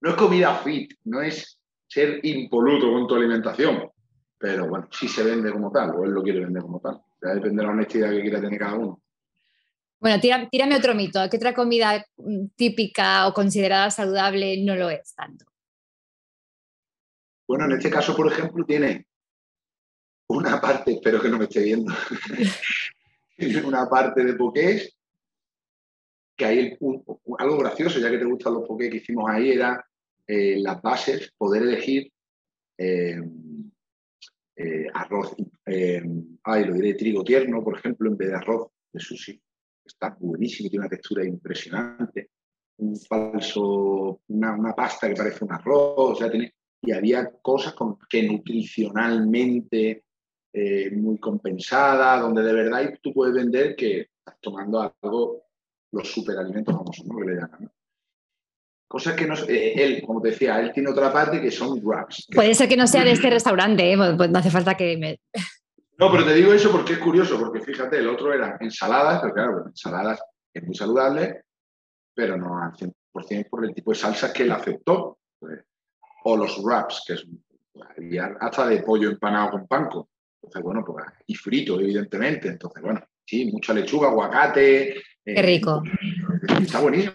No 0.00 0.10
es 0.10 0.16
comida 0.16 0.56
fit, 0.56 0.94
no 1.04 1.22
es 1.22 1.60
ser 1.86 2.18
impoluto 2.24 2.90
con 2.90 3.06
tu 3.06 3.14
alimentación. 3.14 3.88
Pero 4.36 4.68
bueno, 4.68 4.88
sí 4.90 5.06
se 5.06 5.22
vende 5.22 5.52
como 5.52 5.70
tal, 5.70 5.90
o 5.90 6.04
él 6.04 6.10
lo 6.10 6.24
quiere 6.24 6.40
vender 6.40 6.60
como 6.60 6.80
tal. 6.80 7.00
Ya 7.22 7.34
depende 7.34 7.60
de 7.62 7.66
la 7.68 7.72
honestidad 7.72 8.10
que 8.10 8.22
quiera 8.22 8.40
tener 8.40 8.58
cada 8.58 8.74
uno. 8.74 9.00
Bueno, 10.00 10.20
tírame 10.20 10.74
otro 10.74 10.96
mito. 10.96 11.20
¿Qué 11.30 11.36
otra 11.36 11.54
comida 11.54 12.04
típica 12.56 13.28
o 13.28 13.32
considerada 13.32 13.92
saludable 13.92 14.60
no 14.64 14.74
lo 14.74 14.90
es 14.90 15.14
tanto? 15.14 15.44
Bueno, 17.46 17.64
en 17.66 17.72
este 17.72 17.90
caso, 17.90 18.16
por 18.16 18.30
ejemplo, 18.30 18.64
tiene 18.64 19.06
una 20.28 20.60
parte, 20.60 20.92
espero 20.92 21.20
que 21.20 21.28
no 21.28 21.38
me 21.38 21.44
esté 21.44 21.62
viendo, 21.62 21.92
una 23.64 23.88
parte 23.88 24.24
de 24.24 24.34
pokés, 24.34 24.96
que 26.36 26.44
hay 26.44 26.78
algo 27.38 27.58
gracioso, 27.58 27.98
ya 27.98 28.10
que 28.10 28.18
te 28.18 28.24
gustan 28.24 28.54
los 28.54 28.66
pokés 28.66 28.90
que 28.90 28.96
hicimos 28.96 29.28
ahí, 29.28 29.50
era 29.50 29.84
eh, 30.26 30.58
las 30.60 30.80
bases, 30.80 31.32
poder 31.36 31.62
elegir 31.62 32.10
eh, 32.78 33.20
eh, 34.56 34.86
arroz, 34.94 35.34
ay, 35.66 36.64
lo 36.64 36.74
diré, 36.74 36.94
trigo 36.94 37.24
tierno, 37.24 37.62
por 37.62 37.76
ejemplo, 37.78 38.10
en 38.10 38.16
vez 38.16 38.28
de 38.28 38.36
arroz 38.36 38.70
de 38.92 39.00
sushi. 39.00 39.40
Está 39.84 40.16
buenísimo, 40.18 40.70
tiene 40.70 40.84
una 40.84 40.90
textura 40.90 41.24
impresionante. 41.24 42.30
Un 42.78 42.96
falso, 42.96 44.20
una, 44.28 44.74
pasta 44.74 45.08
que 45.08 45.14
parece 45.14 45.44
un 45.44 45.52
arroz, 45.52 45.94
o 45.96 46.14
sea, 46.14 46.30
tiene, 46.30 46.54
y 46.82 46.92
había 46.92 47.30
cosas 47.40 47.74
con, 47.74 47.98
que 48.08 48.22
nutricionalmente 48.24 50.04
muy 50.92 51.18
compensada, 51.18 52.20
donde 52.20 52.42
de 52.42 52.52
verdad 52.52 52.98
tú 53.00 53.14
puedes 53.14 53.34
vender 53.34 53.74
que 53.74 54.10
estás 54.18 54.38
tomando 54.40 54.92
algo, 55.02 55.46
los 55.92 56.12
superalimentos 56.12 56.76
famosos, 56.76 57.06
¿no? 57.06 57.16
Que 57.16 57.24
le 57.24 57.34
llaman, 57.36 57.64
¿no? 57.64 57.72
Cosas 58.92 59.14
que 59.14 59.26
no, 59.26 59.34
eh, 59.48 59.72
él, 59.74 60.02
como 60.06 60.20
te 60.20 60.28
decía, 60.28 60.60
él 60.60 60.70
tiene 60.74 60.90
otra 60.90 61.10
parte 61.10 61.40
que 61.40 61.50
son 61.50 61.80
wraps. 61.82 62.26
Puede 62.34 62.54
ser 62.54 62.68
que 62.68 62.76
no 62.76 62.86
sea 62.86 63.04
de 63.04 63.12
este 63.12 63.30
restaurante, 63.30 63.90
¿eh? 63.90 63.96
pues, 63.96 64.14
pues 64.18 64.30
no 64.30 64.38
hace 64.38 64.50
falta 64.50 64.76
que 64.76 64.98
me... 64.98 65.18
No, 65.98 66.10
pero 66.10 66.24
te 66.24 66.34
digo 66.34 66.52
eso 66.52 66.72
porque 66.72 66.94
es 66.94 66.98
curioso, 66.98 67.38
porque 67.38 67.60
fíjate, 67.60 67.98
el 67.98 68.08
otro 68.08 68.32
era 68.32 68.56
ensaladas, 68.60 69.20
pero 69.20 69.34
claro, 69.34 69.66
ensaladas 69.66 70.20
es 70.52 70.64
muy 70.64 70.74
saludable, 70.74 71.42
pero 72.14 72.36
no 72.36 72.58
al 72.58 72.72
100% 72.72 73.48
por 73.48 73.64
el 73.64 73.72
tipo 73.72 73.92
de 73.92 73.98
salsas 73.98 74.32
que 74.32 74.42
él 74.42 74.50
aceptó. 74.50 75.18
O 76.24 76.36
los 76.36 76.62
wraps, 76.62 77.04
que 77.06 77.14
es 77.14 77.26
hasta 78.40 78.66
de 78.66 78.82
pollo 78.82 79.10
empanado 79.10 79.50
con 79.52 79.66
panco. 79.66 80.08
Entonces, 80.42 80.62
bueno, 80.62 80.84
pues, 80.84 81.04
y 81.26 81.34
frito, 81.34 81.80
evidentemente. 81.80 82.48
Entonces, 82.48 82.82
bueno, 82.82 83.00
sí, 83.24 83.50
mucha 83.52 83.72
lechuga, 83.72 84.08
aguacate. 84.08 85.02
Qué 85.24 85.42
rico. 85.42 85.82
Eh, 85.84 86.62
está 86.62 86.80
buenísimo. 86.80 87.14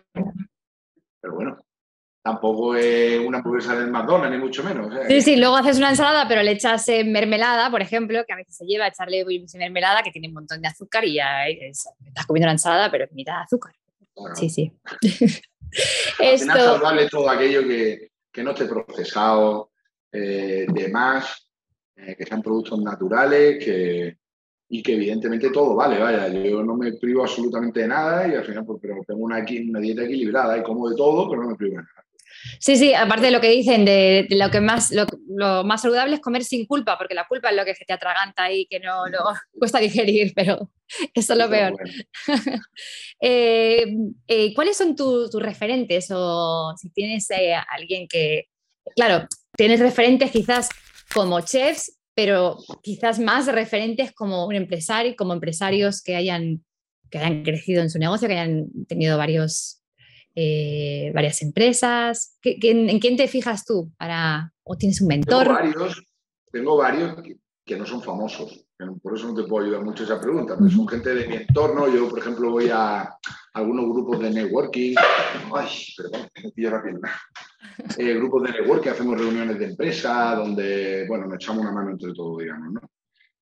Pero 1.20 1.36
bueno, 1.36 1.58
tampoco 2.24 2.76
es 2.76 3.20
una 3.20 3.40
hamburguesa 3.40 3.78
del 3.78 3.92
McDonald's, 3.92 4.38
ni 4.38 4.44
mucho 4.44 4.64
menos. 4.64 4.94
sí, 5.08 5.22
sí, 5.22 5.36
luego 5.36 5.58
haces 5.58 5.78
una 5.78 5.90
ensalada, 5.90 6.28
pero 6.28 6.42
le 6.42 6.52
echas 6.52 6.88
eh, 6.90 7.04
mermelada, 7.04 7.70
por 7.70 7.82
ejemplo, 7.82 8.24
que 8.26 8.34
a 8.34 8.38
veces 8.38 8.56
se 8.56 8.66
lleva 8.66 8.86
a 8.86 8.90
echarle 8.90 9.26
mermelada 9.56 10.04
que 10.04 10.12
tiene 10.12 10.30
un 10.30 10.36
montón 10.36 10.62
de 10.62 10.70
azúcar 10.70 11.04
y 11.06 11.16
ya 11.16 11.48
estás 11.48 12.26
comiendo 12.26 12.48
la 12.48 12.54
ensalada, 12.54 12.90
pero 12.90 13.08
mitad 13.12 13.38
de 13.38 13.44
azúcar. 13.44 13.74
Sí, 14.36 14.50
sí. 14.50 14.72
Esto... 16.20 16.54
saludable 16.54 17.10
todo 17.10 17.30
aquello 17.30 17.62
que, 17.68 18.10
no 18.44 18.52
esté 18.52 18.66
procesado, 18.66 19.72
eh, 20.12 20.66
de 20.72 20.92
eh, 21.96 22.16
que 22.16 22.26
sean 22.26 22.42
productos 22.42 22.80
naturales, 22.82 23.64
que, 23.64 24.18
y 24.70 24.84
que 24.84 24.94
evidentemente 24.94 25.50
todo 25.50 25.76
vale, 25.76 26.00
vaya, 26.00 26.28
yo 26.28 26.64
no 26.64 26.76
me 26.76 26.94
privo 26.94 27.24
absolutamente 27.24 27.82
de 27.82 27.88
nada 27.88 28.28
y 28.28 28.36
al 28.36 28.44
final 28.44 28.66
pues, 28.66 28.80
pero 28.82 28.96
tengo 29.08 29.22
una, 29.22 29.38
una 29.70 29.80
dieta 29.80 30.04
equilibrada 30.04 30.58
y 30.58 30.64
como 30.64 30.90
de 30.90 30.96
todo, 30.96 31.30
pero 31.30 31.44
no 31.44 31.50
me 31.50 31.56
privo 31.56 31.78
de 31.78 31.84
nada. 31.84 32.07
Sí, 32.60 32.76
sí, 32.78 32.94
aparte 32.94 33.26
de 33.26 33.32
lo 33.32 33.42
que 33.42 33.50
dicen, 33.50 33.86
de, 33.86 34.28
lo 34.30 34.50
que 34.50 34.62
más 34.62 34.92
lo, 34.92 35.64
más 35.64 35.82
saludable 35.82 36.16
es 36.16 36.22
comer 36.22 36.44
sin 36.44 36.66
culpa, 36.66 36.98
porque 36.98 37.14
la 37.14 37.28
culpa 37.28 37.50
es 37.50 37.56
lo 37.56 37.66
que 37.66 37.76
se 37.76 37.86
te 37.86 37.94
atraganta 37.94 38.52
y 38.52 38.66
que 38.68 38.80
no 38.80 39.08
lo 39.08 39.20
cuesta 39.60 39.80
digerir, 39.80 40.34
pero 40.36 40.72
eso 41.14 41.34
es 41.34 41.40
lo 41.40 41.50
peor. 41.50 41.74
Eh, 43.20 43.96
eh, 44.28 44.54
¿Cuáles 44.54 44.78
son 44.78 44.96
tus 44.96 45.34
referentes? 45.34 46.10
O 46.12 46.76
si 46.78 46.92
tienes 46.92 47.30
eh, 47.32 47.56
alguien 47.72 48.08
que, 48.08 48.46
claro, 48.96 49.28
tienes 49.56 49.80
referentes 49.80 50.30
quizás 50.30 50.70
como 51.12 51.42
chefs, 51.42 51.98
pero 52.14 52.58
quizás 52.84 53.20
más 53.20 53.48
referentes 53.48 54.12
como 54.14 54.46
un 54.46 54.56
empresario, 54.56 55.16
como 55.16 55.34
empresarios 55.34 56.04
que 56.04 56.16
hayan, 56.16 56.64
que 57.10 57.18
hayan 57.18 57.44
crecido 57.44 57.82
en 57.82 57.90
su 57.90 57.98
negocio, 57.98 58.28
que 58.28 58.36
hayan 58.36 58.68
tenido 58.88 59.18
varios 59.18 59.77
eh, 60.40 61.12
varias 61.16 61.42
empresas? 61.42 62.38
en, 62.44 63.00
quién 63.00 63.18
te 63.18 63.28
fijas 63.28 63.66
tú? 63.66 63.92
Para, 63.98 64.54
¿O 64.62 64.78
tienes 64.78 65.02
un 65.02 65.08
mentor? 65.08 65.46
Tengo 65.46 65.56
varios, 65.56 66.04
tengo 66.52 66.78
varios 66.78 67.16
que, 67.66 67.76
no 67.76 67.88
son 67.88 68.04
famosos. 68.04 68.64
Por 69.02 69.18
eso 69.18 69.30
no 69.30 69.34
te 69.34 69.50
puedo 69.50 69.66
ayudar 69.66 69.84
mucho 69.84 70.04
a 70.04 70.06
esa 70.06 70.22
pregunta. 70.22 70.56
son 70.70 70.88
gente 70.88 71.16
de 71.16 71.28
mi 71.28 71.36
entorno. 71.38 71.88
Yo, 71.88 72.08
por 72.08 72.20
ejemplo, 72.20 72.52
voy 72.52 72.70
a 72.72 73.10
algunos 73.52 73.86
grupos 73.86 74.20
de 74.20 74.30
networking. 74.30 74.94
Ay, 75.56 75.70
perdón, 75.98 76.28
me 76.44 76.52
pillo 76.52 76.70
rápido. 76.70 77.02
Eh, 77.98 78.14
grupos 78.14 78.44
de 78.44 78.52
networking, 78.52 78.90
hacemos 78.90 79.20
reuniones 79.20 79.60
de 79.60 79.66
empresa 79.66 80.36
donde, 80.36 81.06
bueno, 81.08 81.26
nos 81.26 81.36
echamos 81.36 81.62
una 81.62 81.72
mano 81.72 81.92
entre 81.92 82.14
todos, 82.14 82.40
digamos, 82.40 82.74
¿no? 82.74 82.82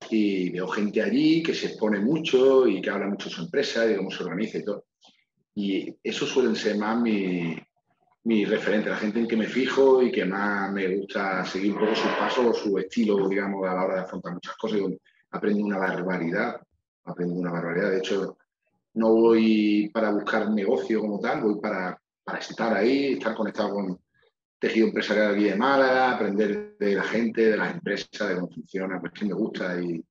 Y 0.09 0.49
veo 0.49 0.67
gente 0.67 1.01
allí 1.01 1.43
que 1.43 1.53
se 1.53 1.67
expone 1.67 1.99
mucho 1.99 2.67
y 2.67 2.81
que 2.81 2.89
habla 2.89 3.07
mucho 3.07 3.29
de 3.29 3.35
su 3.35 3.43
empresa 3.43 3.85
y 3.85 3.89
de 3.89 3.97
cómo 3.97 4.11
se 4.11 4.23
organiza 4.23 4.57
y 4.57 4.65
todo. 4.65 4.85
Y 5.55 5.95
eso 6.03 6.25
suelen 6.25 6.55
ser 6.55 6.77
más 6.77 6.99
mi, 6.99 7.57
mi 8.25 8.43
referente, 8.45 8.89
la 8.89 8.97
gente 8.97 9.19
en 9.19 9.27
que 9.27 9.37
me 9.37 9.47
fijo 9.47 10.01
y 10.01 10.11
que 10.11 10.25
más 10.25 10.71
me 10.71 10.97
gusta 10.97 11.45
seguir 11.45 11.73
un 11.73 11.79
poco 11.79 11.95
sus 11.95 12.11
pasos, 12.11 12.57
su 12.57 12.77
estilo, 12.77 13.29
digamos, 13.29 13.65
a 13.67 13.73
la 13.73 13.85
hora 13.85 13.95
de 13.95 14.01
afrontar 14.01 14.33
muchas 14.33 14.55
cosas. 14.57 14.79
Y 14.79 14.99
aprendo 15.31 15.63
una 15.63 15.77
barbaridad, 15.77 16.59
aprendo 17.05 17.35
una 17.35 17.51
barbaridad. 17.51 17.91
De 17.91 17.99
hecho, 17.99 18.37
no 18.95 19.13
voy 19.13 19.89
para 19.93 20.11
buscar 20.11 20.49
negocio 20.49 20.99
como 21.01 21.19
tal, 21.19 21.41
voy 21.41 21.59
para, 21.61 21.99
para 22.23 22.39
estar 22.39 22.73
ahí, 22.75 23.13
estar 23.13 23.35
conectado 23.35 23.75
con 23.75 23.99
tejido 24.59 24.87
empresarial 24.87 25.35
aquí 25.35 25.43
de 25.45 25.55
Málaga, 25.55 26.11
aprender 26.11 26.75
de 26.77 26.95
la 26.95 27.03
gente, 27.03 27.51
de 27.51 27.57
las 27.57 27.75
empresas, 27.75 28.27
de 28.27 28.35
cómo 28.35 28.49
funciona, 28.49 28.99
pues 28.99 29.13
que 29.13 29.25
me 29.25 29.33
gusta 29.33 29.79
y, 29.81 30.03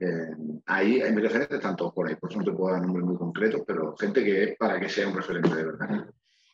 eh, 0.00 1.06
en 1.06 1.14
mis 1.14 1.24
referentes 1.24 1.60
todos 1.76 1.92
por 1.92 2.08
ahí, 2.08 2.16
por 2.16 2.30
eso 2.30 2.38
no 2.38 2.44
te 2.44 2.52
puedo 2.52 2.72
dar 2.72 2.82
nombres 2.82 3.04
muy 3.04 3.16
concretos, 3.16 3.62
pero 3.66 3.94
gente 3.98 4.24
que 4.24 4.44
es 4.44 4.56
para 4.56 4.80
que 4.80 4.88
sea 4.88 5.06
un 5.06 5.14
referente 5.14 5.54
de 5.54 5.64
verdad. 5.64 6.06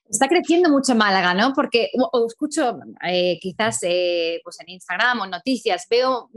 Está 0.08 0.28
creciendo 0.28 0.68
mucho 0.68 0.94
Málaga, 0.94 1.32
¿no? 1.32 1.52
Porque 1.52 1.90
o, 1.96 2.26
escucho 2.26 2.78
eh, 3.08 3.38
quizás 3.40 3.78
eh, 3.82 4.40
pues 4.42 4.58
en 4.60 4.70
Instagram 4.70 5.20
o 5.20 5.26
noticias, 5.26 5.86
veo 5.88 6.28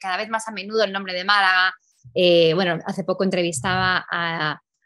cada 0.00 0.16
vez 0.16 0.28
más 0.28 0.48
a 0.48 0.52
menudo 0.52 0.82
el 0.84 0.92
nombre 0.92 1.12
de 1.12 1.24
Málaga. 1.24 1.72
bueno, 2.54 2.78
hace 2.84 3.04
poco 3.04 3.22
entrevistaba 3.22 4.04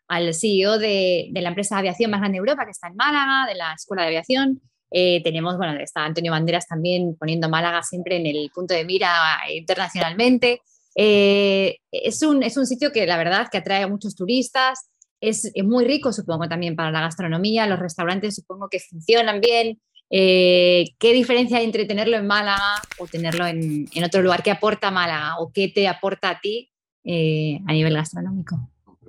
al 0.08 0.34
CEO 0.34 0.78
de, 0.78 1.28
de, 1.32 1.40
la 1.40 1.48
empresa 1.48 1.76
de 1.76 1.80
aviación 1.80 2.10
más 2.10 2.20
grande 2.20 2.36
de 2.36 2.40
Europa, 2.40 2.64
que 2.64 2.72
está 2.72 2.88
en 2.88 2.96
Málaga, 2.96 3.46
de 3.46 3.54
la 3.54 3.72
Escuela 3.72 4.02
de 4.02 4.08
Aviación. 4.08 4.60
tenemos, 4.90 5.56
bueno, 5.56 5.78
está 5.80 6.04
Antonio 6.04 6.32
Banderas 6.32 6.66
también 6.66 7.16
poniendo 7.18 7.48
Málaga 7.48 7.82
siempre 7.82 8.16
en 8.16 8.26
el 8.26 8.50
punto 8.54 8.74
de 8.74 8.84
mira 8.84 9.38
internacionalmente. 9.50 10.60
Eh, 10.96 11.78
es, 11.92 12.22
un, 12.22 12.42
es 12.42 12.56
un 12.56 12.66
sitio 12.66 12.92
que 12.92 13.06
la 13.06 13.16
verdad 13.16 13.48
que 13.50 13.58
atrae 13.58 13.82
a 13.82 13.88
muchos 13.88 14.14
turistas, 14.14 14.90
es, 15.20 15.52
muy 15.64 15.84
rico 15.84 16.12
supongo 16.12 16.48
también 16.48 16.76
para 16.76 16.90
la 16.90 17.00
gastronomía, 17.00 17.66
los 17.66 17.78
restaurantes 17.78 18.34
supongo 18.34 18.68
que 18.68 18.80
funcionan 18.80 19.40
bien. 19.40 19.80
Eh, 20.12 20.86
¿Qué 20.98 21.12
diferencia 21.12 21.58
hay 21.58 21.64
entre 21.64 21.84
tenerlo 21.84 22.16
en 22.16 22.26
Málaga 22.26 22.82
o 22.98 23.06
tenerlo 23.06 23.46
en, 23.46 23.88
otro 24.04 24.22
lugar? 24.22 24.42
¿Qué 24.42 24.50
aporta 24.50 24.90
Málaga 24.90 25.38
o 25.38 25.52
qué 25.52 25.68
te 25.68 25.86
aporta 25.86 26.30
a 26.30 26.40
ti 26.40 26.70
eh, 27.04 27.60
a 27.66 27.72
nivel 27.72 27.94
gastronómico? 27.94 28.58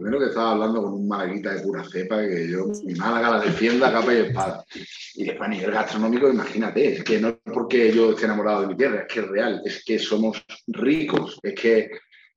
Primero 0.01 0.19
que 0.19 0.29
estaba 0.29 0.53
hablando 0.53 0.81
con 0.81 0.93
un 0.93 1.07
malaguita 1.07 1.53
de 1.53 1.61
pura 1.61 1.83
cepa, 1.83 2.21
que 2.21 2.49
yo 2.49 2.65
mi 2.85 2.95
Málaga 2.95 3.37
la 3.37 3.39
defienda 3.39 3.91
capa 3.91 4.11
y 4.11 4.17
espada. 4.17 4.65
Y 5.13 5.25
después 5.25 5.47
a 5.47 5.51
nivel 5.51 5.71
gastronómico, 5.71 6.27
imagínate, 6.27 6.95
es 6.95 7.03
que 7.03 7.19
no 7.19 7.27
es 7.29 7.35
porque 7.53 7.93
yo 7.93 8.09
esté 8.09 8.25
enamorado 8.25 8.61
de 8.61 8.67
mi 8.69 8.75
tierra, 8.75 9.01
es 9.01 9.13
que 9.13 9.19
es 9.19 9.27
real, 9.27 9.61
es 9.63 9.85
que 9.85 9.99
somos 9.99 10.43
ricos, 10.65 11.39
es 11.43 11.53
que 11.53 11.91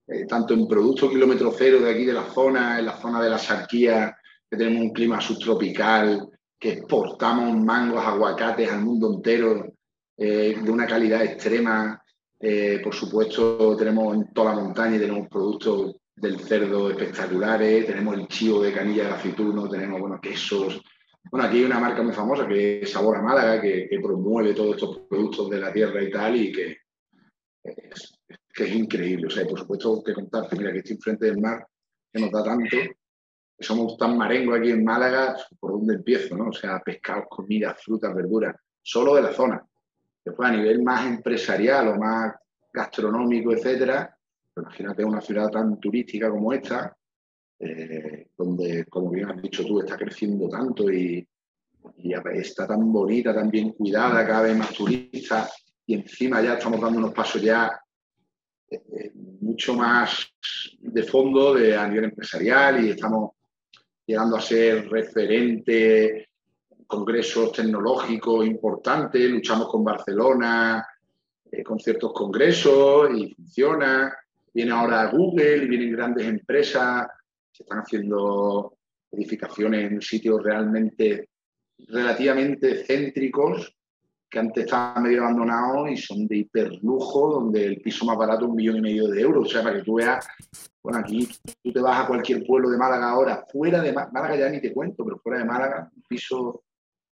eh, 0.06 0.26
tanto 0.28 0.52
en 0.52 0.68
producto 0.68 1.08
kilómetro 1.08 1.54
cero 1.56 1.80
de 1.80 1.90
aquí 1.90 2.04
de 2.04 2.12
la 2.12 2.24
zona, 2.24 2.78
en 2.78 2.84
la 2.84 2.98
zona 2.98 3.22
de 3.22 3.30
la 3.30 3.38
Sarquía, 3.38 4.14
que 4.50 4.58
tenemos 4.58 4.82
un 4.82 4.92
clima 4.92 5.18
subtropical, 5.22 6.28
que 6.58 6.72
exportamos 6.72 7.56
mangos, 7.56 8.04
aguacates 8.04 8.70
al 8.70 8.82
mundo 8.82 9.10
entero 9.10 9.72
eh, 10.18 10.58
de 10.62 10.70
una 10.70 10.86
calidad 10.86 11.24
extrema. 11.24 11.98
Eh, 12.38 12.80
por 12.84 12.94
supuesto, 12.94 13.74
tenemos 13.74 14.16
en 14.16 14.34
toda 14.34 14.54
la 14.54 14.60
montaña 14.60 14.96
y 14.96 15.00
tenemos 15.00 15.28
productos 15.28 15.96
del 16.16 16.40
cerdo 16.40 16.90
espectaculares, 16.90 17.86
tenemos 17.86 18.16
el 18.16 18.28
chivo 18.28 18.62
de 18.62 18.72
canilla 18.72 19.04
de 19.04 19.10
aceituno, 19.10 19.68
tenemos 19.68 20.00
bueno, 20.00 20.20
quesos. 20.20 20.80
Bueno, 21.30 21.46
aquí 21.46 21.58
hay 21.58 21.64
una 21.64 21.80
marca 21.80 22.02
muy 22.02 22.12
famosa 22.12 22.46
que 22.46 22.82
es 22.82 22.90
Sabor 22.90 23.16
a 23.16 23.22
Málaga, 23.22 23.60
que, 23.60 23.88
promueve 24.02 24.54
todos 24.54 24.76
estos 24.76 24.98
productos 25.08 25.50
de 25.50 25.60
la 25.60 25.72
tierra 25.72 26.02
y 26.02 26.10
tal, 26.10 26.36
y 26.36 26.52
que 26.52 26.76
es, 27.64 28.18
que 28.52 28.64
es 28.64 28.74
increíble. 28.74 29.26
O 29.26 29.30
sea, 29.30 29.46
por 29.46 29.58
supuesto 29.58 30.02
que 30.04 30.14
contarte, 30.14 30.56
mira, 30.56 30.72
que 30.72 30.78
estoy 30.78 30.96
enfrente 30.96 31.26
del 31.26 31.40
mar, 31.40 31.66
que 32.12 32.20
nos 32.20 32.30
da 32.30 32.44
tanto, 32.44 32.68
que 32.70 33.64
somos 33.64 33.96
tan 33.96 34.16
marengos 34.16 34.58
aquí 34.58 34.70
en 34.70 34.84
Málaga, 34.84 35.36
¿por 35.58 35.72
dónde 35.72 35.94
empiezo? 35.94 36.36
No? 36.36 36.48
O 36.48 36.52
sea, 36.52 36.80
pescados, 36.80 37.26
comidas, 37.28 37.82
frutas, 37.82 38.14
verduras, 38.14 38.54
solo 38.82 39.14
de 39.14 39.22
la 39.22 39.32
zona. 39.32 39.66
Después, 40.24 40.48
a 40.48 40.52
nivel 40.52 40.82
más 40.82 41.06
empresarial 41.06 41.88
o 41.88 41.96
más 41.96 42.34
gastronómico, 42.72 43.52
etcétera, 43.52 44.16
Imagínate 44.57 45.05
una 45.05 45.20
ciudad 45.20 45.50
tan 45.50 45.80
turística 45.80 46.30
como 46.30 46.52
esta, 46.52 46.96
eh, 47.59 48.28
donde, 48.36 48.84
como 48.86 49.11
bien 49.11 49.30
has 49.30 49.42
dicho 49.42 49.64
tú, 49.64 49.80
está 49.80 49.96
creciendo 49.96 50.48
tanto 50.48 50.90
y, 50.90 51.26
está 52.32 52.66
tan 52.66 52.90
bonita, 52.92 53.34
tan 53.34 53.50
bien 53.50 53.72
cuidada, 53.72 54.26
cada 54.26 54.42
vez 54.42 54.57
más 54.57 54.72
turistas. 54.72 55.66
y 55.86 55.94
encima 55.94 56.40
ya 56.40 56.55
estamos 56.55 56.80
dando 56.80 56.98
unos 56.98 57.12
pasos 57.12 57.42
ya 57.42 57.78
eh, 58.70 58.82
eh, 58.96 59.12
mucho 59.40 59.74
más 59.74 60.26
de 60.78 61.02
fondo 61.02 61.55
de, 61.55 61.76
a 61.76 61.86
nivel 61.86 62.05
empresarial 62.05 62.84
y 62.84 62.90
estamos 62.90 63.32
llegando 64.07 64.36
a 64.36 64.40
ser 64.40 64.88
referente 64.88 66.28
congresos 66.86 67.52
tecnológicos 67.52 68.46
importantes, 68.46 69.28
luchamos 69.28 69.68
con 69.68 69.84
Barcelona, 69.84 70.86
con 71.64 71.78
ciertos 71.78 72.12
congresos 72.12 73.11
y 73.14 73.34
funciona. 73.34 74.14
Viene 74.55 74.70
ahora 74.70 75.11
Google 75.11 75.64
y 75.64 75.68
vienen 75.68 75.92
grandes 75.92 76.26
empresas, 76.26 77.09
se 77.50 77.64
están 77.64 77.80
haciendo 77.80 78.78
edificaciones 79.11 79.90
en 79.90 80.00
sitios 80.00 80.42
realmente 80.42 81.28
relativamente 81.88 82.84
céntricos 82.84 83.74
que 84.30 84.38
antes 84.38 84.64
estaban 84.64 85.02
medio 85.02 85.22
abandonados 85.22 85.90
y 85.90 85.96
son 85.96 86.26
de 86.26 86.38
hiperlujo, 86.38 87.34
donde 87.34 87.64
el 87.64 87.80
piso 87.80 88.05
más 88.05 88.16
barato 88.16 88.44
es 88.44 88.50
un 88.50 88.57
millón 88.57 88.76
y 88.78 88.80
medio 88.80 89.09
de 89.09 89.20
euros. 89.20 89.46
O 89.46 89.50
sea, 89.50 89.62
para 89.62 89.76
que 89.76 89.84
tú 89.84 89.94
veas, 89.94 90.26
bueno, 90.82 90.98
aquí 90.98 91.28
tú 91.62 91.72
te 91.72 91.80
vas 91.80 92.05
a 92.05 92.07
cualquier 92.07 92.44
pueblo 92.44 92.70
de 92.70 92.76
Málaga 92.76 93.11
ahora, 93.11 93.44
fuera 93.50 93.80
de 93.80 93.92
Málaga 93.92 94.36
ya 94.36 94.48
ni 94.48 94.61
te 94.61 94.72
cuento, 94.72 95.05
pero 95.05 95.18
fuera 95.18 95.38
de 95.38 95.44
Málaga, 95.44 95.90
un 95.94 96.02
piso, 96.09 96.64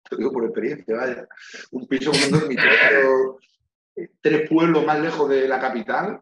te 0.08 0.16
digo 0.16 0.32
por 0.32 0.46
experiencia, 0.46 0.96
vaya, 0.96 1.28
un 1.72 1.88
piso 1.88 2.12
con 2.12 2.24
un 2.24 2.40
dormitorio, 2.40 3.40
eh, 3.96 4.10
tres 4.22 4.48
pueblos 4.48 4.86
más 4.86 5.00
lejos 5.00 5.28
de 5.28 5.48
la 5.48 5.60
capital, 5.60 6.22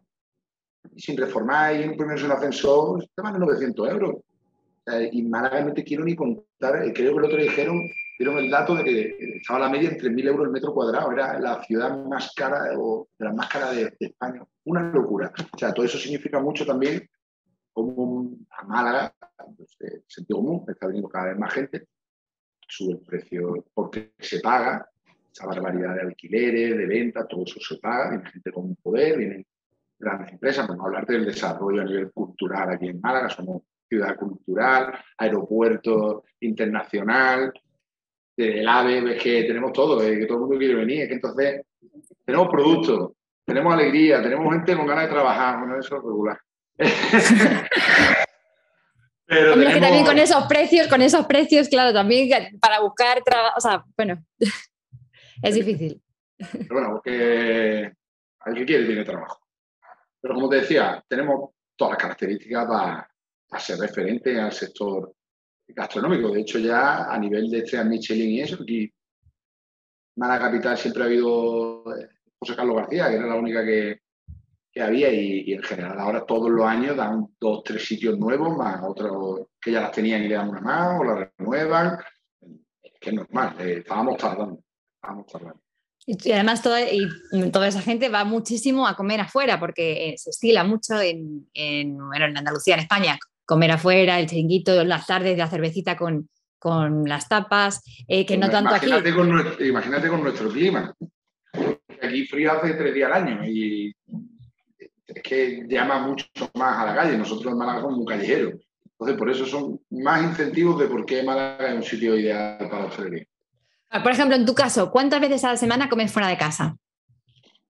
y 0.96 1.00
sin 1.00 1.16
reformar 1.16 1.78
y 1.78 1.84
un 1.86 1.96
primer 1.96 2.18
ascensor, 2.18 3.06
te 3.14 3.22
van 3.22 3.34
de 3.34 3.40
900 3.40 3.88
euros. 3.90 4.16
y 5.12 5.22
Málaga 5.22 5.62
no 5.62 5.74
te 5.74 5.84
quiero 5.84 6.04
ni 6.04 6.16
contar, 6.16 6.82
eh, 6.84 6.92
creo 6.92 7.12
que 7.12 7.18
el 7.18 7.24
otro 7.24 7.38
dijeron 7.38 7.82
dieron 8.18 8.38
el 8.38 8.50
dato 8.50 8.74
de 8.76 8.84
que 8.84 9.16
estaba 9.36 9.58
la 9.58 9.68
media 9.68 9.90
en 9.90 9.98
3.000 9.98 10.28
euros 10.28 10.46
el 10.46 10.52
metro 10.52 10.72
cuadrado. 10.72 11.12
Era 11.12 11.38
la 11.38 11.62
ciudad 11.62 12.04
más 12.06 12.32
cara 12.34 12.70
o 12.78 13.08
de 13.18 13.24
las 13.26 13.34
más 13.34 13.48
caras 13.48 13.76
de, 13.76 13.94
España. 14.00 14.42
Una 14.64 14.90
locura. 14.90 15.32
O 15.52 15.58
sea, 15.58 15.74
todo 15.74 15.84
eso 15.84 15.98
significa 15.98 16.40
mucho 16.40 16.64
también 16.64 17.08
como 17.72 18.30
a 18.50 18.64
Málaga, 18.64 19.14
pues, 19.56 19.76
eh, 19.80 20.02
sentido 20.06 20.38
común, 20.38 20.64
está 20.66 20.86
viniendo 20.86 21.10
cada 21.10 21.26
vez 21.26 21.38
más 21.38 21.52
gente, 21.52 21.88
sube 22.66 22.94
el 22.94 23.00
precio 23.00 23.66
porque 23.74 24.14
se 24.18 24.40
paga, 24.40 24.88
esa 25.30 25.46
barbaridad 25.46 25.94
de 25.94 26.00
alquileres, 26.00 26.78
de 26.78 26.86
ventas, 26.86 27.28
todo 27.28 27.44
eso 27.44 27.60
se 27.60 27.76
paga, 27.76 28.08
viene 28.08 28.30
gente 28.30 28.50
con 28.50 28.74
poder, 28.76 29.18
vienen 29.18 29.46
grandes 29.98 30.32
empresas, 30.32 30.66
vamos 30.66 30.84
a 30.84 30.86
hablar 30.86 31.06
del 31.06 31.24
desarrollo 31.24 31.82
a 31.82 31.84
nivel 31.84 32.12
cultural 32.12 32.70
aquí 32.70 32.88
en 32.88 33.00
Málaga, 33.00 33.28
somos 33.28 33.62
ciudad 33.88 34.16
cultural, 34.16 34.98
aeropuerto 35.16 36.24
internacional, 36.40 37.52
del 38.36 38.68
AVE, 38.68 39.00
ves 39.00 39.22
que 39.22 39.44
tenemos 39.44 39.72
todo, 39.72 39.98
que 40.00 40.26
todo 40.26 40.38
el 40.38 40.40
mundo 40.40 40.58
quiere 40.58 40.74
venir, 40.74 41.02
es 41.02 41.08
que 41.08 41.14
entonces 41.14 41.62
tenemos 42.24 42.48
productos, 42.48 43.12
tenemos 43.44 43.72
alegría, 43.72 44.22
tenemos 44.22 44.52
gente 44.52 44.76
con 44.76 44.86
ganas 44.86 45.04
de 45.04 45.12
trabajar, 45.12 45.58
bueno, 45.60 45.78
eso 45.78 45.96
es 45.96 46.02
regular. 46.02 46.38
Pero 49.28 49.54
Hombre, 49.54 49.72
que 49.72 49.80
también 49.80 50.04
con 50.04 50.18
esos 50.18 50.44
precios, 50.44 50.86
con 50.86 51.02
esos 51.02 51.26
precios, 51.26 51.68
claro, 51.68 51.92
también 51.92 52.28
para 52.60 52.80
buscar 52.80 53.22
trabajo, 53.24 53.54
o 53.56 53.60
sea, 53.60 53.84
bueno, 53.96 54.22
es 55.42 55.54
difícil. 55.54 56.00
Pero 56.36 56.68
bueno, 56.70 56.90
porque 56.92 57.92
al 58.40 58.54
que 58.54 58.64
quiere 58.64 58.84
tiene 58.84 59.04
trabajo. 59.04 59.45
Pero 60.20 60.34
como 60.34 60.48
te 60.48 60.56
decía, 60.56 61.04
tenemos 61.08 61.50
todas 61.76 61.92
las 61.92 62.02
características 62.02 62.66
para, 62.66 63.10
ser 63.58 63.78
referente 63.78 64.40
al 64.40 64.52
sector 64.52 65.14
gastronómico. 65.68 66.30
De 66.30 66.40
hecho, 66.40 66.58
ya 66.58 67.04
a 67.04 67.18
nivel 67.18 67.50
de 67.50 67.58
estrellas 67.58 67.86
Michelin 67.86 68.30
y 68.30 68.40
eso, 68.40 68.62
aquí 68.62 68.92
Mala 70.16 70.38
Capital 70.38 70.76
siempre 70.76 71.02
ha 71.02 71.06
habido 71.06 71.84
eh, 71.96 72.08
José 72.38 72.56
Carlos 72.56 72.76
García, 72.76 73.08
que 73.08 73.16
era 73.16 73.26
la 73.26 73.34
única 73.34 73.64
que, 73.64 74.00
había, 74.80 75.10
y, 75.10 75.52
en 75.54 75.62
general 75.62 75.98
ahora 75.98 76.26
todos 76.26 76.50
los 76.50 76.66
años 76.66 76.96
dan 76.96 77.28
dos, 77.40 77.62
tres 77.64 77.86
sitios 77.86 78.18
nuevos, 78.18 78.56
más 78.56 78.82
otros 78.82 79.46
que 79.60 79.72
ya 79.72 79.80
las 79.80 79.92
tenían 79.92 80.22
y 80.22 80.28
le 80.28 80.34
dan 80.34 80.50
una 80.50 80.60
más, 80.60 81.00
o 81.00 81.04
las 81.04 81.30
renuevan. 81.38 81.98
Es 82.82 82.92
que 83.00 83.10
es 83.10 83.16
normal, 83.16 83.56
eh, 83.60 83.78
estábamos 83.78 84.16
tardando, 84.18 84.60
estábamos 84.94 85.26
tardando. 85.26 85.65
Y 86.06 86.30
además 86.30 86.62
toda, 86.62 86.80
y 86.82 87.08
toda 87.52 87.66
esa 87.66 87.82
gente 87.82 88.08
va 88.08 88.24
muchísimo 88.24 88.86
a 88.86 88.94
comer 88.94 89.20
afuera 89.20 89.58
porque 89.58 90.10
eh, 90.10 90.18
se 90.18 90.30
estila 90.30 90.62
mucho 90.62 91.00
en, 91.00 91.48
en, 91.52 91.98
en 92.14 92.36
Andalucía, 92.36 92.74
en 92.74 92.80
España, 92.80 93.18
comer 93.44 93.72
afuera, 93.72 94.20
el 94.20 94.28
chiringuito, 94.28 94.84
las 94.84 95.06
tardes, 95.06 95.36
la 95.36 95.48
cervecita 95.48 95.96
con, 95.96 96.28
con 96.60 97.04
las 97.08 97.28
tapas, 97.28 97.82
eh, 98.06 98.24
que 98.24 98.36
no 98.36 98.48
tanto 98.48 98.74
aquí. 98.74 98.86
imagínate 99.60 100.08
con 100.08 100.22
nuestro 100.22 100.48
clima. 100.48 100.94
Aquí 102.00 102.24
frío 102.26 102.52
hace 102.52 102.74
tres 102.74 102.94
días 102.94 103.10
al 103.10 103.22
año 103.24 103.44
y 103.44 103.92
es 105.06 105.22
que 105.22 105.64
llama 105.68 106.06
mucho 106.06 106.26
más 106.54 106.78
a 106.78 106.86
la 106.86 106.94
calle. 106.94 107.18
Nosotros 107.18 107.52
en 107.52 107.58
Málaga 107.58 107.80
somos 107.80 107.98
un 107.98 108.04
callejero. 108.04 108.58
Entonces, 108.92 109.18
por 109.18 109.30
eso 109.30 109.44
son 109.44 109.80
más 109.90 110.22
incentivos 110.22 110.78
de 110.78 110.86
por 110.86 111.04
qué 111.04 111.22
Málaga 111.22 111.68
es 111.68 111.74
un 111.76 111.82
sitio 111.82 112.16
ideal 112.16 112.58
para 112.58 112.80
la 112.80 112.86
hostelería. 112.86 113.26
Ah, 113.90 114.02
por 114.02 114.12
ejemplo, 114.12 114.36
en 114.36 114.44
tu 114.44 114.54
caso, 114.54 114.90
¿cuántas 114.90 115.20
veces 115.20 115.44
a 115.44 115.50
la 115.52 115.56
semana 115.56 115.88
comes 115.88 116.12
fuera 116.12 116.28
de 116.28 116.36
casa? 116.36 116.76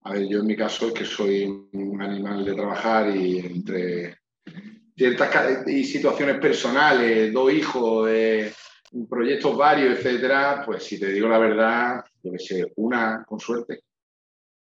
A 0.03 0.13
ver, 0.13 0.27
yo 0.29 0.41
en 0.41 0.47
mi 0.47 0.57
caso 0.57 0.89
es 0.89 0.93
que 0.93 1.05
soy 1.05 1.45
un 1.73 2.01
animal 2.01 2.45
de 2.45 2.55
trabajar 2.55 3.15
y 3.15 3.39
entre 3.39 4.19
ciertas 4.97 5.67
y 5.67 5.85
situaciones 5.85 6.39
personales, 6.39 7.33
dos 7.33 7.53
hijos, 7.53 8.09
proyectos 9.11 9.57
varios, 9.57 9.99
etcétera, 9.99 10.63
pues 10.65 10.85
si 10.85 10.99
te 10.99 11.09
digo 11.11 11.29
la 11.29 11.39
verdad, 11.39 12.05
yo 12.23 12.33
que 12.33 12.39
sé, 12.39 12.73
una 12.77 13.25
con 13.27 13.39
suerte. 13.39 13.83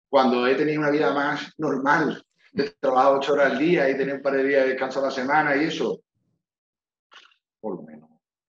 Cuando 0.10 0.48
he 0.48 0.56
tenido 0.56 0.82
una 0.82 0.89
vida 0.89 1.14
más 1.14 1.54
normal, 1.58 2.24
de 2.52 2.72
trabajar 2.80 3.14
ocho 3.14 3.34
horas 3.34 3.52
al 3.52 3.60
día 3.60 3.89
y 3.89 3.98
tener 3.98 4.16
un 4.16 4.22
par 4.22 4.34
de 4.34 4.43
días 4.43 4.64
de 4.64 4.70
descanso 4.70 5.00
a 5.00 5.04
la 5.04 5.12
semana 5.12 5.56
y 5.56 5.66
eso, 5.66 6.02
por 7.60 7.76
lo 7.76 7.84
menos, 7.84 8.07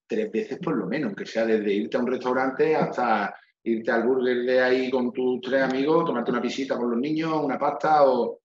tres 0.09 0.31
veces 0.31 0.57
por 0.57 0.75
lo 0.75 0.87
menos, 0.87 1.13
que 1.15 1.25
sea 1.25 1.45
desde 1.45 1.71
irte 1.71 1.95
a 1.95 1.99
un 1.99 2.07
restaurante 2.07 2.75
hasta 2.75 3.33
irte 3.63 3.91
al 3.91 4.03
burger 4.03 4.37
de 4.37 4.59
ahí 4.59 4.89
con 4.89 5.13
tus 5.13 5.39
tres 5.41 5.61
amigos, 5.61 6.05
tomarte 6.05 6.31
una 6.31 6.41
pisita 6.41 6.75
con 6.75 6.89
los 6.89 6.99
niños, 6.99 7.31
una 7.41 7.59
pasta 7.59 8.03
o 8.03 8.39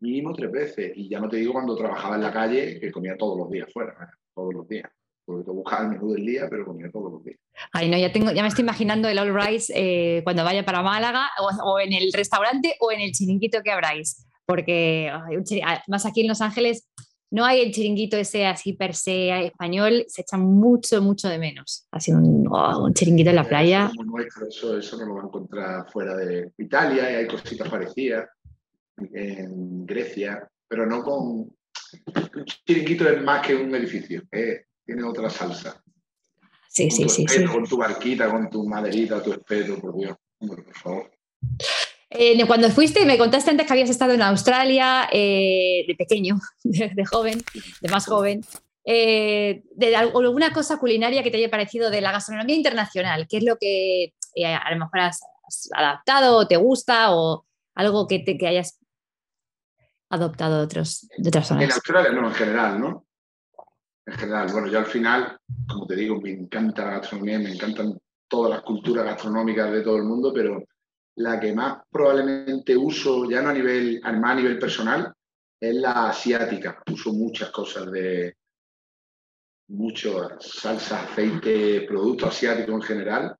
mínimo 0.00 0.32
tres 0.32 0.50
veces. 0.50 0.92
Y 0.96 1.08
ya 1.08 1.20
no 1.20 1.28
te 1.28 1.36
digo 1.36 1.52
cuando 1.52 1.76
trabajaba 1.76 2.16
en 2.16 2.22
la 2.22 2.32
calle, 2.32 2.80
que 2.80 2.90
comía 2.90 3.16
todos 3.16 3.38
los 3.38 3.50
días 3.50 3.70
fuera, 3.72 3.92
¿eh? 3.92 4.16
todos 4.34 4.54
los 4.54 4.66
días. 4.66 4.90
Porque 5.26 5.44
te 5.44 5.50
buscaba 5.50 5.82
el 5.82 5.90
menú 5.90 6.12
del 6.12 6.24
día, 6.24 6.46
pero 6.48 6.64
comía 6.64 6.90
todos 6.90 7.12
los 7.12 7.22
días. 7.22 7.38
Ay, 7.72 7.90
no, 7.90 7.98
ya, 7.98 8.10
tengo, 8.10 8.32
ya 8.32 8.42
me 8.42 8.48
estoy 8.48 8.62
imaginando 8.62 9.08
el 9.08 9.18
All 9.18 9.34
Rice 9.34 9.72
eh, 9.76 10.22
cuando 10.24 10.42
vaya 10.42 10.64
para 10.64 10.82
Málaga, 10.82 11.28
o, 11.62 11.78
en 11.78 11.92
el 11.92 12.12
restaurante 12.12 12.76
o 12.80 12.90
en 12.90 13.00
el 13.00 13.12
chiringuito 13.12 13.62
que 13.62 13.70
abráis. 13.70 14.26
Porque 14.46 15.12
más 15.86 16.06
aquí 16.06 16.22
en 16.22 16.28
Los 16.28 16.40
Ángeles 16.40 16.88
no 17.30 17.44
hay 17.44 17.60
el 17.60 17.72
chiringuito 17.72 18.16
ese 18.16 18.46
así 18.46 18.72
per 18.72 18.94
se 18.94 19.46
español, 19.46 20.04
se 20.08 20.22
echa 20.22 20.36
mucho, 20.36 21.00
mucho 21.00 21.28
de 21.28 21.38
menos. 21.38 21.86
Así 21.90 22.12
un, 22.12 22.46
oh, 22.50 22.84
un 22.84 22.94
chiringuito 22.94 23.30
en 23.30 23.36
la 23.36 23.48
playa. 23.48 23.90
eso, 24.48 24.76
eso 24.76 24.96
no 24.98 25.06
lo 25.06 25.14
va 25.14 25.22
a 25.22 25.26
encontrar 25.26 25.90
fuera 25.90 26.16
de 26.16 26.52
Italia 26.58 27.10
y 27.10 27.14
hay 27.14 27.26
cositas 27.26 27.68
parecidas 27.68 28.28
en 29.12 29.86
Grecia, 29.86 30.48
pero 30.68 30.86
no 30.86 31.02
con... 31.02 31.22
Un 31.22 32.44
chiringuito 32.66 33.08
es 33.08 33.22
más 33.22 33.46
que 33.46 33.54
un 33.54 33.74
edificio, 33.74 34.22
tiene 34.84 35.02
otra 35.04 35.30
salsa. 35.30 35.82
Sí, 36.68 36.90
sí, 36.90 37.08
sí, 37.08 37.24
sí, 37.26 37.44
Con 37.46 37.64
tu 37.64 37.76
barquita, 37.76 38.30
con 38.30 38.48
tu 38.48 38.64
maderita, 38.64 39.22
tu 39.22 39.32
espeto, 39.32 39.80
por 39.80 39.96
Dios, 39.96 40.16
por 40.38 40.74
favor. 40.74 41.10
Eh, 42.12 42.44
cuando 42.44 42.68
fuiste, 42.70 43.06
me 43.06 43.16
contaste 43.16 43.52
antes 43.52 43.66
que 43.66 43.72
habías 43.72 43.88
estado 43.88 44.12
en 44.12 44.22
Australia 44.22 45.08
eh, 45.12 45.84
de 45.86 45.94
pequeño, 45.94 46.40
de, 46.64 47.04
joven, 47.06 47.40
de 47.80 47.88
más 47.88 48.06
joven. 48.06 48.42
Eh, 48.84 49.62
de 49.76 49.94
alguna 49.94 50.52
cosa 50.52 50.78
culinaria 50.78 51.22
que 51.22 51.30
te 51.30 51.36
haya 51.36 51.50
parecido 51.50 51.88
de 51.88 52.00
la 52.00 52.10
gastronomía 52.10 52.56
internacional, 52.56 53.28
¿qué 53.28 53.36
es 53.36 53.44
lo 53.44 53.56
que 53.58 54.14
a 54.44 54.72
lo 54.72 54.80
mejor 54.80 55.00
has, 55.00 55.20
adaptado 55.72 56.36
o 56.36 56.46
te 56.48 56.56
gusta 56.56 57.14
o 57.14 57.44
algo 57.74 58.06
que, 58.06 58.20
te, 58.20 58.46
hayas 58.46 58.78
adoptado 60.08 60.58
de, 60.58 60.64
otros, 60.64 61.08
de 61.16 61.28
otras 61.28 61.46
zonas? 61.46 61.64
En 61.64 61.72
Australia, 61.72 62.12
no, 62.12 62.28
en 62.28 62.34
general, 62.34 62.80
¿no? 62.80 63.06
En 64.06 64.14
general, 64.14 64.48
bueno, 64.52 64.66
yo 64.66 64.78
al 64.78 64.86
final, 64.86 65.38
como 65.68 65.86
te 65.86 65.94
digo, 65.94 66.20
me 66.20 66.32
encanta 66.32 66.86
la 66.86 66.90
gastronomía, 66.92 67.38
me 67.38 67.52
encantan 67.52 68.00
todas 68.26 68.50
las 68.50 68.62
culturas 68.62 69.04
gastronómicas 69.04 69.70
de 69.70 69.82
todo 69.82 69.96
el 69.96 70.04
mundo, 70.04 70.32
pero 70.34 70.64
la 71.16 71.38
que 71.38 71.52
más 71.52 71.82
probablemente 71.90 72.76
uso, 72.76 73.28
ya 73.28 73.42
no 73.42 73.50
a 73.50 73.52
nivel, 73.52 74.00
a 74.02 74.34
nivel 74.34 74.58
personal, 74.58 75.12
es 75.60 75.74
la 75.74 76.08
asiática. 76.08 76.82
Uso 76.90 77.12
muchas 77.12 77.50
cosas 77.50 77.90
de 77.90 78.34
mucho 79.68 80.28
salsa, 80.40 81.02
aceite, 81.02 81.82
productos 81.82 82.30
asiáticos 82.30 82.74
en 82.74 82.82
general, 82.82 83.36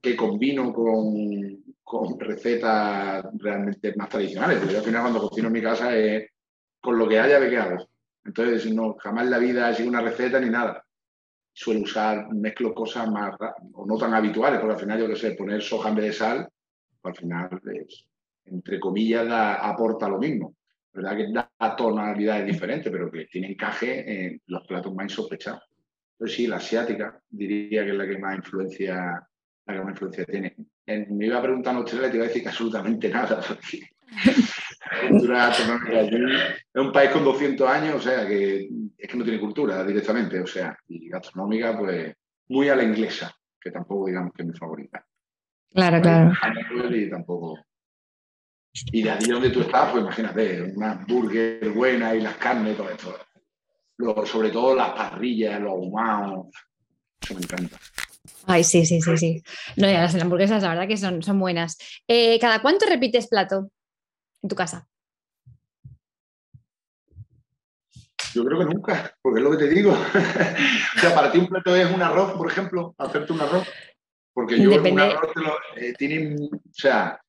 que 0.00 0.16
combino 0.16 0.72
con, 0.72 1.62
con 1.82 2.18
recetas 2.18 3.24
realmente 3.38 3.94
más 3.96 4.08
tradicionales, 4.08 4.58
porque 4.58 4.76
al 4.76 4.82
final 4.82 5.02
cuando 5.02 5.28
cocino 5.28 5.46
en 5.48 5.52
mi 5.52 5.62
casa 5.62 5.96
es 5.96 6.30
con 6.80 6.98
lo 6.98 7.08
que 7.08 7.18
haya 7.18 7.40
de 7.40 7.50
qué 7.50 7.58
hago. 7.58 7.88
Entonces, 8.24 8.72
no, 8.72 8.96
jamás 8.98 9.26
la 9.26 9.38
vida 9.38 9.70
he 9.70 9.74
sido 9.74 9.88
una 9.88 10.02
receta 10.02 10.40
ni 10.40 10.50
nada. 10.50 10.84
Suelo 11.52 11.80
usar, 11.80 12.32
mezclo 12.32 12.74
cosas 12.74 13.10
más 13.10 13.34
o 13.72 13.86
no 13.86 13.96
tan 13.96 14.14
habituales, 14.14 14.60
porque 14.60 14.74
al 14.74 14.80
final 14.80 15.00
yo 15.00 15.08
que 15.08 15.16
sé, 15.16 15.32
poner 15.32 15.62
soja 15.62 15.88
en 15.88 15.94
vez 15.94 16.04
de 16.06 16.12
sal, 16.12 16.48
al 17.02 17.14
final 17.14 17.60
es, 17.74 18.06
entre 18.44 18.80
comillas, 18.80 19.26
aporta 19.30 20.08
lo 20.08 20.18
mismo. 20.18 20.54
¿Verdad 20.92 21.16
que 21.16 21.32
da 21.32 21.76
tonalidades 21.76 22.46
diferentes, 22.46 22.90
pero 22.90 23.10
que 23.10 23.26
tiene 23.26 23.52
encaje 23.52 24.24
en 24.24 24.42
los 24.46 24.66
platos 24.66 24.92
más 24.92 25.04
insospechados. 25.04 25.62
Entonces 26.12 26.36
sí, 26.36 26.46
la 26.46 26.56
asiática 26.56 27.20
diría 27.30 27.84
que 27.84 27.92
es 27.92 27.96
la 27.96 28.06
que 28.06 28.18
más 28.18 28.36
influencia, 28.36 29.26
la 29.66 29.74
que 29.74 29.80
más 29.80 29.90
influencia 29.90 30.24
tiene. 30.24 30.56
me 30.86 31.26
iba 31.26 31.38
a 31.38 31.42
preguntar 31.42 31.72
en 31.72 31.78
Australia 31.78 32.08
y 32.08 32.10
te 32.10 32.16
iba 32.16 32.24
a 32.24 32.28
decir 32.28 32.42
que 32.42 32.48
absolutamente 32.48 33.08
nada. 33.08 33.40
es 36.74 36.82
un 36.82 36.92
país 36.92 37.10
con 37.10 37.24
200 37.24 37.68
años, 37.68 37.94
o 37.94 38.00
sea, 38.00 38.26
que 38.26 38.68
es 38.98 39.08
que 39.08 39.16
no 39.16 39.24
tiene 39.24 39.40
cultura 39.40 39.84
directamente, 39.84 40.40
o 40.40 40.46
sea, 40.46 40.76
y 40.88 41.08
gastronómica, 41.08 41.78
pues 41.78 42.14
muy 42.48 42.68
a 42.68 42.76
la 42.76 42.82
inglesa, 42.82 43.32
que 43.60 43.70
tampoco 43.70 44.08
digamos 44.08 44.32
que 44.34 44.42
es 44.42 44.48
mi 44.48 44.54
favorita. 44.54 45.06
Claro, 45.72 46.00
claro. 46.00 46.32
Y 46.90 47.10
tampoco. 47.10 47.58
Y 48.92 49.02
de 49.02 49.10
allí 49.10 49.30
donde 49.30 49.50
tú 49.50 49.60
estás, 49.60 49.90
pues 49.90 50.02
imagínate, 50.02 50.62
una 50.62 51.04
burger 51.08 51.70
buena 51.70 52.14
y 52.14 52.20
las 52.20 52.36
carnes, 52.36 52.76
todo 52.76 52.90
esto. 52.90 54.26
sobre 54.26 54.50
todo 54.50 54.74
las 54.74 54.90
parrillas, 54.90 55.60
los 55.60 55.72
ahumados. 55.72 56.46
Eso 57.20 57.34
me 57.34 57.40
encanta. 57.40 57.76
Ay, 58.46 58.64
sí, 58.64 58.86
sí, 58.86 59.00
sí, 59.00 59.16
sí. 59.16 59.42
No, 59.76 59.86
ya 59.86 60.02
las 60.02 60.14
hamburguesas, 60.14 60.62
la 60.62 60.70
verdad 60.70 60.88
que 60.88 60.96
son, 60.96 61.22
son 61.22 61.38
buenas. 61.38 61.78
Eh, 62.08 62.38
¿Cada 62.40 62.62
cuánto 62.62 62.86
repites 62.86 63.28
plato 63.28 63.70
en 64.42 64.48
tu 64.48 64.56
casa? 64.56 64.88
Yo 68.34 68.44
creo 68.44 68.60
que 68.60 68.64
nunca, 68.64 69.12
porque 69.20 69.40
es 69.40 69.44
lo 69.44 69.50
que 69.50 69.64
te 69.64 69.68
digo. 69.68 69.92
o 70.96 71.00
sea, 71.00 71.14
para 71.14 71.32
ti 71.32 71.38
un 71.38 71.48
plato 71.48 71.74
es 71.74 71.90
un 71.92 72.02
arroz, 72.02 72.32
por 72.32 72.50
ejemplo, 72.50 72.94
hacerte 72.98 73.32
un 73.32 73.40
arroz. 73.40 73.66
Porque 74.40 74.58
yo 74.58 74.70
un 74.70 75.00
arroz 75.00 75.32
te 75.34 75.40
lo, 75.40 75.54
eh, 75.76 75.92
tiene, 75.98 76.34
o 76.34 76.72
sea, 76.72 77.20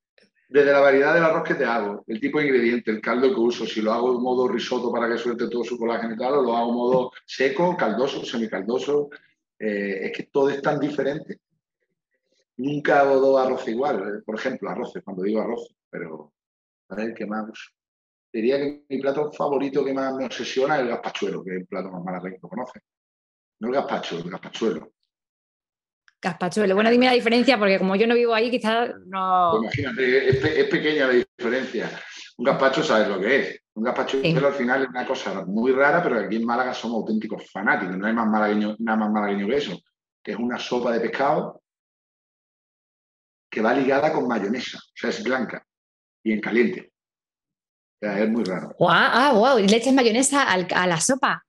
desde 0.48 0.72
la 0.72 0.80
variedad 0.80 1.14
del 1.14 1.26
arroz 1.26 1.44
que 1.44 1.56
te 1.56 1.66
hago, 1.66 2.06
el 2.08 2.22
tipo 2.22 2.40
de 2.40 2.46
ingrediente, 2.46 2.90
el 2.90 3.02
caldo 3.02 3.34
que 3.34 3.40
uso, 3.40 3.66
si 3.66 3.82
lo 3.82 3.92
hago 3.92 4.16
en 4.16 4.22
modo 4.22 4.48
risotto 4.48 4.94
para 4.94 5.10
que 5.10 5.18
suelte 5.18 5.50
todo 5.50 5.66
su 5.66 5.78
colágeno 5.78 6.14
y 6.14 6.18
tal, 6.18 6.36
o 6.36 6.42
lo 6.42 6.56
hago 6.56 6.70
en 6.70 6.76
modo 6.76 7.12
seco, 7.26 7.76
caldoso, 7.76 8.24
semicaldoso, 8.24 9.10
eh, 9.60 10.06
es 10.06 10.12
que 10.16 10.24
todo 10.24 10.50
es 10.50 10.62
tan 10.62 10.80
diferente. 10.80 11.42
Nunca 12.56 13.02
hago 13.02 13.20
dos 13.20 13.46
arroz 13.46 13.68
igual, 13.68 14.00
eh, 14.00 14.22
por 14.26 14.36
ejemplo, 14.36 14.70
arroces, 14.70 15.04
cuando 15.04 15.24
digo 15.24 15.42
arroz, 15.42 15.76
pero 15.90 16.32
a 16.88 16.96
ver 16.96 17.14
qué 17.14 17.26
más 17.26 17.50
uso. 17.50 17.72
Diría 18.32 18.58
que 18.58 18.86
mi 18.88 19.02
plato 19.02 19.34
favorito 19.34 19.84
que 19.84 19.94
más 19.94 20.16
me 20.16 20.28
obsesiona 20.28 20.76
es 20.76 20.84
el 20.84 20.88
gazpachuelo, 20.88 21.44
que 21.44 21.50
es 21.50 21.58
el 21.58 21.68
plato 21.68 21.92
más 21.92 22.06
malagueño 22.06 22.36
que 22.36 22.48
conoce. 22.48 22.80
No 23.60 23.68
el 23.68 23.74
gazpacho, 23.74 24.18
el 24.18 24.30
gazpachuelo. 24.30 24.94
Gazpachuelo. 26.22 26.76
Bueno, 26.76 26.92
dime 26.92 27.08
la 27.08 27.14
diferencia, 27.14 27.58
porque 27.58 27.80
como 27.80 27.96
yo 27.96 28.06
no 28.06 28.14
vivo 28.14 28.34
ahí, 28.34 28.52
quizás 28.52 28.92
no. 29.08 29.58
Imagínate, 29.58 30.30
es, 30.30 30.68
pequeña 30.68 31.08
la 31.08 31.14
diferencia. 31.14 31.90
Un 32.38 32.46
gazpacho 32.46 32.84
sabes 32.84 33.08
lo 33.08 33.20
que 33.20 33.36
es. 33.40 33.60
Un 33.74 33.84
gazpacho 33.84 34.18
al 34.18 34.54
final 34.54 34.84
es 34.84 34.90
una 34.90 35.06
cosa 35.06 35.46
muy 35.46 35.72
rara, 35.72 36.04
pero 36.04 36.20
aquí 36.20 36.36
en 36.36 36.46
Málaga 36.46 36.74
somos 36.74 36.98
auténticos 36.98 37.50
fanáticos. 37.50 37.98
No 37.98 38.06
hay 38.06 38.14
más 38.14 38.28
malagueño, 38.28 38.76
nada 38.80 38.98
más 39.00 39.12
malagueño 39.12 39.48
que 39.48 39.56
eso. 39.56 39.80
Que 40.24 40.34
es 40.34 40.38
una 40.38 40.60
sopa 40.60 40.92
de 40.92 41.00
pescado 41.00 41.64
que 43.50 43.62
va 43.62 43.74
ligada 43.74 44.14
con 44.14 44.28
mayonesa. 44.28 44.78
O 44.78 44.94
sea, 44.94 45.10
es 45.10 45.24
blanca 45.24 45.66
y 46.24 46.34
en 46.34 46.42
caliente. 46.42 46.94
O 47.96 48.06
sea, 48.06 48.20
es 48.20 48.30
muy 48.30 48.44
raro. 48.44 48.76
ah, 48.88 49.32
wow. 49.34 49.58
¿Y 49.58 49.68
le 49.68 49.78
echas 49.78 49.94
mayonesa 49.94 50.52
a 50.52 50.88
la 50.88 51.00
sopa? 51.00 51.44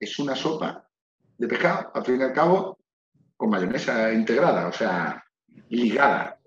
Es 0.00 0.18
una 0.18 0.34
sopa 0.34 0.88
de 1.36 1.46
pescado, 1.46 1.90
al 1.94 2.04
fin 2.04 2.20
y 2.20 2.22
al 2.22 2.32
cabo, 2.32 2.78
con 3.36 3.50
mayonesa 3.50 4.12
integrada, 4.12 4.68
o 4.68 4.72
sea, 4.72 5.22
ligada. 5.68 6.38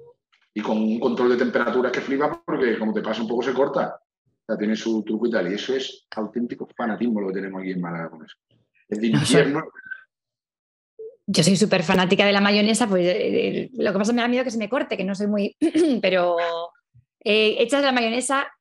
Y 0.53 0.61
con 0.61 0.77
un 0.77 0.99
control 0.99 1.29
de 1.29 1.37
temperatura 1.37 1.91
que 1.91 2.01
flipa 2.01 2.41
porque 2.43 2.77
como 2.77 2.93
te 2.93 3.01
pasa 3.01 3.21
un 3.21 3.27
poco 3.27 3.43
se 3.43 3.53
corta. 3.53 3.99
O 4.25 4.45
sea, 4.45 4.57
tiene 4.57 4.75
su 4.75 5.03
truco 5.03 5.27
y 5.27 5.31
tal. 5.31 5.51
Y 5.51 5.55
eso 5.55 5.75
es 5.75 6.07
auténtico 6.15 6.67
fanatismo 6.75 7.21
lo 7.21 7.27
que 7.27 7.35
tenemos 7.35 7.61
aquí 7.61 7.71
en 7.71 7.81
Málaga 7.81 8.09
con 8.09 8.25
eso. 8.25 8.35
Es 8.87 8.99
de 8.99 9.07
invierno. 9.07 9.63
Yo 11.27 11.43
soy 11.43 11.55
súper 11.55 11.83
fanática 11.83 12.25
de 12.25 12.31
la 12.31 12.41
mayonesa, 12.41 12.87
pues 12.87 13.05
eh, 13.05 13.47
eh, 13.65 13.69
lo 13.73 13.91
que 13.91 13.99
pasa 13.99 14.01
es 14.01 14.09
que 14.09 14.15
me 14.15 14.21
da 14.23 14.27
miedo 14.27 14.43
que 14.43 14.49
se 14.49 14.57
me 14.57 14.67
corte, 14.67 14.97
que 14.97 15.03
no 15.03 15.13
soy 15.13 15.27
muy... 15.27 15.55
pero 16.01 16.37
eh, 17.23 17.57
¿echas 17.59 17.83
la 17.83 17.91
mayonesa 17.91 18.51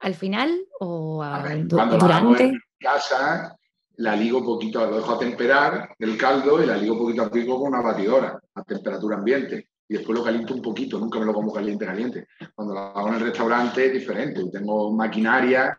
al 0.00 0.14
final 0.14 0.54
o 0.78 1.24
cuando 1.70 1.96
durante? 1.96 2.44
en 2.44 2.60
casa, 2.78 3.56
la 3.98 4.14
ligo 4.14 4.44
poquito, 4.44 4.84
lo 4.84 4.96
dejo 4.96 5.14
a 5.14 5.18
temperar 5.18 5.94
el 5.98 6.16
caldo 6.16 6.62
y 6.62 6.66
la 6.66 6.76
ligo 6.76 6.98
poquito 6.98 7.22
a 7.22 7.30
pico 7.30 7.58
con 7.58 7.68
una 7.68 7.80
batidora 7.80 8.38
a 8.54 8.62
temperatura 8.62 9.16
ambiente. 9.16 9.68
Y 9.88 9.94
después 9.94 10.18
lo 10.18 10.24
caliento 10.24 10.54
un 10.54 10.62
poquito, 10.62 10.98
nunca 10.98 11.18
me 11.18 11.26
lo 11.26 11.32
como 11.32 11.52
caliente, 11.52 11.86
caliente. 11.86 12.26
Cuando 12.54 12.74
lo 12.74 12.80
hago 12.80 13.08
en 13.08 13.14
el 13.14 13.20
restaurante 13.20 13.86
es 13.86 13.92
diferente. 13.92 14.42
Tengo 14.50 14.92
maquinaria 14.92 15.78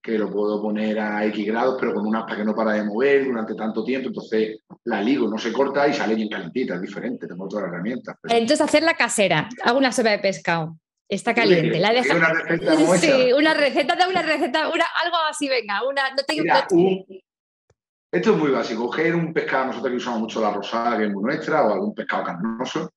que 0.00 0.16
lo 0.16 0.30
puedo 0.30 0.62
poner 0.62 0.98
a 0.98 1.24
X 1.26 1.46
grados, 1.46 1.76
pero 1.78 1.92
con 1.92 2.06
una 2.06 2.20
aspa 2.20 2.36
que 2.36 2.44
no 2.44 2.54
para 2.54 2.72
de 2.72 2.84
mover 2.84 3.24
durante 3.24 3.54
tanto 3.54 3.84
tiempo. 3.84 4.08
Entonces 4.08 4.60
la 4.84 5.02
ligo, 5.02 5.28
no 5.28 5.36
se 5.36 5.52
corta 5.52 5.86
y 5.88 5.92
sale 5.92 6.14
bien 6.14 6.28
calentita, 6.28 6.76
es 6.76 6.80
diferente. 6.80 7.26
Tengo 7.26 7.44
otras 7.44 7.64
herramientas. 7.64 8.16
Entonces 8.22 8.60
hacer 8.60 8.84
la 8.84 8.94
casera. 8.94 9.48
Hago 9.64 9.78
una 9.78 9.92
sopa 9.92 10.10
de 10.10 10.20
pescado. 10.20 10.78
Está 11.08 11.34
caliente. 11.34 11.80
La 11.80 11.92
deja... 11.92 12.14
Una 12.16 12.32
receta 12.32 12.76
sí, 12.98 13.32
una 13.32 13.52
receta 13.52 13.96
de 13.96 14.08
una 14.08 14.22
receta, 14.22 14.68
una, 14.68 14.84
algo 15.04 15.16
así, 15.28 15.48
venga. 15.48 15.82
Una, 15.84 16.10
no 16.10 16.22
tengo... 16.24 16.44
Esto 18.12 18.32
es 18.32 18.38
muy 18.38 18.50
básico. 18.50 18.86
Coger 18.86 19.14
un 19.14 19.32
pescado, 19.32 19.66
nosotros 19.66 19.90
que 19.92 19.96
usamos 19.98 20.20
mucho 20.20 20.40
la 20.40 20.52
rosada, 20.52 20.98
que 20.98 21.04
es 21.04 21.12
muy 21.12 21.22
nuestra, 21.22 21.64
o 21.64 21.72
algún 21.72 21.94
pescado 21.94 22.24
carnoso, 22.24 22.92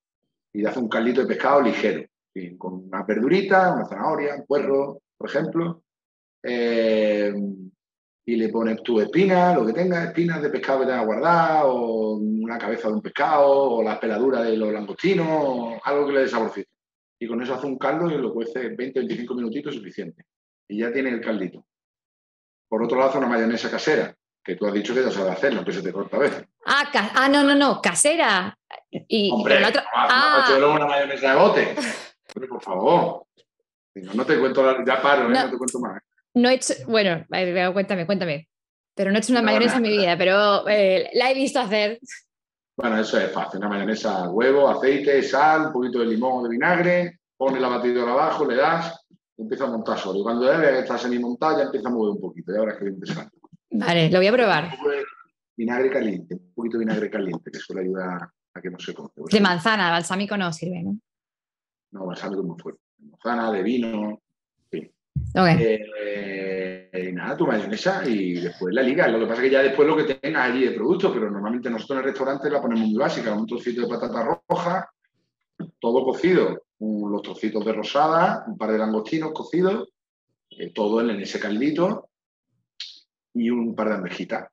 y 0.52 0.66
hacer 0.66 0.82
un 0.82 0.88
caldito 0.88 1.20
de 1.20 1.28
pescado 1.28 1.62
ligero, 1.62 2.04
con 2.58 2.86
una 2.88 3.04
verdurita, 3.04 3.74
una 3.74 3.86
zanahoria, 3.86 4.34
un 4.34 4.46
puerro, 4.46 5.02
por 5.16 5.30
ejemplo. 5.30 5.82
Eh, 6.42 7.32
y 8.26 8.36
le 8.36 8.48
pones 8.48 8.82
tu 8.82 9.00
espina, 9.00 9.54
lo 9.54 9.64
que 9.64 9.72
tengas, 9.72 10.08
espinas 10.08 10.42
de 10.42 10.50
pescado 10.50 10.80
que 10.80 10.86
tengas 10.86 11.06
guardado, 11.06 11.74
o 11.74 12.16
una 12.16 12.58
cabeza 12.58 12.88
de 12.88 12.94
un 12.94 13.02
pescado, 13.02 13.48
o 13.50 13.82
la 13.84 14.00
peladura 14.00 14.42
de 14.42 14.56
los 14.56 14.72
langostinos, 14.72 15.78
algo 15.84 16.06
que 16.06 16.12
le 16.12 16.20
dé 16.20 16.28
saborcito. 16.28 16.70
Y 17.20 17.28
con 17.28 17.40
eso 17.40 17.54
hace 17.54 17.66
un 17.66 17.78
caldo 17.78 18.10
y 18.10 18.18
lo 18.18 18.34
cuece 18.34 18.76
20-25 18.76 19.36
minutitos 19.36 19.76
suficiente. 19.76 20.24
Y 20.68 20.78
ya 20.78 20.92
tiene 20.92 21.10
el 21.10 21.20
caldito. 21.20 21.64
Por 22.68 22.82
otro 22.82 22.98
lado, 22.98 23.10
hace 23.10 23.18
una 23.18 23.28
mayonesa 23.28 23.70
casera 23.70 24.12
que 24.44 24.56
tú 24.56 24.66
has 24.66 24.74
dicho 24.74 24.94
que 24.94 25.02
ya 25.02 25.10
sabes 25.10 25.32
hacerlo, 25.32 25.64
que 25.64 25.72
se 25.72 25.82
te 25.82 25.92
corta 25.92 26.16
a 26.16 26.20
veces. 26.20 26.44
Ah, 26.66 26.84
ah, 27.14 27.28
no, 27.28 27.42
no, 27.42 27.54
no, 27.54 27.80
casera. 27.80 28.56
Y, 28.90 29.30
Hombre, 29.32 29.58
la 29.58 29.68
otra... 29.68 29.84
ah. 29.94 30.46
una 30.74 30.86
mayonesa 30.86 31.30
de 31.30 31.40
bote. 31.40 31.74
por 32.48 32.62
favor. 32.62 33.26
No, 33.94 34.26
te 34.26 34.38
cuento, 34.38 34.84
ya 34.84 35.00
paro, 35.00 35.28
¿eh? 35.28 35.32
no, 35.32 35.50
te 35.50 35.56
cuento 35.56 35.78
más. 35.80 36.02
No 36.34 36.48
he 36.48 36.54
hecho, 36.54 36.74
bueno, 36.88 37.24
cuéntame, 37.72 38.06
cuéntame. 38.06 38.48
Pero 38.94 39.10
no 39.10 39.16
he 39.16 39.20
hecho 39.20 39.32
una 39.32 39.42
mayonesa 39.42 39.76
en 39.76 39.82
mi 39.82 39.90
vida, 39.90 40.16
pero 40.18 40.68
eh, 40.68 41.10
la 41.14 41.30
he 41.30 41.34
visto 41.34 41.60
hacer. 41.60 41.98
Bueno, 42.76 43.00
eso 43.00 43.18
es 43.18 43.30
fácil. 43.30 43.60
Una 43.60 43.68
mayonesa, 43.68 44.28
huevo, 44.30 44.68
aceite, 44.68 45.22
sal, 45.22 45.66
un 45.66 45.72
poquito 45.72 46.00
de 46.00 46.06
limón 46.06 46.40
o 46.40 46.42
de 46.42 46.50
vinagre, 46.50 47.20
pones 47.36 47.60
la 47.60 47.68
batidora 47.68 48.12
abajo, 48.12 48.44
le 48.44 48.56
das, 48.56 49.06
y 49.36 49.42
empieza 49.42 49.64
a 49.64 49.68
montar 49.68 49.98
solo. 49.98 50.18
Y 50.18 50.22
cuando 50.22 50.44
ya 50.44 50.58
veas 50.58 50.72
que 50.72 50.78
está 50.80 50.98
semi-montada, 50.98 51.58
ya 51.58 51.64
empieza 51.64 51.88
a 51.88 51.92
mover 51.92 52.12
un 52.12 52.20
poquito. 52.20 52.52
Y 52.52 52.56
ahora 52.56 52.72
es 52.72 52.78
que 52.78 52.84
bien 52.84 53.00
te 53.00 53.06
sale. 53.06 53.30
Vale, 53.76 54.08
lo 54.08 54.18
voy 54.18 54.26
a 54.28 54.32
probar. 54.32 54.70
Vinagre 55.56 55.90
caliente, 55.90 56.34
un 56.34 56.54
poquito 56.54 56.78
de 56.78 56.84
vinagre 56.84 57.10
caliente, 57.10 57.50
que 57.50 57.58
suele 57.58 57.82
ayudar 57.82 58.28
a 58.54 58.60
que 58.60 58.70
no 58.70 58.78
se 58.78 58.94
corte. 58.94 59.20
De 59.30 59.40
manzana, 59.40 59.90
balsámico 59.90 60.36
no 60.36 60.52
sirve, 60.52 60.82
¿no? 60.82 60.96
No, 61.90 62.06
balsámico 62.06 62.42
es 62.42 62.46
muy 62.46 62.58
fuerte. 62.58 62.80
Manzana, 62.98 63.50
de 63.50 63.62
vino, 63.62 64.20
sí. 64.70 64.92
Eh, 65.34 67.10
nada, 67.12 67.36
tu 67.36 67.48
mayonesa 67.48 68.08
y 68.08 68.34
después 68.34 68.72
la 68.72 68.82
liga. 68.82 69.08
Lo 69.08 69.18
que 69.18 69.26
pasa 69.26 69.42
es 69.42 69.48
que 69.48 69.54
ya 69.54 69.62
después 69.62 69.88
lo 69.88 69.96
que 69.96 70.14
tengas 70.14 70.50
allí 70.50 70.66
de 70.66 70.72
producto, 70.72 71.12
pero 71.12 71.28
normalmente 71.28 71.68
nosotros 71.68 71.96
en 71.96 72.04
el 72.04 72.10
restaurante 72.10 72.50
la 72.50 72.62
ponemos 72.62 72.88
muy 72.88 72.98
básica, 72.98 73.34
un 73.34 73.46
trocito 73.46 73.82
de 73.82 73.88
patata 73.88 74.38
roja, 74.48 74.88
todo 75.80 76.04
cocido, 76.04 76.62
los 76.78 77.22
trocitos 77.22 77.64
de 77.64 77.72
rosada, 77.72 78.44
un 78.46 78.56
par 78.56 78.70
de 78.70 78.78
langostinos 78.78 79.32
cocidos, 79.32 79.88
eh, 80.50 80.72
todo 80.72 81.00
en 81.00 81.10
ese 81.20 81.40
caldito 81.40 82.10
y 83.34 83.50
un 83.50 83.74
par 83.74 83.88
de 83.88 83.94
almejitas. 83.96 84.48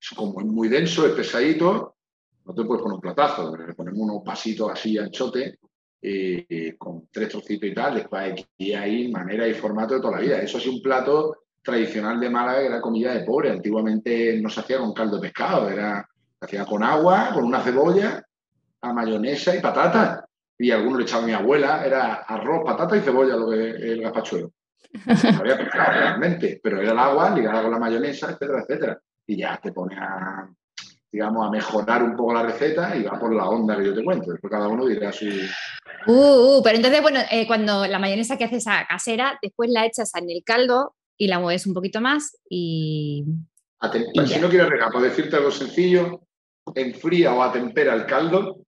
Es 0.00 0.10
como 0.16 0.40
muy 0.40 0.68
denso, 0.68 1.06
es 1.06 1.12
pesadito, 1.12 1.96
no 2.44 2.54
te 2.54 2.64
puedes 2.64 2.82
poner 2.82 2.94
un 2.96 3.00
platazo, 3.00 3.56
le 3.56 3.74
ponemos 3.74 4.00
unos 4.00 4.22
pasitos 4.24 4.70
así 4.70 4.96
anchote 4.96 5.58
eh, 6.02 6.74
con 6.78 7.08
tres 7.10 7.28
trocitos 7.28 7.68
y 7.68 7.74
tal, 7.74 7.96
después 7.96 8.32
aquí 8.32 8.72
hay 8.72 9.10
manera 9.10 9.46
y 9.46 9.54
formato 9.54 9.94
de 9.94 10.00
toda 10.00 10.16
la 10.16 10.22
vida. 10.22 10.40
Eso 10.40 10.58
es 10.58 10.66
un 10.66 10.80
plato 10.80 11.44
tradicional 11.62 12.18
de 12.18 12.30
Málaga, 12.30 12.60
que 12.60 12.66
era 12.66 12.80
comida 12.80 13.12
de 13.12 13.24
pobre. 13.24 13.50
Antiguamente 13.50 14.40
no 14.40 14.48
se 14.48 14.60
hacía 14.60 14.78
con 14.78 14.94
caldo 14.94 15.16
de 15.16 15.22
pescado, 15.22 15.68
era, 15.68 16.08
se 16.38 16.46
hacía 16.46 16.64
con 16.64 16.82
agua, 16.82 17.30
con 17.34 17.44
una 17.44 17.60
cebolla, 17.60 18.24
a 18.80 18.92
mayonesa 18.92 19.54
y 19.54 19.60
patata. 19.60 20.26
Y 20.58 20.70
algunos 20.70 20.98
le 20.98 21.04
echaban 21.04 21.26
mi 21.26 21.32
abuela, 21.32 21.84
era 21.84 22.14
arroz, 22.14 22.62
patata 22.64 22.96
y 22.96 23.00
cebolla 23.00 23.36
lo 23.36 23.50
que 23.50 23.70
el 23.70 24.00
gazpachuelo. 24.00 24.52
había 25.40 25.56
pescado 25.56 25.92
realmente, 25.92 26.60
pero 26.62 26.80
era 26.80 26.92
el 26.92 26.98
agua 26.98 27.30
ligada 27.30 27.62
con 27.62 27.70
la 27.72 27.78
mayonesa, 27.78 28.30
etcétera, 28.30 28.62
etcétera. 28.62 29.00
Y 29.26 29.36
ya 29.36 29.58
te 29.62 29.72
pones 29.72 29.98
a, 30.00 30.48
digamos, 31.12 31.46
a 31.46 31.50
mejorar 31.50 32.02
un 32.02 32.16
poco 32.16 32.34
la 32.34 32.42
receta 32.42 32.96
y 32.96 33.02
va 33.02 33.18
por 33.18 33.34
la 33.34 33.48
onda 33.48 33.76
que 33.76 33.86
yo 33.86 33.94
te 33.94 34.04
cuento. 34.04 34.32
Después 34.32 34.50
cada 34.50 34.68
uno 34.68 34.86
dirá 34.86 35.12
su... 35.12 35.26
Uh, 36.06 36.58
uh, 36.58 36.62
pero 36.62 36.76
entonces, 36.76 37.02
bueno, 37.02 37.20
eh, 37.30 37.46
cuando 37.46 37.86
la 37.86 37.98
mayonesa 37.98 38.36
que 38.36 38.44
haces 38.44 38.66
a 38.66 38.86
casera, 38.88 39.38
después 39.42 39.70
la 39.70 39.86
echas 39.86 40.14
en 40.14 40.30
el 40.30 40.42
caldo 40.44 40.94
y 41.16 41.28
la 41.28 41.38
mueves 41.38 41.66
un 41.66 41.74
poquito 41.74 42.00
más 42.00 42.38
y... 42.48 43.24
si 44.26 44.40
no 44.40 44.48
quieres 44.48 44.68
regar, 44.68 44.90
decirte 44.92 45.36
algo 45.36 45.50
sencillo, 45.50 46.22
enfría 46.74 47.34
o 47.34 47.42
atempera 47.42 47.94
el 47.94 48.06
caldo 48.06 48.60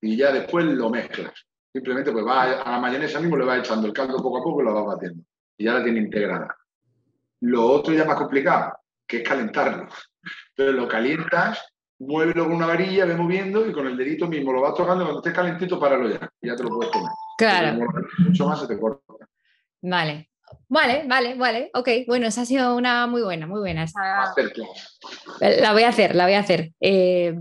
y 0.00 0.16
ya 0.16 0.32
después 0.32 0.64
lo 0.66 0.90
mezclas. 0.90 1.32
Simplemente 1.76 2.10
pues 2.10 2.24
va 2.26 2.42
a, 2.44 2.70
la 2.70 2.80
mayonesa 2.80 3.20
mismo 3.20 3.36
le 3.36 3.44
va 3.44 3.58
echando 3.58 3.86
el 3.86 3.92
caldo 3.92 4.16
poco 4.16 4.38
a 4.38 4.42
poco 4.42 4.62
y 4.62 4.64
lo 4.64 4.72
va 4.72 4.94
batiendo. 4.94 5.22
Y 5.58 5.64
ya 5.64 5.74
la 5.74 5.84
tiene 5.84 6.00
integrada. 6.00 6.56
Lo 7.40 7.66
otro 7.66 7.92
ya 7.92 8.06
más 8.06 8.16
complicado, 8.16 8.78
que 9.06 9.18
es 9.18 9.28
calentarlo. 9.28 9.86
Entonces 10.48 10.74
lo 10.74 10.88
calientas, 10.88 11.62
muévelo 11.98 12.44
con 12.44 12.54
una 12.54 12.68
varilla, 12.68 13.04
ve 13.04 13.14
moviendo 13.14 13.66
y 13.66 13.72
con 13.74 13.86
el 13.86 13.94
dedito 13.94 14.26
mismo 14.26 14.54
lo 14.54 14.62
vas 14.62 14.72
tocando. 14.72 15.04
Cuando 15.04 15.20
esté 15.20 15.34
calentito, 15.34 15.78
páralo 15.78 16.08
ya. 16.08 16.32
Y 16.40 16.48
ya 16.48 16.56
te 16.56 16.62
lo 16.62 16.70
puedes 16.70 16.90
comer. 16.90 17.10
Claro. 17.36 17.86
Mucho 18.20 18.48
más 18.48 18.58
se 18.58 18.68
te 18.68 18.80
corta. 18.80 19.28
Vale. 19.82 20.30
Vale, 20.68 21.04
vale, 21.06 21.34
vale. 21.34 21.70
Ok, 21.74 21.88
bueno, 22.08 22.26
esa 22.26 22.42
ha 22.42 22.44
sido 22.46 22.74
una 22.76 23.06
muy 23.06 23.22
buena, 23.22 23.46
muy 23.46 23.60
buena. 23.60 23.84
Esa... 23.84 24.34
La 25.40 25.72
voy 25.72 25.84
a 25.84 25.88
hacer, 25.88 26.16
la 26.16 26.24
voy 26.24 26.34
a 26.34 26.40
hacer. 26.40 26.72
Eh, 26.80 27.34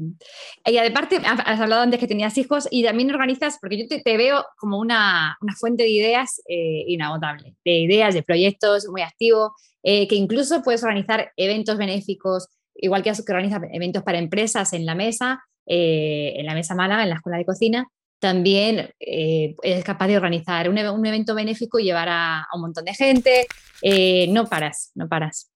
y 0.66 0.78
aparte, 0.78 1.18
has 1.24 1.60
hablado 1.60 1.82
antes 1.82 2.00
que 2.00 2.08
tenías 2.08 2.38
hijos 2.38 2.68
y 2.70 2.84
también 2.84 3.10
organizas, 3.10 3.58
porque 3.60 3.80
yo 3.80 3.88
te, 3.88 4.18
veo 4.18 4.46
como 4.58 4.80
una, 4.80 5.38
fuente 5.60 5.84
de 5.84 5.90
ideas 5.90 6.42
eh, 6.48 6.84
inagotable, 6.88 7.56
de 7.66 7.80
ideas, 7.80 8.14
de 8.14 8.22
proyectos, 8.22 8.88
muy 8.90 9.02
activo, 9.02 9.56
eh, 9.82 10.08
que 10.08 10.16
incluso 10.16 10.62
puedes 10.62 10.84
organizar 10.84 11.32
eventos 11.36 11.78
benéficos, 11.78 12.50
igual 12.76 13.02
que 13.02 13.12
organizas 13.28 13.62
eventos 13.72 14.04
para 14.04 14.20
empresas 14.20 14.72
en 14.74 14.86
la 14.86 14.94
mesa, 14.94 15.44
en 15.68 16.46
la 16.46 16.54
mesa 16.54 16.76
Málaga, 16.76 17.02
en 17.02 17.10
la 17.10 17.16
escuela 17.16 17.40
de 17.40 17.46
cocina, 17.46 17.88
también 18.26 18.90
eh, 19.00 19.56
es 19.62 19.84
capaz 19.84 20.08
de 20.08 20.18
organizar 20.18 20.68
un, 20.68 20.80
evento 20.80 21.36
benéfico 21.36 21.78
y 21.78 21.84
llevar 21.84 22.08
a, 22.10 22.48
un 22.56 22.62
montón 22.62 22.84
de 22.84 22.96
gente. 22.96 23.46
Eh, 23.84 24.26
no 24.32 24.46
paras, 24.46 24.92
no 24.96 25.08
paras. 25.08 25.52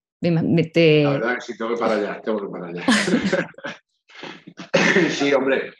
La 1.01 1.13
verdad 1.13 1.37
es 1.39 1.45
que 1.45 1.53
sí, 1.53 1.57
tengo 1.57 1.73
que 1.73 1.79
parar 1.79 1.97
allá, 1.97 2.21
tengo 2.21 2.41
que 2.41 2.47
parar 2.47 2.69
allá. 2.69 2.85
sí, 5.09 5.33
hombre, 5.33 5.73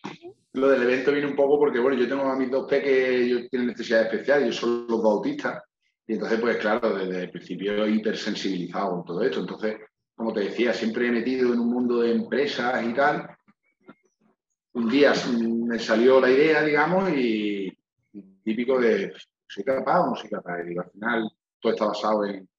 lo 0.54 0.70
del 0.70 0.82
evento 0.82 1.12
viene 1.12 1.28
un 1.28 1.36
poco 1.36 1.60
porque, 1.60 1.78
bueno, 1.78 1.96
yo 1.96 2.10
tengo 2.10 2.24
a 2.24 2.36
mis 2.36 2.50
dos 2.50 2.68
peques, 2.68 2.92
que 2.92 3.48
tienen 3.52 3.68
necesidades 3.68 4.12
especiales, 4.12 4.48
yo 4.48 4.62
soy 4.62 4.86
los 4.90 5.04
bautistas, 5.04 5.62
y 6.08 6.14
entonces, 6.14 6.40
pues 6.40 6.58
claro, 6.58 6.98
desde 6.98 7.26
el 7.26 7.30
principio 7.30 7.88
hipersensibilizado 7.88 8.96
con 8.96 9.06
todo 9.06 9.22
esto. 9.22 9.42
Entonces, 9.42 9.78
como 10.16 10.34
te 10.34 10.40
decía, 10.40 10.74
siempre 10.74 11.06
he 11.06 11.12
metido 11.12 11.54
en 11.54 11.60
un 11.60 11.70
mundo 11.70 12.02
de 12.02 12.14
empresas 12.14 12.84
y 12.84 12.96
tal, 12.96 13.30
un 14.74 14.90
día 14.90 15.14
me 15.70 15.78
salió 15.78 16.20
la 16.20 16.32
idea, 16.32 16.64
digamos, 16.64 17.12
y 17.12 17.72
típico 18.44 18.80
de, 18.80 19.14
¿soy 19.48 19.64
capaz 19.64 20.02
o 20.02 20.08
no 20.08 20.16
soy 20.16 20.28
capaz? 20.28 20.64
Y 20.68 20.76
al 20.76 20.90
final 20.90 21.32
todo 21.60 21.74
está 21.74 21.86
basado 21.86 22.26
en, 22.26 22.50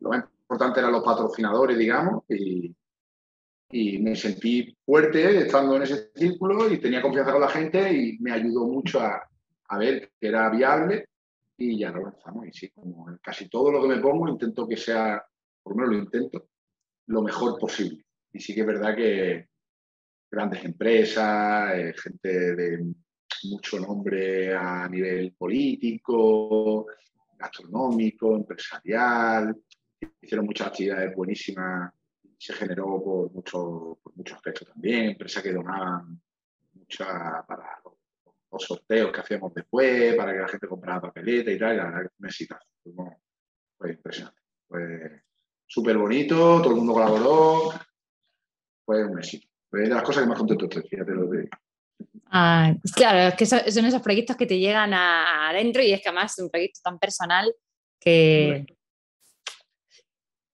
lo 0.00 0.08
más 0.08 0.24
importante 0.40 0.80
eran 0.80 0.92
los 0.92 1.04
patrocinadores, 1.04 1.76
digamos, 1.76 2.24
y, 2.30 2.74
me 4.00 4.14
sentí 4.14 4.74
fuerte 4.86 5.38
estando 5.38 5.74
en 5.74 5.82
ese 5.82 6.12
círculo 6.14 6.70
y 6.70 6.78
tenía 6.78 7.02
confianza 7.02 7.32
con 7.32 7.40
la 7.40 7.48
gente 7.48 7.92
y 7.92 8.18
me 8.20 8.30
ayudó 8.30 8.66
mucho 8.66 9.00
a, 9.00 9.28
ver 9.76 10.12
que 10.20 10.28
era 10.28 10.48
viable 10.48 11.08
y 11.58 11.80
ya 11.80 11.90
lo 11.90 12.04
lanzamos. 12.04 12.46
Y 12.46 12.52
sí, 12.52 12.70
como 12.70 13.10
en 13.10 13.18
casi 13.18 13.48
todo 13.48 13.72
lo 13.72 13.82
que 13.82 13.88
me 13.88 14.00
pongo 14.00 14.28
intento 14.28 14.68
que 14.68 14.76
sea, 14.76 15.22
por 15.60 15.72
lo 15.72 15.76
menos 15.76 15.92
lo 15.92 16.02
intento, 16.04 16.48
lo 17.06 17.22
mejor 17.22 17.58
posible. 17.58 18.04
Y 18.32 18.38
sí 18.38 18.54
que 18.54 18.60
es 18.60 18.66
verdad 18.66 18.94
que, 18.94 19.48
grandes 20.34 20.64
empresas, 20.64 21.74
eh, 21.74 21.94
gente 21.96 22.56
de 22.56 22.94
mucho 23.44 23.78
nombre 23.78 24.54
a 24.54 24.88
nivel 24.88 25.32
político, 25.34 26.86
gastronómico, 27.38 28.34
empresarial. 28.34 29.56
Hicieron 30.20 30.46
muchas 30.46 30.68
actividades 30.68 31.14
buenísimas. 31.14 31.92
Se 32.36 32.52
generó 32.52 33.02
por, 33.02 33.32
mucho, 33.32 33.98
por 34.02 34.16
muchos 34.16 34.36
aspectos 34.36 34.68
también. 34.68 35.10
Empresas 35.10 35.42
que 35.42 35.52
donaban 35.52 36.20
mucha 36.72 37.44
para 37.46 37.80
los, 37.84 38.62
sorteos 38.62 39.12
que 39.12 39.20
hacíamos 39.20 39.52
después, 39.52 40.14
para 40.14 40.32
que 40.32 40.38
la 40.38 40.48
gente 40.48 40.68
comprara 40.68 41.00
papeleta 41.00 41.50
y 41.50 41.58
tal. 41.58 41.74
Y 41.74 41.76
la 41.76 41.84
verdad 41.84 42.10
que 42.12 42.92
fue 43.76 43.90
impresionante. 43.92 44.40
Fue 44.66 45.22
súper 45.66 45.96
bonito, 45.98 46.60
todo 46.60 46.70
el 46.70 46.76
mundo 46.76 46.94
colaboró. 46.94 47.72
Fue 48.84 49.04
un 49.04 49.18
éxito 49.18 49.53
de 49.82 49.88
las 49.88 50.02
cosas 50.02 50.22
que 50.22 50.28
más 50.28 50.38
contento 50.38 50.64
estoy, 50.64 50.82
fíjate 50.82 51.12
lo 51.12 51.26
de... 51.26 51.48
Ah, 52.30 52.74
claro, 52.94 53.28
es 53.28 53.34
que 53.34 53.46
son, 53.46 53.60
esos 53.60 54.02
proyectos 54.02 54.36
que 54.36 54.46
te 54.46 54.58
llegan 54.58 54.92
adentro 54.92 55.82
y 55.82 55.92
es 55.92 56.00
que 56.00 56.08
además 56.08 56.32
es 56.32 56.42
un 56.42 56.50
proyecto 56.50 56.80
tan 56.82 56.98
personal 56.98 57.54
que... 58.00 58.66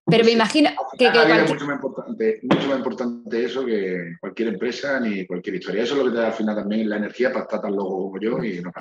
Pero 0.06 0.24
me 0.24 0.32
imagino 0.32 0.70
que, 0.98 1.06
es 1.06 1.50
mucho 1.50 1.66
más, 1.66 1.76
importante, 1.76 2.40
mucho 2.42 2.66
más 2.66 2.78
importante 2.78 3.44
eso 3.44 3.64
que 3.64 4.16
cualquier 4.20 4.48
empresa 4.48 4.98
ni 4.98 5.24
cualquier 5.24 5.54
historia. 5.54 5.84
Eso 5.84 5.94
es 5.94 5.98
lo 6.00 6.04
que 6.06 6.16
te 6.16 6.20
da 6.20 6.26
al 6.28 6.32
final 6.32 6.56
también 6.56 6.88
la 6.88 6.96
energía 6.96 7.32
para 7.32 7.44
estar 7.44 7.60
tan 7.60 7.76
loco 7.76 7.90
como 7.90 8.20
yo 8.20 8.42
y 8.42 8.60
no 8.60 8.72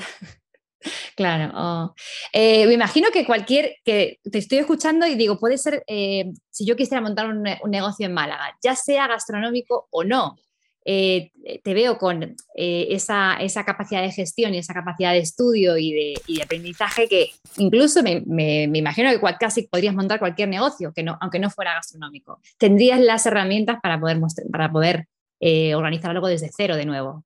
Claro. 1.16 1.52
Oh. 1.56 1.94
Eh, 2.34 2.66
me 2.68 2.74
imagino 2.74 3.10
que 3.12 3.26
cualquier, 3.26 3.76
que 3.84 4.20
te 4.30 4.38
estoy 4.38 4.60
escuchando 4.60 5.06
y 5.06 5.16
digo, 5.16 5.40
puede 5.40 5.58
ser, 5.58 5.84
eh, 5.88 6.32
si 6.50 6.66
yo 6.66 6.76
quisiera 6.76 7.02
montar 7.02 7.28
un, 7.28 7.44
negocio 7.70 8.06
en 8.06 8.14
Málaga, 8.14 8.58
ya 8.64 8.76
sea 8.76 9.08
gastronómico 9.08 9.88
o 9.92 10.04
no, 10.04 10.38
eh, 10.86 11.32
te 11.64 11.74
veo 11.74 11.98
con 11.98 12.36
esa, 12.56 13.38
capacidad 13.66 14.02
de 14.02 14.12
gestión 14.12 14.56
y 14.56 14.60
esa 14.60 14.74
capacidad 14.74 15.12
de 15.12 15.20
estudio 15.20 15.78
y 15.78 16.16
de, 16.26 16.42
aprendizaje 16.42 17.08
que 17.08 17.32
incluso 17.58 18.02
me, 18.02 18.24
imagino 18.64 19.12
que 19.12 19.20
casi 19.40 19.64
podrías 19.68 19.94
montar 19.94 20.20
cualquier 20.20 20.48
negocio, 20.50 20.94
que 20.94 21.04
no, 21.04 21.18
aunque 21.22 21.40
no 21.40 21.50
fuera 21.50 21.74
gastronómico. 21.74 22.40
Tendrías 22.58 23.00
las 23.00 23.26
herramientas 23.26 23.78
para 23.84 24.00
poder, 24.00 24.20
para 24.52 24.72
poder 24.72 25.08
organizar 25.76 26.12
algo 26.12 26.28
desde 26.28 26.50
cero 26.56 26.76
de 26.76 26.86
nuevo. 26.86 27.24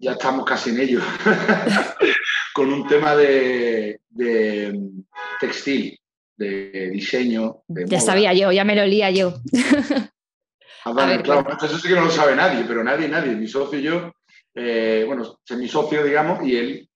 Ya 0.00 0.12
estamos 0.12 0.44
casi 0.44 0.70
en 0.70 0.80
ello. 0.80 1.00
con 2.58 2.72
un 2.72 2.88
tema 2.88 3.14
de, 3.14 4.00
textil, 5.38 5.96
de 6.36 6.90
diseño. 6.90 7.62
ya 7.68 8.00
sabía 8.00 8.34
yo, 8.34 8.50
ya 8.50 8.64
me 8.64 8.74
lo 8.74 8.82
olía 8.82 9.10
yo. 9.10 9.34
Ah, 10.84 11.20
claro, 11.22 11.44
eso 11.62 11.76
sí 11.76 11.88
que 11.88 11.94
no 11.94 12.04
lo 12.04 12.10
sabe 12.10 12.34
nadie, 12.34 12.64
pero 12.66 12.82
nadie, 12.82 13.08
nadie. 13.08 13.34
Mi 13.34 13.46
socio 13.46 13.78
y 13.78 13.82
yo, 13.82 14.10
eh, 14.54 15.04
bueno, 15.06 15.38
es 15.46 15.56
mi 15.58 15.68
socio, 15.68 16.02
digamos, 16.02 16.42
y 16.46 16.56
él, 16.56 16.88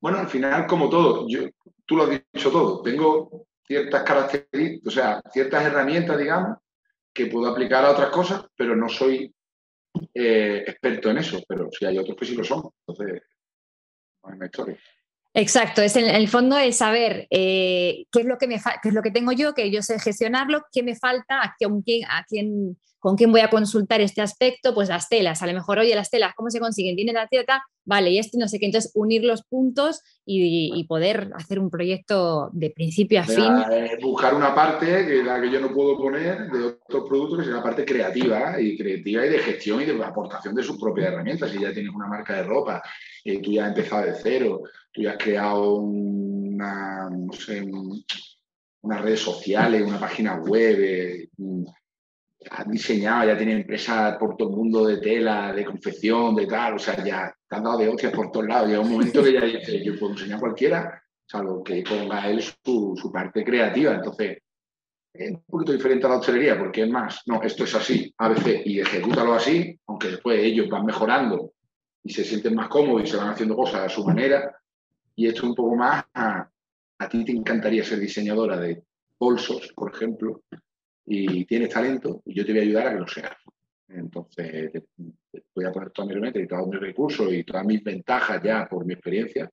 bueno, 0.00 0.18
al 0.18 0.26
final, 0.26 0.66
como 0.66 0.88
todo, 0.88 1.28
yo, 1.28 1.42
tú 1.84 1.94
lo 1.94 2.04
has 2.04 2.10
dicho 2.10 2.50
todo, 2.50 2.82
tengo 2.82 3.46
ciertas 3.64 4.02
características, 4.02 4.86
o 4.86 4.90
sea, 4.90 5.22
ciertas 5.32 5.64
herramientas, 5.64 6.18
digamos, 6.18 6.58
que 7.14 7.26
puedo 7.26 7.48
aplicar 7.48 7.84
a 7.84 7.92
otras 7.92 8.10
cosas, 8.10 8.46
pero 8.56 8.74
no 8.74 8.88
soy 8.88 9.32
eh, 10.12 10.64
experto 10.66 11.10
en 11.10 11.18
eso, 11.18 11.38
pero 11.46 11.68
si 11.70 11.84
hay 11.84 11.98
otros 11.98 12.16
que 12.16 12.24
sí 12.24 12.34
lo 12.34 12.42
son. 12.42 12.68
Entonces, 12.88 13.22
no 14.24 14.30
hay 14.30 14.36
una 14.36 14.46
historia. 14.46 14.78
Exacto, 15.38 15.82
es 15.82 15.94
en 15.96 16.06
el 16.06 16.28
fondo 16.28 16.56
es 16.56 16.78
saber 16.78 17.26
eh, 17.28 18.06
qué, 18.10 18.20
es 18.20 18.26
lo 18.26 18.38
que 18.38 18.46
me 18.46 18.58
qué 18.82 18.88
es 18.88 18.94
lo 18.94 19.02
que 19.02 19.10
tengo 19.10 19.32
yo, 19.32 19.52
que 19.52 19.70
yo 19.70 19.82
sé 19.82 19.98
gestionarlo, 19.98 20.62
qué 20.72 20.82
me 20.82 20.96
falta, 20.96 21.42
a 21.42 21.54
quién, 21.58 21.82
a 22.08 22.24
quién, 22.26 22.78
con 22.98 23.16
quién 23.16 23.32
voy 23.32 23.42
a 23.42 23.50
consultar 23.50 24.00
este 24.00 24.22
aspecto, 24.22 24.72
pues 24.72 24.88
las 24.88 25.10
telas, 25.10 25.42
a 25.42 25.46
lo 25.46 25.52
mejor, 25.52 25.78
oye, 25.78 25.94
las 25.94 26.08
telas, 26.08 26.32
¿cómo 26.34 26.48
se 26.48 26.58
consiguen? 26.58 26.96
Tiene 26.96 27.12
la 27.12 27.26
tela, 27.26 27.62
vale, 27.84 28.12
y 28.12 28.18
esto 28.18 28.38
no 28.38 28.48
sé 28.48 28.58
qué, 28.58 28.64
entonces 28.64 28.90
unir 28.94 29.24
los 29.24 29.42
puntos 29.42 30.00
y, 30.24 30.82
poder 30.88 31.30
hacer 31.34 31.58
un 31.58 31.68
proyecto 31.68 32.48
de 32.54 32.70
principio 32.70 33.20
a 33.20 33.24
fin. 33.24 33.52
Eh, 33.70 33.98
buscar 34.00 34.32
una 34.32 34.54
parte 34.54 34.86
que 34.86 35.22
la 35.22 35.38
que 35.38 35.50
yo 35.50 35.60
no 35.60 35.70
puedo 35.70 35.98
poner 35.98 36.50
de 36.50 36.64
otros 36.64 37.06
productos, 37.06 37.40
que 37.40 37.44
sea 37.44 37.56
la 37.56 37.62
parte 37.62 37.84
creativa 37.84 38.58
y 38.58 38.78
creativa 38.78 39.26
y 39.26 39.28
de 39.28 39.38
gestión 39.40 39.82
y 39.82 39.84
de 39.84 40.02
aportación 40.02 40.54
de 40.54 40.62
sus 40.62 40.78
propias 40.80 41.08
herramientas. 41.08 41.50
Si 41.50 41.60
ya 41.60 41.74
tienes 41.74 41.92
una 41.92 42.06
marca 42.06 42.36
de 42.36 42.44
ropa, 42.44 42.82
y 43.26 43.38
tú 43.42 43.50
ya 43.52 43.64
has 43.64 43.68
empezado 43.70 44.06
de 44.06 44.14
cero, 44.14 44.62
tú 44.96 45.02
ya 45.02 45.10
has 45.10 45.18
creado 45.18 45.74
una, 45.74 47.10
no 47.10 47.32
sé, 47.34 47.62
unas 48.80 49.02
redes 49.02 49.20
sociales, 49.20 49.82
una 49.82 50.00
página 50.00 50.36
web, 50.36 50.76
eh, 50.80 51.28
has 52.50 52.66
diseñado, 52.66 53.26
ya 53.26 53.36
tienes 53.36 53.56
empresas 53.56 54.16
por 54.16 54.36
todo 54.36 54.48
el 54.48 54.56
mundo 54.56 54.86
de 54.86 54.96
tela, 54.98 55.52
de 55.52 55.66
confección, 55.66 56.34
de 56.34 56.46
tal, 56.46 56.76
o 56.76 56.78
sea, 56.78 57.04
ya 57.04 57.34
te 57.46 57.56
han 57.56 57.64
dado 57.64 57.78
de 57.78 57.88
hostias 57.88 58.12
por 58.12 58.30
todos 58.30 58.46
lados. 58.46 58.68
Llega 58.68 58.80
un 58.80 58.90
momento 58.90 59.22
que 59.22 59.32
ya 59.34 59.44
dices, 59.44 59.84
yo 59.84 59.98
puedo 59.98 60.12
enseñar 60.12 60.38
a 60.38 60.40
cualquiera, 60.40 61.02
salvo 61.26 61.62
que 61.62 61.84
ponga 61.86 62.30
él 62.30 62.40
su, 62.42 63.10
parte 63.12 63.44
creativa. 63.44 63.96
Entonces, 63.96 64.38
es 65.12 65.30
un 65.30 65.42
poquito 65.42 65.72
diferente 65.72 66.06
a 66.06 66.10
la 66.10 66.16
hostelería, 66.16 66.58
porque 66.58 66.84
es 66.84 66.88
más, 66.88 67.20
no, 67.26 67.42
esto 67.42 67.64
es 67.64 67.74
así, 67.74 68.14
a 68.16 68.28
veces, 68.30 68.62
y 68.64 68.80
ejecútalo 68.80 69.34
así, 69.34 69.78
aunque 69.88 70.08
después 70.08 70.38
ellos 70.38 70.70
van 70.70 70.86
mejorando 70.86 71.52
y 72.02 72.12
se 72.14 72.24
sienten 72.24 72.54
más 72.54 72.68
cómodos 72.68 73.02
y 73.02 73.06
se 73.08 73.18
van 73.18 73.28
haciendo 73.28 73.56
cosas 73.56 73.82
a 73.82 73.88
su 73.90 74.02
manera. 74.02 74.56
Y 75.16 75.26
esto 75.26 75.46
un 75.46 75.54
poco 75.54 75.74
más 75.74 76.04
a, 76.14 76.50
ti 77.10 77.24
te 77.24 77.32
encantaría 77.32 77.82
ser 77.82 77.98
diseñadora 77.98 78.58
de 78.58 78.84
bolsos, 79.18 79.72
por 79.74 79.94
ejemplo, 79.94 80.42
y 81.06 81.44
tienes 81.46 81.70
talento 81.70 82.22
y 82.24 82.34
yo 82.34 82.44
te 82.44 82.52
voy 82.52 82.60
a 82.60 82.64
ayudar 82.64 82.86
a 82.86 82.92
que 82.92 83.00
lo 83.00 83.08
seas. 83.08 83.36
Entonces, 83.88 84.72
voy 85.54 85.64
a 85.64 85.72
poner 85.72 85.90
toda 85.90 86.08
mi 86.08 86.14
remeta 86.14 86.38
y 86.38 86.46
todos 86.46 86.68
mis 86.68 86.80
recursos 86.80 87.32
y 87.32 87.44
todas 87.44 87.64
mis 87.64 87.82
ventajas 87.82 88.42
ya 88.42 88.68
por 88.68 88.84
mi 88.84 88.94
experiencia 88.94 89.50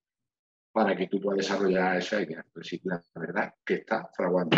para 0.72 0.96
que 0.96 1.06
tú 1.06 1.20
puedas 1.20 1.38
desarrollar 1.38 1.96
esa 1.96 2.20
idea. 2.20 2.44
Pues 2.52 2.66
sí, 2.66 2.80
la 2.84 3.02
verdad 3.14 3.54
que 3.64 3.74
está 3.74 4.10
fraguando. 4.14 4.56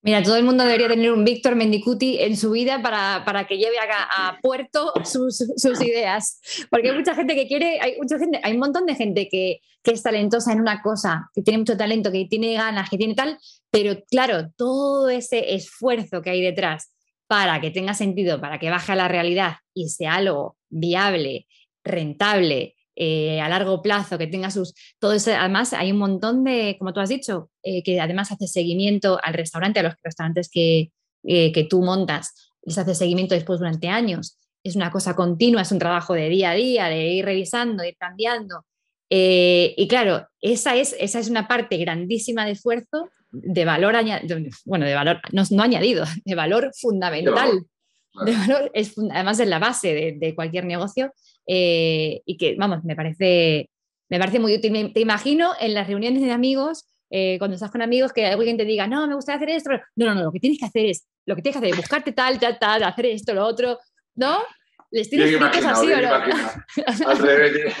Mira, 0.00 0.22
todo 0.22 0.36
el 0.36 0.44
mundo 0.44 0.62
debería 0.64 0.88
tener 0.88 1.12
un 1.12 1.24
Víctor 1.24 1.56
Mendicuti 1.56 2.18
en 2.20 2.36
su 2.36 2.52
vida 2.52 2.80
para, 2.80 3.46
que 3.48 3.58
lleve 3.58 3.76
a, 3.80 4.38
puerto 4.40 4.92
sus, 5.04 5.40
ideas. 5.82 6.40
Porque 6.70 6.90
hay 6.90 6.96
mucha 6.96 7.16
gente 7.16 7.34
que 7.34 7.48
quiere, 7.48 7.80
hay, 7.80 7.96
mucha 7.98 8.16
gente, 8.18 8.40
hay 8.44 8.52
un 8.52 8.60
montón 8.60 8.86
de 8.86 8.94
gente 8.94 9.28
que, 9.28 9.60
que, 9.82 9.90
es 9.90 10.02
talentosa 10.02 10.52
en 10.52 10.60
una 10.60 10.82
cosa, 10.82 11.28
que 11.34 11.42
tiene 11.42 11.58
mucho 11.58 11.76
talento, 11.76 12.12
que 12.12 12.26
tiene 12.26 12.54
ganas, 12.54 12.88
que 12.88 12.96
tiene 12.96 13.14
tal, 13.14 13.38
pero 13.72 14.00
claro, 14.08 14.50
todo 14.56 15.08
ese 15.08 15.54
esfuerzo 15.54 16.22
que 16.22 16.30
hay 16.30 16.42
detrás 16.42 16.92
para 17.26 17.60
que 17.60 17.72
tenga 17.72 17.92
sentido, 17.92 18.40
para 18.40 18.58
que 18.58 18.70
baje 18.70 18.92
a 18.92 18.96
la 18.96 19.08
realidad 19.08 19.56
y 19.74 19.88
sea 19.88 20.14
algo 20.14 20.56
viable, 20.68 21.46
rentable, 21.82 22.76
eh, 23.00 23.40
a 23.40 23.48
largo 23.48 23.80
plazo, 23.80 24.18
que 24.18 24.26
tenga 24.26 24.50
sus... 24.50 24.74
Todo 24.98 25.12
eso, 25.12 25.30
además 25.32 25.72
hay 25.72 25.92
un 25.92 25.98
montón 25.98 26.42
de, 26.42 26.74
como 26.80 26.92
tú 26.92 26.98
has 26.98 27.08
dicho, 27.08 27.48
eh, 27.62 27.84
que 27.84 28.00
además 28.00 28.32
hace 28.32 28.48
seguimiento 28.48 29.20
al 29.22 29.34
restaurante, 29.34 29.78
a 29.78 29.84
los 29.84 29.94
restaurantes 30.02 30.50
que, 30.50 30.90
eh, 31.22 31.52
que 31.52 31.62
tú 31.62 31.80
montas, 31.80 32.52
les 32.64 32.76
hace 32.76 32.96
seguimiento 32.96 33.36
después 33.36 33.60
durante 33.60 33.86
años. 33.86 34.36
Es 34.64 34.74
una 34.74 34.90
cosa 34.90 35.14
continua, 35.14 35.62
es 35.62 35.70
un 35.70 35.78
trabajo 35.78 36.12
de 36.12 36.28
día 36.28 36.50
a 36.50 36.54
día, 36.54 36.86
de 36.86 37.06
ir 37.10 37.24
revisando, 37.24 37.84
de 37.84 37.90
ir 37.90 37.96
cambiando. 37.96 38.64
y 39.08 39.86
claro, 39.88 40.26
esa 40.40 40.74
es, 40.74 40.96
esa 40.98 41.20
es 41.20 41.30
una 41.30 41.46
parte 41.46 41.76
grandísima 41.76 42.46
de 42.46 42.50
esfuerzo, 42.50 43.10
de 43.30 43.64
valor 43.64 43.94
añadido, 43.94 44.38
bueno, 44.64 44.86
de 44.86 44.94
valor, 44.96 45.20
no, 45.30 45.62
añadido, 45.62 46.04
de 46.24 46.34
valor 46.34 46.72
fundamental. 46.74 47.64
De 48.24 48.32
valor, 48.32 48.72
es, 48.74 48.94
además 49.12 49.38
es 49.38 49.46
la 49.46 49.60
base 49.60 49.94
de, 49.94 50.16
de 50.18 50.34
cualquier 50.34 50.64
negocio 50.64 51.12
eh, 51.48 52.20
y 52.26 52.36
que, 52.36 52.54
vamos, 52.56 52.84
me 52.84 52.94
parece, 52.94 53.70
me 54.10 54.18
parece 54.18 54.38
muy 54.38 54.54
útil. 54.54 54.92
te 54.92 55.00
imagino 55.00 55.52
en 55.58 55.72
las 55.72 55.88
reuniones 55.88 56.22
de 56.22 56.30
amigos, 56.30 56.86
eh, 57.10 57.36
cuando 57.38 57.54
estás 57.54 57.70
con 57.70 57.80
amigos, 57.80 58.12
que 58.12 58.26
alguien 58.26 58.58
te 58.58 58.66
diga, 58.66 58.86
no, 58.86 59.06
me 59.08 59.14
gusta 59.14 59.34
hacer 59.34 59.48
esto. 59.48 59.70
No, 59.96 60.06
no, 60.06 60.14
no, 60.14 60.22
lo 60.24 60.32
que 60.32 60.40
tienes 60.40 60.58
que 60.58 60.66
hacer 60.66 60.86
es, 60.86 61.08
lo 61.24 61.34
que 61.34 61.42
tienes 61.42 61.58
que 61.58 61.66
hacer 61.66 61.74
es 61.74 61.76
buscarte 61.76 62.12
tal, 62.12 62.38
tal, 62.38 62.58
tal, 62.58 62.82
hacer 62.84 63.06
esto, 63.06 63.32
lo 63.32 63.46
otro, 63.46 63.78
¿no? 64.14 64.38
Les 64.90 65.08
tienes 65.08 65.32
escritos 65.32 65.64
así 65.64 65.90
o 65.90 66.00
no. 66.00 67.08
Al 67.08 67.18
revés. 67.18 67.74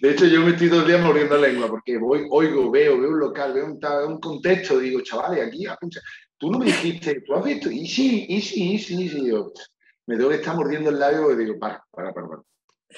De 0.00 0.10
hecho, 0.10 0.26
yo 0.26 0.40
me 0.42 0.50
estoy 0.50 0.68
dos 0.68 0.86
días 0.86 1.00
mordiendo 1.00 1.36
la 1.36 1.48
lengua 1.48 1.68
porque 1.68 1.98
voy, 1.98 2.26
oigo, 2.30 2.70
veo, 2.70 3.00
veo 3.00 3.10
un 3.10 3.18
local, 3.20 3.54
veo 3.54 3.66
un, 3.66 3.80
un 4.08 4.20
contexto, 4.20 4.78
digo, 4.78 5.00
chavales, 5.02 5.46
aquí, 5.46 5.64
tú 6.36 6.50
no 6.50 6.58
me 6.58 6.66
dijiste, 6.66 7.22
tú 7.22 7.34
has 7.34 7.44
visto, 7.44 7.70
y 7.70 7.86
sí, 7.86 8.26
y 8.28 8.40
sí, 8.40 8.74
y 8.74 8.78
sí, 8.78 9.04
y 9.04 9.08
sí. 9.08 9.28
Yo, 9.28 9.52
me 10.06 10.16
tengo 10.16 10.30
que 10.30 10.36
estar 10.36 10.54
mordiendo 10.54 10.90
el 10.90 10.98
labio 10.98 11.32
y 11.32 11.36
digo, 11.36 11.58
para, 11.58 11.82
para, 11.90 12.12
para, 12.12 12.28
para. 12.28 12.42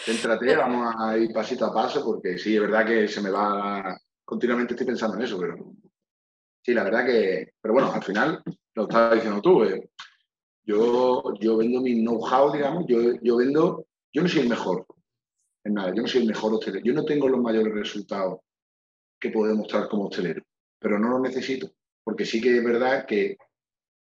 Céntrate, 0.05 0.57
vamos 0.57 0.95
a 0.99 1.17
ir 1.17 1.33
pasito 1.33 1.67
a 1.67 1.75
paso, 1.75 2.05
porque 2.05 2.39
sí, 2.39 2.55
es 2.55 2.61
verdad 2.61 2.87
que 2.87 3.09
se 3.09 3.21
me 3.21 3.31
va. 3.31 3.99
Continuamente 4.25 4.75
estoy 4.75 4.87
pensando 4.87 5.17
en 5.17 5.23
eso, 5.23 5.39
pero. 5.39 5.57
Sí, 6.63 6.75
la 6.75 6.85
verdad 6.85 7.07
que. 7.07 7.55
Pero 7.61 7.75
bueno, 7.75 7.93
al 7.93 8.03
final, 8.03 8.43
lo 8.75 8.83
estabas 8.83 9.15
diciendo 9.15 9.41
tú, 9.41 9.65
eh, 9.65 9.91
yo, 10.65 11.35
yo 11.41 11.57
vendo 11.57 11.81
mi 11.81 11.95
know-how, 12.01 12.53
digamos, 12.53 12.85
yo, 12.87 13.15
yo 13.23 13.37
vendo. 13.37 13.87
Yo 14.13 14.23
no 14.23 14.29
soy 14.29 14.43
el 14.43 14.49
mejor 14.49 14.87
en 15.67 15.75
nada, 15.75 15.93
yo 15.95 16.03
no 16.03 16.09
soy 16.09 16.23
el 16.23 16.29
mejor 16.29 16.55
hostelero, 16.55 16.85
yo 16.85 16.95
no 16.95 17.05
tengo 17.05 17.29
los 17.29 17.41
mayores 17.41 17.75
resultados 17.75 18.41
que 19.21 19.31
puedo 19.31 19.51
demostrar 19.51 19.89
como 19.89 20.07
hostelero, 20.07 20.43
pero 20.79 20.99
no 20.99 21.09
los 21.11 21.21
necesito, 21.21 21.71
porque 22.05 22.25
sí 22.25 22.41
que 22.41 22.57
es 22.57 22.65
verdad 22.65 23.05
que 23.05 23.37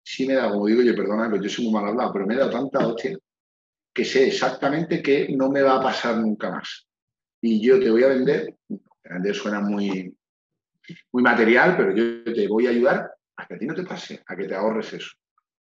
sí 0.04 0.28
me 0.28 0.34
da, 0.34 0.52
como 0.52 0.68
digo 0.68 0.82
yo, 0.82 0.96
perdona, 0.96 1.32
yo 1.42 1.50
soy 1.50 1.66
muy 1.66 1.74
mal 1.74 1.88
hablado, 1.88 2.14
pero 2.14 2.28
me 2.28 2.36
he 2.36 2.38
dado 2.38 2.52
tanta 2.52 2.86
hostia 2.86 3.18
que 3.98 4.06
sé 4.06 4.28
exactamente 4.28 5.02
que 5.02 5.28
no 5.36 5.50
me 5.50 5.64
va 5.64 5.78
a 5.78 5.82
pasar 5.82 6.18
nunca 6.18 6.52
más. 6.52 6.88
Y 7.42 7.60
yo 7.60 7.80
te 7.80 7.90
voy 7.90 8.04
a 8.04 8.10
vender, 8.10 8.54
vender 9.04 9.34
suena 9.34 9.60
muy, 9.60 10.16
muy 11.12 11.24
material, 11.24 11.76
pero 11.76 11.96
yo 11.96 12.24
te 12.32 12.48
voy 12.48 12.68
a 12.68 12.70
ayudar 12.70 13.12
a 13.36 13.48
que 13.48 13.56
a 13.56 13.58
ti 13.58 13.66
no 13.66 13.74
te 13.74 13.84
pase, 13.84 14.22
a 14.24 14.36
que 14.36 14.46
te 14.46 14.54
ahorres 14.54 14.94
eso. 14.94 15.16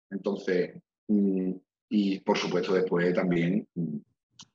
Entonces, 0.09 0.73
mm, 1.07 1.51
y 1.87 2.19
por 2.19 2.37
supuesto 2.37 2.73
después 2.73 3.13
también 3.13 3.65
mm, 3.73 3.97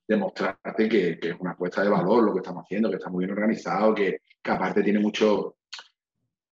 demostrarte 0.08 0.86
que, 0.86 1.18
es 1.22 1.36
una 1.40 1.52
apuesta 1.52 1.82
de 1.82 1.88
valor 1.88 2.22
lo 2.22 2.34
que 2.34 2.40
estamos 2.40 2.64
haciendo, 2.64 2.90
que 2.90 2.96
está 2.96 3.08
muy 3.08 3.24
bien 3.24 3.34
organizado, 3.34 3.94
que, 3.94 4.18
que 4.42 4.50
aparte 4.50 4.82
tiene 4.82 4.98
mucho, 4.98 5.56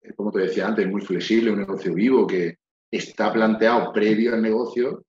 eh, 0.02 0.12
como 0.16 0.32
te 0.32 0.40
decía 0.40 0.66
antes, 0.66 0.90
muy 0.90 1.02
flexible, 1.02 1.52
un 1.52 1.60
negocio 1.60 1.94
vivo, 1.94 2.26
que 2.26 2.58
está 2.90 3.32
planteado 3.32 3.94
previo 3.94 4.34
al 4.34 4.42
negocio 4.42 5.06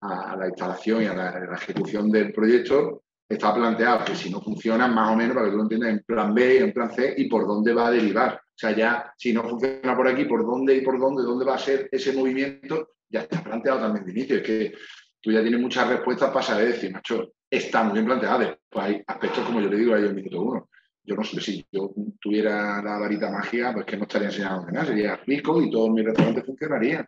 a, 0.00 0.36
la 0.36 0.48
instalación 0.48 1.02
y 1.02 1.06
a 1.06 1.14
la, 1.14 1.54
ejecución 1.54 2.10
del 2.10 2.32
proyecto, 2.32 3.02
está 3.28 3.54
planteado 3.54 4.04
que 4.04 4.14
si 4.14 4.30
no 4.30 4.40
funciona, 4.40 4.88
más 4.88 5.12
o 5.12 5.16
menos, 5.16 5.34
para 5.34 5.46
que 5.46 5.52
tú 5.52 5.56
lo 5.58 5.62
entiendas, 5.64 5.90
en 5.90 6.02
plan 6.04 6.34
B, 6.34 6.58
en 6.58 6.72
plan 6.72 6.90
C 6.90 7.14
y 7.16 7.28
por 7.28 7.46
dónde 7.46 7.74
va 7.74 7.88
a 7.88 7.90
derivar. 7.90 8.34
O 8.34 8.58
sea, 8.58 8.72
ya 8.72 9.12
si 9.16 9.32
no 9.32 9.42
funciona 9.48 9.96
por 9.96 10.08
aquí, 10.08 10.24
por 10.24 10.44
dónde 10.44 10.76
y 10.76 10.80
por 10.80 10.98
dónde, 10.98 11.22
dónde 11.22 11.44
va 11.44 11.54
a 11.54 11.58
ser 11.58 11.88
ese 11.92 12.12
movimiento, 12.12 12.90
ya 13.08 13.20
está 13.20 13.42
planteado 13.42 13.80
también 13.80 14.06
de 14.06 14.12
inicio. 14.12 14.36
Es 14.36 14.42
que 14.42 14.74
tú 15.20 15.30
ya 15.30 15.42
tienes 15.42 15.60
muchas 15.60 15.88
respuestas 15.88 16.30
para 16.30 16.44
saber 16.44 16.68
decir, 16.68 16.92
macho, 16.92 17.32
está 17.50 17.82
muy 17.84 17.94
bien 17.94 18.06
planteado. 18.06 18.38
Después 18.40 18.84
hay 18.84 19.02
aspectos, 19.06 19.44
como 19.44 19.60
yo 19.60 19.68
le 19.68 19.76
digo 19.76 19.94
a 19.94 19.98
ellos 19.98 20.10
en 20.10 20.16
minuto 20.16 20.40
uno. 20.40 20.68
Yo 21.04 21.16
no 21.16 21.24
sé 21.24 21.40
si 21.40 21.66
yo 21.72 21.90
tuviera 22.20 22.82
la 22.82 22.98
varita 22.98 23.30
mágica, 23.30 23.72
pues 23.72 23.86
que 23.86 23.96
no 23.96 24.02
estaría 24.02 24.28
enseñando 24.28 24.70
nada, 24.70 24.86
sería 24.86 25.16
rico 25.16 25.62
y 25.62 25.70
todos 25.70 25.90
mis 25.90 26.04
restaurantes 26.04 26.44
funcionarían. 26.44 27.06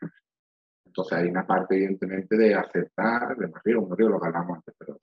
Entonces 0.91 1.19
hay 1.19 1.29
una 1.29 1.47
parte, 1.47 1.77
evidentemente, 1.77 2.37
de 2.37 2.53
aceptar, 2.53 3.37
de 3.37 3.49
riesgo, 3.65 3.89
no 3.97 4.09
lo 4.09 4.21
que 4.21 4.27
hablamos 4.27 4.57
antes, 4.57 4.75
pero... 4.77 4.99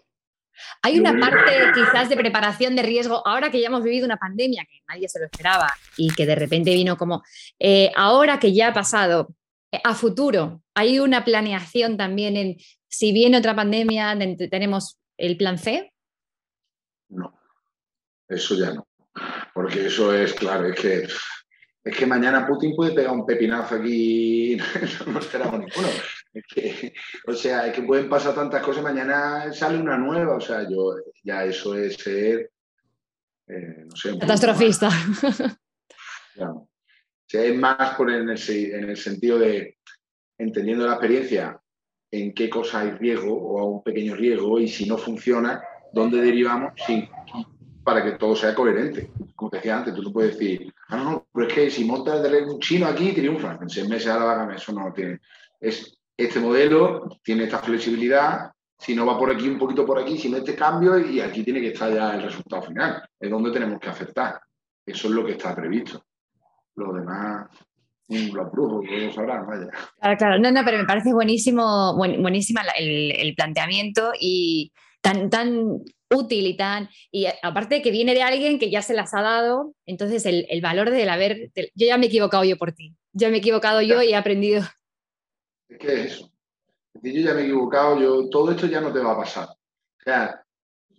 Hay 0.82 1.00
una 1.00 1.18
parte 1.18 1.52
quizás 1.74 2.10
de 2.10 2.18
preparación 2.18 2.76
de 2.76 2.82
riesgo, 2.82 3.26
ahora 3.26 3.50
que 3.50 3.62
ya 3.62 3.68
hemos 3.68 3.84
vivido 3.84 4.06
una 4.06 4.18
pandemia 4.18 4.66
que 4.70 4.80
nadie 4.90 5.08
se 5.08 5.20
lo 5.20 5.26
esperaba 5.26 5.72
y 5.96 6.14
que 6.14 6.26
de 6.26 6.36
repente 6.36 6.74
vino 6.74 6.98
como, 6.98 7.24
eh, 7.60 7.92
ahora 7.96 8.40
que 8.40 8.54
ya 8.54 8.70
ha 8.70 8.74
pasado, 8.74 9.30
eh, 9.72 9.80
a 9.84 9.94
futuro, 9.94 10.62
¿hay 10.74 11.00
una 11.00 11.24
planeación 11.24 11.96
también 11.96 12.36
en 12.36 12.58
si 12.88 13.14
viene 13.14 13.38
otra 13.38 13.56
pandemia, 13.56 14.18
tenemos 14.50 15.00
el 15.16 15.38
plan 15.38 15.58
C? 15.58 15.94
No, 17.10 17.40
eso 18.28 18.56
ya 18.56 18.74
no, 18.74 18.88
porque 19.54 19.86
eso 19.86 20.14
es 20.14 20.34
claro, 20.34 20.68
es 20.68 20.80
que 20.80 21.08
es 21.88 21.96
que 21.96 22.06
mañana 22.06 22.46
Putin 22.46 22.76
puede 22.76 22.94
pegar 22.94 23.14
un 23.14 23.26
pepinazo 23.26 23.76
aquí 23.76 24.58
no 25.08 25.20
esperamos 25.20 25.60
ninguno. 25.60 25.88
o 27.28 27.34
sea, 27.34 27.68
es 27.68 27.74
que 27.74 27.82
pueden 27.84 28.10
pasar 28.10 28.36
tantas 28.36 28.62
cosas, 28.62 28.84
mañana 28.84 29.52
sale 29.54 29.80
una 29.80 29.98
nueva, 29.98 30.36
o 30.36 30.42
sea, 30.42 30.70
yo 30.70 30.96
ya 31.24 31.46
eso 31.46 31.76
es 31.76 31.96
ser, 31.96 32.52
eh, 33.48 33.86
no 33.86 33.96
sé... 33.96 34.18
Catastrofista. 34.20 34.90
O 36.40 36.68
sea, 37.26 37.44
es 37.44 37.56
más 37.58 37.96
por 37.96 38.10
en 38.10 38.30
el, 38.30 38.40
en 38.50 38.90
el 38.90 38.98
sentido 38.98 39.40
de, 39.40 39.78
entendiendo 40.38 40.86
la 40.86 40.94
experiencia, 40.94 41.60
en 42.12 42.34
qué 42.34 42.50
cosa 42.50 42.82
hay 42.82 42.92
riesgo 42.92 43.34
o 43.34 43.60
a 43.60 43.66
un 43.66 43.84
pequeño 43.84 44.16
riesgo 44.16 44.60
y 44.60 44.68
si 44.68 44.86
no 44.86 44.98
funciona, 44.98 45.62
dónde 45.92 46.22
derivamos 46.22 46.74
sin, 46.86 47.10
para 47.88 48.04
que 48.04 48.18
todo 48.18 48.36
sea 48.36 48.54
coherente. 48.54 49.12
Como 49.34 49.50
te 49.50 49.58
decía 49.58 49.78
antes, 49.78 49.96
tú 49.96 50.04
no 50.04 50.12
puedes 50.12 50.38
decir, 50.38 50.74
ah, 50.90 50.98
no, 50.98 51.04
no, 51.06 51.28
pero 51.34 51.48
es 51.48 51.54
que 51.54 51.72
si 51.72 51.86
montas 51.86 52.22
un 52.46 52.60
chino 52.60 52.86
aquí, 52.86 53.14
triunfa. 53.14 53.58
En 53.62 53.70
seis 53.70 53.88
meses 53.88 54.10
a 54.10 54.20
la 54.20 54.54
eso 54.54 54.74
no 54.74 54.92
tiene. 54.92 55.22
Es, 55.58 55.98
este 56.18 56.42
modelo 56.42 57.08
tiene 57.24 57.46
esta 57.46 57.60
flexibilidad, 57.60 58.52
si 58.78 58.94
no 58.94 59.06
va 59.06 59.18
por 59.18 59.32
aquí, 59.32 59.48
un 59.48 59.58
poquito 59.58 59.86
por 59.86 59.98
aquí, 60.00 60.18
si 60.18 60.28
no 60.28 60.36
este 60.36 60.54
cambio, 60.54 61.00
y 61.00 61.22
aquí 61.22 61.46
tiene 61.46 61.62
que 61.62 61.70
estar 61.70 61.94
ya 61.94 62.16
el 62.16 62.24
resultado 62.24 62.64
final. 62.64 63.04
Es 63.18 63.30
donde 63.32 63.52
tenemos 63.52 63.80
que 63.80 63.88
aceptar. 63.88 64.42
Eso 64.86 65.08
es 65.08 65.14
lo 65.14 65.26
que 65.26 65.32
está 65.32 65.56
previsto. 65.56 66.04
Lo 66.76 66.92
demás, 66.92 67.48
los 68.10 68.52
brujos, 68.52 68.84
lo 68.86 69.14
sabrán, 69.14 69.48
vaya. 69.48 69.70
Claro, 70.02 70.18
claro. 70.18 70.40
No, 70.40 70.52
no, 70.52 70.66
pero 70.66 70.78
me 70.78 70.86
parece 70.86 71.14
buenísimo, 71.14 71.96
buenísima 71.96 72.64
el, 72.78 73.14
el 73.16 73.34
planteamiento 73.34 74.12
y 74.20 74.74
tan, 75.02 75.30
tan 75.30 75.80
útil 76.10 76.48
y 76.48 76.56
tan... 76.56 76.90
Y 77.12 77.28
aparte 77.42 77.82
que 77.82 77.92
viene 77.92 78.14
de 78.14 78.24
alguien 78.24 78.60
que 78.60 78.70
ya 78.70 78.82
se 78.82 78.94
las 78.94 79.14
ha 79.14 79.22
dado, 79.22 79.74
entonces 79.86 80.26
el, 80.26 80.46
el 80.50 80.62
valor 80.62 80.90
del 80.90 81.10
haber... 81.10 81.52
yo 81.56 81.88
ya 81.88 81.98
me 81.98 82.06
he 82.06 82.10
equivocado 82.10 82.44
yo 82.44 82.58
por 82.58 82.72
ti, 82.72 82.96
ya 83.14 83.30
me 83.30 83.36
he 83.36 83.40
equivocado 83.40 83.82
yo 83.82 84.02
y 84.02 84.12
he 84.12 84.16
aprendido. 84.16 84.64
Es 85.68 85.78
que 85.78 85.88
es 85.88 86.06
eso. 86.14 86.32
yo 87.02 87.12
ya 87.12 87.34
me 87.34 87.42
he 87.42 87.44
equivocado, 87.46 88.00
yo, 88.00 88.30
todo 88.30 88.52
esto 88.52 88.68
ya 88.68 88.82
no 88.82 88.92
te 88.92 89.00
va 89.00 89.14
a 89.14 89.18
pasar. 89.18 89.50
O 89.50 90.48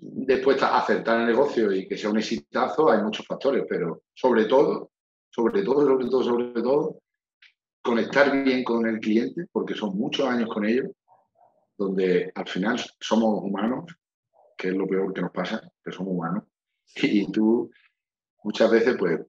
después 0.01 0.63
aceptar 0.63 1.21
el 1.21 1.27
negocio 1.27 1.73
y 1.73 1.89
que 1.89 1.99
sea 1.99 2.11
un 2.11 2.19
exitazo, 2.19 2.91
hay 2.91 3.03
muchos 3.03 3.27
factores, 3.27 3.65
pero 3.69 4.03
sobre 4.15 4.45
todo, 4.45 4.93
sobre 5.31 5.63
todo, 5.63 5.87
sobre 5.87 6.09
todo, 6.09 6.23
sobre 6.23 6.63
todo, 6.63 7.01
conectar 7.83 8.45
bien 8.45 8.63
con 8.63 8.87
el 8.87 9.01
cliente, 9.01 9.47
porque 9.51 9.75
son 9.75 9.97
muchos 9.97 10.27
años 10.27 10.49
con 10.49 10.65
ellos, 10.65 10.87
donde 11.77 12.31
al 12.35 12.47
final 12.47 12.81
somos 13.01 13.43
humanos 13.43 13.87
que 14.59 14.69
es 14.69 14.75
lo 14.75 14.87
peor 14.87 15.15
que 15.15 15.23
nos 15.23 15.31
pasa, 15.31 15.63
que 15.83 15.93
somos 15.93 16.13
humanos. 16.15 16.45
Y 17.03 17.31
tú, 17.31 17.71
muchas 18.43 18.71
veces, 18.71 18.97
pues, 18.99 19.21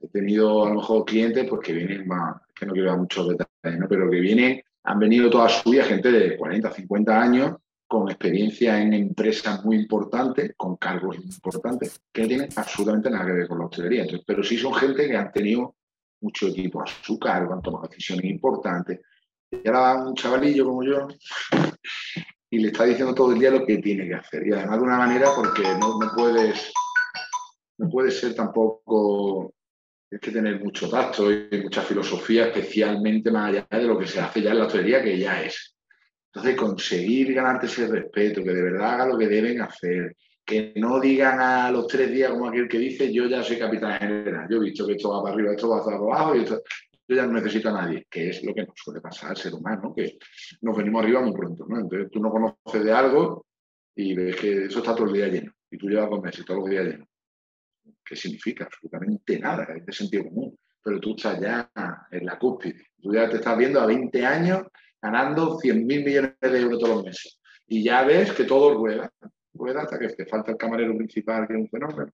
he 0.00 0.08
tenido 0.08 0.64
a 0.64 0.68
lo 0.68 0.76
mejor 0.76 1.04
clientes 1.04 1.46
pues, 1.48 1.62
que 1.62 1.72
vienen 1.72 2.06
más, 2.06 2.42
que 2.54 2.66
no 2.66 2.72
quiero 2.72 2.90
dar 2.90 2.98
muchos 2.98 3.28
detalles, 3.28 3.80
¿no? 3.80 3.88
pero 3.88 4.10
que 4.10 4.20
vienen, 4.20 4.62
han 4.84 4.98
venido 4.98 5.30
toda 5.30 5.48
su 5.48 5.70
vida 5.70 5.84
gente 5.84 6.12
de 6.12 6.36
40, 6.36 6.70
50 6.70 7.22
años 7.22 7.56
con 7.88 8.10
experiencia 8.10 8.80
en 8.80 8.92
empresas 8.92 9.64
muy 9.64 9.76
importantes, 9.76 10.52
con 10.56 10.76
cargos 10.76 11.16
importantes, 11.16 12.00
que 12.12 12.22
no 12.22 12.28
tienen 12.28 12.48
absolutamente 12.56 13.08
nada 13.08 13.26
que 13.26 13.32
ver 13.32 13.48
con 13.48 13.58
la 13.58 13.66
hostelería. 13.66 14.04
pero 14.26 14.42
sí 14.42 14.58
son 14.58 14.74
gente 14.74 15.06
que 15.06 15.16
han 15.16 15.32
tenido 15.32 15.76
mucho 16.20 16.48
equipo 16.48 16.82
a 16.82 16.86
su 16.86 17.18
cargo, 17.18 17.54
han 17.54 17.62
tomado 17.62 17.88
decisiones 17.88 18.24
importantes. 18.24 19.00
Y 19.50 19.66
ahora 19.68 20.04
un 20.04 20.14
chavalillo 20.14 20.66
como 20.66 20.82
yo 20.82 21.08
y 22.50 22.58
le 22.58 22.68
está 22.68 22.84
diciendo 22.84 23.14
todo 23.14 23.32
el 23.32 23.38
día 23.38 23.50
lo 23.50 23.66
que 23.66 23.78
tiene 23.78 24.06
que 24.06 24.14
hacer. 24.14 24.46
Y 24.46 24.52
además 24.52 24.78
de 24.78 24.84
una 24.84 24.98
manera 24.98 25.30
porque 25.34 25.62
no, 25.62 25.98
no 25.98 26.12
puedes 26.14 26.72
no 27.78 27.90
puede 27.90 28.10
ser 28.10 28.34
tampoco 28.34 29.52
Tienes 30.08 30.22
que 30.22 30.30
tener 30.30 30.60
mucho 30.62 30.88
tacto 30.88 31.32
y 31.32 31.60
mucha 31.60 31.82
filosofía, 31.82 32.46
especialmente 32.46 33.28
más 33.28 33.48
allá 33.48 33.66
de 33.68 33.82
lo 33.82 33.98
que 33.98 34.06
se 34.06 34.20
hace 34.20 34.40
ya 34.40 34.52
en 34.52 34.58
la 34.58 34.66
hostelería, 34.66 35.02
que 35.02 35.18
ya 35.18 35.42
es. 35.42 35.74
Entonces, 36.32 36.56
conseguir 36.56 37.34
ganarte 37.34 37.66
ese 37.66 37.88
respeto, 37.88 38.44
que 38.44 38.52
de 38.52 38.62
verdad 38.62 38.94
haga 38.94 39.06
lo 39.06 39.18
que 39.18 39.26
deben 39.26 39.60
hacer, 39.62 40.14
que 40.44 40.72
no 40.76 41.00
digan 41.00 41.40
a 41.40 41.72
los 41.72 41.88
tres 41.88 42.12
días 42.12 42.30
como 42.30 42.48
aquel 42.48 42.68
que 42.68 42.78
dice, 42.78 43.12
yo 43.12 43.26
ya 43.26 43.42
soy 43.42 43.58
capitán 43.58 43.98
general, 43.98 44.46
yo 44.48 44.58
he 44.58 44.66
visto 44.66 44.86
que 44.86 44.92
esto 44.92 45.10
va 45.10 45.24
para 45.24 45.34
arriba, 45.34 45.50
esto 45.50 45.70
va 45.70 45.84
para 45.84 45.96
abajo, 45.96 46.36
y 46.36 46.44
yo 47.08 47.16
ya 47.16 47.26
no 47.26 47.32
necesito 47.32 47.68
a 47.68 47.72
nadie, 47.72 48.06
que 48.10 48.30
es 48.30 48.42
lo 48.42 48.54
que 48.54 48.64
nos 48.64 48.74
suele 48.76 49.00
pasar 49.00 49.30
al 49.30 49.36
ser 49.36 49.54
humano, 49.54 49.94
que 49.94 50.18
nos 50.62 50.76
venimos 50.76 51.02
arriba 51.02 51.20
muy 51.20 51.32
pronto, 51.32 51.66
¿no? 51.68 51.80
Entonces 51.80 52.10
tú 52.10 52.20
no 52.20 52.30
conoces 52.30 52.84
de 52.84 52.92
algo 52.92 53.46
y 53.94 54.14
ves 54.14 54.36
que 54.36 54.64
eso 54.64 54.80
está 54.80 54.94
todo 54.94 55.06
el 55.06 55.12
día 55.12 55.28
lleno, 55.28 55.52
y 55.70 55.78
tú 55.78 55.88
llevas 55.88 56.10
dos 56.10 56.22
meses 56.22 56.44
todos 56.44 56.60
los 56.60 56.70
días 56.70 56.84
lleno. 56.84 57.06
¿Qué 58.04 58.16
significa? 58.16 58.64
Absolutamente 58.64 59.38
nada, 59.38 59.64
es 59.76 59.86
de 59.86 59.92
sentido 59.92 60.24
común. 60.24 60.58
Pero 60.82 61.00
tú 61.00 61.16
estás 61.16 61.40
ya 61.40 61.70
en 62.10 62.26
la 62.26 62.38
cúspide. 62.38 62.86
Tú 63.00 63.12
ya 63.12 63.28
te 63.28 63.36
estás 63.36 63.58
viendo 63.58 63.80
a 63.80 63.86
20 63.86 64.24
años 64.24 64.62
ganando 65.02 65.58
100 65.58 65.86
mil 65.86 66.04
millones 66.04 66.34
de 66.40 66.60
euros 66.60 66.78
todos 66.78 66.96
los 66.96 67.04
meses. 67.04 67.40
Y 67.66 67.82
ya 67.82 68.04
ves 68.04 68.32
que 68.32 68.44
todo 68.44 68.74
rueda. 68.74 69.10
Rueda 69.52 69.82
hasta 69.82 69.98
que 69.98 70.08
te 70.08 70.26
falta 70.26 70.52
el 70.52 70.56
camarero 70.56 70.96
principal, 70.96 71.46
que 71.46 71.54
es 71.54 71.60
un 71.60 71.68
fenómeno. 71.68 72.12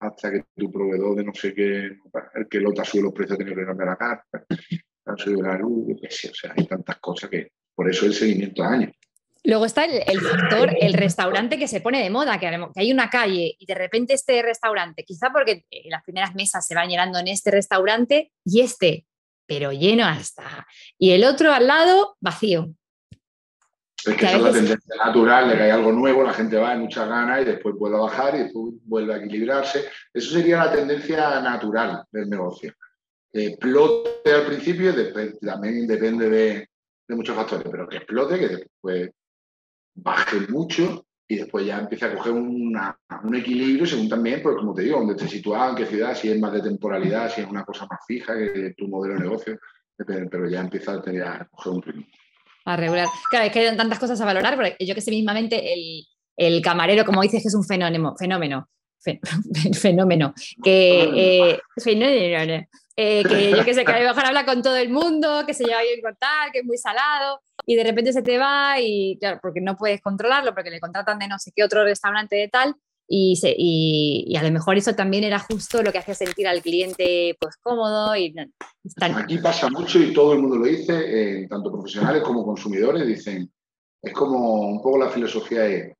Hasta 0.00 0.30
que 0.30 0.44
tu 0.56 0.70
proveedor 0.70 1.16
de 1.16 1.24
no 1.24 1.34
sé 1.34 1.52
qué, 1.54 1.90
el 2.34 2.48
que 2.48 2.60
lota 2.60 2.84
sube 2.84 3.02
los 3.02 3.12
precios, 3.12 3.38
tiene 3.38 3.54
que 3.54 3.66
cambiar 3.66 3.88
la 3.88 3.96
carta, 3.96 4.44
el 4.48 5.42
la 5.42 5.58
luz, 5.58 5.96
o 6.02 6.34
sea, 6.34 6.54
hay 6.56 6.66
tantas 6.66 6.98
cosas 6.98 7.30
que 7.30 7.52
por 7.74 7.90
eso 7.90 8.06
el 8.06 8.14
seguimiento 8.14 8.62
a 8.62 8.72
años. 8.72 8.92
Luego 9.44 9.64
está 9.64 9.84
el, 9.84 10.20
factor, 10.20 10.76
el 10.80 10.92
restaurante 10.92 11.58
que 11.58 11.68
se 11.68 11.80
pone 11.80 12.02
de 12.02 12.10
moda, 12.10 12.38
que, 12.38 12.46
hay 12.74 12.92
una 12.92 13.08
calle 13.08 13.54
y 13.58 13.66
de 13.66 13.74
repente 13.74 14.14
este 14.14 14.42
restaurante, 14.42 15.04
quizá 15.04 15.30
porque 15.32 15.64
eh, 15.70 15.84
las 15.88 16.02
primeras 16.02 16.34
mesas 16.34 16.66
se 16.66 16.74
van 16.74 16.88
llenando 16.88 17.18
en 17.18 17.28
este 17.28 17.50
restaurante 17.50 18.32
y 18.44 18.60
este, 18.60 19.06
pero 19.46 19.72
lleno 19.72 20.04
hasta. 20.04 20.66
Y 20.98 21.12
el 21.12 21.24
otro 21.24 21.52
al 21.52 21.66
lado, 21.66 22.16
vacío. 22.20 22.74
Es 24.08 24.16
que, 24.16 24.26
esa 24.26 24.36
es 24.36 24.42
la 24.42 24.52
tendencia 24.52 24.96
natural 25.04 25.48
de 25.48 25.56
que 25.56 25.62
hay 25.62 25.70
algo 25.70 25.92
nuevo, 25.92 26.22
la 26.22 26.32
gente 26.32 26.56
va, 26.56 26.70
hay 26.70 26.78
muchas 26.78 27.08
ganas 27.08 27.42
y 27.42 27.44
después 27.44 27.74
vuelve 27.74 27.96
a 27.96 28.00
bajar 28.00 28.34
y 28.34 28.38
después 28.38 28.74
vuelve 28.84 29.14
a 29.14 29.18
equilibrarse. 29.18 29.84
Eso 30.12 30.32
sería 30.32 30.64
la 30.64 30.72
tendencia 30.72 31.40
natural 31.40 32.04
del 32.10 32.28
negocio. 32.28 32.74
Que 33.32 33.48
explote 33.48 34.32
al 34.32 34.46
principio, 34.46 34.92
también 35.40 35.86
depende 35.86 36.30
de, 36.30 36.68
de 37.06 37.16
muchos 37.16 37.36
factores, 37.36 37.66
pero 37.70 37.88
que 37.88 37.96
explote, 37.96 38.38
que 38.38 38.48
después 38.48 39.10
baje 39.94 40.40
mucho 40.48 41.04
y 41.26 41.36
después 41.36 41.66
ya 41.66 41.78
empieza 41.78 42.06
a 42.06 42.14
coger 42.14 42.32
un 42.32 43.34
equilibrio 43.34 43.86
según 43.86 44.08
también, 44.08 44.40
pues 44.42 44.56
como 44.56 44.74
te 44.74 44.82
digo, 44.82 44.98
donde 44.98 45.12
estés 45.12 45.30
situado, 45.30 45.70
en 45.70 45.76
qué 45.76 45.86
ciudad, 45.86 46.16
si 46.16 46.30
es 46.30 46.40
más 46.40 46.52
de 46.52 46.62
temporalidad, 46.62 47.30
si 47.30 47.42
es 47.42 47.48
una 47.48 47.64
cosa 47.64 47.86
más 47.90 48.00
fija 48.06 48.34
que 48.34 48.74
tu 48.76 48.88
modelo 48.88 49.14
de 49.14 49.20
negocio, 49.20 49.58
pero 49.96 50.48
ya 50.48 50.60
empieza 50.60 50.92
a, 50.92 51.02
tener, 51.02 51.22
a 51.24 51.46
coger 51.50 51.72
un 51.72 51.82
ritmo. 51.82 52.06
A 52.68 52.76
regular. 52.76 53.08
Claro, 53.30 53.46
es 53.46 53.52
que 53.52 53.60
hay 53.60 53.76
tantas 53.76 53.98
cosas 53.98 54.20
a 54.20 54.26
valorar, 54.26 54.54
porque 54.54 54.76
yo 54.84 54.94
que 54.94 55.00
sé 55.00 55.10
mismamente 55.10 55.72
el, 55.72 56.04
el 56.36 56.60
camarero, 56.60 57.06
como 57.06 57.22
dices, 57.22 57.40
que 57.40 57.48
es 57.48 57.54
un 57.54 57.64
fenómeno, 57.64 58.14
fenómeno, 58.18 58.68
fenómeno, 59.80 60.34
que, 60.62 61.10
eh, 61.14 61.60
fenómeno, 61.82 62.66
eh, 62.94 63.22
que 63.26 63.50
yo 63.52 63.64
que 63.64 63.72
sé, 63.72 63.86
que 63.86 63.92
a 63.92 64.00
lo 64.00 64.08
mejor 64.08 64.26
habla 64.26 64.44
con 64.44 64.60
todo 64.60 64.76
el 64.76 64.90
mundo, 64.90 65.44
que 65.46 65.54
se 65.54 65.64
lleva 65.64 65.80
bien 65.80 66.02
con 66.02 66.14
tal, 66.16 66.52
que 66.52 66.58
es 66.58 66.64
muy 66.66 66.76
salado, 66.76 67.40
y 67.64 67.74
de 67.74 67.84
repente 67.84 68.12
se 68.12 68.20
te 68.20 68.36
va 68.36 68.78
y 68.78 69.16
claro, 69.18 69.38
porque 69.40 69.62
no 69.62 69.74
puedes 69.74 70.02
controlarlo, 70.02 70.54
porque 70.54 70.70
le 70.70 70.78
contratan 70.80 71.18
de 71.18 71.28
no 71.28 71.38
sé 71.38 71.52
qué 71.56 71.64
otro 71.64 71.84
restaurante 71.84 72.36
de 72.36 72.48
tal, 72.48 72.74
y, 73.08 73.36
se, 73.36 73.54
y, 73.56 74.36
a 74.36 74.42
lo 74.42 74.50
mejor 74.50 74.76
eso 74.76 74.94
también 74.94 75.24
era 75.24 75.38
justo 75.38 75.82
lo 75.82 75.90
que 75.90 75.98
hacía 75.98 76.14
sentir 76.14 76.46
al 76.46 76.60
cliente 76.60 77.34
pues 77.40 77.56
cómodo. 77.56 78.14
Y, 78.14 78.34
Aquí 79.00 79.38
pasa 79.38 79.70
mucho 79.70 79.98
y 79.98 80.12
todo 80.12 80.34
el 80.34 80.40
mundo 80.40 80.56
lo 80.56 80.66
dice, 80.66 81.42
eh, 81.42 81.48
tanto 81.48 81.72
profesionales 81.72 82.22
como 82.22 82.44
consumidores, 82.44 83.06
dicen, 83.06 83.50
es 84.02 84.12
como 84.12 84.68
un 84.68 84.82
poco 84.82 84.98
la 84.98 85.08
filosofía 85.08 85.62
de, 85.62 85.96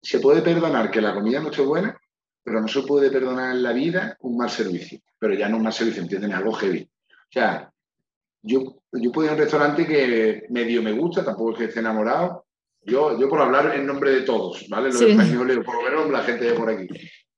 se 0.00 0.20
puede 0.20 0.42
perdonar 0.42 0.90
que 0.90 1.00
la 1.00 1.12
comida 1.12 1.40
no 1.40 1.50
esté 1.50 1.62
buena, 1.62 1.98
pero 2.44 2.60
no 2.60 2.68
se 2.68 2.82
puede 2.82 3.10
perdonar 3.10 3.54
en 3.54 3.62
la 3.62 3.72
vida 3.72 4.16
un 4.20 4.36
mal 4.36 4.50
servicio. 4.50 5.00
Pero 5.18 5.34
ya 5.34 5.48
no 5.48 5.56
un 5.56 5.64
mal 5.64 5.72
servicio, 5.72 6.02
¿entienden? 6.02 6.32
Algo 6.32 6.52
heavy. 6.52 6.82
O 6.82 7.32
sea, 7.32 7.72
yo, 8.42 8.76
yo 8.92 9.12
puedo 9.12 9.26
ir 9.26 9.30
a 9.30 9.34
un 9.34 9.40
restaurante 9.40 9.86
que 9.86 10.46
medio 10.50 10.82
me 10.82 10.92
gusta, 10.92 11.24
tampoco 11.24 11.52
es 11.52 11.58
que 11.58 11.64
esté 11.64 11.80
enamorado. 11.80 12.46
Yo, 12.84 13.18
yo 13.18 13.28
por 13.28 13.40
hablar 13.40 13.74
en 13.76 13.86
nombre 13.86 14.10
de 14.10 14.22
todos, 14.22 14.66
¿vale? 14.68 14.88
Los 14.88 15.00
españoles, 15.00 15.58
por 15.64 15.76
lo 15.76 15.82
menos 15.82 16.10
la 16.10 16.22
gente 16.22 16.44
de 16.46 16.54
por 16.54 16.70
aquí. 16.70 16.88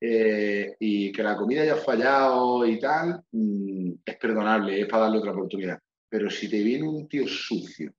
Eh, 0.00 0.74
y 0.78 1.12
que 1.12 1.22
la 1.22 1.36
comida 1.36 1.62
haya 1.62 1.76
fallado 1.76 2.66
y 2.66 2.78
tal, 2.78 3.22
mm, 3.32 3.92
es 4.04 4.16
perdonable, 4.16 4.80
es 4.80 4.86
para 4.86 5.04
darle 5.04 5.18
otra 5.18 5.32
oportunidad. 5.32 5.78
Pero 6.08 6.30
si 6.30 6.48
te 6.48 6.62
viene 6.62 6.88
un 6.88 7.08
tío 7.08 7.26
sucio, 7.26 7.92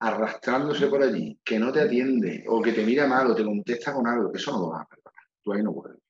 arrastrándose 0.00 0.86
por 0.86 1.02
allí, 1.02 1.38
que 1.44 1.58
no 1.58 1.72
te 1.72 1.80
atiende, 1.80 2.44
o 2.48 2.60
que 2.60 2.72
te 2.72 2.84
mira 2.84 3.06
mal, 3.06 3.30
o 3.30 3.34
te 3.34 3.44
contesta 3.44 3.92
con 3.92 4.06
algo, 4.06 4.32
eso 4.34 4.52
no 4.52 4.60
lo 4.60 4.68
vas 4.70 4.82
a 4.82 4.88
perdonar. 4.88 5.24
Tú 5.42 5.52
ahí 5.52 5.62
no 5.62 5.74
puedes 5.74 6.04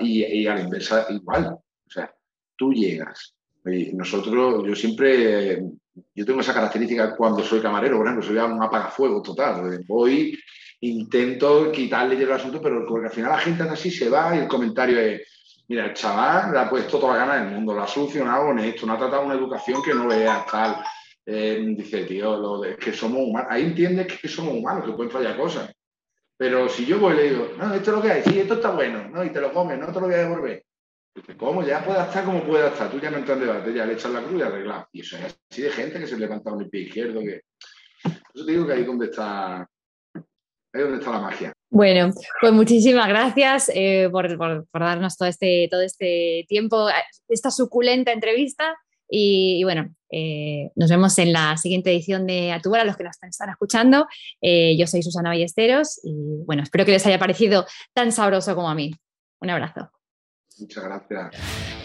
y, 0.00 0.46
a 0.46 0.54
la 0.54 0.62
inversa 0.62 1.06
igual. 1.10 1.46
O 1.46 1.90
sea, 1.90 2.12
tú 2.56 2.72
llegas. 2.72 3.34
Y 3.64 3.92
nosotros, 3.92 4.64
yo 4.66 4.74
siempre, 4.74 5.62
yo 6.14 6.24
tengo 6.24 6.40
esa 6.40 6.54
característica 6.54 7.16
cuando 7.16 7.42
soy 7.42 7.60
camarero, 7.60 7.96
por 7.96 8.06
ejemplo, 8.06 8.26
soy 8.26 8.36
un 8.36 8.62
apagafuego 8.62 9.22
total. 9.22 9.84
Voy, 9.86 10.38
intento 10.80 11.70
quitarle 11.72 12.22
el 12.22 12.32
asunto, 12.32 12.60
pero 12.60 12.86
porque 12.86 13.06
al 13.06 13.12
final 13.12 13.30
la 13.30 13.38
gente 13.38 13.62
así, 13.64 13.90
se 13.90 14.08
va 14.08 14.34
y 14.34 14.38
el 14.40 14.48
comentario 14.48 14.98
es, 14.98 15.22
mira, 15.68 15.86
el 15.86 15.94
chaval 15.94 16.52
le 16.52 16.58
ha 16.58 16.70
puesto 16.70 16.98
toda 16.98 17.14
la 17.14 17.26
gana 17.26 17.42
del 17.42 17.54
mundo, 17.54 17.74
lo 17.74 17.82
ha 17.82 17.88
solucionado 17.88 18.48
honesto, 18.48 18.86
no 18.86 18.94
ha 18.94 18.98
tratado 18.98 19.22
una 19.22 19.34
educación 19.34 19.82
que 19.82 19.94
no 19.94 20.08
vea 20.08 20.44
tal. 20.50 20.82
Eh, 21.26 21.62
dice, 21.76 22.04
tío, 22.04 22.36
lo 22.36 22.60
de, 22.60 22.76
que 22.76 22.92
somos 22.92 23.20
humanos. 23.20 23.48
Ahí 23.50 23.64
entiendes 23.64 24.06
que 24.06 24.28
somos 24.28 24.54
humanos, 24.54 24.84
que 24.84 24.92
pueden 24.92 25.12
fallar 25.12 25.36
cosas. 25.36 25.70
Pero 26.36 26.68
si 26.68 26.86
yo 26.86 26.98
voy 26.98 27.12
y 27.12 27.16
le 27.16 27.30
digo, 27.30 27.48
no, 27.58 27.74
esto 27.74 27.90
es 27.90 27.96
lo 27.96 28.02
que 28.02 28.10
hay, 28.10 28.22
sí, 28.22 28.38
esto 28.38 28.54
está 28.54 28.70
bueno, 28.70 29.08
¿no? 29.08 29.22
Y 29.22 29.30
te 29.30 29.40
lo 29.40 29.52
comes, 29.52 29.78
no 29.78 29.86
te 29.88 30.00
lo 30.00 30.06
voy 30.06 30.14
a 30.14 30.18
devolver. 30.18 30.64
¿Cómo? 31.36 31.62
Ya 31.62 31.84
puede 31.84 32.00
estar 32.00 32.24
como 32.24 32.44
pueda 32.44 32.68
estar. 32.68 32.90
Tú 32.90 33.00
ya 33.00 33.10
no 33.10 33.18
entras 33.18 33.38
en 33.38 33.46
debate, 33.46 33.74
ya 33.74 33.86
le 33.86 33.94
echas 33.94 34.12
la 34.12 34.22
cruz 34.22 34.40
y 34.40 34.42
arreglas. 34.42 34.86
Y 34.92 35.00
eso 35.00 35.16
es 35.16 35.38
así 35.50 35.62
de 35.62 35.70
gente 35.70 35.98
que 35.98 36.06
se 36.06 36.18
levanta 36.18 36.50
con 36.50 36.60
el 36.60 36.70
pie 36.70 36.82
izquierdo. 36.82 37.20
Que... 37.20 37.42
Eso 38.34 38.46
te 38.46 38.52
digo 38.52 38.66
que 38.66 38.72
ahí 38.72 38.80
es 38.80 38.86
donde 38.86 39.06
está, 39.06 39.58
ahí 39.62 40.80
donde 40.80 40.98
está 40.98 41.10
la 41.10 41.20
magia. 41.20 41.52
Bueno, 41.72 42.12
pues 42.40 42.52
muchísimas 42.52 43.08
gracias 43.08 43.70
eh, 43.72 44.08
por, 44.10 44.66
darnos 44.72 45.16
todo 45.16 45.28
este, 45.28 45.68
todo 45.70 45.82
este 45.82 46.44
tiempo, 46.48 46.88
esta 47.28 47.50
suculenta 47.50 48.12
entrevista. 48.12 48.76
Y, 49.08 49.62
bueno, 49.64 49.92
eh, 50.10 50.70
nos 50.76 50.88
vemos 50.88 51.18
en 51.18 51.32
la 51.32 51.56
siguiente 51.56 51.90
edición 51.90 52.26
de 52.26 52.52
Atubora, 52.52 52.84
los 52.84 52.96
que 52.96 53.04
nos 53.04 53.16
están 53.22 53.50
escuchando. 53.50 54.06
Eh, 54.40 54.76
yo 54.78 54.86
soy 54.86 55.02
Susana 55.02 55.30
Ballesteros 55.30 56.00
y 56.04 56.44
bueno, 56.44 56.62
espero 56.62 56.84
que 56.84 56.92
les 56.92 57.06
haya 57.06 57.18
parecido 57.18 57.66
tan 57.92 58.12
sabroso 58.12 58.54
como 58.54 58.68
a 58.70 58.74
mí. 58.74 58.92
Un 59.40 59.50
abrazo. 59.50 59.90
Muchas 60.60 60.84
gracias. 60.84 61.79